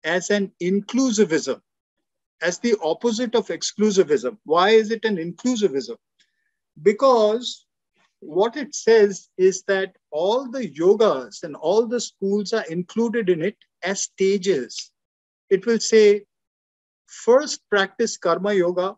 as 0.05 0.28
an 0.28 0.52
inclusivism 0.62 1.62
as 2.42 2.58
the 2.58 2.76
opposite 2.82 3.34
of 3.34 3.48
exclusivism. 3.48 4.38
Why 4.44 4.70
is 4.70 4.90
it 4.90 5.04
an 5.04 5.16
inclusivism? 5.16 5.96
Because 6.82 7.66
what 8.20 8.56
it 8.56 8.74
says 8.74 9.28
is 9.38 9.62
that 9.66 9.96
all 10.10 10.50
the 10.50 10.68
yogas 10.68 11.42
and 11.42 11.56
all 11.56 11.86
the 11.86 12.00
schools 12.00 12.52
are 12.52 12.64
included 12.68 13.28
in 13.28 13.42
it 13.42 13.56
as 13.82 14.02
stages. 14.02 14.90
It 15.48 15.66
will 15.66 15.80
say, 15.80 16.24
first 17.06 17.68
practice 17.68 18.16
karma 18.16 18.54
yoga 18.54 18.96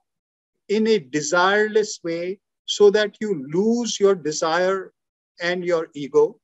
in 0.69 0.87
a 0.87 0.99
desireless 0.99 2.03
way 2.05 2.41
so 2.67 2.91
that 2.91 3.17
you 3.21 3.47
lose 3.53 3.99
your 3.99 4.15
desire 4.15 4.93
and 5.41 5.65
your 5.65 5.89
ego. 5.95 6.39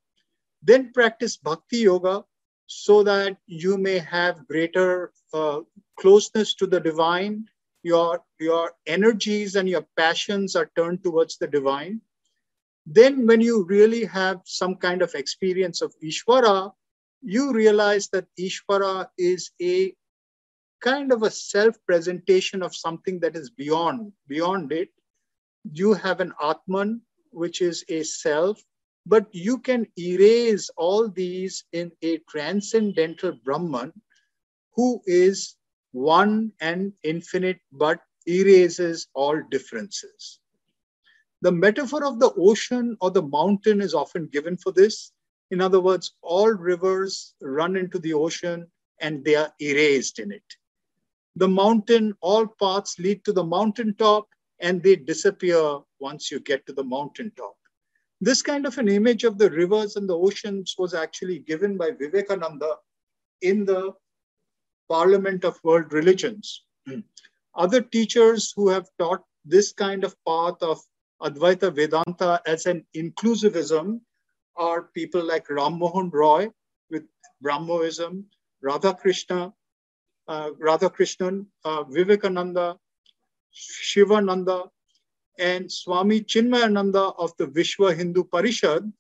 Then 0.63 0.93
practice 0.93 1.37
bhakti 1.37 1.79
yoga 1.79 2.25
so 2.69 3.03
that 3.03 3.37
you 3.47 3.77
may 3.77 3.99
have 3.99 4.47
greater 4.47 5.13
uh, 5.35 5.61
closeness 5.99 6.55
to 6.55 6.67
the 6.67 6.79
divine. 6.79 7.47
Your, 7.83 8.23
your 8.39 8.73
energies 8.87 9.57
and 9.57 9.69
your 9.69 9.87
passions 9.97 10.55
are 10.55 10.71
turned 10.77 11.03
towards 11.03 11.39
the 11.39 11.47
divine. 11.47 12.01
Then, 12.87 13.27
when 13.27 13.41
you 13.41 13.65
really 13.65 14.05
have 14.05 14.41
some 14.45 14.77
kind 14.77 15.03
of 15.03 15.15
experience 15.15 15.83
of 15.83 15.95
Ishvara, 16.03 16.73
you 17.23 17.53
realize 17.53 18.09
that 18.11 18.27
Ishvara 18.39 19.09
is 19.19 19.51
a 19.61 19.95
kind 20.81 21.13
of 21.13 21.23
a 21.23 21.31
self 21.31 21.77
presentation 21.87 22.63
of 22.63 22.75
something 22.75 23.19
that 23.21 23.37
is 23.37 23.51
beyond 23.51 24.13
beyond 24.29 24.73
it 24.73 24.91
you 25.73 25.93
have 25.93 26.21
an 26.21 26.33
atman 26.43 27.01
which 27.31 27.61
is 27.61 27.85
a 27.89 28.03
self 28.03 28.63
but 29.07 29.27
you 29.33 29.59
can 29.59 29.87
erase 29.99 30.71
all 30.77 31.09
these 31.09 31.65
in 31.73 31.91
a 32.03 32.19
transcendental 32.29 33.33
Brahman 33.45 33.93
who 34.75 35.01
is 35.07 35.57
one 35.93 36.53
and 36.61 36.93
infinite, 37.03 37.59
but 37.73 38.01
erases 38.27 39.09
all 39.15 39.41
differences. 39.51 40.41
The 41.41 41.53
metaphor 41.53 42.05
of 42.05 42.19
the 42.19 42.33
ocean 42.37 42.97
or 43.01 43.11
the 43.11 43.23
mountain 43.23 43.81
is 43.81 43.95
often 43.95 44.27
given 44.27 44.57
for 44.57 44.73
this. 44.73 45.13
In 45.51 45.61
other 45.61 45.81
words, 45.81 46.15
all 46.21 46.51
rivers 46.51 47.35
run 47.41 47.77
into 47.77 47.99
the 47.99 48.13
ocean 48.13 48.71
and 49.01 49.25
they 49.25 49.37
are 49.37 49.53
erased 49.61 50.19
in 50.19 50.33
it. 50.33 50.43
The 51.37 51.49
mountain, 51.49 52.15
all 52.21 52.47
paths 52.47 52.99
lead 52.99 53.25
to 53.25 53.33
the 53.33 53.45
mountaintop 53.45 54.29
and 54.61 54.83
they 54.83 54.97
disappear 54.97 55.79
once 56.01 56.31
you 56.31 56.41
get 56.41 56.67
to 56.67 56.73
the 56.73 56.85
mountaintop. 56.85 57.55
This 58.21 58.43
kind 58.43 58.67
of 58.67 58.77
an 58.79 58.89
image 58.89 59.25
of 59.25 59.39
the 59.39 59.51
rivers 59.51 59.97
and 59.97 60.09
the 60.09 60.17
oceans 60.17 60.75
was 60.77 60.93
actually 60.93 61.39
given 61.41 61.77
by 61.77 61.93
Vivekananda 61.93 62.77
in 63.43 63.65
the 63.65 63.93
Parliament 64.89 65.45
of 65.45 65.63
World 65.63 65.93
Religions. 65.93 66.65
Other 67.55 67.81
teachers 67.81 68.53
who 68.57 68.69
have 68.69 68.89
taught 68.99 69.23
this 69.45 69.73
kind 69.73 70.05
of 70.05 70.17
path 70.27 70.57
of 70.63 70.81
Advaita 71.23 71.75
Vedanta 71.75 72.41
as 72.47 72.67
an 72.67 72.85
inclusivism 72.97 74.01
are 74.57 74.83
people 74.95 75.25
like 75.25 75.51
Ram 75.51 75.79
Mohan 75.79 76.11
Roy 76.11 76.51
with 76.91 77.05
Brahmoism, 77.41 78.25
Radha 78.63 78.95
Krishna, 78.95 79.53
uh, 80.27 80.51
Radha 80.59 80.91
Krishnan, 80.91 81.47
uh, 81.65 81.85
Vivekananda, 81.85 82.77
Shivananda, 83.51 84.65
and 85.39 85.71
Swami 85.71 86.21
Chinmayananda 86.21 87.15
of 87.19 87.33
the 87.39 87.47
Vishwa 87.47 87.97
Hindu 87.97 88.25
Parishad, 88.25 88.93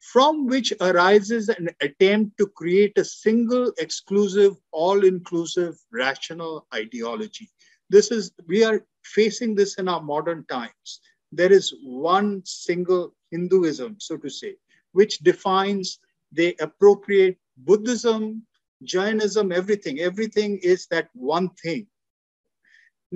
from 0.00 0.46
which 0.46 0.72
arises 0.80 1.48
an 1.48 1.68
attempt 1.80 2.38
to 2.38 2.46
create 2.46 2.96
a 2.96 3.04
single, 3.04 3.72
exclusive, 3.78 4.54
all 4.70 5.04
inclusive, 5.04 5.76
rational 5.92 6.66
ideology. 6.74 7.50
This 7.90 8.10
is, 8.10 8.32
we 8.46 8.64
are 8.64 8.84
facing 9.04 9.54
this 9.54 9.74
in 9.76 9.88
our 9.88 10.02
modern 10.02 10.44
times. 10.46 11.00
There 11.32 11.52
is 11.52 11.74
one 11.82 12.42
single 12.44 13.14
Hinduism, 13.30 13.96
so 13.98 14.16
to 14.16 14.30
say, 14.30 14.54
which 14.92 15.18
defines, 15.18 15.98
they 16.32 16.54
appropriate 16.60 17.38
Buddhism, 17.58 18.46
Jainism, 18.84 19.52
everything. 19.52 20.00
Everything 20.00 20.58
is 20.58 20.86
that 20.88 21.08
one 21.14 21.48
thing. 21.62 21.86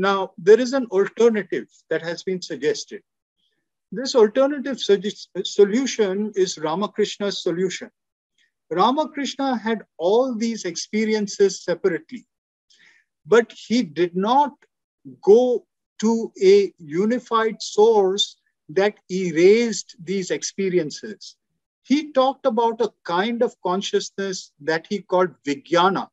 Now, 0.00 0.32
there 0.38 0.58
is 0.58 0.72
an 0.72 0.86
alternative 0.86 1.68
that 1.90 2.00
has 2.00 2.22
been 2.22 2.40
suggested. 2.40 3.02
This 3.92 4.14
alternative 4.14 4.78
uh, 4.88 5.42
solution 5.44 6.32
is 6.34 6.56
Ramakrishna's 6.56 7.42
solution. 7.42 7.90
Ramakrishna 8.70 9.58
had 9.58 9.84
all 9.98 10.34
these 10.34 10.64
experiences 10.64 11.62
separately, 11.62 12.26
but 13.26 13.52
he 13.52 13.82
did 13.82 14.16
not 14.16 14.54
go 15.22 15.66
to 16.00 16.32
a 16.42 16.72
unified 16.78 17.60
source 17.60 18.36
that 18.70 18.94
erased 19.10 19.96
these 20.02 20.30
experiences. 20.30 21.36
He 21.82 22.10
talked 22.12 22.46
about 22.46 22.80
a 22.80 22.94
kind 23.04 23.42
of 23.42 23.54
consciousness 23.62 24.50
that 24.60 24.86
he 24.88 25.00
called 25.00 25.34
Vijnana, 25.46 26.08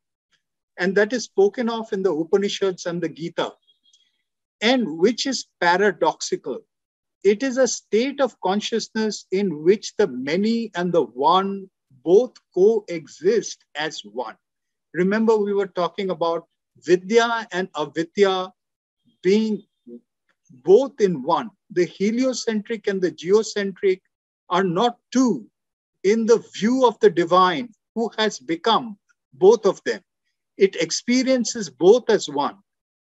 and 0.77 0.93
that 0.97 1.14
is 1.14 1.23
spoken 1.23 1.69
of 1.69 1.93
in 1.93 2.03
the 2.03 2.11
Upanishads 2.11 2.85
and 2.85 3.01
the 3.01 3.07
Gita 3.07 3.53
and 4.61 4.97
which 4.97 5.25
is 5.25 5.47
paradoxical. 5.59 6.59
It 7.23 7.43
is 7.43 7.57
a 7.57 7.67
state 7.67 8.21
of 8.21 8.39
consciousness 8.41 9.25
in 9.31 9.63
which 9.63 9.95
the 9.97 10.07
many 10.07 10.71
and 10.75 10.93
the 10.93 11.03
one 11.03 11.69
both 12.03 12.34
coexist 12.53 13.65
as 13.75 14.01
one. 14.01 14.35
Remember, 14.93 15.35
we 15.35 15.53
were 15.53 15.67
talking 15.67 16.09
about 16.09 16.47
Vidya 16.77 17.47
and 17.51 17.69
Avidya 17.75 18.51
being 19.21 19.63
both 20.63 21.01
in 21.01 21.23
one. 21.23 21.49
The 21.71 21.85
heliocentric 21.85 22.88
and 22.88 23.01
the 23.01 23.11
geocentric 23.11 24.01
are 24.49 24.63
not 24.63 24.97
two 25.11 25.45
in 26.03 26.25
the 26.25 26.43
view 26.55 26.88
of 26.88 26.97
the 26.99 27.09
divine 27.09 27.69
who 27.95 28.09
has 28.17 28.39
become 28.39 28.97
both 29.34 29.65
of 29.65 29.84
them. 29.84 30.01
It 30.57 30.75
experiences 30.77 31.69
both 31.69 32.09
as 32.09 32.29
one 32.29 32.57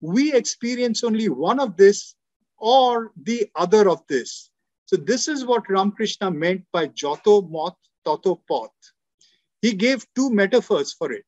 we 0.04 0.34
experience 0.34 1.02
only 1.02 1.30
one 1.30 1.58
of 1.58 1.78
this 1.78 2.14
or 2.58 3.12
the 3.22 3.50
other 3.56 3.88
of 3.88 4.02
this. 4.06 4.50
So 4.84 4.96
this 4.96 5.28
is 5.28 5.46
what 5.46 5.70
Ramakrishna 5.70 6.30
meant 6.30 6.62
by 6.72 6.90
Jato 6.94 7.40
Mot 7.40 7.74
Toto 8.04 8.34
Pot. 8.46 8.72
He 9.62 9.72
gave 9.72 10.06
two 10.14 10.28
metaphors 10.28 10.92
for 10.92 11.10
it, 11.10 11.24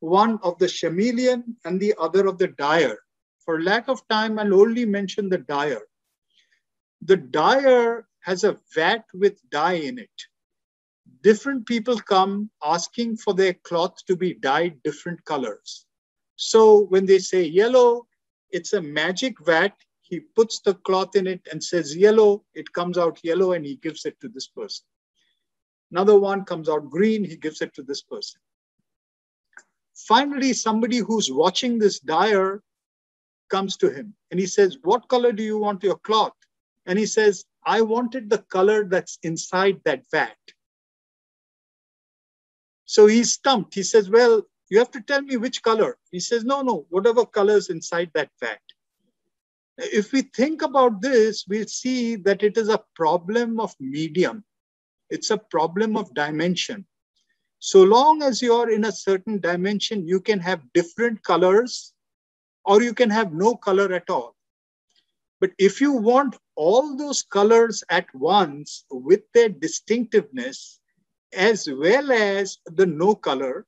one 0.00 0.38
of 0.42 0.58
the 0.58 0.68
chameleon 0.68 1.56
and 1.64 1.80
the 1.80 1.94
other 1.98 2.26
of 2.26 2.36
the 2.36 2.48
dyer. 2.48 2.98
For 3.46 3.62
lack 3.62 3.88
of 3.88 4.06
time, 4.08 4.38
I'll 4.38 4.60
only 4.60 4.84
mention 4.84 5.30
the 5.30 5.38
dyer. 5.38 5.80
The 7.00 7.16
dyer 7.16 8.06
has 8.20 8.44
a 8.44 8.58
vat 8.74 9.06
with 9.14 9.40
dye 9.50 9.80
in 9.88 9.98
it. 9.98 10.18
Different 11.22 11.64
people 11.64 11.98
come 11.98 12.50
asking 12.62 13.16
for 13.16 13.32
their 13.32 13.54
cloth 13.54 14.04
to 14.06 14.16
be 14.16 14.34
dyed 14.34 14.82
different 14.82 15.24
colors. 15.24 15.86
So 16.36 16.84
when 16.86 17.06
they 17.06 17.18
say 17.18 17.44
yellow, 17.44 18.06
it's 18.50 18.72
a 18.72 18.82
magic 18.82 19.38
vat. 19.44 19.72
He 20.02 20.20
puts 20.20 20.60
the 20.60 20.74
cloth 20.74 21.16
in 21.16 21.26
it 21.26 21.46
and 21.50 21.62
says 21.62 21.96
yellow. 21.96 22.44
It 22.54 22.72
comes 22.72 22.98
out 22.98 23.20
yellow 23.22 23.52
and 23.52 23.64
he 23.64 23.76
gives 23.76 24.04
it 24.04 24.20
to 24.20 24.28
this 24.28 24.48
person. 24.48 24.84
Another 25.90 26.18
one 26.18 26.44
comes 26.44 26.68
out 26.68 26.90
green. 26.90 27.24
He 27.24 27.36
gives 27.36 27.60
it 27.60 27.74
to 27.74 27.82
this 27.82 28.02
person. 28.02 28.40
Finally, 29.94 30.52
somebody 30.52 30.98
who's 30.98 31.30
watching 31.30 31.78
this 31.78 32.00
dyer 32.00 32.62
comes 33.50 33.76
to 33.76 33.90
him 33.90 34.14
and 34.30 34.40
he 34.40 34.46
says, 34.46 34.78
What 34.82 35.08
color 35.08 35.32
do 35.32 35.42
you 35.42 35.58
want 35.58 35.82
your 35.82 35.98
cloth? 35.98 36.32
And 36.86 36.98
he 36.98 37.06
says, 37.06 37.44
I 37.64 37.82
wanted 37.82 38.28
the 38.28 38.38
color 38.38 38.84
that's 38.84 39.18
inside 39.22 39.80
that 39.84 40.02
vat. 40.10 40.36
So 42.86 43.06
he's 43.06 43.32
stumped. 43.32 43.74
He 43.74 43.82
says, 43.82 44.10
Well, 44.10 44.42
you 44.72 44.78
have 44.78 44.90
to 44.90 45.02
tell 45.02 45.20
me 45.20 45.36
which 45.36 45.62
color. 45.62 45.98
He 46.10 46.18
says, 46.18 46.44
no, 46.44 46.62
no, 46.62 46.86
whatever 46.88 47.26
color 47.26 47.56
is 47.56 47.68
inside 47.68 48.10
that 48.14 48.30
vat. 48.40 48.58
If 49.76 50.12
we 50.12 50.22
think 50.22 50.62
about 50.62 51.02
this, 51.02 51.44
we'll 51.46 51.66
see 51.66 52.16
that 52.16 52.42
it 52.42 52.56
is 52.56 52.70
a 52.70 52.82
problem 52.96 53.60
of 53.60 53.74
medium. 53.78 54.44
It's 55.10 55.30
a 55.30 55.36
problem 55.36 55.94
of 55.94 56.14
dimension. 56.14 56.86
So 57.58 57.82
long 57.82 58.22
as 58.22 58.40
you're 58.40 58.70
in 58.70 58.86
a 58.86 58.92
certain 58.92 59.40
dimension, 59.40 60.08
you 60.08 60.20
can 60.20 60.40
have 60.40 60.72
different 60.72 61.22
colors 61.22 61.92
or 62.64 62.80
you 62.80 62.94
can 62.94 63.10
have 63.10 63.34
no 63.34 63.54
color 63.54 63.92
at 63.92 64.08
all. 64.08 64.34
But 65.38 65.50
if 65.58 65.82
you 65.82 65.92
want 65.92 66.38
all 66.56 66.96
those 66.96 67.22
colors 67.22 67.84
at 67.90 68.06
once 68.14 68.86
with 68.90 69.20
their 69.34 69.50
distinctiveness, 69.50 70.80
as 71.34 71.68
well 71.70 72.10
as 72.10 72.56
the 72.64 72.86
no 72.86 73.14
color, 73.14 73.66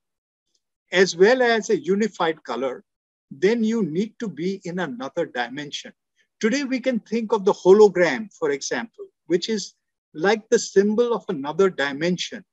as 0.92 1.16
well 1.16 1.42
as 1.42 1.70
a 1.70 1.78
unified 1.78 2.42
color, 2.44 2.84
then 3.30 3.64
you 3.64 3.84
need 3.84 4.14
to 4.20 4.28
be 4.28 4.60
in 4.64 4.78
another 4.78 5.26
dimension. 5.26 5.92
Today, 6.40 6.64
we 6.64 6.80
can 6.80 7.00
think 7.00 7.32
of 7.32 7.44
the 7.44 7.52
hologram, 7.52 8.32
for 8.38 8.50
example, 8.50 9.06
which 9.26 9.48
is 9.48 9.74
like 10.14 10.48
the 10.50 10.58
symbol 10.58 11.12
of 11.12 11.24
another 11.28 11.70
dimension. 11.70 12.44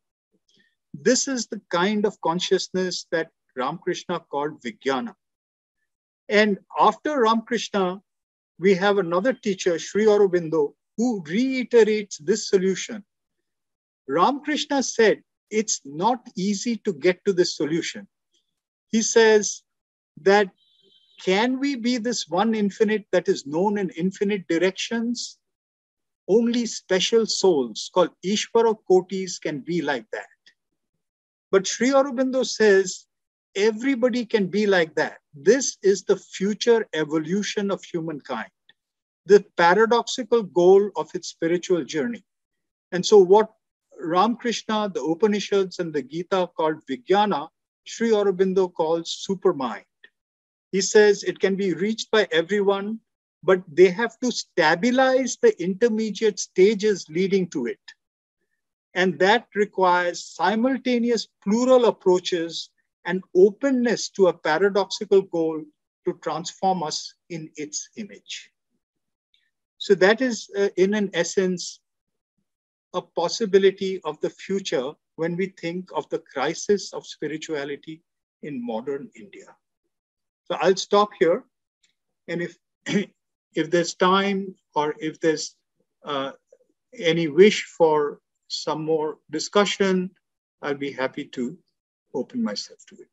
This 0.93 1.27
is 1.27 1.47
the 1.47 1.61
kind 1.69 2.05
of 2.05 2.19
consciousness 2.21 3.05
that 3.11 3.29
Ramakrishna 3.55 4.21
called 4.31 4.61
Vijnana. 4.61 5.13
And 6.29 6.57
after 6.79 7.21
Ramakrishna, 7.21 8.01
we 8.59 8.73
have 8.75 8.97
another 8.97 9.33
teacher, 9.33 9.77
Sri 9.77 10.05
Aurobindo, 10.05 10.73
who 10.97 11.23
reiterates 11.27 12.17
this 12.17 12.47
solution. 12.47 13.03
Ramakrishna 14.07 14.83
said, 14.83 15.21
it's 15.49 15.81
not 15.83 16.25
easy 16.35 16.77
to 16.77 16.93
get 16.93 17.23
to 17.25 17.33
this 17.33 17.57
solution 17.57 18.07
he 18.91 19.01
says 19.01 19.63
that 20.21 20.49
can 21.23 21.59
we 21.59 21.75
be 21.75 21.97
this 21.97 22.27
one 22.27 22.55
infinite 22.55 23.05
that 23.11 23.27
is 23.27 23.45
known 23.45 23.77
in 23.77 23.89
infinite 23.91 24.47
directions? 24.47 25.37
Only 26.27 26.65
special 26.65 27.25
souls 27.25 27.89
called 27.93 28.09
Ishvara 28.25 28.75
Kotis 28.89 29.39
can 29.39 29.59
be 29.59 29.81
like 29.81 30.05
that. 30.11 30.25
But 31.51 31.67
Sri 31.67 31.89
Aurobindo 31.89 32.45
says 32.45 33.05
everybody 33.55 34.25
can 34.25 34.47
be 34.47 34.65
like 34.65 34.95
that. 34.95 35.19
This 35.33 35.77
is 35.83 36.03
the 36.03 36.17
future 36.17 36.87
evolution 36.93 37.69
of 37.69 37.83
humankind, 37.83 38.49
the 39.25 39.45
paradoxical 39.57 40.43
goal 40.43 40.89
of 40.95 41.13
its 41.13 41.27
spiritual 41.27 41.83
journey. 41.83 42.23
And 42.91 43.05
so, 43.05 43.17
what 43.17 43.51
Ramakrishna, 43.99 44.91
the 44.93 45.03
Upanishads, 45.03 45.79
and 45.79 45.93
the 45.93 46.01
Gita 46.01 46.49
called 46.57 46.85
Vijnana 46.89 47.49
Sri 47.85 48.09
Aurobindo 48.11 48.73
calls 48.73 49.25
supermind. 49.27 49.85
He 50.71 50.81
says 50.81 51.23
it 51.23 51.39
can 51.39 51.55
be 51.55 51.73
reached 51.73 52.11
by 52.11 52.27
everyone 52.31 52.99
but 53.43 53.63
they 53.67 53.89
have 53.89 54.19
to 54.19 54.31
stabilize 54.31 55.37
the 55.41 55.59
intermediate 55.61 56.39
stages 56.39 57.07
leading 57.09 57.49
to 57.49 57.65
it. 57.67 57.79
And 58.93 59.19
that 59.19 59.47
requires 59.55 60.23
simultaneous 60.23 61.27
plural 61.43 61.85
approaches 61.85 62.69
and 63.05 63.23
openness 63.35 64.09
to 64.11 64.27
a 64.27 64.33
paradoxical 64.33 65.21
goal 65.21 65.63
to 66.05 66.13
transform 66.23 66.83
us 66.83 67.13
in 67.29 67.51
its 67.55 67.89
image. 67.95 68.51
So, 69.77 69.95
that 69.95 70.21
is, 70.21 70.49
uh, 70.57 70.69
in 70.77 70.93
an 70.93 71.09
essence, 71.13 71.79
a 72.93 73.01
possibility 73.01 74.01
of 74.03 74.19
the 74.21 74.29
future 74.29 74.91
when 75.15 75.35
we 75.35 75.47
think 75.47 75.89
of 75.93 76.07
the 76.09 76.19
crisis 76.19 76.93
of 76.93 77.05
spirituality 77.05 78.01
in 78.43 78.65
modern 78.65 79.09
India. 79.15 79.55
So, 80.45 80.57
I'll 80.59 80.75
stop 80.75 81.09
here. 81.19 81.43
And 82.27 82.41
if, 82.41 82.57
if 83.55 83.69
there's 83.69 83.93
time 83.93 84.55
or 84.75 84.95
if 84.99 85.19
there's 85.19 85.55
uh, 86.05 86.31
any 86.97 87.27
wish 87.27 87.65
for 87.65 88.19
some 88.47 88.83
more 88.83 89.17
discussion, 89.29 90.11
I'll 90.61 90.75
be 90.75 90.91
happy 90.91 91.25
to 91.25 91.57
open 92.13 92.43
myself 92.43 92.79
to 92.89 92.95
it. 92.95 93.09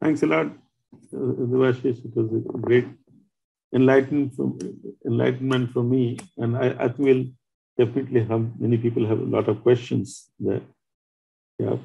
Thanks 0.00 0.22
a 0.22 0.26
lot, 0.26 0.52
Devashish. 1.12 2.04
It 2.04 2.16
was 2.16 2.32
a 2.32 2.58
great 2.58 2.86
enlightenment 3.74 4.34
for, 4.34 4.52
enlightenment 5.04 5.72
for 5.72 5.82
me. 5.82 6.18
And 6.36 6.56
I, 6.56 6.68
I 6.70 6.86
will 6.98 7.26
definitely 7.78 8.24
have 8.24 8.60
many 8.60 8.78
people 8.78 9.06
have 9.06 9.20
a 9.20 9.30
lot 9.36 9.48
of 9.48 9.62
questions 9.62 10.30
there. 10.38 10.62
Yeah. 11.58 11.76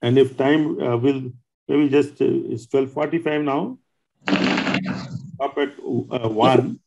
And 0.00 0.18
if 0.18 0.36
time 0.36 0.80
uh, 0.80 0.96
will, 0.96 1.32
maybe 1.68 1.88
just 1.88 2.20
uh, 2.20 2.52
it's 2.52 2.66
12.45 2.66 3.44
now 3.44 3.78
up 5.40 5.58
at 5.58 5.72
uh, 5.78 6.28
1 6.28 6.78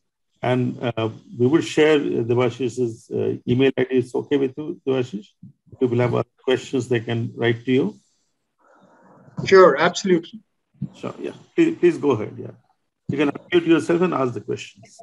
and 0.41 0.77
uh, 0.83 1.09
we 1.39 1.47
will 1.47 1.61
share 1.61 1.99
Devashish's 1.99 3.09
uh, 3.09 3.37
email 3.51 3.71
ID. 3.77 3.87
It's 3.89 4.13
okay 4.13 4.37
with 4.37 4.53
you, 4.57 4.79
Devashish? 4.85 5.27
People 5.79 5.97
have 5.99 6.23
questions, 6.43 6.87
they 6.87 6.99
can 6.99 7.33
write 7.35 7.65
to 7.65 7.71
you. 7.71 7.95
Sure, 9.45 9.75
absolutely. 9.77 10.44
Sure, 10.95 11.13
yeah. 11.19 11.33
Please, 11.55 11.77
please 11.77 11.97
go 11.97 12.11
ahead, 12.11 12.35
yeah. 12.37 12.51
You 13.07 13.17
can 13.17 13.29
unmute 13.29 13.67
yourself 13.67 14.01
and 14.01 14.13
ask 14.13 14.33
the 14.33 14.41
questions. 14.41 14.97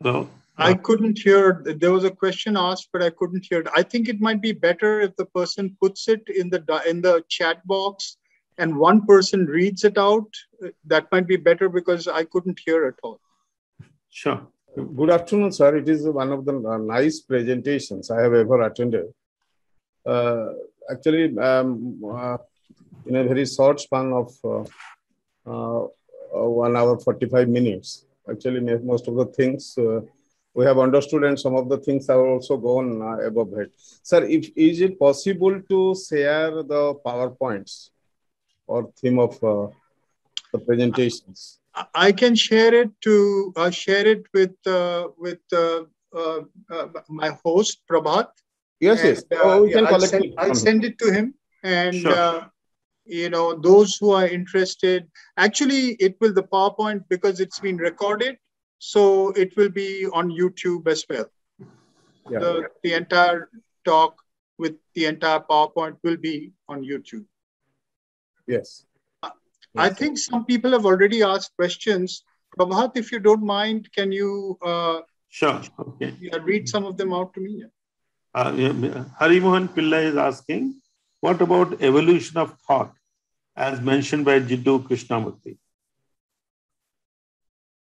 Hello? 0.00 0.28
I 0.58 0.74
couldn't 0.74 1.18
hear. 1.18 1.62
There 1.64 1.92
was 1.92 2.04
a 2.04 2.10
question 2.10 2.56
asked, 2.56 2.88
but 2.92 3.02
I 3.02 3.10
couldn't 3.10 3.46
hear 3.48 3.60
it. 3.60 3.68
I 3.76 3.82
think 3.82 4.08
it 4.08 4.20
might 4.20 4.42
be 4.42 4.52
better 4.52 5.00
if 5.00 5.14
the 5.16 5.26
person 5.26 5.76
puts 5.80 6.08
it 6.08 6.22
in 6.28 6.50
the 6.50 6.82
in 6.86 7.00
the 7.00 7.24
chat 7.28 7.64
box, 7.66 8.16
and 8.58 8.76
one 8.76 9.06
person 9.06 9.46
reads 9.46 9.84
it 9.84 9.96
out. 9.96 10.28
That 10.84 11.06
might 11.12 11.28
be 11.28 11.36
better 11.36 11.68
because 11.68 12.08
I 12.08 12.24
couldn't 12.24 12.60
hear 12.64 12.86
at 12.86 12.94
all. 13.02 13.20
Sure. 14.10 14.40
Good 14.78 15.10
afternoon, 15.10 15.50
sir. 15.50 15.76
It 15.78 15.88
is 15.88 16.06
one 16.06 16.30
of 16.30 16.44
the 16.44 16.52
nice 16.52 17.18
presentations 17.18 18.12
I 18.12 18.22
have 18.22 18.32
ever 18.32 18.62
attended. 18.62 19.06
Uh, 20.06 20.50
actually, 20.88 21.36
um, 21.36 22.00
uh, 22.08 22.36
in 23.04 23.16
a 23.16 23.24
very 23.24 23.44
short 23.44 23.80
span 23.80 24.12
of 24.12 24.32
uh, 24.44 24.62
uh 25.50 25.88
one 26.62 26.76
hour, 26.76 26.96
45 26.96 27.48
minutes, 27.48 28.04
actually, 28.30 28.60
most 28.60 29.08
of 29.08 29.16
the 29.16 29.26
things 29.26 29.76
uh, 29.78 30.00
we 30.54 30.64
have 30.64 30.78
understood 30.78 31.24
and 31.24 31.40
some 31.40 31.56
of 31.56 31.68
the 31.68 31.78
things 31.78 32.06
have 32.06 32.20
also 32.20 32.56
gone 32.56 33.02
uh, 33.02 33.26
above 33.26 33.50
head. 33.56 33.70
Sir, 34.04 34.22
if 34.26 34.48
is 34.54 34.80
it 34.80 34.96
possible 34.96 35.60
to 35.60 35.96
share 35.96 36.50
the 36.62 36.94
PowerPoints 37.04 37.90
or 38.68 38.92
theme 38.96 39.18
of 39.18 39.42
uh, 39.42 39.66
the 40.52 40.60
presentations? 40.60 41.58
I 41.94 42.12
can 42.12 42.34
share 42.34 42.74
it 42.74 42.90
to 43.02 43.52
uh, 43.56 43.70
share 43.70 44.06
it 44.06 44.24
with 44.34 44.54
uh, 44.66 45.08
with 45.16 45.40
uh, 45.52 45.82
uh, 46.16 46.40
my 47.08 47.36
host 47.44 47.82
Prabhat. 47.90 48.28
Yes, 48.80 49.00
and, 49.00 49.08
yes. 49.08 49.24
oh, 49.42 49.62
we 49.62 49.72
can 49.72 49.84
yeah, 49.84 49.90
I'll, 49.90 50.00
send, 50.00 50.34
I'll 50.38 50.54
send 50.54 50.84
it 50.84 50.98
to 50.98 51.12
him, 51.12 51.34
and 51.62 51.94
sure. 51.94 52.50
you 53.04 53.30
know 53.30 53.54
those 53.54 53.96
who 53.96 54.12
are 54.12 54.26
interested. 54.26 55.08
Actually, 55.36 55.96
it 56.06 56.16
will 56.20 56.32
the 56.32 56.44
PowerPoint 56.44 57.04
because 57.08 57.40
it's 57.40 57.58
been 57.58 57.76
recorded 57.76 58.36
so 58.78 59.30
it 59.30 59.56
will 59.56 59.68
be 59.68 60.06
on 60.06 60.30
YouTube 60.30 60.86
as 60.86 61.04
well. 61.08 61.26
Yeah, 62.30 62.38
the, 62.38 62.54
yeah. 62.60 62.66
the 62.82 62.92
entire 62.94 63.50
talk 63.84 64.22
with 64.58 64.76
the 64.94 65.06
entire 65.06 65.40
PowerPoint 65.40 65.96
will 66.02 66.16
be 66.16 66.52
on 66.68 66.84
YouTube. 66.84 67.24
Yes. 68.46 68.84
I 69.78 69.90
think 69.90 70.18
some 70.18 70.44
people 70.44 70.72
have 70.72 70.86
already 70.86 71.22
asked 71.22 71.54
questions. 71.56 72.24
Prabhat, 72.58 72.96
if 72.96 73.12
you 73.12 73.20
don't 73.20 73.42
mind, 73.42 73.88
can 73.92 74.10
you 74.10 74.58
uh, 74.62 75.00
sure 75.28 75.62
okay 75.78 76.14
read 76.42 76.68
some 76.68 76.84
of 76.84 76.96
them 76.96 77.12
out 77.12 77.34
to 77.34 77.40
me? 77.40 77.64
Uh, 78.34 79.04
Hari 79.18 79.40
Mohan 79.40 79.68
Pillai 79.68 80.04
is 80.04 80.16
asking, 80.16 80.80
what 81.20 81.40
about 81.40 81.82
evolution 81.82 82.36
of 82.38 82.56
thought, 82.66 82.92
as 83.56 83.80
mentioned 83.80 84.24
by 84.24 84.40
Jiddu 84.40 84.86
Krishnamurti? 84.86 85.58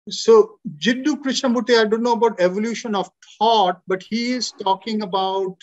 So 0.08 0.58
Jiddu 0.78 1.22
Krishnamurti, 1.22 1.78
I 1.78 1.84
don't 1.84 2.02
know 2.02 2.12
about 2.12 2.40
evolution 2.40 2.94
of 2.94 3.10
thought, 3.38 3.80
but 3.86 4.02
he 4.02 4.32
is 4.32 4.52
talking 4.52 5.02
about, 5.02 5.56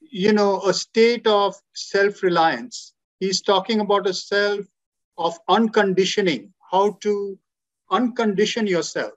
you 0.00 0.32
know, 0.32 0.62
a 0.62 0.72
state 0.72 1.26
of 1.26 1.56
self-reliance. 1.74 2.92
He's 3.20 3.40
talking 3.42 3.80
about 3.80 4.06
a 4.06 4.14
self 4.14 4.64
of 5.16 5.38
unconditioning, 5.48 6.52
how 6.70 6.92
to 7.02 7.38
uncondition 7.90 8.68
yourself. 8.68 9.14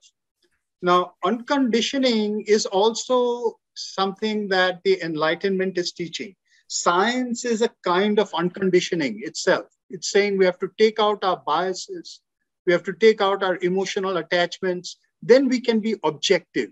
Now, 0.82 1.14
unconditioning 1.24 2.44
is 2.48 2.66
also 2.66 3.58
something 3.76 4.48
that 4.50 4.82
the 4.84 5.02
Enlightenment 5.02 5.78
is 5.78 5.92
teaching. 5.92 6.36
Science 6.68 7.46
is 7.46 7.62
a 7.62 7.72
kind 7.84 8.20
of 8.20 8.32
unconditioning 8.34 9.22
itself. 9.24 9.68
It's 9.90 10.12
saying 10.12 10.38
we 10.38 10.46
have 10.46 10.60
to 10.60 10.70
take 10.78 11.00
out 11.00 11.24
our 11.24 11.42
biases, 11.46 12.22
we 12.66 12.74
have 12.74 12.84
to 12.84 12.94
take 12.94 13.22
out 13.22 13.42
our 13.44 13.58
emotional 13.62 14.18
attachments. 14.18 14.98
Then 15.24 15.48
we 15.48 15.62
can 15.62 15.80
be 15.80 15.96
objective. 16.04 16.70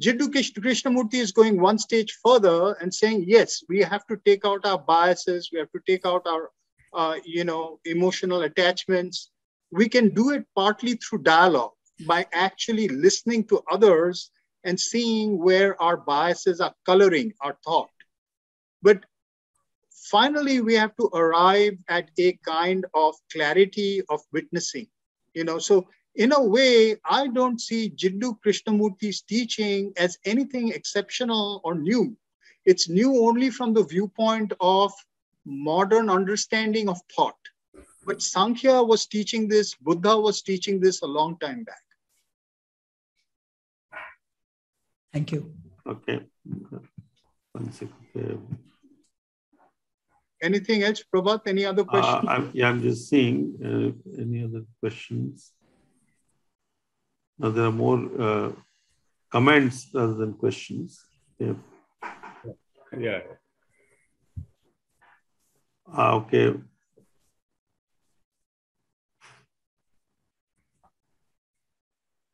Jiddu 0.00 0.28
Krishnamurti 0.32 1.14
is 1.14 1.30
going 1.30 1.60
one 1.60 1.78
stage 1.78 2.18
further 2.24 2.72
and 2.80 2.92
saying, 2.92 3.26
yes, 3.28 3.62
we 3.68 3.80
have 3.80 4.04
to 4.06 4.16
take 4.24 4.44
out 4.44 4.66
our 4.66 4.78
biases. 4.78 5.50
We 5.52 5.60
have 5.60 5.70
to 5.70 5.80
take 5.86 6.04
out 6.04 6.26
our, 6.26 6.50
uh, 6.94 7.16
you 7.24 7.44
know, 7.44 7.80
emotional 7.84 8.42
attachments. 8.42 9.30
We 9.70 9.88
can 9.88 10.10
do 10.14 10.30
it 10.30 10.46
partly 10.54 10.94
through 10.94 11.22
dialogue 11.22 11.72
by 12.06 12.26
actually 12.32 12.88
listening 12.88 13.44
to 13.44 13.62
others 13.70 14.30
and 14.64 14.78
seeing 14.78 15.38
where 15.38 15.80
our 15.82 15.96
biases 15.96 16.60
are 16.60 16.74
coloring 16.86 17.32
our 17.40 17.56
thought. 17.64 17.90
But 18.82 19.04
finally, 20.10 20.60
we 20.60 20.74
have 20.74 20.96
to 20.96 21.10
arrive 21.14 21.76
at 21.88 22.10
a 22.18 22.32
kind 22.44 22.86
of 22.94 23.14
clarity 23.32 24.02
of 24.08 24.20
witnessing 24.32 24.86
you 25.34 25.44
know 25.44 25.58
so 25.58 25.86
in 26.14 26.32
a 26.32 26.42
way 26.42 26.96
i 27.04 27.26
don't 27.26 27.60
see 27.60 27.90
jiddu 27.90 28.30
krishnamurti's 28.44 29.20
teaching 29.22 29.92
as 29.96 30.16
anything 30.24 30.68
exceptional 30.70 31.60
or 31.64 31.74
new 31.74 32.16
it's 32.64 32.88
new 32.88 33.10
only 33.26 33.50
from 33.50 33.74
the 33.74 33.84
viewpoint 33.84 34.52
of 34.60 34.92
modern 35.44 36.10
understanding 36.10 36.88
of 36.88 36.98
thought 37.14 37.36
but 38.06 38.22
sankhya 38.22 38.82
was 38.82 39.06
teaching 39.06 39.48
this 39.48 39.74
buddha 39.74 40.18
was 40.18 40.42
teaching 40.42 40.80
this 40.80 41.02
a 41.02 41.06
long 41.06 41.38
time 41.38 41.64
back 41.64 41.84
thank 45.12 45.32
you 45.32 45.52
okay 45.86 46.20
one 47.52 47.72
second 47.72 47.92
Anything 50.44 50.82
else, 50.82 51.02
Prabhat? 51.10 51.46
Any 51.46 51.64
other 51.64 51.84
questions? 51.84 52.28
Uh, 52.28 52.30
I'm, 52.30 52.50
yeah, 52.52 52.68
I'm 52.68 52.82
just 52.82 53.08
seeing 53.08 53.56
uh, 53.64 54.20
any 54.20 54.44
other 54.44 54.62
questions. 54.78 55.52
Now, 57.38 57.48
there 57.48 57.64
are 57.64 57.72
more 57.72 57.98
uh, 58.20 58.52
comments 59.30 59.88
rather 59.94 60.12
than 60.12 60.34
questions. 60.34 61.02
Yeah. 61.38 61.54
Yeah. 62.98 63.20
Ah, 65.86 66.14
okay. 66.14 66.54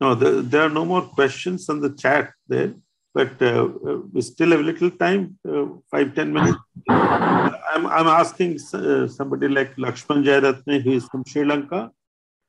No, 0.01 0.15
there, 0.15 0.63
are 0.63 0.71
no 0.71 0.85
more 0.85 1.03
questions 1.03 1.69
on 1.69 1.81
the 1.81 1.91
chat 1.91 2.33
there 2.49 2.75
but 3.15 3.41
uh, 3.43 3.69
we 4.13 4.21
still 4.23 4.51
have 4.51 4.61
a 4.61 4.63
little 4.63 4.91
time, 4.91 5.39
uh, 5.49 5.67
five, 5.91 6.15
ten 6.15 6.33
minutes. 6.33 6.59
I'm, 6.89 7.87
I'm 7.87 8.07
asking 8.07 8.59
uh, 8.73 9.09
somebody 9.09 9.49
like 9.49 9.75
Lakshman 9.77 10.25
Jairatne, 10.25 10.83
who 10.83 10.93
is 10.93 11.07
from 11.09 11.25
Sri 11.27 11.45
Lanka. 11.45 11.91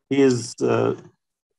He 0.09 0.21
is, 0.21 0.55
uh, 0.61 0.95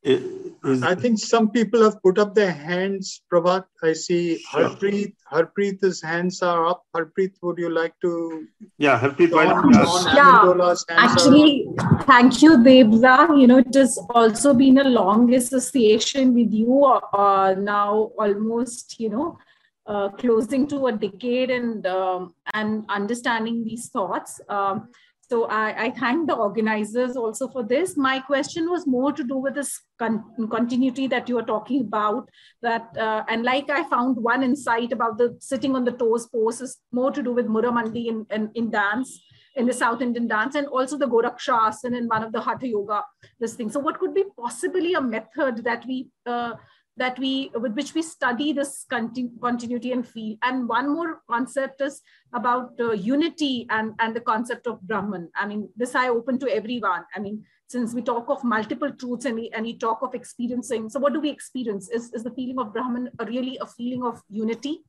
is, 0.03 0.83
I 0.83 0.95
think 0.95 1.19
some 1.19 1.51
people 1.51 1.83
have 1.83 2.03
put 2.03 2.19
up 2.19 2.35
their 2.35 2.53
hands. 2.53 3.23
Prabhat, 3.33 3.65
I 3.83 3.93
see 3.93 4.39
Sure. 4.39 4.69
Harpreet. 4.69 5.15
Harpreet's 5.33 6.03
hands 6.03 6.43
are 6.43 6.67
up. 6.67 6.83
Harpreet, 6.95 7.33
would 7.43 7.59
you 7.59 7.71
like 7.71 7.95
to? 8.03 8.47
yeah, 8.79 8.99
Harpreet, 8.99 9.33
why 9.33 9.45
don't 9.45 9.63
John, 9.63 9.73
you 9.73 9.75
John 9.75 9.87
ask? 9.87 10.17
Yeah, 10.17 10.39
Amendola's 10.43 10.85
hands 10.89 11.01
are 11.01 11.05
up. 11.05 11.11
Actually, 11.11 11.67
thank 12.03 12.43
you, 12.43 12.63
Debra. 12.63 13.39
You 13.39 13.47
know, 13.47 13.59
it 13.59 13.75
has 13.75 13.99
also 14.11 14.55
been 14.55 14.79
a 14.79 14.85
long 14.85 15.33
association 15.35 16.35
with 16.35 16.53
you 16.53 16.85
uh, 16.85 17.55
now, 17.59 18.11
almost, 18.19 19.01
you 19.01 19.09
know, 19.09 19.39
uh, 19.87 20.09
closing 20.11 20.67
to 20.69 20.87
a 20.87 20.93
decade 20.93 21.51
and 21.51 21.87
um, 21.87 22.35
and 22.55 22.85
understanding 22.89 23.65
these 23.65 23.89
thoughts. 23.89 24.41
Um, 24.49 24.89
so 25.33 25.47
I, 25.47 25.85
I 25.85 25.91
thank 25.91 26.27
the 26.29 26.35
organizers 26.35 27.17
also 27.17 27.49
for 27.49 27.63
this. 27.63 27.97
My 27.97 28.21
question 28.21 28.69
was 28.71 28.87
more 28.87 29.13
to 29.13 29.25
do 29.25 29.37
with 29.39 29.55
this 29.55 29.81
con- 29.99 30.23
continuity 30.51 31.07
that 31.07 31.27
you 31.27 31.39
are 31.39 31.47
talking 31.51 31.81
about. 31.81 32.29
That 32.61 32.95
uh, 32.99 33.23
and 33.29 33.43
like 33.43 33.71
I 33.71 33.83
found 33.89 34.19
one 34.19 34.43
insight 34.43 34.93
about 34.93 35.17
the 35.17 35.35
sitting 35.41 35.75
on 35.75 35.87
the 35.87 35.93
toes 35.93 36.27
pose 36.27 36.61
is 36.61 36.77
more 36.93 37.11
to 37.13 37.23
do 37.23 37.33
with 37.33 37.47
Muramandi 37.47 38.09
in, 38.09 38.27
in, 38.31 38.51
in 38.55 38.71
dance 38.71 39.23
in 39.57 39.67
the 39.67 39.73
South 39.73 40.03
Indian 40.03 40.29
dance 40.29 40.55
and 40.55 40.67
also 40.67 40.99
the 40.99 41.07
Gorakshasana 41.07 41.97
in 41.97 42.09
one 42.09 42.23
of 42.23 42.33
the 42.33 42.41
Hatha 42.41 42.69
Yoga, 42.69 43.03
this 43.41 43.55
thing. 43.55 43.71
So 43.71 43.81
what 43.81 43.99
could 43.99 44.15
be 44.15 44.25
possibly 44.39 44.95
a 44.95 45.01
method 45.01 45.65
that 45.65 45.85
we, 45.87 46.09
uh, 46.27 46.53
that 46.97 47.19
we, 47.19 47.51
with 47.55 47.75
which 47.75 47.95
we 47.95 48.03
study 48.03 48.53
this 48.53 48.85
conti- 48.89 49.31
continuity 49.41 49.93
and 49.93 50.07
feel. 50.07 50.37
And 50.43 50.69
one 50.69 50.93
more 50.93 51.23
concept 51.31 51.81
is 51.81 52.03
about 52.33 52.73
uh, 52.79 52.93
unity 52.93 53.67
and, 53.71 53.95
and 53.99 54.15
the 54.15 54.21
concept 54.21 54.67
of 54.67 54.81
Brahman. 54.83 55.31
I 55.35 55.47
mean, 55.47 55.69
this 55.77 55.95
I 55.95 56.09
open 56.09 56.39
to 56.41 56.49
everyone. 56.55 57.05
I 57.15 57.21
mean, 57.21 57.45
since 57.69 57.95
we 57.95 58.03
talk 58.03 58.29
of 58.29 58.45
multiple 58.45 58.93
truths 58.93 59.25
and 59.25 59.37
we, 59.37 59.51
and 59.55 59.65
we 59.65 59.79
talk 59.79 60.03
of 60.03 60.15
experiencing, 60.15 60.91
so 60.91 61.01
what 61.01 61.15
do 61.15 61.21
we 61.21 61.31
experience? 61.31 61.89
Is, 61.89 62.13
is 62.13 62.23
the 62.23 62.31
feeling 62.31 62.59
of 62.59 62.73
Brahman 62.73 63.09
a 63.19 63.25
really 63.25 63.57
a 63.63 63.67
feeling 63.67 64.03
of 64.03 64.21
unity? 64.29 64.83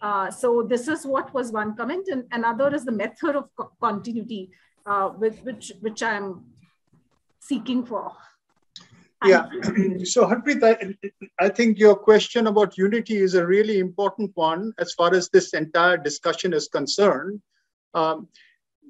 Uh, 0.00 0.30
so 0.30 0.62
this 0.62 0.88
is 0.88 1.04
what 1.04 1.32
was 1.34 1.52
one 1.52 1.76
comment, 1.76 2.08
and 2.10 2.24
another 2.32 2.74
is 2.74 2.86
the 2.86 2.92
method 2.92 3.36
of 3.36 3.50
co- 3.54 3.70
continuity, 3.82 4.50
uh, 4.86 5.10
with 5.18 5.38
which 5.42 5.72
which 5.80 6.02
I'm 6.02 6.46
seeking 7.38 7.84
for. 7.84 8.12
Yeah. 9.26 9.46
so, 10.04 10.26
Harpreet, 10.26 10.62
I, 10.62 10.94
I 11.38 11.48
think 11.48 11.78
your 11.78 11.94
question 11.94 12.46
about 12.46 12.78
unity 12.78 13.18
is 13.18 13.34
a 13.34 13.46
really 13.46 13.78
important 13.78 14.30
one 14.34 14.72
as 14.78 14.92
far 14.94 15.14
as 15.14 15.28
this 15.28 15.52
entire 15.52 15.96
discussion 15.96 16.52
is 16.54 16.68
concerned. 16.68 17.40
Um, 17.94 18.28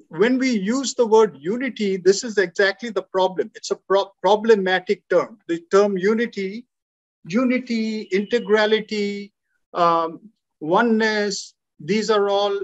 when 0.07 0.37
we 0.37 0.51
use 0.51 0.93
the 0.93 1.07
word 1.07 1.37
unity, 1.39 1.97
this 1.97 2.23
is 2.23 2.37
exactly 2.37 2.89
the 2.89 3.03
problem. 3.03 3.51
It's 3.55 3.71
a 3.71 3.75
pro- 3.75 4.11
problematic 4.21 5.03
term. 5.09 5.39
The 5.47 5.61
term 5.71 5.97
unity, 5.97 6.65
unity, 7.25 8.07
integrality, 8.09 9.31
um, 9.73 10.19
oneness, 10.59 11.53
these 11.79 12.09
are 12.09 12.29
all, 12.29 12.59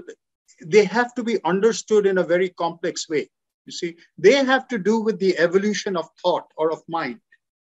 they 0.64 0.84
have 0.84 1.14
to 1.14 1.22
be 1.22 1.42
understood 1.44 2.06
in 2.06 2.18
a 2.18 2.24
very 2.24 2.50
complex 2.50 3.08
way. 3.08 3.28
You 3.66 3.72
see, 3.72 3.96
they 4.16 4.32
have 4.44 4.68
to 4.68 4.78
do 4.78 5.00
with 5.00 5.18
the 5.18 5.38
evolution 5.38 5.96
of 5.96 6.08
thought 6.22 6.46
or 6.56 6.70
of 6.70 6.82
mind, 6.88 7.20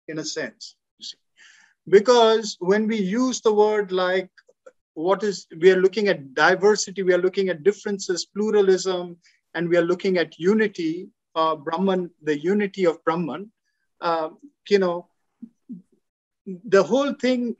in 0.08 0.18
a 0.18 0.24
sense. 0.24 0.76
Because 1.88 2.56
when 2.58 2.86
we 2.86 2.96
use 2.96 3.40
the 3.40 3.52
word 3.52 3.92
like 3.92 4.30
what 4.94 5.22
is, 5.22 5.46
we 5.60 5.70
are 5.70 5.80
looking 5.80 6.08
at 6.08 6.34
diversity, 6.34 7.02
we 7.02 7.14
are 7.14 7.18
looking 7.18 7.48
at 7.48 7.62
differences, 7.62 8.24
pluralism, 8.24 9.16
and 9.54 9.68
we 9.68 9.76
are 9.76 9.82
looking 9.82 10.18
at 10.18 10.38
unity, 10.38 11.08
uh, 11.34 11.54
Brahman, 11.54 12.10
the 12.22 12.38
unity 12.38 12.86
of 12.86 13.04
Brahman, 13.04 13.52
uh, 14.00 14.30
you 14.68 14.78
know, 14.78 15.08
the 16.46 16.82
whole 16.82 17.12
thing 17.14 17.56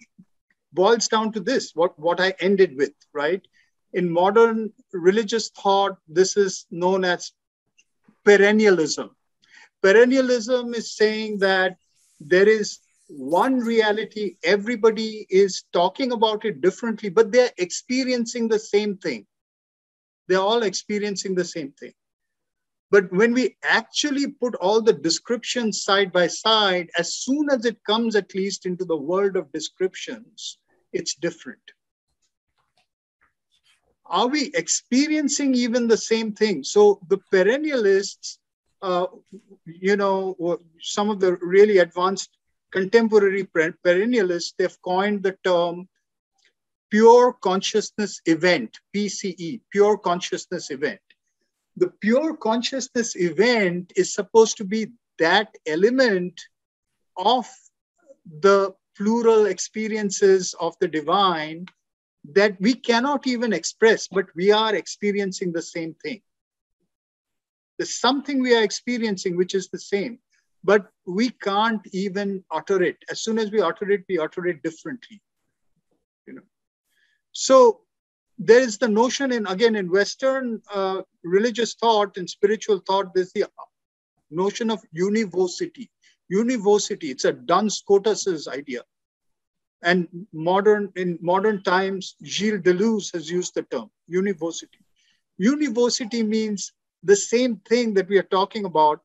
boils 0.73 1.09
down 1.09 1.33
to 1.33 1.41
this 1.41 1.73
what 1.75 1.99
what 1.99 2.21
i 2.21 2.33
ended 2.41 2.77
with 2.77 2.95
right 3.13 3.47
in 3.93 4.11
modern 4.21 4.73
religious 4.93 5.49
thought 5.51 5.97
this 6.07 6.37
is 6.37 6.67
known 6.71 7.05
as 7.05 7.33
perennialism 8.29 9.09
perennialism 9.85 10.75
is 10.75 10.97
saying 10.97 11.39
that 11.39 11.77
there 12.21 12.49
is 12.49 12.79
one 13.09 13.59
reality 13.59 14.37
everybody 14.43 15.27
is 15.31 15.65
talking 15.73 16.13
about 16.13 16.45
it 16.45 16.61
differently 16.61 17.09
but 17.09 17.31
they're 17.31 17.53
experiencing 17.59 18.49
the 18.49 18.59
same 18.59 18.97
thing 18.97 19.25
they're 20.29 20.41
all 20.41 20.65
experiencing 20.65 21.35
the 21.35 21.45
same 21.45 21.73
thing 21.73 21.93
but 22.91 23.13
when 23.13 23.33
we 23.33 23.57
actually 23.65 24.29
put 24.29 24.55
all 24.57 24.81
the 24.81 24.93
descriptions 24.93 25.83
side 25.83 26.13
by 26.13 26.29
side, 26.29 26.89
as 26.97 27.15
soon 27.15 27.51
as 27.51 27.65
it 27.65 27.83
comes 27.85 28.15
at 28.15 28.35
least 28.35 28.65
into 28.65 28.85
the 28.85 28.97
world 28.97 29.37
of 29.37 29.51
descriptions, 29.53 30.59
it's 30.93 31.15
different. 31.15 31.61
Are 34.07 34.29
we 34.29 34.53
experiencing 34.55 35.55
even 35.55 35.89
the 35.89 35.97
same 35.97 36.33
thing? 36.33 36.63
So 36.63 37.01
the 37.09 37.19
perennialists, 37.33 38.39
uh, 38.87 39.07
you 39.65 39.97
know, 39.97 40.59
some 40.81 41.11
of 41.11 41.19
the 41.21 41.33
really 41.55 41.79
advanced 41.79 42.31
contemporary 42.73 43.45
perennialists, 43.45 44.53
they've 44.57 44.83
coined 44.83 45.23
the 45.23 45.37
term 45.45 45.89
pure 46.91 47.33
consciousness 47.33 48.21
event, 48.27 48.79
PCE, 48.95 49.61
pure 49.73 49.99
consciousness 49.99 50.71
event 50.71 51.01
the 51.77 51.89
pure 52.01 52.35
consciousness 52.37 53.15
event 53.17 53.93
is 53.97 54.15
supposed 54.15 54.57
to 54.57 54.65
be 54.65 54.89
that 55.19 55.55
element 55.67 56.41
of 57.17 57.47
the 58.41 58.75
plural 58.97 59.47
experiences 59.47 60.55
of 60.59 60.75
the 60.81 60.89
divine 60.89 61.67
that 62.33 62.59
we 62.61 62.75
cannot 62.75 63.27
even 63.27 63.53
express, 63.53 64.09
but 64.09 64.27
we 64.35 64.51
are 64.51 64.75
experiencing 64.75 65.53
the 65.53 65.63
same 65.63 65.95
thing. 66.03 66.21
There's 67.79 67.95
something 67.95 68.43
we 68.43 68.55
are 68.55 68.63
experiencing 68.63 69.37
which 69.37 69.55
is 69.55 69.69
the 69.69 69.79
same, 69.79 70.19
but 70.65 70.91
we 71.07 71.31
can't 71.31 71.87
even 71.93 72.45
utter 72.51 72.83
it. 72.83 72.97
As 73.11 73.21
soon 73.21 73.39
as 73.39 73.51
we 73.51 73.61
utter 73.61 73.91
it, 73.91 74.05
we 74.09 74.19
utter 74.19 74.47
it 74.47 74.63
differently. 74.63 75.21
You 76.27 76.35
know, 76.35 76.43
so 77.33 77.83
there 78.39 78.61
is 78.61 78.79
the 78.79 78.89
notion 78.89 79.33
in 79.33 79.47
again 79.47 79.77
in 79.77 79.91
western 79.91 80.61
uh, 80.73 81.03
religious 81.23 81.75
thought 81.75 82.17
and 82.17 82.29
spiritual 82.29 82.81
thought 82.87 83.15
there's 83.15 83.33
the 83.33 83.49
notion 84.31 84.71
of 84.71 84.81
univocity 84.93 85.91
univocity 86.29 87.11
it's 87.11 87.25
a 87.25 87.33
duns 87.33 87.79
scotus's 87.79 88.49
idea 88.49 88.83
and 89.83 90.09
modern 90.33 90.93
in 90.97 91.19
modern 91.23 91.63
times 91.63 92.17
gilles 92.25 92.61
deleuze 92.61 93.13
has 93.13 93.31
used 93.31 93.55
the 93.55 93.63
term 93.63 93.91
univocity 94.07 94.85
univocity 95.39 96.23
means 96.23 96.73
the 97.07 97.17
same 97.17 97.57
thing 97.69 97.95
that 97.95 98.09
we 98.09 98.19
are 98.19 98.31
talking 98.39 98.65
about 98.65 99.01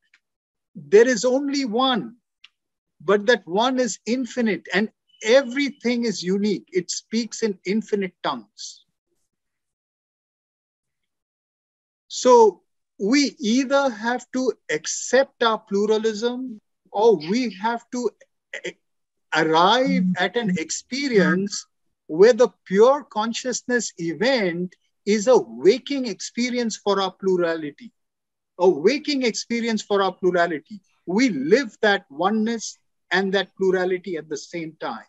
there 0.76 1.08
is 1.08 1.26
only 1.26 1.66
one 1.66 2.16
but 3.04 3.26
that 3.26 3.46
one 3.46 3.80
is 3.80 4.00
infinite 4.06 4.68
and 4.74 4.90
everything 5.24 6.06
is 6.06 6.24
unique. 6.24 6.68
It 6.72 6.92
speaks 6.92 7.44
in 7.44 7.58
infinite 7.66 8.14
tongues. 8.24 8.86
So 12.08 12.62
we 13.00 13.36
either 13.40 13.90
have 13.90 14.26
to 14.34 14.54
accept 14.70 15.42
our 15.44 15.58
pluralism 15.58 16.60
or 16.92 17.18
we 17.18 17.56
have 17.62 17.90
to 17.92 18.10
arrive 19.36 20.04
at 20.18 20.36
an 20.36 20.58
experience 20.60 21.66
where 22.08 22.34
the 22.34 22.50
pure 22.66 23.04
consciousness 23.06 23.94
event 23.98 24.76
is 25.06 25.28
a 25.28 25.38
waking 25.38 26.06
experience 26.06 26.78
for 26.78 27.02
our 27.02 27.12
plurality, 27.12 27.92
a 28.60 28.70
waking 28.70 29.24
experience 29.24 29.82
for 29.82 30.02
our 30.02 30.14
plurality. 30.14 30.82
We 31.06 31.30
live 31.30 31.78
that 31.82 32.06
oneness 32.10 32.78
and 33.12 33.34
that 33.34 33.56
plurality 33.56 34.18
at 34.18 34.30
the 34.30 34.38
same 34.38 34.78
time. 34.80 35.06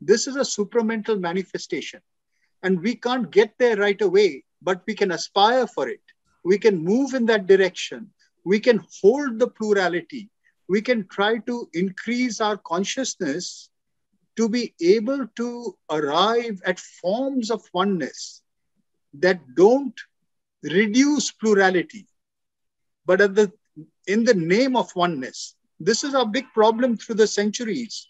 This 0.00 0.26
is 0.26 0.36
a 0.36 0.40
supramental 0.40 1.20
manifestation. 1.20 2.00
And 2.62 2.80
we 2.80 2.94
can't 2.94 3.30
get 3.30 3.54
there 3.58 3.76
right 3.76 4.00
away, 4.00 4.44
but 4.60 4.82
we 4.86 4.94
can 4.94 5.12
aspire 5.12 5.66
for 5.66 5.88
it 5.88 6.00
we 6.44 6.58
can 6.58 6.82
move 6.82 7.14
in 7.14 7.26
that 7.26 7.46
direction. 7.46 8.10
We 8.44 8.60
can 8.60 8.80
hold 9.00 9.38
the 9.38 9.48
plurality. 9.48 10.30
We 10.68 10.80
can 10.80 11.06
try 11.08 11.38
to 11.38 11.68
increase 11.74 12.40
our 12.40 12.56
consciousness 12.56 13.68
to 14.36 14.48
be 14.48 14.74
able 14.80 15.26
to 15.36 15.76
arrive 15.90 16.62
at 16.64 16.78
forms 16.78 17.50
of 17.50 17.62
oneness 17.74 18.42
that 19.14 19.54
don't 19.54 19.94
reduce 20.62 21.30
plurality, 21.32 22.06
but 23.06 23.20
at 23.20 23.34
the, 23.34 23.52
in 24.06 24.24
the 24.24 24.34
name 24.34 24.76
of 24.76 24.94
oneness. 24.96 25.54
This 25.80 26.04
is 26.04 26.14
a 26.14 26.24
big 26.26 26.46
problem 26.54 26.96
through 26.96 27.16
the 27.16 27.26
centuries. 27.26 28.08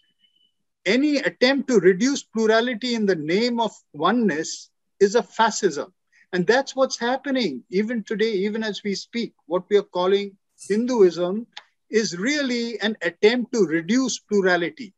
Any 0.85 1.17
attempt 1.17 1.67
to 1.69 1.79
reduce 1.79 2.23
plurality 2.23 2.95
in 2.95 3.05
the 3.05 3.15
name 3.15 3.59
of 3.59 3.71
oneness 3.93 4.69
is 4.99 5.15
a 5.15 5.23
fascism. 5.23 5.93
And 6.33 6.47
that's 6.47 6.75
what's 6.75 6.97
happening 6.97 7.63
even 7.69 8.03
today, 8.03 8.31
even 8.31 8.63
as 8.63 8.83
we 8.83 8.95
speak. 8.95 9.33
What 9.45 9.63
we 9.69 9.77
are 9.77 9.83
calling 9.83 10.37
Hinduism 10.69 11.47
is 11.89 12.17
really 12.17 12.79
an 12.81 12.97
attempt 13.01 13.53
to 13.53 13.65
reduce 13.65 14.19
plurality. 14.19 14.93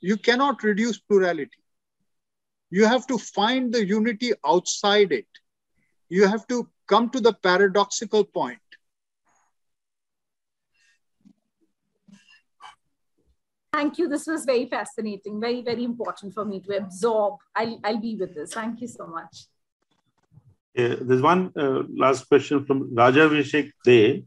you 0.00 0.16
cannot 0.16 0.62
reduce 0.62 0.98
plurality. 0.98 1.58
You 2.70 2.86
have 2.86 3.06
to 3.06 3.18
find 3.18 3.72
the 3.72 3.84
unity 3.84 4.32
outside 4.44 5.12
it. 5.12 5.26
You 6.08 6.26
have 6.26 6.46
to 6.48 6.68
come 6.86 7.10
to 7.10 7.20
the 7.20 7.32
paradoxical 7.32 8.24
point. 8.24 8.58
Thank 13.72 13.98
you. 13.98 14.08
This 14.08 14.26
was 14.26 14.44
very 14.44 14.66
fascinating, 14.66 15.40
very, 15.40 15.62
very 15.62 15.84
important 15.84 16.34
for 16.34 16.44
me 16.44 16.60
to 16.60 16.76
absorb. 16.78 17.34
I'll, 17.54 17.78
I'll 17.84 18.00
be 18.00 18.16
with 18.16 18.34
this. 18.34 18.52
Thank 18.54 18.80
you 18.80 18.88
so 18.88 19.06
much. 19.06 19.46
Uh, 20.76 20.96
there's 21.00 21.22
one 21.22 21.52
uh, 21.56 21.82
last 21.94 22.28
question 22.28 22.64
from 22.64 22.94
Raja 22.94 23.28
Vishek 23.28 23.70
De. 23.84 24.24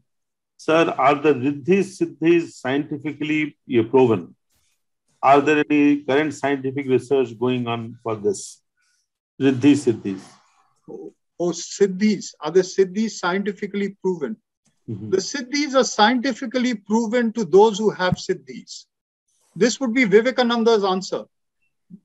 Sir, 0.56 0.94
are 0.96 1.16
the 1.16 1.34
Riddhis 1.34 1.98
Siddhis 1.98 2.52
scientifically 2.52 3.56
proven? 3.90 4.34
Are 5.22 5.40
there 5.40 5.64
any 5.70 6.02
current 6.02 6.34
scientific 6.34 6.88
research 6.88 7.38
going 7.38 7.66
on 7.66 7.98
for 8.02 8.16
this? 8.16 8.60
Riddhi 9.40 9.74
Siddhis. 9.74 10.20
Oh, 10.90 11.14
oh, 11.38 11.50
Siddhis. 11.50 12.34
Are 12.40 12.50
the 12.50 12.60
Siddhis 12.60 13.12
scientifically 13.12 13.96
proven? 14.02 14.36
Mm-hmm. 14.88 15.10
The 15.10 15.18
Siddhis 15.18 15.74
are 15.74 15.84
scientifically 15.84 16.74
proven 16.74 17.32
to 17.34 17.44
those 17.44 17.78
who 17.78 17.90
have 17.90 18.14
Siddhis. 18.14 18.86
This 19.54 19.78
would 19.78 19.94
be 19.94 20.04
Vivekananda's 20.04 20.84
answer. 20.84 21.24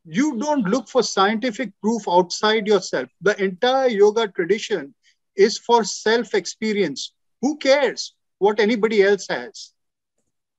You 0.05 0.37
don't 0.37 0.67
look 0.67 0.87
for 0.87 1.01
scientific 1.01 1.71
proof 1.81 2.03
outside 2.07 2.67
yourself. 2.67 3.09
The 3.21 3.41
entire 3.41 3.87
yoga 3.87 4.27
tradition 4.27 4.93
is 5.35 5.57
for 5.57 5.83
self 5.83 6.33
experience. 6.33 7.13
Who 7.41 7.57
cares 7.57 8.13
what 8.37 8.59
anybody 8.59 9.01
else 9.01 9.27
has? 9.29 9.71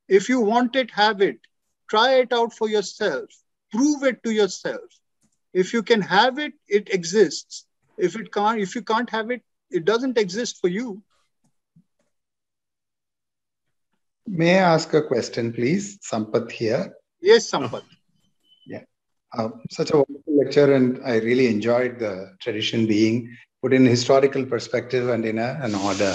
If 0.08 0.28
you 0.28 0.40
want 0.40 0.74
it, 0.76 0.90
have 0.92 1.20
it. 1.20 1.38
Try 1.88 2.16
it 2.16 2.32
out 2.32 2.52
for 2.52 2.68
yourself. 2.68 3.30
Prove 3.72 4.02
it 4.04 4.22
to 4.24 4.30
yourself. 4.30 4.88
If 5.52 5.72
you 5.72 5.82
can 5.82 6.02
have 6.02 6.38
it, 6.38 6.52
it 6.68 6.92
exists. 6.92 7.64
If 7.96 8.16
it 8.16 8.32
can't, 8.32 8.60
if 8.60 8.74
you 8.74 8.82
can't 8.82 9.10
have 9.10 9.30
it, 9.30 9.42
it 9.70 9.84
doesn't 9.84 10.18
exist 10.18 10.60
for 10.60 10.68
you. 10.68 11.02
May 14.26 14.58
I 14.58 14.74
ask 14.74 14.92
a 14.92 15.02
question, 15.02 15.52
please? 15.52 15.98
Sampath 15.98 16.50
here. 16.50 16.94
Yes, 17.20 17.50
Sampath. 17.50 17.84
Yeah. 18.66 18.82
Uh, 19.36 19.48
such 19.70 19.90
a 19.90 19.96
wonderful 19.96 20.38
lecture, 20.38 20.74
and 20.74 21.00
I 21.04 21.16
really 21.16 21.48
enjoyed 21.48 21.98
the 21.98 22.36
tradition 22.40 22.86
being 22.86 23.34
put 23.62 23.72
in 23.72 23.86
historical 23.86 24.44
perspective 24.44 25.08
and 25.08 25.24
in 25.24 25.38
a, 25.38 25.58
an 25.62 25.74
order. 25.74 26.14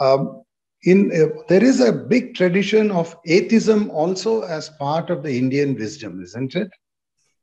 Um, 0.00 0.42
in 0.82 1.10
uh, 1.12 1.42
there 1.48 1.62
is 1.62 1.80
a 1.80 1.92
big 1.92 2.34
tradition 2.34 2.90
of 2.90 3.16
atheism 3.26 3.90
also 3.90 4.42
as 4.42 4.70
part 4.70 5.10
of 5.10 5.22
the 5.22 5.36
Indian 5.36 5.74
wisdom, 5.74 6.22
isn't 6.22 6.54
it? 6.54 6.68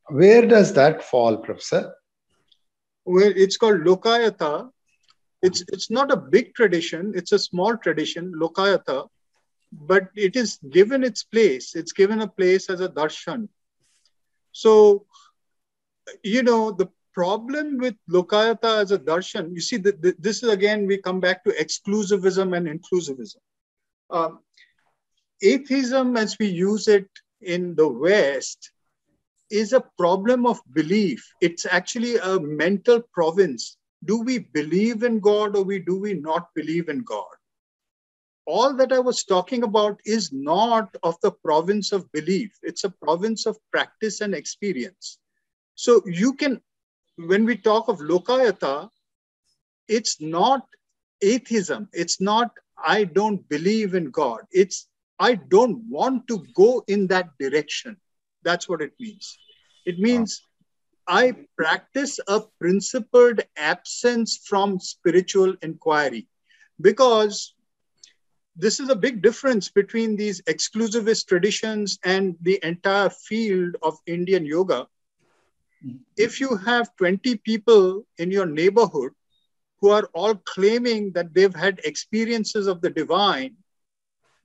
Where 0.10 0.46
does 0.46 0.74
that 0.74 1.04
fall, 1.04 1.38
Professor? 1.38 1.94
Well, 3.06 3.32
it's 3.36 3.58
called 3.58 3.82
Lokayata. 3.82 4.70
It's 5.42 5.64
it's 5.68 5.92
not 5.92 6.12
a 6.12 6.18
big 6.18 6.56
tradition. 6.56 7.14
It's 7.16 7.32
a 7.32 7.40
small 7.40 7.78
tradition, 7.78 8.34
Lokayata 8.36 9.08
but 9.72 10.10
it 10.16 10.36
is 10.36 10.60
given 10.72 11.04
its 11.04 11.24
place. 11.24 11.76
It's 11.76 11.92
given 11.92 12.22
a 12.22 12.28
place 12.28 12.70
as 12.70 12.82
a 12.82 12.90
darshan. 12.90 13.50
So, 14.52 15.06
you 16.24 16.44
know, 16.44 16.72
the 16.72 16.88
problem 17.18 17.78
with 17.78 17.96
Lokayata 18.16 18.72
as 18.82 18.92
a 18.92 19.00
darshan, 19.00 19.54
you 19.56 19.62
see, 19.62 19.78
this 19.78 20.44
is 20.44 20.50
again, 20.50 20.86
we 20.86 20.98
come 20.98 21.20
back 21.20 21.44
to 21.44 21.52
exclusivism 21.52 22.56
and 22.56 22.68
inclusivism. 22.68 23.42
Um, 24.12 24.40
atheism, 25.42 26.16
as 26.16 26.38
we 26.40 26.48
use 26.48 26.88
it 26.88 27.10
in 27.42 27.76
the 27.76 27.88
West, 27.88 28.72
is 29.50 29.74
a 29.74 29.86
problem 29.98 30.46
of 30.46 30.60
belief. 30.74 31.28
It's 31.42 31.66
actually 31.66 32.18
a 32.18 32.40
mental 32.40 33.02
province. 33.14 33.78
Do 34.06 34.22
we 34.22 34.40
believe 34.60 35.02
in 35.02 35.20
God 35.20 35.56
or 35.56 35.64
we 35.64 35.80
do 35.80 36.00
we 36.00 36.14
not 36.14 36.50
believe 36.54 36.88
in 36.90 37.00
God? 37.04 37.38
all 38.48 38.74
that 38.74 38.94
I 38.94 39.00
was 39.00 39.26
talking 39.26 39.64
about 39.64 40.00
is 40.06 40.32
not 40.32 40.96
of 41.04 41.18
the 41.22 41.32
province 41.32 41.92
of 41.92 42.10
belief, 42.14 42.58
it's 42.64 42.86
a 42.86 42.90
province 42.90 43.46
of 43.46 43.58
practice 43.72 44.22
and 44.22 44.34
experience. 44.34 45.20
So 45.76 46.02
you 46.06 46.34
can, 46.34 46.62
when 47.18 47.46
we 47.46 47.58
talk 47.58 47.88
of 47.88 48.00
Lokayata, 48.00 48.90
it's 49.88 50.22
not 50.22 50.66
atheism, 51.22 51.90
it's 51.94 52.22
not 52.22 52.52
I 52.84 53.06
don't 53.06 53.48
believe 53.50 53.96
in 53.96 54.12
God, 54.12 54.42
it's 54.52 54.88
I 55.20 55.36
don't 55.36 55.82
want 55.90 56.28
to 56.28 56.46
go 56.56 56.84
in 56.88 57.08
that 57.08 57.30
direction. 57.40 57.98
That's 58.44 58.70
what 58.70 58.82
it 58.82 58.94
means. 59.00 59.38
It 59.86 59.98
means 59.98 60.44
I 61.08 61.34
practice 61.58 62.20
a 62.28 62.42
principled 62.60 63.42
absence 63.56 64.38
from 64.46 64.80
spiritual 64.80 65.56
inquiry 65.62 66.28
because 66.82 67.54
this 68.56 68.80
is 68.80 68.90
a 68.90 68.96
big 68.96 69.22
difference 69.22 69.70
between 69.70 70.16
these 70.16 70.42
exclusivist 70.44 71.28
traditions 71.28 71.98
and 72.04 72.36
the 72.42 72.60
entire 72.64 73.10
field 73.10 73.78
of 73.82 73.98
Indian 74.06 74.46
yoga. 74.46 74.88
If 76.16 76.40
you 76.40 76.56
have 76.58 76.96
20 76.98 77.38
people 77.38 78.06
in 78.18 78.32
your 78.32 78.46
neighborhood 78.46 79.12
who 79.80 79.90
are 79.90 80.10
all 80.14 80.36
claiming 80.36 81.12
that 81.14 81.34
they've 81.34 81.56
had 81.56 81.80
experiences 81.84 82.68
of 82.68 82.82
the 82.82 82.90
divine, 82.90 83.56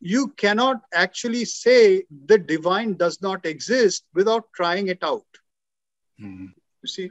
you 0.01 0.29
cannot 0.29 0.83
actually 0.93 1.45
say 1.45 2.05
the 2.27 2.39
divine 2.39 2.95
does 2.95 3.23
not 3.23 3.47
exist 3.47 4.05
without 4.15 4.45
trying 4.55 4.89
it 4.89 5.03
out. 5.03 5.25
Mm-hmm. 6.21 6.47
You 6.83 6.89
see, 6.89 7.11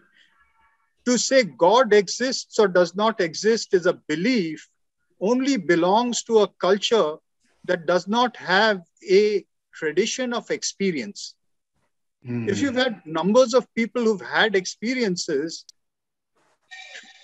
to 1.06 1.18
say 1.18 1.44
God 1.44 1.94
exists 1.94 2.60
or 2.60 2.68
does 2.68 2.96
not 2.96 3.22
exist 3.22 3.74
is 3.74 3.86
a 3.86 4.00
belief 4.08 4.70
only 5.20 5.58
belongs 5.58 6.24
to 6.24 6.40
a 6.40 6.48
culture 6.60 7.16
that 7.66 7.86
does 7.86 8.08
not 8.08 8.36
have 8.38 8.82
a 9.10 9.46
tradition 9.74 10.34
of 10.34 10.50
experience. 10.52 11.36
Mm. 12.28 12.50
If 12.50 12.62
you've 12.62 12.76
had 12.76 13.02
numbers 13.06 13.54
of 13.54 13.74
people 13.74 14.04
who've 14.04 14.22
had 14.22 14.56
experiences, 14.56 15.66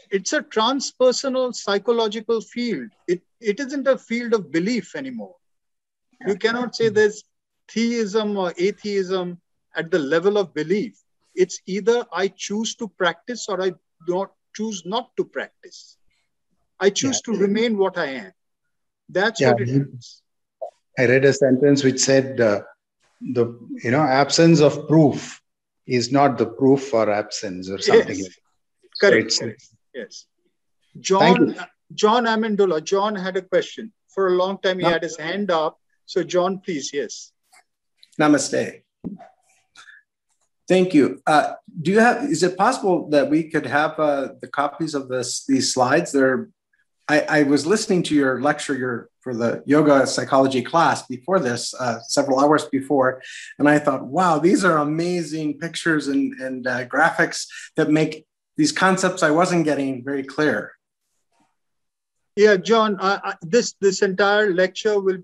it's 0.09 0.33
a 0.33 0.41
transpersonal 0.41 1.53
psychological 1.53 2.41
field. 2.41 2.89
It, 3.07 3.21
it 3.39 3.59
isn't 3.59 3.87
a 3.87 3.97
field 3.97 4.33
of 4.33 4.51
belief 4.51 4.95
anymore. 4.95 5.35
You 6.25 6.35
cannot 6.35 6.75
say 6.75 6.89
there's 6.89 7.23
theism 7.69 8.37
or 8.37 8.53
atheism 8.57 9.39
at 9.75 9.91
the 9.91 9.99
level 9.99 10.37
of 10.37 10.53
belief. 10.53 10.99
It's 11.35 11.61
either 11.67 12.05
I 12.11 12.29
choose 12.29 12.75
to 12.75 12.87
practice 12.87 13.47
or 13.47 13.61
I 13.61 13.73
don't 14.07 14.31
choose 14.55 14.83
not 14.85 15.15
to 15.17 15.25
practice. 15.25 15.97
I 16.79 16.89
choose 16.89 17.21
yeah. 17.27 17.33
to 17.33 17.39
remain 17.39 17.77
what 17.77 17.97
I 17.97 18.05
am. 18.05 18.31
That's 19.09 19.41
yeah. 19.41 19.51
what 19.51 19.61
it 19.61 19.69
is. 19.69 20.21
I 20.97 21.05
read 21.05 21.25
a 21.25 21.33
sentence 21.33 21.83
which 21.83 21.99
said 21.99 22.41
uh, 22.41 22.61
the 23.21 23.45
you 23.83 23.91
know 23.91 24.01
absence 24.01 24.59
of 24.59 24.87
proof 24.87 25.41
is 25.85 26.11
not 26.11 26.37
the 26.37 26.45
proof 26.45 26.87
for 26.89 27.09
absence 27.09 27.69
or 27.69 27.79
something. 27.79 28.19
Yes. 28.19 28.39
Correct. 28.99 29.31
So 29.31 29.45
correct. 29.45 29.63
Yes. 29.93 30.25
John 30.99 31.55
John 31.93 32.25
Amendola. 32.25 32.83
John 32.83 33.15
had 33.15 33.37
a 33.37 33.41
question. 33.41 33.93
For 34.09 34.27
a 34.27 34.31
long 34.31 34.57
time, 34.59 34.79
he 34.79 34.83
no. 34.83 34.89
had 34.89 35.03
his 35.03 35.17
hand 35.17 35.51
up. 35.51 35.79
So, 36.05 36.23
John, 36.23 36.59
please, 36.59 36.91
yes. 36.93 37.31
Namaste. 38.19 38.81
Thank 40.67 40.93
you. 40.93 41.21
Uh, 41.25 41.53
do 41.81 41.91
you 41.91 41.99
have? 41.99 42.23
Is 42.23 42.43
it 42.43 42.57
possible 42.57 43.09
that 43.09 43.29
we 43.29 43.43
could 43.43 43.65
have 43.65 43.97
uh, 43.99 44.29
the 44.41 44.47
copies 44.47 44.95
of 44.95 45.07
this 45.07 45.45
these 45.45 45.73
slides? 45.73 46.11
They're 46.11 46.49
I, 47.09 47.21
I, 47.21 47.43
was 47.43 47.65
listening 47.65 48.03
to 48.03 48.15
your 48.15 48.41
lecture 48.41 48.75
your, 48.75 49.09
for 49.21 49.33
the 49.33 49.63
yoga 49.65 50.05
psychology 50.05 50.61
class 50.61 51.05
before 51.07 51.39
this, 51.39 51.73
uh, 51.73 51.99
several 52.01 52.39
hours 52.39 52.65
before, 52.65 53.21
and 53.57 53.69
I 53.69 53.79
thought, 53.79 54.05
wow, 54.05 54.39
these 54.39 54.65
are 54.65 54.79
amazing 54.79 55.59
pictures 55.59 56.07
and, 56.09 56.33
and 56.41 56.67
uh, 56.67 56.85
graphics 56.85 57.47
that 57.77 57.89
make 57.89 58.25
these 58.57 58.71
concepts 58.71 59.23
I 59.23 59.31
wasn't 59.31 59.65
getting 59.65 60.03
very 60.03 60.23
clear. 60.23 60.73
Yeah, 62.35 62.57
John, 62.57 62.99
this 63.41 63.73
this 63.81 64.01
entire 64.03 64.53
lecture 64.53 64.99
will 64.99 65.23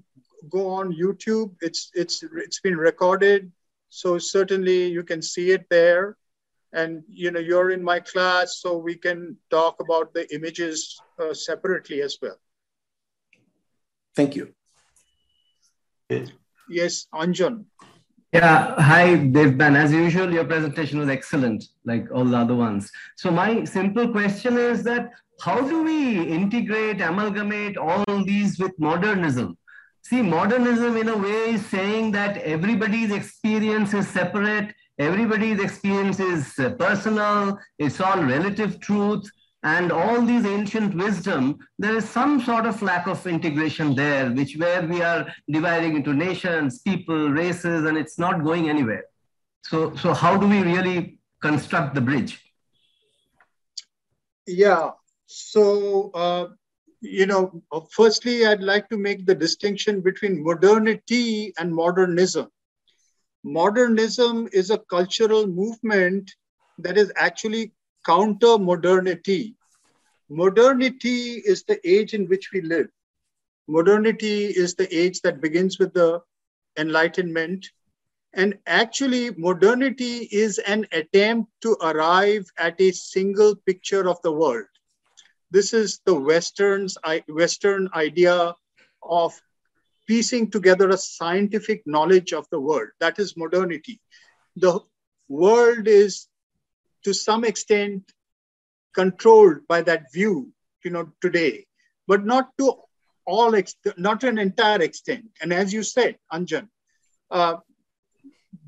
go 0.49 0.67
on 0.69 0.93
YouTube. 0.93 1.53
It's 1.61 1.91
it's 1.93 2.23
it's 2.23 2.59
been 2.59 2.77
recorded, 2.77 3.51
so 3.89 4.17
certainly 4.17 4.87
you 4.87 5.03
can 5.03 5.21
see 5.21 5.51
it 5.51 5.67
there 5.69 6.17
and 6.73 7.03
you 7.07 7.31
know 7.31 7.39
you're 7.39 7.71
in 7.71 7.83
my 7.83 7.99
class 7.99 8.57
so 8.57 8.77
we 8.77 8.95
can 8.95 9.37
talk 9.49 9.79
about 9.79 10.13
the 10.13 10.33
images 10.33 10.99
uh, 11.19 11.33
separately 11.33 12.01
as 12.01 12.17
well. 12.21 12.37
Thank 14.15 14.35
you. 14.35 14.53
Yes 16.69 17.07
anjan. 17.13 17.65
Yeah 18.31 18.75
hi 18.81 19.15
devban. 19.37 19.75
As 19.75 19.91
usual 19.91 20.31
your 20.33 20.45
presentation 20.45 20.99
was 20.99 21.09
excellent 21.09 21.63
like 21.85 22.07
all 22.11 22.25
the 22.25 22.37
other 22.37 22.55
ones. 22.55 22.91
So 23.15 23.31
my 23.31 23.63
simple 23.63 24.11
question 24.11 24.57
is 24.57 24.83
that 24.83 25.11
how 25.41 25.61
do 25.61 25.83
we 25.83 26.21
integrate 26.27 27.01
amalgamate 27.01 27.77
all 27.77 28.03
these 28.23 28.59
with 28.59 28.79
modernism? 28.79 29.57
See, 30.03 30.21
modernism 30.21 30.97
in 30.97 31.07
a 31.09 31.17
way 31.17 31.53
is 31.53 31.65
saying 31.65 32.11
that 32.11 32.37
everybody's 32.37 33.11
experience 33.11 33.93
is 33.93 34.07
separate, 34.07 34.75
everybody's 34.99 35.59
experience 35.59 36.19
is 36.19 36.57
uh, 36.59 36.71
personal, 36.71 37.59
it's 37.79 37.99
all 37.99 38.21
relative 38.21 38.79
truth, 38.79 39.29
and 39.63 39.91
all 39.91 40.21
these 40.21 40.45
ancient 40.45 40.93
wisdom, 40.93 41.57
there 41.79 41.95
is 41.95 42.07
some 42.07 42.41
sort 42.41 42.65
of 42.65 42.81
lack 42.81 43.07
of 43.07 43.25
integration 43.25 43.95
there, 43.95 44.29
which 44.29 44.57
where 44.57 44.81
we 44.85 45.01
are 45.01 45.25
dividing 45.49 45.95
into 45.95 46.13
nations, 46.13 46.79
people, 46.79 47.29
races, 47.29 47.85
and 47.85 47.97
it's 47.97 48.19
not 48.19 48.43
going 48.43 48.69
anywhere. 48.69 49.05
So, 49.63 49.95
so 49.95 50.13
how 50.13 50.35
do 50.35 50.47
we 50.47 50.61
really 50.61 51.17
construct 51.41 51.95
the 51.95 52.01
bridge? 52.01 52.41
Yeah. 54.45 54.91
So, 55.27 56.11
uh, 56.13 56.47
you 56.99 57.25
know, 57.25 57.63
firstly, 57.91 58.45
I'd 58.45 58.61
like 58.61 58.89
to 58.89 58.97
make 58.97 59.25
the 59.25 59.35
distinction 59.35 60.01
between 60.01 60.43
modernity 60.43 61.53
and 61.57 61.73
modernism. 61.73 62.49
Modernism 63.43 64.47
is 64.53 64.69
a 64.69 64.77
cultural 64.77 65.47
movement 65.47 66.31
that 66.77 66.97
is 66.97 67.11
actually 67.15 67.73
counter 68.05 68.57
modernity. 68.57 69.55
Modernity 70.29 71.41
is 71.45 71.63
the 71.63 71.79
age 71.87 72.13
in 72.13 72.27
which 72.27 72.51
we 72.53 72.61
live. 72.61 72.87
Modernity 73.67 74.45
is 74.45 74.75
the 74.75 74.93
age 74.95 75.21
that 75.21 75.41
begins 75.41 75.77
with 75.77 75.93
the 75.93 76.21
Enlightenment. 76.77 77.69
And 78.33 78.57
actually, 78.65 79.31
modernity 79.31 80.27
is 80.31 80.57
an 80.59 80.87
attempt 80.91 81.51
to 81.61 81.77
arrive 81.81 82.45
at 82.57 82.79
a 82.81 82.91
single 82.91 83.55
picture 83.55 84.09
of 84.09 84.21
the 84.23 84.31
world. 84.31 84.65
This 85.51 85.73
is 85.73 85.99
the 86.05 86.15
Western's, 86.15 86.97
Western 87.27 87.89
idea 87.93 88.55
of 89.03 89.39
piecing 90.07 90.51
together 90.51 90.89
a 90.89 90.97
scientific 90.97 91.83
knowledge 91.85 92.33
of 92.33 92.47
the 92.51 92.59
world. 92.59 92.89
That 92.99 93.19
is 93.19 93.37
modernity. 93.37 93.99
The 94.55 94.79
world 95.27 95.87
is 95.87 96.27
to 97.03 97.13
some 97.13 97.43
extent 97.43 98.03
controlled 98.93 99.67
by 99.67 99.81
that 99.81 100.11
view, 100.13 100.51
you 100.83 100.91
know, 100.91 101.11
today, 101.21 101.65
but 102.07 102.25
not 102.25 102.49
to 102.59 102.73
all, 103.25 103.55
ex- 103.55 103.75
not 103.97 104.21
to 104.21 104.27
an 104.27 104.37
entire 104.37 104.81
extent. 104.81 105.25
And 105.41 105.53
as 105.53 105.73
you 105.73 105.83
said, 105.83 106.17
Anjan, 106.31 106.67
uh, 107.31 107.57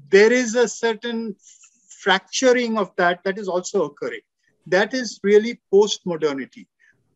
there 0.09 0.31
is 0.31 0.55
a 0.55 0.67
certain 0.67 1.35
fracturing 2.01 2.77
of 2.77 2.95
that 2.95 3.23
that 3.23 3.37
is 3.37 3.47
also 3.47 3.83
occurring. 3.83 4.21
That 4.67 4.93
is 4.93 5.19
really 5.23 5.59
post-modernity. 5.71 6.67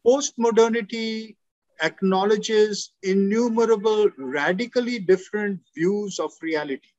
Post-modernity 0.05 1.37
acknowledges 1.81 2.93
innumerable 3.03 4.09
radically 4.17 4.99
different 4.99 5.59
views 5.75 6.19
of 6.19 6.31
reality. 6.41 6.89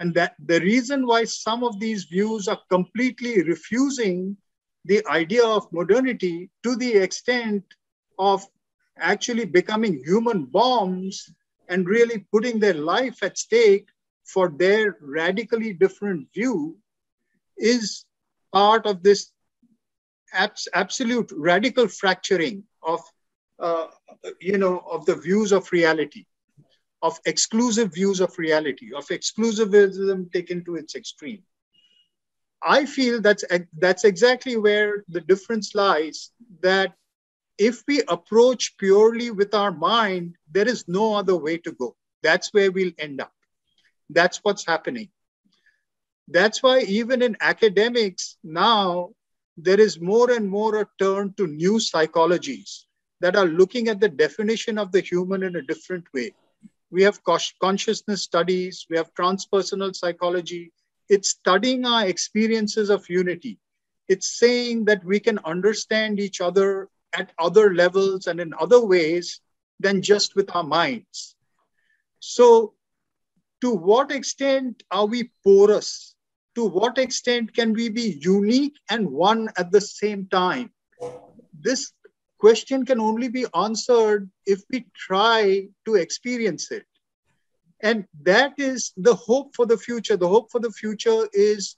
And 0.00 0.14
that 0.14 0.34
the 0.44 0.60
reason 0.60 1.06
why 1.06 1.24
some 1.24 1.64
of 1.64 1.78
these 1.80 2.04
views 2.04 2.48
are 2.48 2.60
completely 2.70 3.42
refusing 3.42 4.36
the 4.84 5.04
idea 5.06 5.44
of 5.44 5.72
modernity 5.72 6.50
to 6.62 6.76
the 6.76 6.94
extent 6.96 7.64
of 8.18 8.44
actually 8.98 9.44
becoming 9.44 10.02
human 10.04 10.44
bombs 10.44 11.30
and 11.68 11.86
really 11.86 12.26
putting 12.32 12.58
their 12.58 12.74
life 12.74 13.22
at 13.22 13.38
stake 13.38 13.88
for 14.24 14.48
their 14.48 14.96
radically 15.00 15.72
different 15.72 16.26
view 16.34 16.76
is 17.58 18.04
part 18.52 18.86
of 18.86 19.02
this 19.02 19.32
abs- 20.32 20.68
absolute 20.74 21.30
radical 21.36 21.88
fracturing 21.88 22.64
of 22.82 23.00
uh, 23.58 23.86
you 24.40 24.58
know 24.58 24.84
of 24.90 25.04
the 25.06 25.16
views 25.16 25.52
of 25.52 25.70
reality 25.72 26.24
of 27.02 27.18
exclusive 27.26 27.92
views 27.94 28.20
of 28.20 28.36
reality, 28.38 28.92
of 28.94 29.06
exclusivism 29.06 30.32
taken 30.32 30.64
to 30.64 30.76
its 30.76 30.94
extreme. 30.94 31.42
I 32.62 32.86
feel 32.86 33.20
that's, 33.20 33.44
that's 33.78 34.04
exactly 34.04 34.56
where 34.56 35.04
the 35.08 35.20
difference 35.20 35.74
lies 35.74 36.32
that 36.60 36.94
if 37.56 37.84
we 37.86 38.02
approach 38.08 38.76
purely 38.78 39.30
with 39.30 39.54
our 39.54 39.70
mind, 39.70 40.36
there 40.50 40.66
is 40.66 40.88
no 40.88 41.14
other 41.14 41.36
way 41.36 41.58
to 41.58 41.72
go. 41.72 41.94
That's 42.22 42.52
where 42.52 42.72
we'll 42.72 42.92
end 42.98 43.20
up. 43.20 43.32
That's 44.10 44.38
what's 44.38 44.66
happening. 44.66 45.08
That's 46.28 46.62
why, 46.62 46.80
even 46.80 47.22
in 47.22 47.36
academics, 47.40 48.36
now 48.42 49.10
there 49.56 49.80
is 49.80 50.00
more 50.00 50.30
and 50.30 50.48
more 50.48 50.80
a 50.80 50.88
turn 50.98 51.32
to 51.36 51.46
new 51.46 51.74
psychologies 51.74 52.84
that 53.20 53.36
are 53.36 53.46
looking 53.46 53.88
at 53.88 54.00
the 54.00 54.08
definition 54.08 54.78
of 54.78 54.92
the 54.92 55.00
human 55.00 55.42
in 55.42 55.56
a 55.56 55.62
different 55.62 56.04
way 56.14 56.32
we 56.90 57.02
have 57.02 57.20
consciousness 57.60 58.22
studies, 58.22 58.86
we 58.88 58.96
have 58.96 59.12
transpersonal 59.14 59.94
psychology. 59.94 60.72
It's 61.08 61.30
studying 61.30 61.84
our 61.84 62.06
experiences 62.06 62.90
of 62.90 63.08
unity. 63.08 63.58
It's 64.08 64.38
saying 64.38 64.86
that 64.86 65.04
we 65.04 65.20
can 65.20 65.38
understand 65.44 66.18
each 66.18 66.40
other 66.40 66.88
at 67.12 67.32
other 67.38 67.74
levels 67.74 68.26
and 68.26 68.40
in 68.40 68.54
other 68.58 68.84
ways 68.84 69.40
than 69.80 70.02
just 70.02 70.34
with 70.34 70.54
our 70.54 70.64
minds. 70.64 71.36
So, 72.20 72.74
to 73.60 73.74
what 73.74 74.10
extent 74.10 74.82
are 74.90 75.06
we 75.06 75.30
porous? 75.44 76.14
To 76.54 76.66
what 76.66 76.98
extent 76.98 77.54
can 77.54 77.72
we 77.72 77.88
be 77.88 78.18
unique 78.20 78.74
and 78.90 79.10
one 79.10 79.48
at 79.56 79.70
the 79.70 79.80
same 79.80 80.26
time? 80.26 80.72
This 81.60 81.92
question 82.38 82.84
can 82.84 83.00
only 83.00 83.28
be 83.28 83.46
answered 83.54 84.30
if 84.46 84.62
we 84.70 84.86
try 84.94 85.68
to 85.84 85.94
experience 85.96 86.70
it. 86.70 86.86
And 87.80 88.06
that 88.22 88.54
is 88.58 88.92
the 88.96 89.14
hope 89.14 89.54
for 89.54 89.66
the 89.66 89.76
future. 89.76 90.16
The 90.16 90.28
hope 90.28 90.50
for 90.50 90.60
the 90.60 90.70
future 90.70 91.28
is 91.32 91.76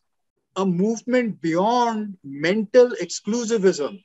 a 0.56 0.64
movement 0.64 1.40
beyond 1.40 2.16
mental 2.24 2.90
exclusivism, 3.02 4.02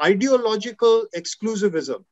ideological 0.00 1.06
exclusivism. 1.14 2.04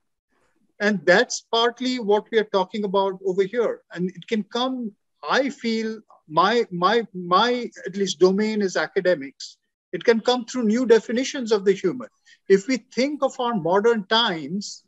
And 0.80 1.04
that's 1.06 1.46
partly 1.52 2.00
what 2.00 2.26
we 2.32 2.38
are 2.38 2.50
talking 2.52 2.84
about 2.84 3.18
over 3.24 3.44
here. 3.44 3.82
And 3.92 4.10
it 4.10 4.26
can 4.26 4.42
come, 4.42 4.92
I 5.28 5.50
feel, 5.50 6.00
my, 6.28 6.66
my, 6.70 7.06
my 7.14 7.70
at 7.86 7.96
least 7.96 8.18
domain 8.18 8.62
is 8.62 8.76
academics. 8.76 9.58
It 9.92 10.02
can 10.02 10.20
come 10.20 10.44
through 10.44 10.64
new 10.64 10.86
definitions 10.86 11.52
of 11.52 11.64
the 11.64 11.72
human 11.72 12.08
if 12.48 12.66
we 12.66 12.76
think 12.76 13.22
of 13.22 13.38
our 13.38 13.54
modern 13.54 14.04
times, 14.06 14.84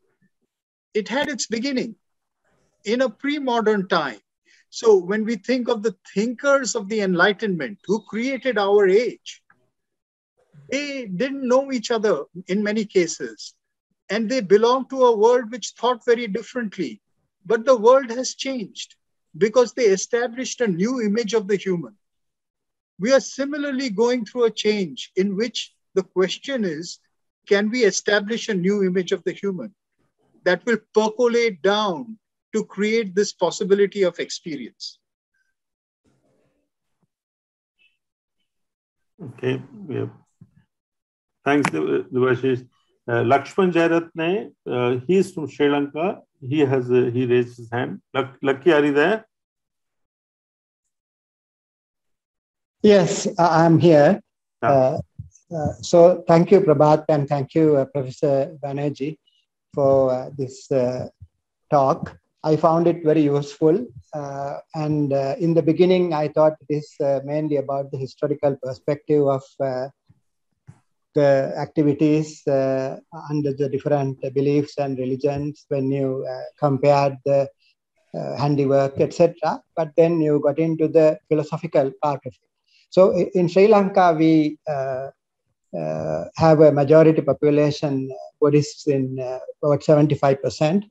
it 0.93 1.09
had 1.09 1.28
its 1.28 1.47
beginning 1.47 1.97
in 2.85 3.01
a 3.01 3.09
pre 3.10 3.39
modern 3.39 3.89
time. 3.89 4.20
So 4.70 4.97
when 4.97 5.24
we 5.24 5.36
think 5.36 5.68
of 5.68 5.82
the 5.82 5.97
thinkers 6.14 6.74
of 6.74 6.89
the 6.89 7.01
Enlightenment 7.01 7.78
who 7.86 8.02
created 8.02 8.59
our 8.59 8.89
age, 8.89 9.43
they 10.70 11.06
didn't 11.06 11.47
know 11.47 11.70
each 11.70 11.90
other 11.90 12.24
in 12.48 12.62
many 12.62 12.85
cases. 12.85 13.55
And 14.10 14.28
they 14.28 14.40
belonged 14.40 14.90
to 14.90 15.05
a 15.05 15.16
world 15.16 15.51
which 15.51 15.74
thought 15.78 16.05
very 16.05 16.26
differently. 16.26 17.01
But 17.47 17.64
the 17.64 17.76
world 17.76 18.10
has 18.10 18.35
changed 18.35 18.97
because 19.36 19.72
they 19.72 19.85
established 19.85 20.60
a 20.60 20.66
new 20.66 21.01
image 21.01 21.35
of 21.35 21.48
the 21.48 21.56
human. 21.56 21.97
We 22.98 23.12
are 23.12 23.20
similarly 23.20 23.90
going 23.90 24.24
through 24.24 24.44
a 24.44 24.51
change 24.51 25.10
in 25.16 25.36
which 25.36 25.72
the 25.94 26.02
question 26.02 26.64
is 26.64 26.98
can 27.47 27.71
we 27.71 27.85
establish 27.85 28.49
a 28.49 28.55
new 28.55 28.83
image 28.83 29.12
of 29.12 29.23
the 29.25 29.33
human 29.33 29.75
that 30.45 30.65
will 30.66 30.79
percolate 30.95 31.62
down 31.62 32.19
to 32.55 32.65
create 32.65 33.15
this 33.15 33.33
possibility 33.33 34.03
of 34.03 34.19
experience? 34.19 34.99
Okay, 39.23 39.62
yeah. 39.89 40.07
Thanks, 41.45 41.71
Devashish. 41.71 42.66
Uh, 43.07 43.23
Lakshman 43.23 43.71
Jairatne, 43.71 44.53
uh, 44.66 45.01
is 45.09 45.33
from 45.33 45.47
Sri 45.47 45.69
Lanka. 45.69 46.21
He 46.41 46.61
has 46.61 46.91
uh, 46.91 47.11
he 47.12 47.27
raised 47.27 47.59
his 47.59 47.71
hand. 47.71 48.01
Lucky, 48.43 48.73
are 48.73 48.85
you 48.85 48.93
there? 48.93 49.27
Yes, 52.83 53.29
I'm 53.39 53.79
here. 53.79 54.21
Yeah. 54.62 54.71
Uh, 54.71 55.01
so 55.81 56.24
thank 56.26 56.51
you, 56.51 56.60
Prabhat, 56.60 57.05
and 57.09 57.28
thank 57.28 57.55
you, 57.55 57.76
uh, 57.76 57.85
Professor 57.86 58.56
Banerjee, 58.62 59.16
for 59.72 60.12
uh, 60.12 60.31
this 60.36 60.68
talk. 61.70 62.16
I 62.43 62.56
found 62.56 62.86
it 62.86 63.02
very 63.05 63.22
useful. 63.22 63.86
and 64.74 65.12
in 65.44 65.55
the 65.55 65.62
beginning, 65.62 66.12
I 66.12 66.28
thought 66.28 66.55
it 66.68 66.74
is 66.74 66.97
mainly 67.24 67.56
about 67.56 67.90
the 67.90 67.98
historical 67.98 68.56
perspective 68.62 69.26
of 69.26 69.43
the 71.14 71.52
activities 71.56 72.47
uh, 72.47 72.97
under 73.31 73.52
the 73.52 73.68
different 73.68 74.20
beliefs 74.35 74.78
and 74.78 74.98
religions 74.98 75.64
when 75.68 75.90
you 75.90 76.26
uh, 76.28 76.43
compared 76.59 77.16
the 77.24 77.48
uh, 78.14 78.36
handiwork, 78.36 79.01
etc. 79.01 79.60
But 79.76 79.90
then 79.97 80.20
you 80.20 80.40
got 80.40 80.59
into 80.59 80.89
the 80.89 81.18
philosophical 81.28 81.93
part 82.02 82.20
of 82.26 82.32
it. 82.32 82.51
So 82.90 83.12
in 83.35 83.48
Sri 83.48 83.66
Lanka, 83.66 84.14
we 84.16 84.59
uh, 84.68 85.10
Uh, 85.79 86.25
have 86.37 86.61
a 86.61 86.71
majority 86.71 87.21
population 87.21 88.09
uh, 88.09 88.15
Buddhists 88.41 88.87
in 88.87 89.19
uh, 89.19 89.41
about 89.63 89.81
75%. 89.81 90.85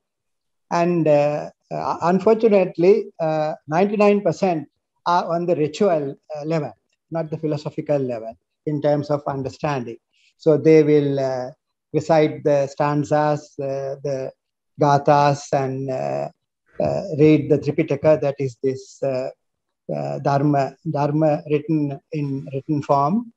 And 0.72 1.08
Uh, 1.08 1.50
uh 1.72 1.98
unfortunately, 2.12 2.96
uh, 3.20 3.54
99% 3.72 4.66
are 5.06 5.26
on 5.34 5.46
the 5.46 5.56
ritual 5.56 6.16
level, 6.46 6.74
not 7.12 7.30
the 7.32 7.38
philosophical 7.38 7.98
level 7.98 8.34
in 8.66 8.82
terms 8.82 9.10
of 9.10 9.22
understanding. 9.36 9.98
So 10.38 10.58
they 10.58 10.84
will 10.84 11.12
recite 11.94 12.44
the 12.44 12.68
stanzas, 12.68 13.42
the 13.58 14.32
gathas, 14.80 15.42
and 15.64 15.90
read 17.22 17.50
the 17.50 17.60
Tripitaka, 17.64 18.22
that 18.22 18.36
is 18.40 18.58
this 18.64 19.02
uh, 19.04 20.20
dharma, 20.20 20.76
dharma 20.90 21.44
written 21.52 22.00
in 22.14 22.48
written 22.54 22.82
form, 22.82 23.33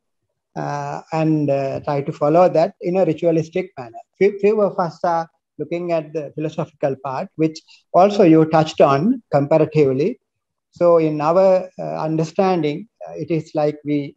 uh, 0.57 1.03
and 1.13 1.51
uh, 1.51 1.81
try 1.81 2.01
to 2.01 2.13
follow 2.13 2.49
that 2.49 2.75
in 2.81 2.97
a 2.97 3.05
ritualistic 3.05 3.73
manner. 3.79 3.99
Few, 4.19 4.61
of 4.63 4.79
us 4.79 4.99
are 5.05 5.29
looking 5.59 5.93
at 5.93 6.13
the 6.13 6.33
philosophical 6.35 6.97
part, 7.05 7.29
which 7.37 7.61
also 7.93 8.23
you 8.23 8.45
touched 8.47 8.81
on 8.81 9.23
comparatively. 9.31 10.19
So, 10.71 10.99
in 10.99 11.21
our 11.21 11.69
understanding, 11.79 12.89
it 13.17 13.31
is 13.31 13.51
like 13.55 13.79
we 13.85 14.17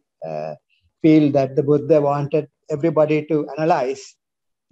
feel 1.02 1.30
that 1.32 1.56
the 1.56 1.62
Buddha 1.62 2.00
wanted 2.00 2.48
everybody 2.70 3.26
to 3.26 3.48
analyze 3.58 4.14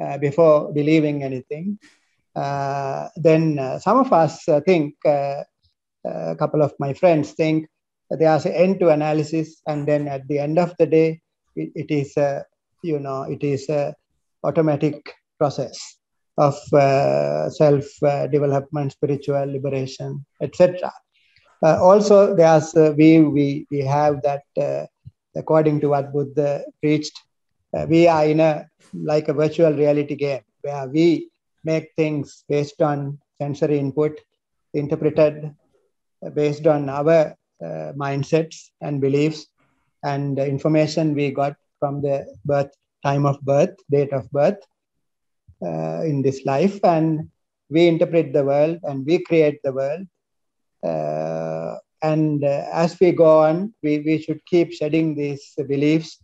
uh, 0.01 0.17
before 0.19 0.73
believing 0.73 1.23
anything. 1.23 1.79
Uh, 2.35 3.09
then 3.17 3.59
uh, 3.59 3.79
some 3.79 3.99
of 3.99 4.13
us 4.13 4.45
think 4.65 4.95
a 5.05 5.45
couple 6.39 6.63
of 6.63 6.73
my 6.79 6.95
friends 6.95 7.33
think 7.33 7.67
there's 8.11 8.47
an 8.47 8.53
end 8.53 8.81
to 8.81 8.89
analysis 8.89 9.61
and 9.67 9.87
then 9.87 10.09
at 10.09 10.27
the 10.29 10.39
end 10.39 10.59
of 10.59 10.73
the 10.79 10.87
day 10.87 11.21
it, 11.59 11.71
it 11.83 11.91
is 12.01 12.17
a 12.17 12.45
you 12.83 12.99
know 12.99 13.23
it 13.23 13.43
is 13.43 13.69
a 13.69 13.95
automatic 14.45 15.15
process 15.39 15.77
of 16.37 16.57
uh, 16.73 17.51
self 17.51 17.85
uh, 18.03 18.27
development 18.29 18.93
spiritual 18.93 19.47
liberation 19.57 20.25
etc 20.41 20.93
uh, 21.67 21.77
also 21.83 22.35
there's 22.35 22.75
a 22.77 22.93
view 22.93 23.31
we 23.31 23.67
we 23.71 23.81
have 23.81 24.23
that 24.23 24.45
uh, 24.67 24.85
according 25.37 25.81
to 25.81 25.89
what 25.89 26.13
buddha 26.13 26.51
preached 26.81 27.17
uh, 27.75 27.87
we 27.89 28.07
are 28.07 28.25
in 28.25 28.41
a 28.41 28.53
like 29.13 29.29
a 29.29 29.39
virtual 29.43 29.73
reality 29.73 30.15
game 30.15 30.45
where 30.63 30.87
we 30.89 31.29
make 31.65 31.89
things 31.97 32.45
based 32.49 32.81
on 32.91 33.19
sensory 33.41 33.79
input 33.79 34.15
interpreted 34.75 35.55
based 36.35 36.67
on 36.67 36.89
our 36.89 37.35
uh, 37.67 37.93
mindsets 38.03 38.71
and 38.81 39.01
beliefs 39.01 39.47
and 40.05 40.39
information 40.39 41.15
we 41.15 41.31
got 41.31 41.55
from 41.79 42.03
the 42.03 42.27
birth 42.45 42.71
time 43.05 43.27
of 43.27 43.41
birth 43.43 43.75
date 43.91 44.13
of 44.13 44.31
birth 44.31 44.59
uh, 45.63 46.03
in 46.05 46.23
this 46.23 46.45
life. 46.45 46.79
And 46.85 47.29
we 47.71 47.87
interpret 47.87 48.33
the 48.33 48.45
world 48.45 48.79
and 48.83 49.05
we 49.07 49.23
create 49.25 49.61
the 49.63 49.73
world. 49.73 50.07
Uh, 50.85 51.77
and 52.03 52.45
uh, 52.45 52.65
as 52.73 52.99
we 53.01 53.11
go 53.13 53.41
on 53.41 53.75
we, 53.83 53.99
we 53.99 54.23
should 54.23 54.45
keep 54.47 54.73
shedding 54.73 55.17
these 55.17 55.55
beliefs 55.67 56.19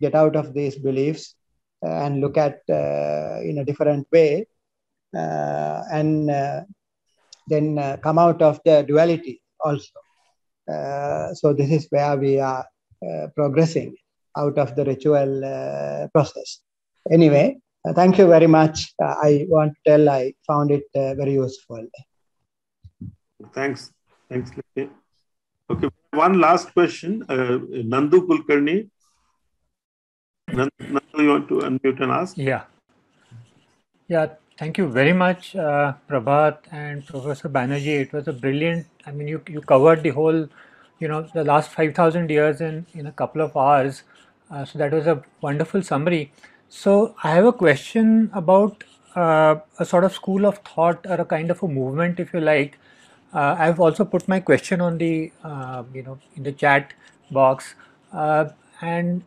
get 0.00 0.14
out 0.14 0.34
of 0.34 0.54
these 0.54 0.78
beliefs 0.78 1.34
uh, 1.84 2.04
and 2.04 2.20
look 2.22 2.38
at 2.38 2.60
uh, 2.70 3.40
in 3.42 3.58
a 3.58 3.64
different 3.64 4.06
way. 4.10 4.46
And 5.12 6.30
then 7.50 7.78
uh, 7.78 7.96
come 8.02 8.18
out 8.18 8.40
of 8.42 8.60
the 8.64 8.82
duality 8.82 9.42
also. 9.64 9.98
Uh, 10.72 11.34
so 11.34 11.52
this 11.52 11.70
is 11.70 11.86
where 11.90 12.16
we 12.16 12.38
are. 12.38 12.60
uh, 12.60 12.79
Uh, 13.02 13.28
progressing 13.34 13.94
out 14.36 14.58
of 14.58 14.76
the 14.76 14.84
ritual 14.84 15.44
uh, 15.44 16.06
process. 16.08 16.60
Anyway, 17.10 17.56
uh, 17.88 17.94
thank 17.94 18.18
you 18.18 18.26
very 18.26 18.46
much. 18.46 18.92
I 19.00 19.46
want 19.48 19.72
to 19.72 19.90
tell 19.90 20.10
I 20.10 20.34
found 20.46 20.70
it 20.70 20.84
very 20.94 21.32
useful. 21.32 21.86
Thanks. 23.54 23.90
Thanks. 24.28 24.50
Okay, 24.76 25.88
one 26.12 26.40
last 26.40 26.74
question. 26.74 27.24
Uh, 27.26 27.58
Nandu 27.92 28.26
Kulkarni. 28.28 28.90
Nandu, 30.50 31.00
you 31.16 31.28
want 31.28 31.48
to 31.48 31.54
unmute 31.54 32.02
and 32.02 32.12
ask? 32.12 32.36
Yeah. 32.36 32.64
Yeah, 34.08 34.26
Thank 34.60 34.76
you 34.76 34.88
very 34.88 35.14
much, 35.14 35.56
uh, 35.56 35.94
Prabhat 36.06 36.58
and 36.70 37.06
Professor 37.06 37.48
Banerjee. 37.48 38.00
It 38.02 38.12
was 38.12 38.28
a 38.28 38.32
brilliant. 38.34 38.86
I 39.06 39.10
mean, 39.10 39.26
you 39.26 39.40
you 39.48 39.62
covered 39.62 40.02
the 40.02 40.10
whole, 40.10 40.40
you 41.00 41.08
know, 41.08 41.22
the 41.34 41.44
last 41.44 41.70
five 41.70 41.94
thousand 41.94 42.30
years 42.30 42.60
in 42.60 42.86
in 42.94 43.06
a 43.06 43.12
couple 43.12 43.42
of 43.42 43.56
hours. 43.56 44.02
Uh, 44.50 44.64
so 44.64 44.78
that 44.78 44.92
was 44.92 45.06
a 45.06 45.22
wonderful 45.40 45.82
summary. 45.82 46.32
So 46.68 47.14
I 47.24 47.30
have 47.34 47.44
a 47.46 47.52
question 47.52 48.30
about 48.32 48.84
uh, 49.16 49.56
a 49.78 49.84
sort 49.84 50.04
of 50.04 50.12
school 50.12 50.46
of 50.46 50.58
thought 50.58 51.06
or 51.06 51.14
a 51.14 51.24
kind 51.24 51.50
of 51.50 51.62
a 51.62 51.68
movement, 51.68 52.20
if 52.20 52.32
you 52.34 52.40
like. 52.40 52.78
Uh, 53.32 53.56
I've 53.58 53.80
also 53.80 54.04
put 54.04 54.26
my 54.28 54.40
question 54.40 54.80
on 54.80 54.98
the 54.98 55.32
uh, 55.44 55.84
you 55.94 56.02
know 56.02 56.18
in 56.36 56.42
the 56.42 56.52
chat 56.52 56.94
box, 57.30 57.74
uh, 58.12 58.46
and 58.80 59.22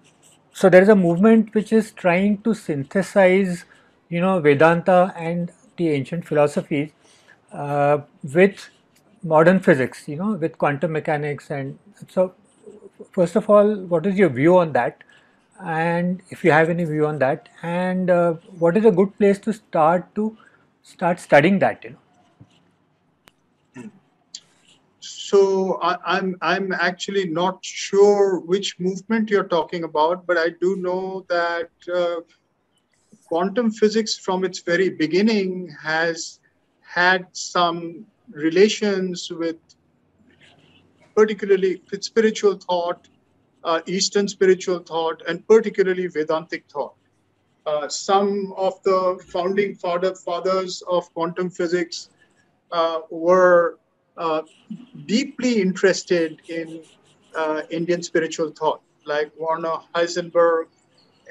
so 0.53 0.69
there 0.69 0.81
is 0.81 0.89
a 0.89 0.95
movement 0.95 1.53
which 1.55 1.71
is 1.73 1.91
trying 1.91 2.41
to 2.43 2.53
synthesize 2.53 3.65
you 4.09 4.21
know 4.21 4.39
Vedanta 4.39 5.13
and 5.17 5.51
the 5.77 5.89
ancient 5.89 6.25
philosophies 6.27 6.91
uh, 7.51 7.99
with 8.33 8.69
modern 9.23 9.59
physics, 9.59 10.07
you 10.07 10.15
know, 10.17 10.33
with 10.33 10.57
quantum 10.57 10.91
mechanics. 10.91 11.49
And 11.49 11.79
so, 12.09 12.33
first 13.11 13.35
of 13.35 13.49
all, 13.49 13.75
what 13.75 14.05
is 14.05 14.15
your 14.15 14.29
view 14.29 14.57
on 14.57 14.73
that? 14.73 15.03
And 15.63 16.21
if 16.29 16.43
you 16.43 16.51
have 16.51 16.69
any 16.69 16.83
view 16.83 17.05
on 17.05 17.19
that, 17.19 17.47
and 17.61 18.09
uh, 18.09 18.33
what 18.59 18.75
is 18.75 18.85
a 18.85 18.91
good 18.91 19.17
place 19.17 19.39
to 19.39 19.53
start 19.53 20.13
to 20.15 20.37
start 20.81 21.19
studying 21.19 21.59
that, 21.59 21.83
you 21.83 21.91
know? 21.91 21.97
So 24.99 25.79
I, 25.81 25.97
I'm 26.05 26.35
I'm 26.41 26.71
actually 26.71 27.27
not 27.29 27.63
sure 27.63 28.39
which 28.39 28.79
movement 28.79 29.29
you're 29.29 29.47
talking 29.47 29.83
about, 29.83 30.25
but 30.25 30.37
I 30.37 30.49
do 30.61 30.75
know 30.75 31.25
that 31.29 31.69
uh, 31.93 32.21
quantum 33.25 33.71
physics 33.71 34.17
from 34.17 34.43
its 34.43 34.59
very 34.59 34.89
beginning 34.89 35.75
has 35.81 36.39
had 36.81 37.25
some 37.31 38.05
relations 38.31 39.31
with 39.31 39.57
particularly 41.15 41.81
spiritual 42.01 42.57
thought, 42.57 43.07
uh, 43.63 43.81
Eastern 43.85 44.27
spiritual 44.27 44.79
thought, 44.79 45.21
and 45.27 45.47
particularly 45.47 46.07
Vedantic 46.07 46.65
thought. 46.71 46.95
Uh, 47.65 47.87
some 47.87 48.53
of 48.57 48.81
the 48.83 49.23
founding 49.27 49.75
father, 49.75 50.13
fathers 50.15 50.83
of 50.87 51.11
quantum 51.13 51.49
physics 51.49 52.09
uh, 52.71 52.99
were 53.09 53.77
uh, 54.17 54.41
deeply 55.05 55.61
interested 55.61 56.41
in 56.49 56.81
uh, 57.35 57.61
Indian 57.69 58.03
spiritual 58.03 58.51
thought, 58.51 58.81
like 59.05 59.31
Werner 59.37 59.77
Heisenberg 59.95 60.65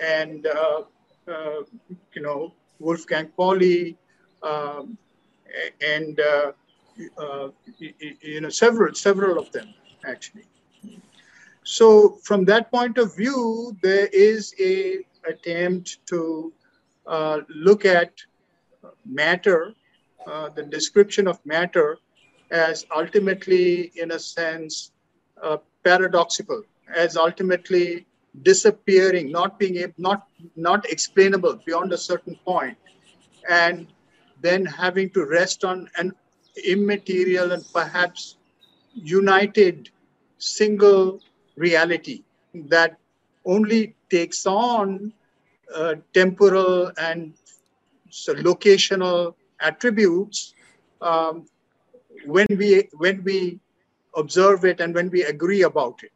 and 0.03 0.47
uh, 0.47 0.83
you 2.15 2.23
know, 2.23 2.53
Wolfgang 2.79 3.29
Pauli, 3.37 3.97
um, 4.43 4.97
and 5.87 6.19
uh, 7.19 7.49
you 7.79 8.41
know, 8.41 8.49
several, 8.49 8.95
several 8.95 9.39
of 9.39 9.51
them 9.53 9.69
actually. 10.07 10.45
So 11.65 12.19
from 12.25 12.45
that 12.47 12.71
point 12.71 12.99
of 12.99 13.17
view, 13.17 13.77
there 13.83 14.09
is 14.13 14.55
a 14.61 14.99
attempt 15.29 15.99
to 16.07 16.53
uh, 17.07 17.41
look 17.49 17.85
at 17.85 18.13
matter, 19.05 19.75
uh, 20.27 20.49
the 20.51 20.63
description 20.63 21.27
of 21.29 21.39
matter, 21.45 21.99
as 22.51 22.85
ultimately, 22.95 23.93
in 23.97 24.13
a 24.13 24.19
sense, 24.19 24.93
uh, 25.43 25.59
paradoxical, 25.85 26.63
as 26.95 27.17
ultimately 27.17 28.07
disappearing, 28.43 29.31
not 29.31 29.59
being 29.59 29.77
able, 29.77 29.95
not 29.99 30.27
not 30.57 30.91
explainable 30.91 31.59
beyond 31.67 31.93
a 31.93 31.99
certain 31.99 32.37
point, 32.45 32.77
and 33.49 33.87
then 34.41 34.65
having 34.65 35.09
to 35.11 35.25
rest 35.25 35.65
on 35.65 35.89
an 35.97 36.13
immaterial 36.57 37.53
and 37.53 37.65
perhaps 37.73 38.37
united 38.95 39.91
single 40.39 41.21
reality 41.57 42.23
that 42.55 42.99
only 43.45 43.95
takes 44.11 44.47
on 44.47 45.13
uh, 45.75 45.95
temporal 46.13 46.91
and 46.99 47.33
so 48.11 48.35
locational 48.35 49.35
attributes 49.61 50.55
um, 51.01 51.47
when 52.27 52.47
we 52.57 52.89
when 52.99 53.23
we 53.25 53.59
observe 54.17 54.65
it 54.65 54.81
and 54.81 54.95
when 54.95 55.11
we 55.11 55.23
agree 55.25 55.63
about 55.63 56.03
it. 56.03 56.13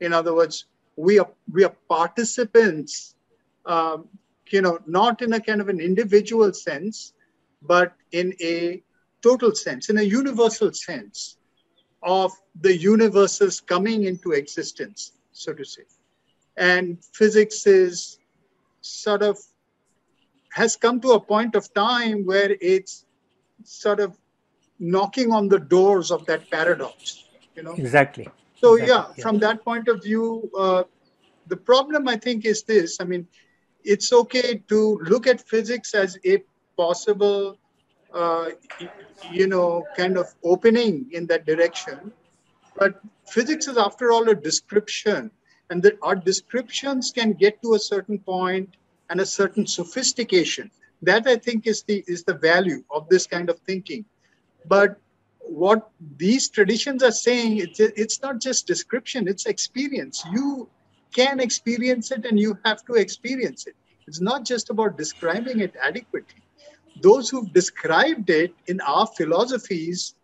In 0.00 0.12
other 0.12 0.34
words, 0.34 0.66
we 0.96 1.18
are 1.18 1.28
we 1.52 1.64
are 1.64 1.74
participants 1.88 3.14
um, 3.66 4.08
you 4.50 4.62
know 4.62 4.78
not 4.86 5.22
in 5.22 5.32
a 5.32 5.40
kind 5.40 5.60
of 5.60 5.68
an 5.68 5.80
individual 5.80 6.52
sense 6.52 7.12
but 7.62 7.94
in 8.12 8.32
a 8.40 8.82
total 9.22 9.54
sense 9.54 9.88
in 9.88 9.98
a 9.98 10.02
universal 10.02 10.72
sense 10.72 11.36
of 12.02 12.32
the 12.60 12.76
universes 12.76 13.60
coming 13.60 14.04
into 14.04 14.32
existence 14.32 15.12
so 15.32 15.52
to 15.52 15.64
say 15.64 15.82
and 16.56 16.98
physics 17.12 17.66
is 17.66 18.18
sort 18.80 19.22
of 19.22 19.38
has 20.52 20.76
come 20.76 21.00
to 21.00 21.12
a 21.12 21.20
point 21.20 21.54
of 21.54 21.72
time 21.74 22.24
where 22.24 22.56
it's 22.60 23.04
sort 23.64 24.00
of 24.00 24.16
knocking 24.78 25.32
on 25.32 25.48
the 25.48 25.58
doors 25.58 26.10
of 26.10 26.24
that 26.26 26.50
paradox. 26.50 27.24
You 27.54 27.62
know 27.62 27.72
exactly. 27.72 28.28
So 28.56 28.74
exactly. 28.74 28.88
yeah, 28.88 29.04
yeah, 29.16 29.22
from 29.22 29.38
that 29.40 29.64
point 29.64 29.88
of 29.88 30.02
view, 30.02 30.50
uh, 30.56 30.84
the 31.46 31.56
problem 31.56 32.08
I 32.08 32.16
think 32.16 32.44
is 32.44 32.62
this. 32.62 33.00
I 33.00 33.04
mean, 33.04 33.26
it's 33.84 34.12
okay 34.12 34.62
to 34.68 34.98
look 35.02 35.26
at 35.26 35.40
physics 35.40 35.94
as 35.94 36.18
a 36.24 36.42
possible, 36.76 37.56
uh, 38.14 38.50
you 39.30 39.46
know, 39.46 39.84
kind 39.96 40.16
of 40.16 40.34
opening 40.42 41.06
in 41.12 41.26
that 41.26 41.46
direction. 41.46 42.12
But 42.76 43.00
physics 43.26 43.68
is, 43.68 43.76
after 43.76 44.12
all, 44.12 44.28
a 44.28 44.34
description, 44.34 45.30
and 45.70 45.82
that 45.82 45.98
our 46.02 46.16
descriptions 46.16 47.12
can 47.14 47.32
get 47.32 47.60
to 47.62 47.74
a 47.74 47.78
certain 47.78 48.18
point 48.18 48.76
and 49.10 49.20
a 49.20 49.26
certain 49.26 49.66
sophistication. 49.66 50.70
That 51.02 51.26
I 51.26 51.36
think 51.36 51.66
is 51.66 51.82
the 51.82 52.04
is 52.06 52.24
the 52.24 52.34
value 52.34 52.82
of 52.90 53.08
this 53.08 53.26
kind 53.26 53.50
of 53.50 53.58
thinking. 53.60 54.04
But 54.66 54.98
what 55.40 55.90
these 56.16 56.48
traditions 56.48 57.02
are 57.02 57.12
saying, 57.12 57.58
it's, 57.58 57.80
it's 57.80 58.22
not 58.22 58.40
just 58.40 58.66
description; 58.66 59.28
it's 59.28 59.46
experience. 59.46 60.24
You 60.32 60.68
can 61.14 61.40
experience 61.40 62.10
it, 62.10 62.24
and 62.26 62.38
you 62.38 62.58
have 62.64 62.84
to 62.86 62.94
experience 62.94 63.66
it. 63.66 63.76
It's 64.06 64.20
not 64.20 64.44
just 64.44 64.70
about 64.70 64.96
describing 64.96 65.60
it 65.60 65.74
adequately. 65.82 66.42
Those 67.00 67.30
who've 67.30 67.52
described 67.52 68.30
it 68.30 68.54
in 68.66 68.80
our 68.80 69.06
philosophies, 69.06 70.14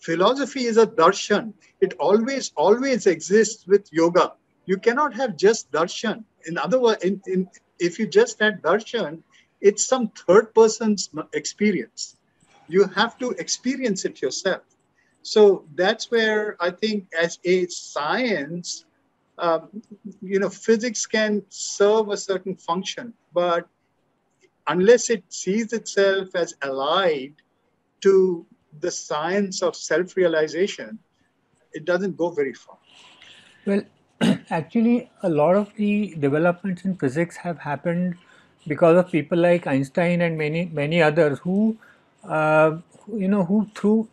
philosophy 0.00 0.64
is 0.64 0.76
a 0.76 0.86
darshan. 0.86 1.52
It 1.80 1.94
always, 1.98 2.52
always 2.56 3.06
exists 3.06 3.66
with 3.66 3.88
yoga. 3.92 4.32
You 4.66 4.76
cannot 4.78 5.14
have 5.14 5.36
just 5.36 5.70
darshan. 5.72 6.24
In 6.46 6.56
other 6.58 6.80
words, 6.80 7.04
in, 7.04 7.20
in, 7.26 7.48
if 7.78 7.98
you 7.98 8.06
just 8.06 8.38
had 8.40 8.62
darshan, 8.62 9.22
it's 9.60 9.84
some 9.86 10.08
third 10.08 10.54
person's 10.54 11.10
experience. 11.32 12.16
You 12.68 12.84
have 12.84 13.18
to 13.18 13.30
experience 13.32 14.04
it 14.04 14.22
yourself. 14.22 14.62
So 15.22 15.64
that's 15.74 16.10
where 16.10 16.56
I 16.60 16.70
think, 16.70 17.08
as 17.18 17.38
a 17.44 17.66
science, 17.66 18.86
um, 19.38 19.82
you 20.22 20.38
know, 20.38 20.48
physics 20.48 21.04
can 21.06 21.42
serve 21.48 22.08
a 22.08 22.16
certain 22.16 22.56
function, 22.56 23.12
but 23.34 23.68
unless 24.66 25.10
it 25.10 25.24
sees 25.28 25.72
itself 25.72 26.34
as 26.34 26.54
allied 26.62 27.34
to 28.00 28.46
the 28.80 28.90
science 28.90 29.62
of 29.62 29.74
self-realization, 29.76 30.98
it 31.72 31.84
doesn't 31.84 32.16
go 32.16 32.30
very 32.30 32.54
far. 32.54 32.78
Well, 33.66 33.82
actually, 34.50 35.10
a 35.22 35.28
lot 35.28 35.56
of 35.56 35.74
the 35.76 36.14
developments 36.18 36.84
in 36.84 36.96
physics 36.96 37.36
have 37.36 37.58
happened 37.58 38.16
because 38.66 38.96
of 38.96 39.10
people 39.10 39.38
like 39.38 39.66
Einstein 39.66 40.20
and 40.20 40.36
many 40.36 40.66
many 40.66 41.02
others 41.02 41.38
who, 41.40 41.76
uh, 42.24 42.76
you 43.12 43.28
know, 43.28 43.44
who 43.44 43.68
through 43.74 44.08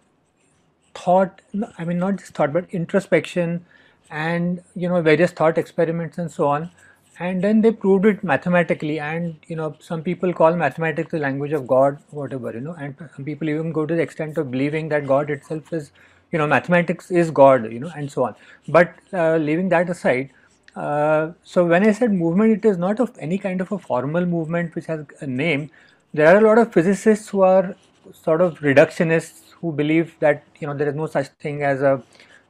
thought, 0.95 1.41
I 1.77 1.85
mean, 1.85 1.99
not 1.99 2.17
just 2.17 2.33
thought, 2.33 2.53
but 2.53 2.65
introspection 2.71 3.65
and 4.09 4.63
you 4.75 4.87
know 4.87 5.01
various 5.01 5.31
thought 5.31 5.57
experiments 5.57 6.17
and 6.17 6.31
so 6.31 6.47
on 6.47 6.71
and 7.19 7.43
then 7.43 7.61
they 7.61 7.71
proved 7.71 8.05
it 8.05 8.23
mathematically. 8.23 8.99
And 8.99 9.35
you 9.47 9.55
know 9.55 9.75
some 9.79 10.03
people 10.03 10.33
call 10.33 10.55
mathematics 10.55 11.11
the 11.11 11.19
language 11.19 11.53
of 11.53 11.67
god 11.67 11.99
whatever 12.11 12.51
you 12.53 12.61
know. 12.61 12.73
And 12.73 12.95
some 13.15 13.25
people 13.25 13.49
even 13.49 13.71
go 13.71 13.85
to 13.85 13.95
the 13.95 14.01
extent 14.01 14.37
of 14.37 14.51
believing 14.51 14.89
that 14.89 15.07
god 15.07 15.29
itself 15.29 15.73
is 15.73 15.91
you 16.31 16.37
know 16.39 16.47
mathematics 16.47 17.11
is 17.11 17.31
god 17.31 17.71
you 17.71 17.79
know 17.79 17.91
and 17.95 18.11
so 18.11 18.25
on. 18.25 18.35
But 18.67 18.93
uh, 19.13 19.37
leaving 19.37 19.69
that 19.69 19.89
aside 19.89 20.31
uh, 20.75 21.31
so 21.43 21.65
when 21.65 21.83
i 21.87 21.91
said 21.91 22.11
movement 22.11 22.51
it 22.51 22.65
is 22.69 22.77
not 22.77 22.99
of 22.99 23.11
any 23.17 23.37
kind 23.39 23.61
of 23.61 23.71
a 23.71 23.79
formal 23.79 24.25
movement 24.25 24.75
which 24.75 24.85
has 24.85 25.05
a 25.21 25.27
name. 25.27 25.69
There 26.13 26.27
are 26.33 26.37
a 26.37 26.41
lot 26.41 26.57
of 26.57 26.73
physicists 26.73 27.29
who 27.29 27.41
are 27.41 27.75
sort 28.13 28.41
of 28.41 28.59
reductionists 28.59 29.51
who 29.59 29.71
believe 29.71 30.15
that 30.19 30.43
you 30.59 30.67
know 30.67 30.73
there 30.73 30.87
is 30.87 30.95
no 30.95 31.07
such 31.07 31.27
thing 31.45 31.63
as 31.63 31.81
a 31.81 32.01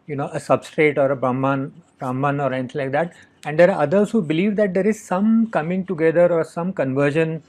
you 0.07 0.15
know 0.15 0.27
a 0.27 0.37
substrate 0.37 0.97
or 0.97 1.11
a 1.11 1.15
brahman 1.15 1.71
brahman 1.99 2.39
or 2.39 2.53
anything 2.53 2.81
like 2.81 2.91
that. 2.91 3.13
And 3.45 3.57
there 3.59 3.71
are 3.71 3.81
others 3.83 4.11
who 4.11 4.21
believe 4.21 4.55
that 4.57 4.73
there 4.73 4.87
is 4.87 5.03
some 5.03 5.47
coming 5.51 5.85
together 5.85 6.31
or 6.31 6.43
some 6.43 6.73
conversion 6.73 7.43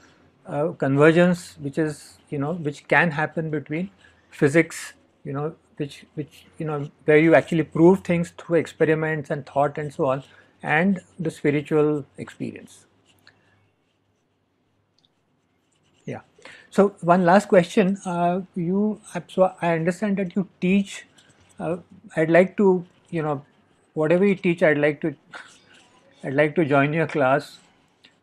uh, 0.47 0.69
convergence 0.69 1.57
which 1.59 1.77
is 1.77 2.17
you 2.29 2.39
know 2.39 2.53
which 2.53 2.87
can 2.87 3.11
happen 3.11 3.49
between 3.51 3.91
physics 4.31 4.93
you 5.23 5.33
know 5.33 5.53
which 5.77 6.05
which 6.15 6.45
you 6.57 6.65
know 6.65 6.89
where 7.05 7.17
you 7.17 7.35
actually 7.35 7.63
prove 7.63 7.99
things 8.03 8.33
through 8.37 8.55
experiments 8.57 9.29
and 9.29 9.45
thought 9.45 9.77
and 9.77 9.93
so 9.93 10.05
on 10.07 10.23
and 10.63 10.99
the 11.19 11.31
spiritual 11.31 12.05
experience. 12.17 12.85
Yeah. 16.05 16.21
So 16.71 16.89
one 17.01 17.25
last 17.25 17.47
question. 17.47 17.97
Uh, 18.05 18.41
you 18.55 19.01
so 19.27 19.53
i 19.61 19.73
understand 19.73 20.17
that 20.17 20.35
you 20.35 20.47
teach 20.61 21.05
uh, 21.59 21.77
I'd 22.15 22.29
like 22.31 22.55
to, 22.57 22.85
you 23.09 23.21
know, 23.21 23.45
whatever 24.01 24.25
you 24.25 24.35
teach, 24.35 24.63
I'd 24.63 24.77
like 24.77 25.01
to, 25.01 25.15
I'd 26.23 26.33
like 26.41 26.55
to 26.55 26.65
join 26.65 26.93
your 26.93 27.07
class 27.07 27.59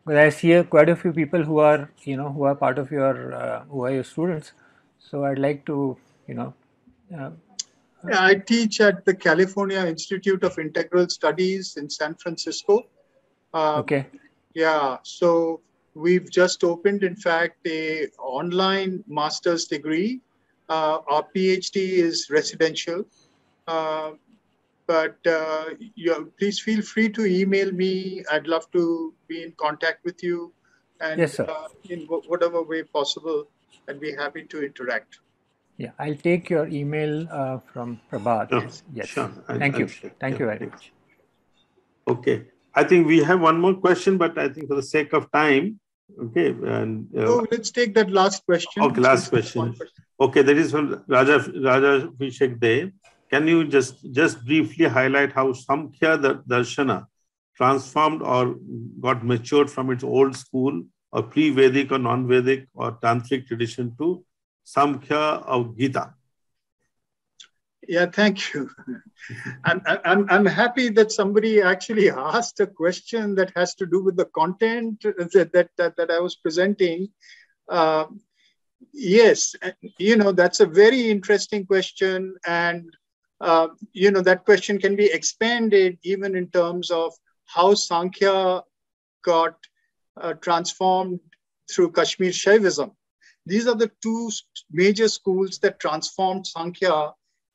because 0.05 0.19
I 0.25 0.29
see 0.29 0.63
quite 0.63 0.89
a 0.89 0.95
few 0.95 1.13
people 1.13 1.43
who 1.43 1.59
are, 1.59 1.89
you 2.03 2.17
know, 2.17 2.29
who 2.31 2.43
are 2.43 2.55
part 2.55 2.79
of 2.79 2.91
your, 2.91 3.33
uh, 3.33 3.63
who 3.65 3.85
are 3.85 3.91
your 3.91 4.03
students. 4.03 4.53
So 4.99 5.25
I'd 5.25 5.39
like 5.39 5.65
to, 5.65 5.97
you 6.27 6.35
know. 6.35 6.53
Uh, 7.15 7.31
yeah, 8.09 8.23
I 8.23 8.35
teach 8.35 8.79
at 8.81 9.05
the 9.05 9.13
California 9.13 9.79
Institute 9.85 10.43
of 10.43 10.57
Integral 10.59 11.09
Studies 11.09 11.77
in 11.77 11.89
San 11.89 12.15
Francisco. 12.15 12.83
Uh, 13.53 13.77
okay. 13.79 14.05
Yeah, 14.53 14.97
so 15.03 15.61
we've 15.93 16.29
just 16.29 16.63
opened, 16.63 17.03
in 17.03 17.15
fact, 17.15 17.67
a 17.67 18.07
online 18.19 19.03
master's 19.07 19.65
degree. 19.65 20.21
Uh, 20.69 20.99
our 21.07 21.25
PhD 21.35 21.75
is 22.07 22.29
residential. 22.29 23.03
Uh, 23.67 24.11
but 24.87 25.17
uh, 25.27 25.65
you, 25.95 26.31
please 26.39 26.59
feel 26.59 26.81
free 26.81 27.09
to 27.09 27.25
email 27.25 27.71
me. 27.71 28.23
I'd 28.31 28.47
love 28.47 28.69
to 28.71 29.13
be 29.27 29.43
in 29.43 29.51
contact 29.57 30.03
with 30.05 30.23
you, 30.23 30.53
and 31.01 31.19
yes, 31.19 31.39
uh, 31.39 31.67
in 31.89 32.07
whatever 32.07 32.63
way 32.63 32.83
possible, 32.83 33.47
I'd 33.87 33.99
be 33.99 34.13
happy 34.13 34.43
to 34.45 34.63
interact. 34.63 35.19
Yeah, 35.77 35.91
I'll 35.99 36.15
take 36.15 36.49
your 36.49 36.67
email 36.67 37.27
uh, 37.29 37.59
from 37.71 37.99
Prabhat. 38.11 38.49
Sure, 38.49 38.61
yes. 38.63 38.83
yes. 38.93 39.07
Sure. 39.07 39.31
Thank 39.47 39.75
I'll, 39.75 39.81
you. 39.81 39.85
I'll 39.85 40.09
Thank 40.19 40.33
yeah, 40.33 40.39
you 40.39 40.45
very 40.45 40.65
much. 40.65 40.91
Okay. 42.07 42.45
I 42.73 42.83
think 42.83 43.07
we 43.07 43.19
have 43.23 43.41
one 43.41 43.59
more 43.59 43.73
question, 43.73 44.17
but 44.17 44.37
I 44.37 44.49
think 44.49 44.67
for 44.69 44.75
the 44.75 44.83
sake 44.83 45.13
of 45.13 45.31
time, 45.31 45.79
okay. 46.25 46.49
And 46.49 47.07
uh, 47.15 47.25
oh, 47.25 47.47
let's 47.51 47.71
take 47.71 47.93
that 47.95 48.09
last 48.09 48.45
question. 48.45 48.83
Okay, 48.83 49.01
last 49.01 49.29
question. 49.29 49.75
Okay, 50.19 50.41
that 50.41 50.57
is 50.57 50.71
from 50.71 51.03
Raja 51.07 51.39
Raja 51.61 52.07
Vishek 52.19 52.59
Dev. 52.59 52.91
Can 53.29 53.47
you 53.47 53.67
just, 53.67 54.11
just 54.11 54.45
briefly 54.45 54.85
highlight 54.85 55.33
how 55.33 55.51
Samkhya 55.51 56.43
Darshana 56.47 57.05
transformed 57.55 58.21
or 58.21 58.55
got 59.01 59.25
matured 59.25 59.69
from 59.69 59.91
its 59.91 60.03
old 60.03 60.35
school 60.35 60.83
or 61.11 61.23
pre-Vedic 61.23 61.91
or 61.91 61.99
non-Vedic 61.99 62.67
or 62.73 62.93
Tantric 62.93 63.47
tradition 63.47 63.95
to 63.97 64.23
Samkhya 64.65 65.43
of 65.45 65.77
Gita? 65.77 66.13
Yeah, 67.87 68.07
thank 68.07 68.53
you. 68.53 68.69
I'm, 69.63 69.81
I'm, 69.85 70.25
I'm 70.29 70.45
happy 70.45 70.89
that 70.89 71.11
somebody 71.11 71.61
actually 71.61 72.09
asked 72.09 72.59
a 72.59 72.67
question 72.67 73.35
that 73.35 73.51
has 73.55 73.75
to 73.75 73.85
do 73.85 74.03
with 74.03 74.17
the 74.17 74.25
content 74.25 75.01
that, 75.03 75.51
that, 75.53 75.69
that, 75.77 75.95
that 75.95 76.11
I 76.11 76.19
was 76.19 76.35
presenting. 76.35 77.07
Uh, 77.69 78.05
yes, 78.93 79.55
you 79.97 80.17
know, 80.17 80.33
that's 80.33 80.59
a 80.59 80.65
very 80.65 81.09
interesting 81.09 81.65
question. 81.65 82.35
And 82.45 82.89
uh, 83.39 83.67
you 83.93 84.11
know, 84.11 84.21
that 84.21 84.45
question 84.45 84.79
can 84.79 84.95
be 84.95 85.05
expanded 85.05 85.97
even 86.03 86.35
in 86.35 86.47
terms 86.49 86.89
of 86.89 87.13
how 87.45 87.73
Sankhya 87.73 88.61
got 89.23 89.55
uh, 90.19 90.33
transformed 90.33 91.19
through 91.71 91.91
Kashmir 91.91 92.31
Shaivism. 92.31 92.91
These 93.45 93.67
are 93.67 93.75
the 93.75 93.91
two 94.01 94.29
major 94.71 95.07
schools 95.07 95.59
that 95.59 95.79
transformed 95.79 96.47
Sankhya 96.47 97.11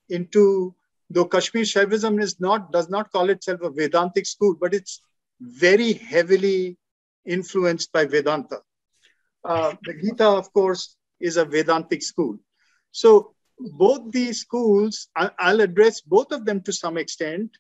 into, 0.09 0.74
though 1.10 1.24
Kashmir 1.24 1.64
Shaivism 1.64 2.20
is 2.22 2.40
not, 2.40 2.72
does 2.72 2.88
not 2.88 3.10
call 3.12 3.30
itself 3.30 3.60
a 3.62 3.70
Vedantic 3.70 4.26
school, 4.26 4.54
but 4.59 4.74
it's 4.74 5.00
very 5.40 5.92
heavily 5.92 6.78
influenced 7.26 7.92
by 7.92 8.04
Vedanta. 8.04 8.60
Uh, 9.44 9.74
the 9.82 9.94
Gita, 9.94 10.24
of 10.24 10.52
course, 10.52 10.96
is 11.20 11.36
a 11.36 11.44
Vedantic 11.44 12.02
school. 12.02 12.38
So 12.92 13.34
both 13.70 14.10
these 14.12 14.40
schools, 14.40 15.09
I'll 15.16 15.60
address 15.60 16.01
both 16.01 16.32
of 16.32 16.44
them 16.44 16.60
to 16.62 16.72
some 16.72 16.97
extent. 16.97 17.51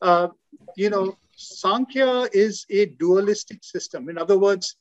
Uh, 0.00 0.28
you 0.76 0.90
know, 0.90 1.16
Sankhya 1.36 2.28
is 2.32 2.66
a 2.70 2.86
dualistic 2.86 3.64
system. 3.64 4.08
In 4.08 4.18
other 4.18 4.38
words, 4.38 4.76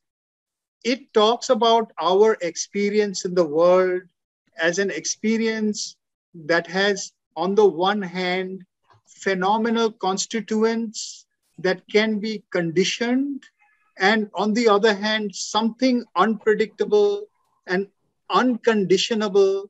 it 0.83 1.13
talks 1.13 1.49
about 1.49 1.91
our 2.01 2.37
experience 2.41 3.25
in 3.25 3.35
the 3.35 3.45
world 3.45 4.01
as 4.59 4.79
an 4.79 4.91
experience 4.91 5.95
that 6.33 6.67
has, 6.67 7.13
on 7.35 7.55
the 7.55 7.67
one 7.67 8.01
hand, 8.01 8.63
phenomenal 9.07 9.91
constituents 9.91 11.25
that 11.59 11.81
can 11.91 12.19
be 12.19 12.43
conditioned, 12.51 13.43
and 13.99 14.29
on 14.33 14.53
the 14.53 14.67
other 14.67 14.93
hand, 14.93 15.35
something 15.35 16.03
unpredictable 16.15 17.25
and 17.67 17.87
unconditionable 18.29 19.69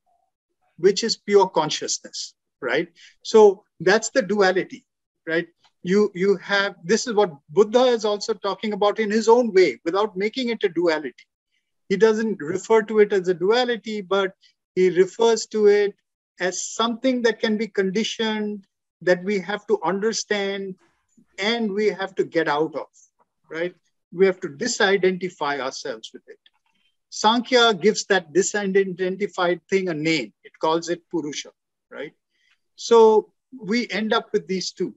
which 0.81 1.03
is 1.03 1.17
pure 1.17 1.47
consciousness, 1.47 2.33
right? 2.61 2.87
So 3.23 3.63
that's 3.79 4.09
the 4.09 4.21
duality, 4.21 4.85
right? 5.27 5.47
You 5.83 6.11
you 6.13 6.37
have 6.37 6.75
this 6.83 7.07
is 7.07 7.13
what 7.13 7.31
Buddha 7.49 7.85
is 7.97 8.05
also 8.05 8.33
talking 8.33 8.73
about 8.73 8.99
in 8.99 9.11
his 9.11 9.27
own 9.27 9.53
way, 9.53 9.79
without 9.85 10.17
making 10.17 10.49
it 10.49 10.63
a 10.63 10.69
duality. 10.69 11.27
He 11.89 11.97
doesn't 11.97 12.41
refer 12.41 12.81
to 12.83 12.99
it 12.99 13.13
as 13.13 13.27
a 13.27 13.33
duality, 13.33 14.01
but 14.01 14.33
he 14.75 14.89
refers 14.89 15.45
to 15.47 15.67
it 15.67 15.95
as 16.39 16.65
something 16.65 17.21
that 17.23 17.39
can 17.39 17.57
be 17.57 17.67
conditioned, 17.67 18.65
that 19.01 19.23
we 19.23 19.39
have 19.39 19.65
to 19.67 19.79
understand, 19.83 20.75
and 21.39 21.73
we 21.73 21.87
have 21.87 22.15
to 22.15 22.23
get 22.23 22.47
out 22.47 22.75
of, 22.75 22.87
right? 23.49 23.75
We 24.13 24.25
have 24.25 24.39
to 24.41 24.49
disidentify 24.49 25.59
ourselves 25.59 26.11
with 26.13 26.23
it. 26.27 26.40
Sankhya 27.11 27.73
gives 27.73 28.05
that 28.05 28.33
disidentified 28.33 29.59
thing 29.69 29.89
a 29.89 29.93
name. 29.93 30.31
It 30.45 30.57
calls 30.59 30.87
it 30.87 31.01
Purusha, 31.09 31.49
right? 31.89 32.13
So 32.75 33.33
we 33.59 33.89
end 33.89 34.13
up 34.13 34.29
with 34.31 34.47
these 34.47 34.71
two. 34.71 34.95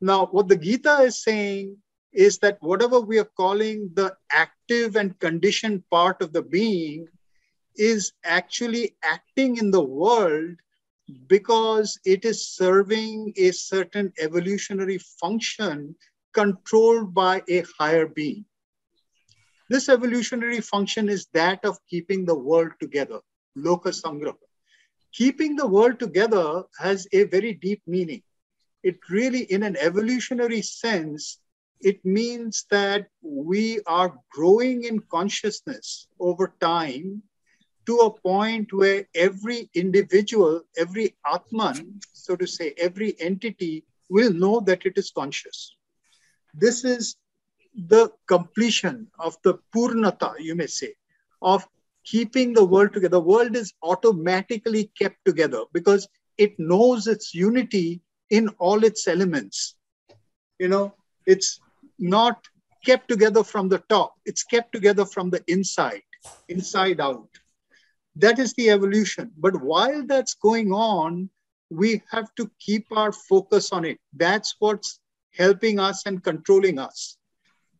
Now, 0.00 0.26
what 0.26 0.48
the 0.48 0.56
Gita 0.56 1.02
is 1.02 1.22
saying 1.22 1.76
is 2.14 2.38
that 2.38 2.56
whatever 2.62 2.98
we 2.98 3.18
are 3.18 3.30
calling 3.36 3.90
the 3.92 4.16
active 4.32 4.96
and 4.96 5.18
conditioned 5.18 5.84
part 5.90 6.22
of 6.22 6.32
the 6.32 6.40
being 6.40 7.06
is 7.76 8.12
actually 8.24 8.96
acting 9.04 9.58
in 9.58 9.70
the 9.70 9.84
world 9.84 10.56
because 11.26 12.00
it 12.06 12.24
is 12.24 12.48
serving 12.48 13.34
a 13.36 13.50
certain 13.50 14.14
evolutionary 14.18 14.98
function 15.20 15.94
controlled 16.32 17.12
by 17.12 17.42
a 17.50 17.64
higher 17.78 18.06
being. 18.06 18.46
This 19.68 19.88
evolutionary 19.88 20.60
function 20.60 21.08
is 21.08 21.26
that 21.34 21.64
of 21.64 21.78
keeping 21.88 22.24
the 22.24 22.38
world 22.38 22.72
together, 22.80 23.20
loka 23.56 23.92
sangraha. 23.92 24.36
Keeping 25.12 25.56
the 25.56 25.66
world 25.66 25.98
together 25.98 26.64
has 26.78 27.06
a 27.12 27.24
very 27.24 27.54
deep 27.54 27.82
meaning. 27.86 28.22
It 28.82 28.98
really, 29.10 29.42
in 29.42 29.62
an 29.62 29.76
evolutionary 29.76 30.62
sense, 30.62 31.40
it 31.80 32.04
means 32.04 32.66
that 32.70 33.08
we 33.22 33.80
are 33.86 34.18
growing 34.32 34.84
in 34.84 35.00
consciousness 35.00 36.08
over 36.18 36.54
time 36.60 37.22
to 37.86 37.96
a 37.96 38.10
point 38.10 38.72
where 38.72 39.06
every 39.14 39.70
individual, 39.74 40.62
every 40.76 41.16
Atman, 41.26 42.00
so 42.12 42.36
to 42.36 42.46
say, 42.46 42.74
every 42.78 43.18
entity 43.20 43.84
will 44.08 44.32
know 44.32 44.60
that 44.60 44.84
it 44.84 44.96
is 44.96 45.10
conscious. 45.10 45.76
This 46.54 46.84
is 46.84 47.16
the 47.74 48.10
completion 48.26 49.08
of 49.18 49.36
the 49.44 49.54
purnata, 49.72 50.34
you 50.38 50.54
may 50.54 50.66
say, 50.66 50.94
of 51.42 51.66
keeping 52.04 52.52
the 52.52 52.64
world 52.64 52.92
together. 52.92 53.10
The 53.10 53.20
world 53.20 53.56
is 53.56 53.72
automatically 53.82 54.90
kept 54.98 55.24
together 55.24 55.62
because 55.72 56.08
it 56.38 56.58
knows 56.58 57.06
its 57.06 57.34
unity 57.34 58.00
in 58.30 58.48
all 58.58 58.84
its 58.84 59.06
elements. 59.06 59.76
You 60.58 60.68
know, 60.68 60.94
it's 61.26 61.60
not 61.98 62.44
kept 62.84 63.08
together 63.08 63.44
from 63.44 63.68
the 63.68 63.82
top, 63.88 64.14
it's 64.24 64.42
kept 64.42 64.72
together 64.72 65.04
from 65.04 65.30
the 65.30 65.42
inside, 65.48 66.02
inside 66.48 67.00
out. 67.00 67.28
That 68.16 68.38
is 68.38 68.54
the 68.54 68.70
evolution. 68.70 69.30
But 69.36 69.60
while 69.62 70.04
that's 70.06 70.34
going 70.34 70.72
on, 70.72 71.30
we 71.70 72.02
have 72.10 72.34
to 72.36 72.50
keep 72.58 72.86
our 72.90 73.12
focus 73.12 73.72
on 73.72 73.84
it. 73.84 73.98
That's 74.14 74.56
what's 74.58 75.00
helping 75.36 75.78
us 75.78 76.04
and 76.06 76.24
controlling 76.24 76.78
us. 76.78 77.17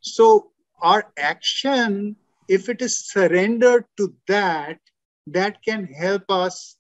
So 0.01 0.53
our 0.81 1.13
action, 1.19 2.17
if 2.49 2.69
it 2.69 2.83
is 2.83 2.99
surrendered 2.99 3.85
to 3.97 4.15
that, 4.29 4.79
that 5.27 5.63
can 5.63 5.85
help 5.85 6.31
us 6.31 6.77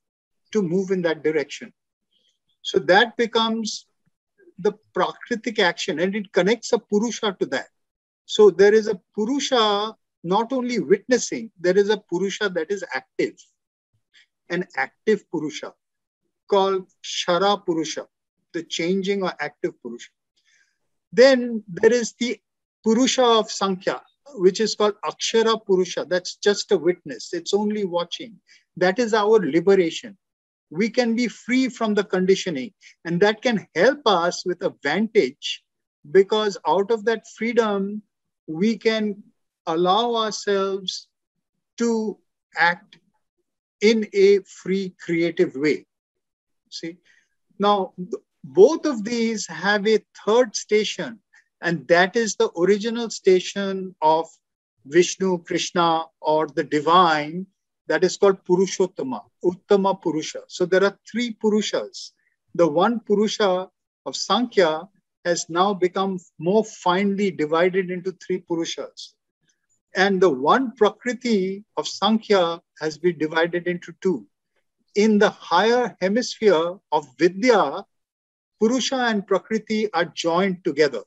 to 0.52 0.62
move 0.62 0.90
in 0.90 1.02
that 1.02 1.22
direction. 1.22 1.72
So 2.62 2.78
that 2.80 3.16
becomes 3.16 3.86
the 4.58 4.72
prakritic 4.96 5.58
action 5.58 6.00
and 6.00 6.14
it 6.16 6.32
connects 6.32 6.72
a 6.72 6.78
purusha 6.78 7.36
to 7.38 7.46
that. 7.46 7.68
So 8.26 8.50
there 8.50 8.74
is 8.74 8.88
a 8.88 9.00
purusha 9.14 9.94
not 10.24 10.52
only 10.52 10.80
witnessing, 10.80 11.50
there 11.60 11.76
is 11.76 11.90
a 11.90 11.96
purusha 11.96 12.48
that 12.48 12.70
is 12.70 12.84
active, 12.92 13.34
an 14.50 14.66
active 14.76 15.30
purusha 15.30 15.72
called 16.50 16.86
kshara 17.04 17.64
purusha, 17.64 18.06
the 18.52 18.62
changing 18.64 19.22
or 19.22 19.32
active 19.38 19.80
purusha. 19.80 20.10
Then 21.12 21.62
there 21.68 21.92
is 21.92 22.14
the 22.18 22.40
Purusha 22.88 23.22
of 23.22 23.50
Sankhya, 23.50 24.00
which 24.36 24.60
is 24.60 24.74
called 24.74 24.94
Akshara 25.04 25.62
Purusha. 25.66 26.06
That's 26.08 26.36
just 26.36 26.72
a 26.72 26.78
witness, 26.78 27.34
it's 27.34 27.52
only 27.52 27.84
watching. 27.84 28.40
That 28.78 28.98
is 28.98 29.12
our 29.12 29.38
liberation. 29.40 30.16
We 30.70 30.88
can 30.88 31.14
be 31.14 31.28
free 31.28 31.68
from 31.68 31.92
the 31.92 32.04
conditioning, 32.04 32.72
and 33.04 33.20
that 33.20 33.42
can 33.42 33.66
help 33.74 34.00
us 34.06 34.46
with 34.46 34.62
a 34.62 34.72
vantage 34.82 35.62
because 36.12 36.56
out 36.66 36.90
of 36.90 37.04
that 37.04 37.24
freedom, 37.36 38.00
we 38.46 38.78
can 38.78 39.22
allow 39.66 40.14
ourselves 40.14 41.08
to 41.76 42.16
act 42.56 42.98
in 43.82 44.08
a 44.14 44.38
free, 44.62 44.94
creative 44.98 45.54
way. 45.56 45.84
See, 46.70 46.96
now 47.58 47.92
both 48.42 48.86
of 48.86 49.04
these 49.04 49.46
have 49.46 49.86
a 49.86 50.02
third 50.24 50.56
station 50.56 51.20
and 51.60 51.86
that 51.88 52.16
is 52.16 52.36
the 52.36 52.50
original 52.58 53.10
station 53.10 53.94
of 54.00 54.28
Vishnu, 54.86 55.38
Krishna, 55.42 56.04
or 56.20 56.46
the 56.46 56.64
divine 56.64 57.46
that 57.88 58.04
is 58.04 58.16
called 58.16 58.44
Purushottama, 58.44 59.22
Uttama 59.44 60.00
Purusha. 60.00 60.42
So 60.46 60.66
there 60.66 60.84
are 60.84 60.98
three 61.10 61.34
Purushas. 61.42 62.12
The 62.54 62.66
one 62.66 63.00
Purusha 63.00 63.68
of 64.06 64.16
Sankhya 64.16 64.88
has 65.24 65.46
now 65.48 65.74
become 65.74 66.18
more 66.38 66.64
finely 66.64 67.30
divided 67.30 67.90
into 67.90 68.12
three 68.12 68.40
Purushas. 68.40 69.14
And 69.96 70.20
the 70.20 70.30
one 70.30 70.72
Prakriti 70.72 71.64
of 71.76 71.88
Sankhya 71.88 72.62
has 72.80 72.98
been 72.98 73.18
divided 73.18 73.66
into 73.66 73.92
two. 74.00 74.26
In 74.94 75.18
the 75.18 75.30
higher 75.30 75.96
hemisphere 76.00 76.78
of 76.92 77.06
Vidya, 77.18 77.84
Purusha 78.60 78.96
and 78.96 79.26
Prakriti 79.26 79.92
are 79.92 80.04
joined 80.04 80.64
together. 80.64 81.02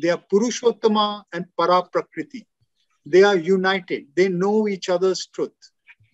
They 0.00 0.10
are 0.10 0.22
Purushottama 0.32 1.24
and 1.32 1.46
Paraprakriti. 1.58 2.46
They 3.06 3.22
are 3.22 3.36
united. 3.36 4.06
They 4.16 4.28
know 4.28 4.68
each 4.68 4.88
other's 4.88 5.26
truth. 5.26 5.52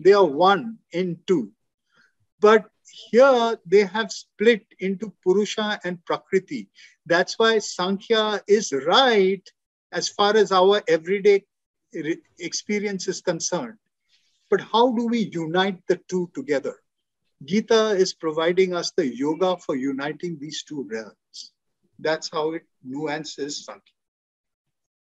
They 0.00 0.12
are 0.12 0.24
one 0.24 0.78
in 0.92 1.18
two. 1.26 1.52
But 2.40 2.66
here 3.10 3.58
they 3.66 3.84
have 3.84 4.12
split 4.12 4.64
into 4.78 5.12
Purusha 5.22 5.80
and 5.84 6.04
Prakriti. 6.04 6.68
That's 7.06 7.38
why 7.38 7.58
Sankhya 7.58 8.42
is 8.46 8.72
right 8.72 9.42
as 9.92 10.08
far 10.08 10.36
as 10.36 10.52
our 10.52 10.82
everyday 10.88 11.44
experience 12.38 13.08
is 13.08 13.20
concerned. 13.20 13.78
But 14.50 14.60
how 14.60 14.92
do 14.92 15.06
we 15.06 15.30
unite 15.32 15.80
the 15.88 16.00
two 16.08 16.30
together? 16.34 16.76
Gita 17.44 17.90
is 17.90 18.14
providing 18.14 18.74
us 18.74 18.92
the 18.96 19.06
yoga 19.06 19.56
for 19.58 19.76
uniting 19.76 20.38
these 20.40 20.62
two 20.62 20.88
realms. 20.90 21.52
That's 21.98 22.30
how 22.30 22.52
it 22.52 22.62
nuances 22.82 23.64
Sankhya. 23.64 23.95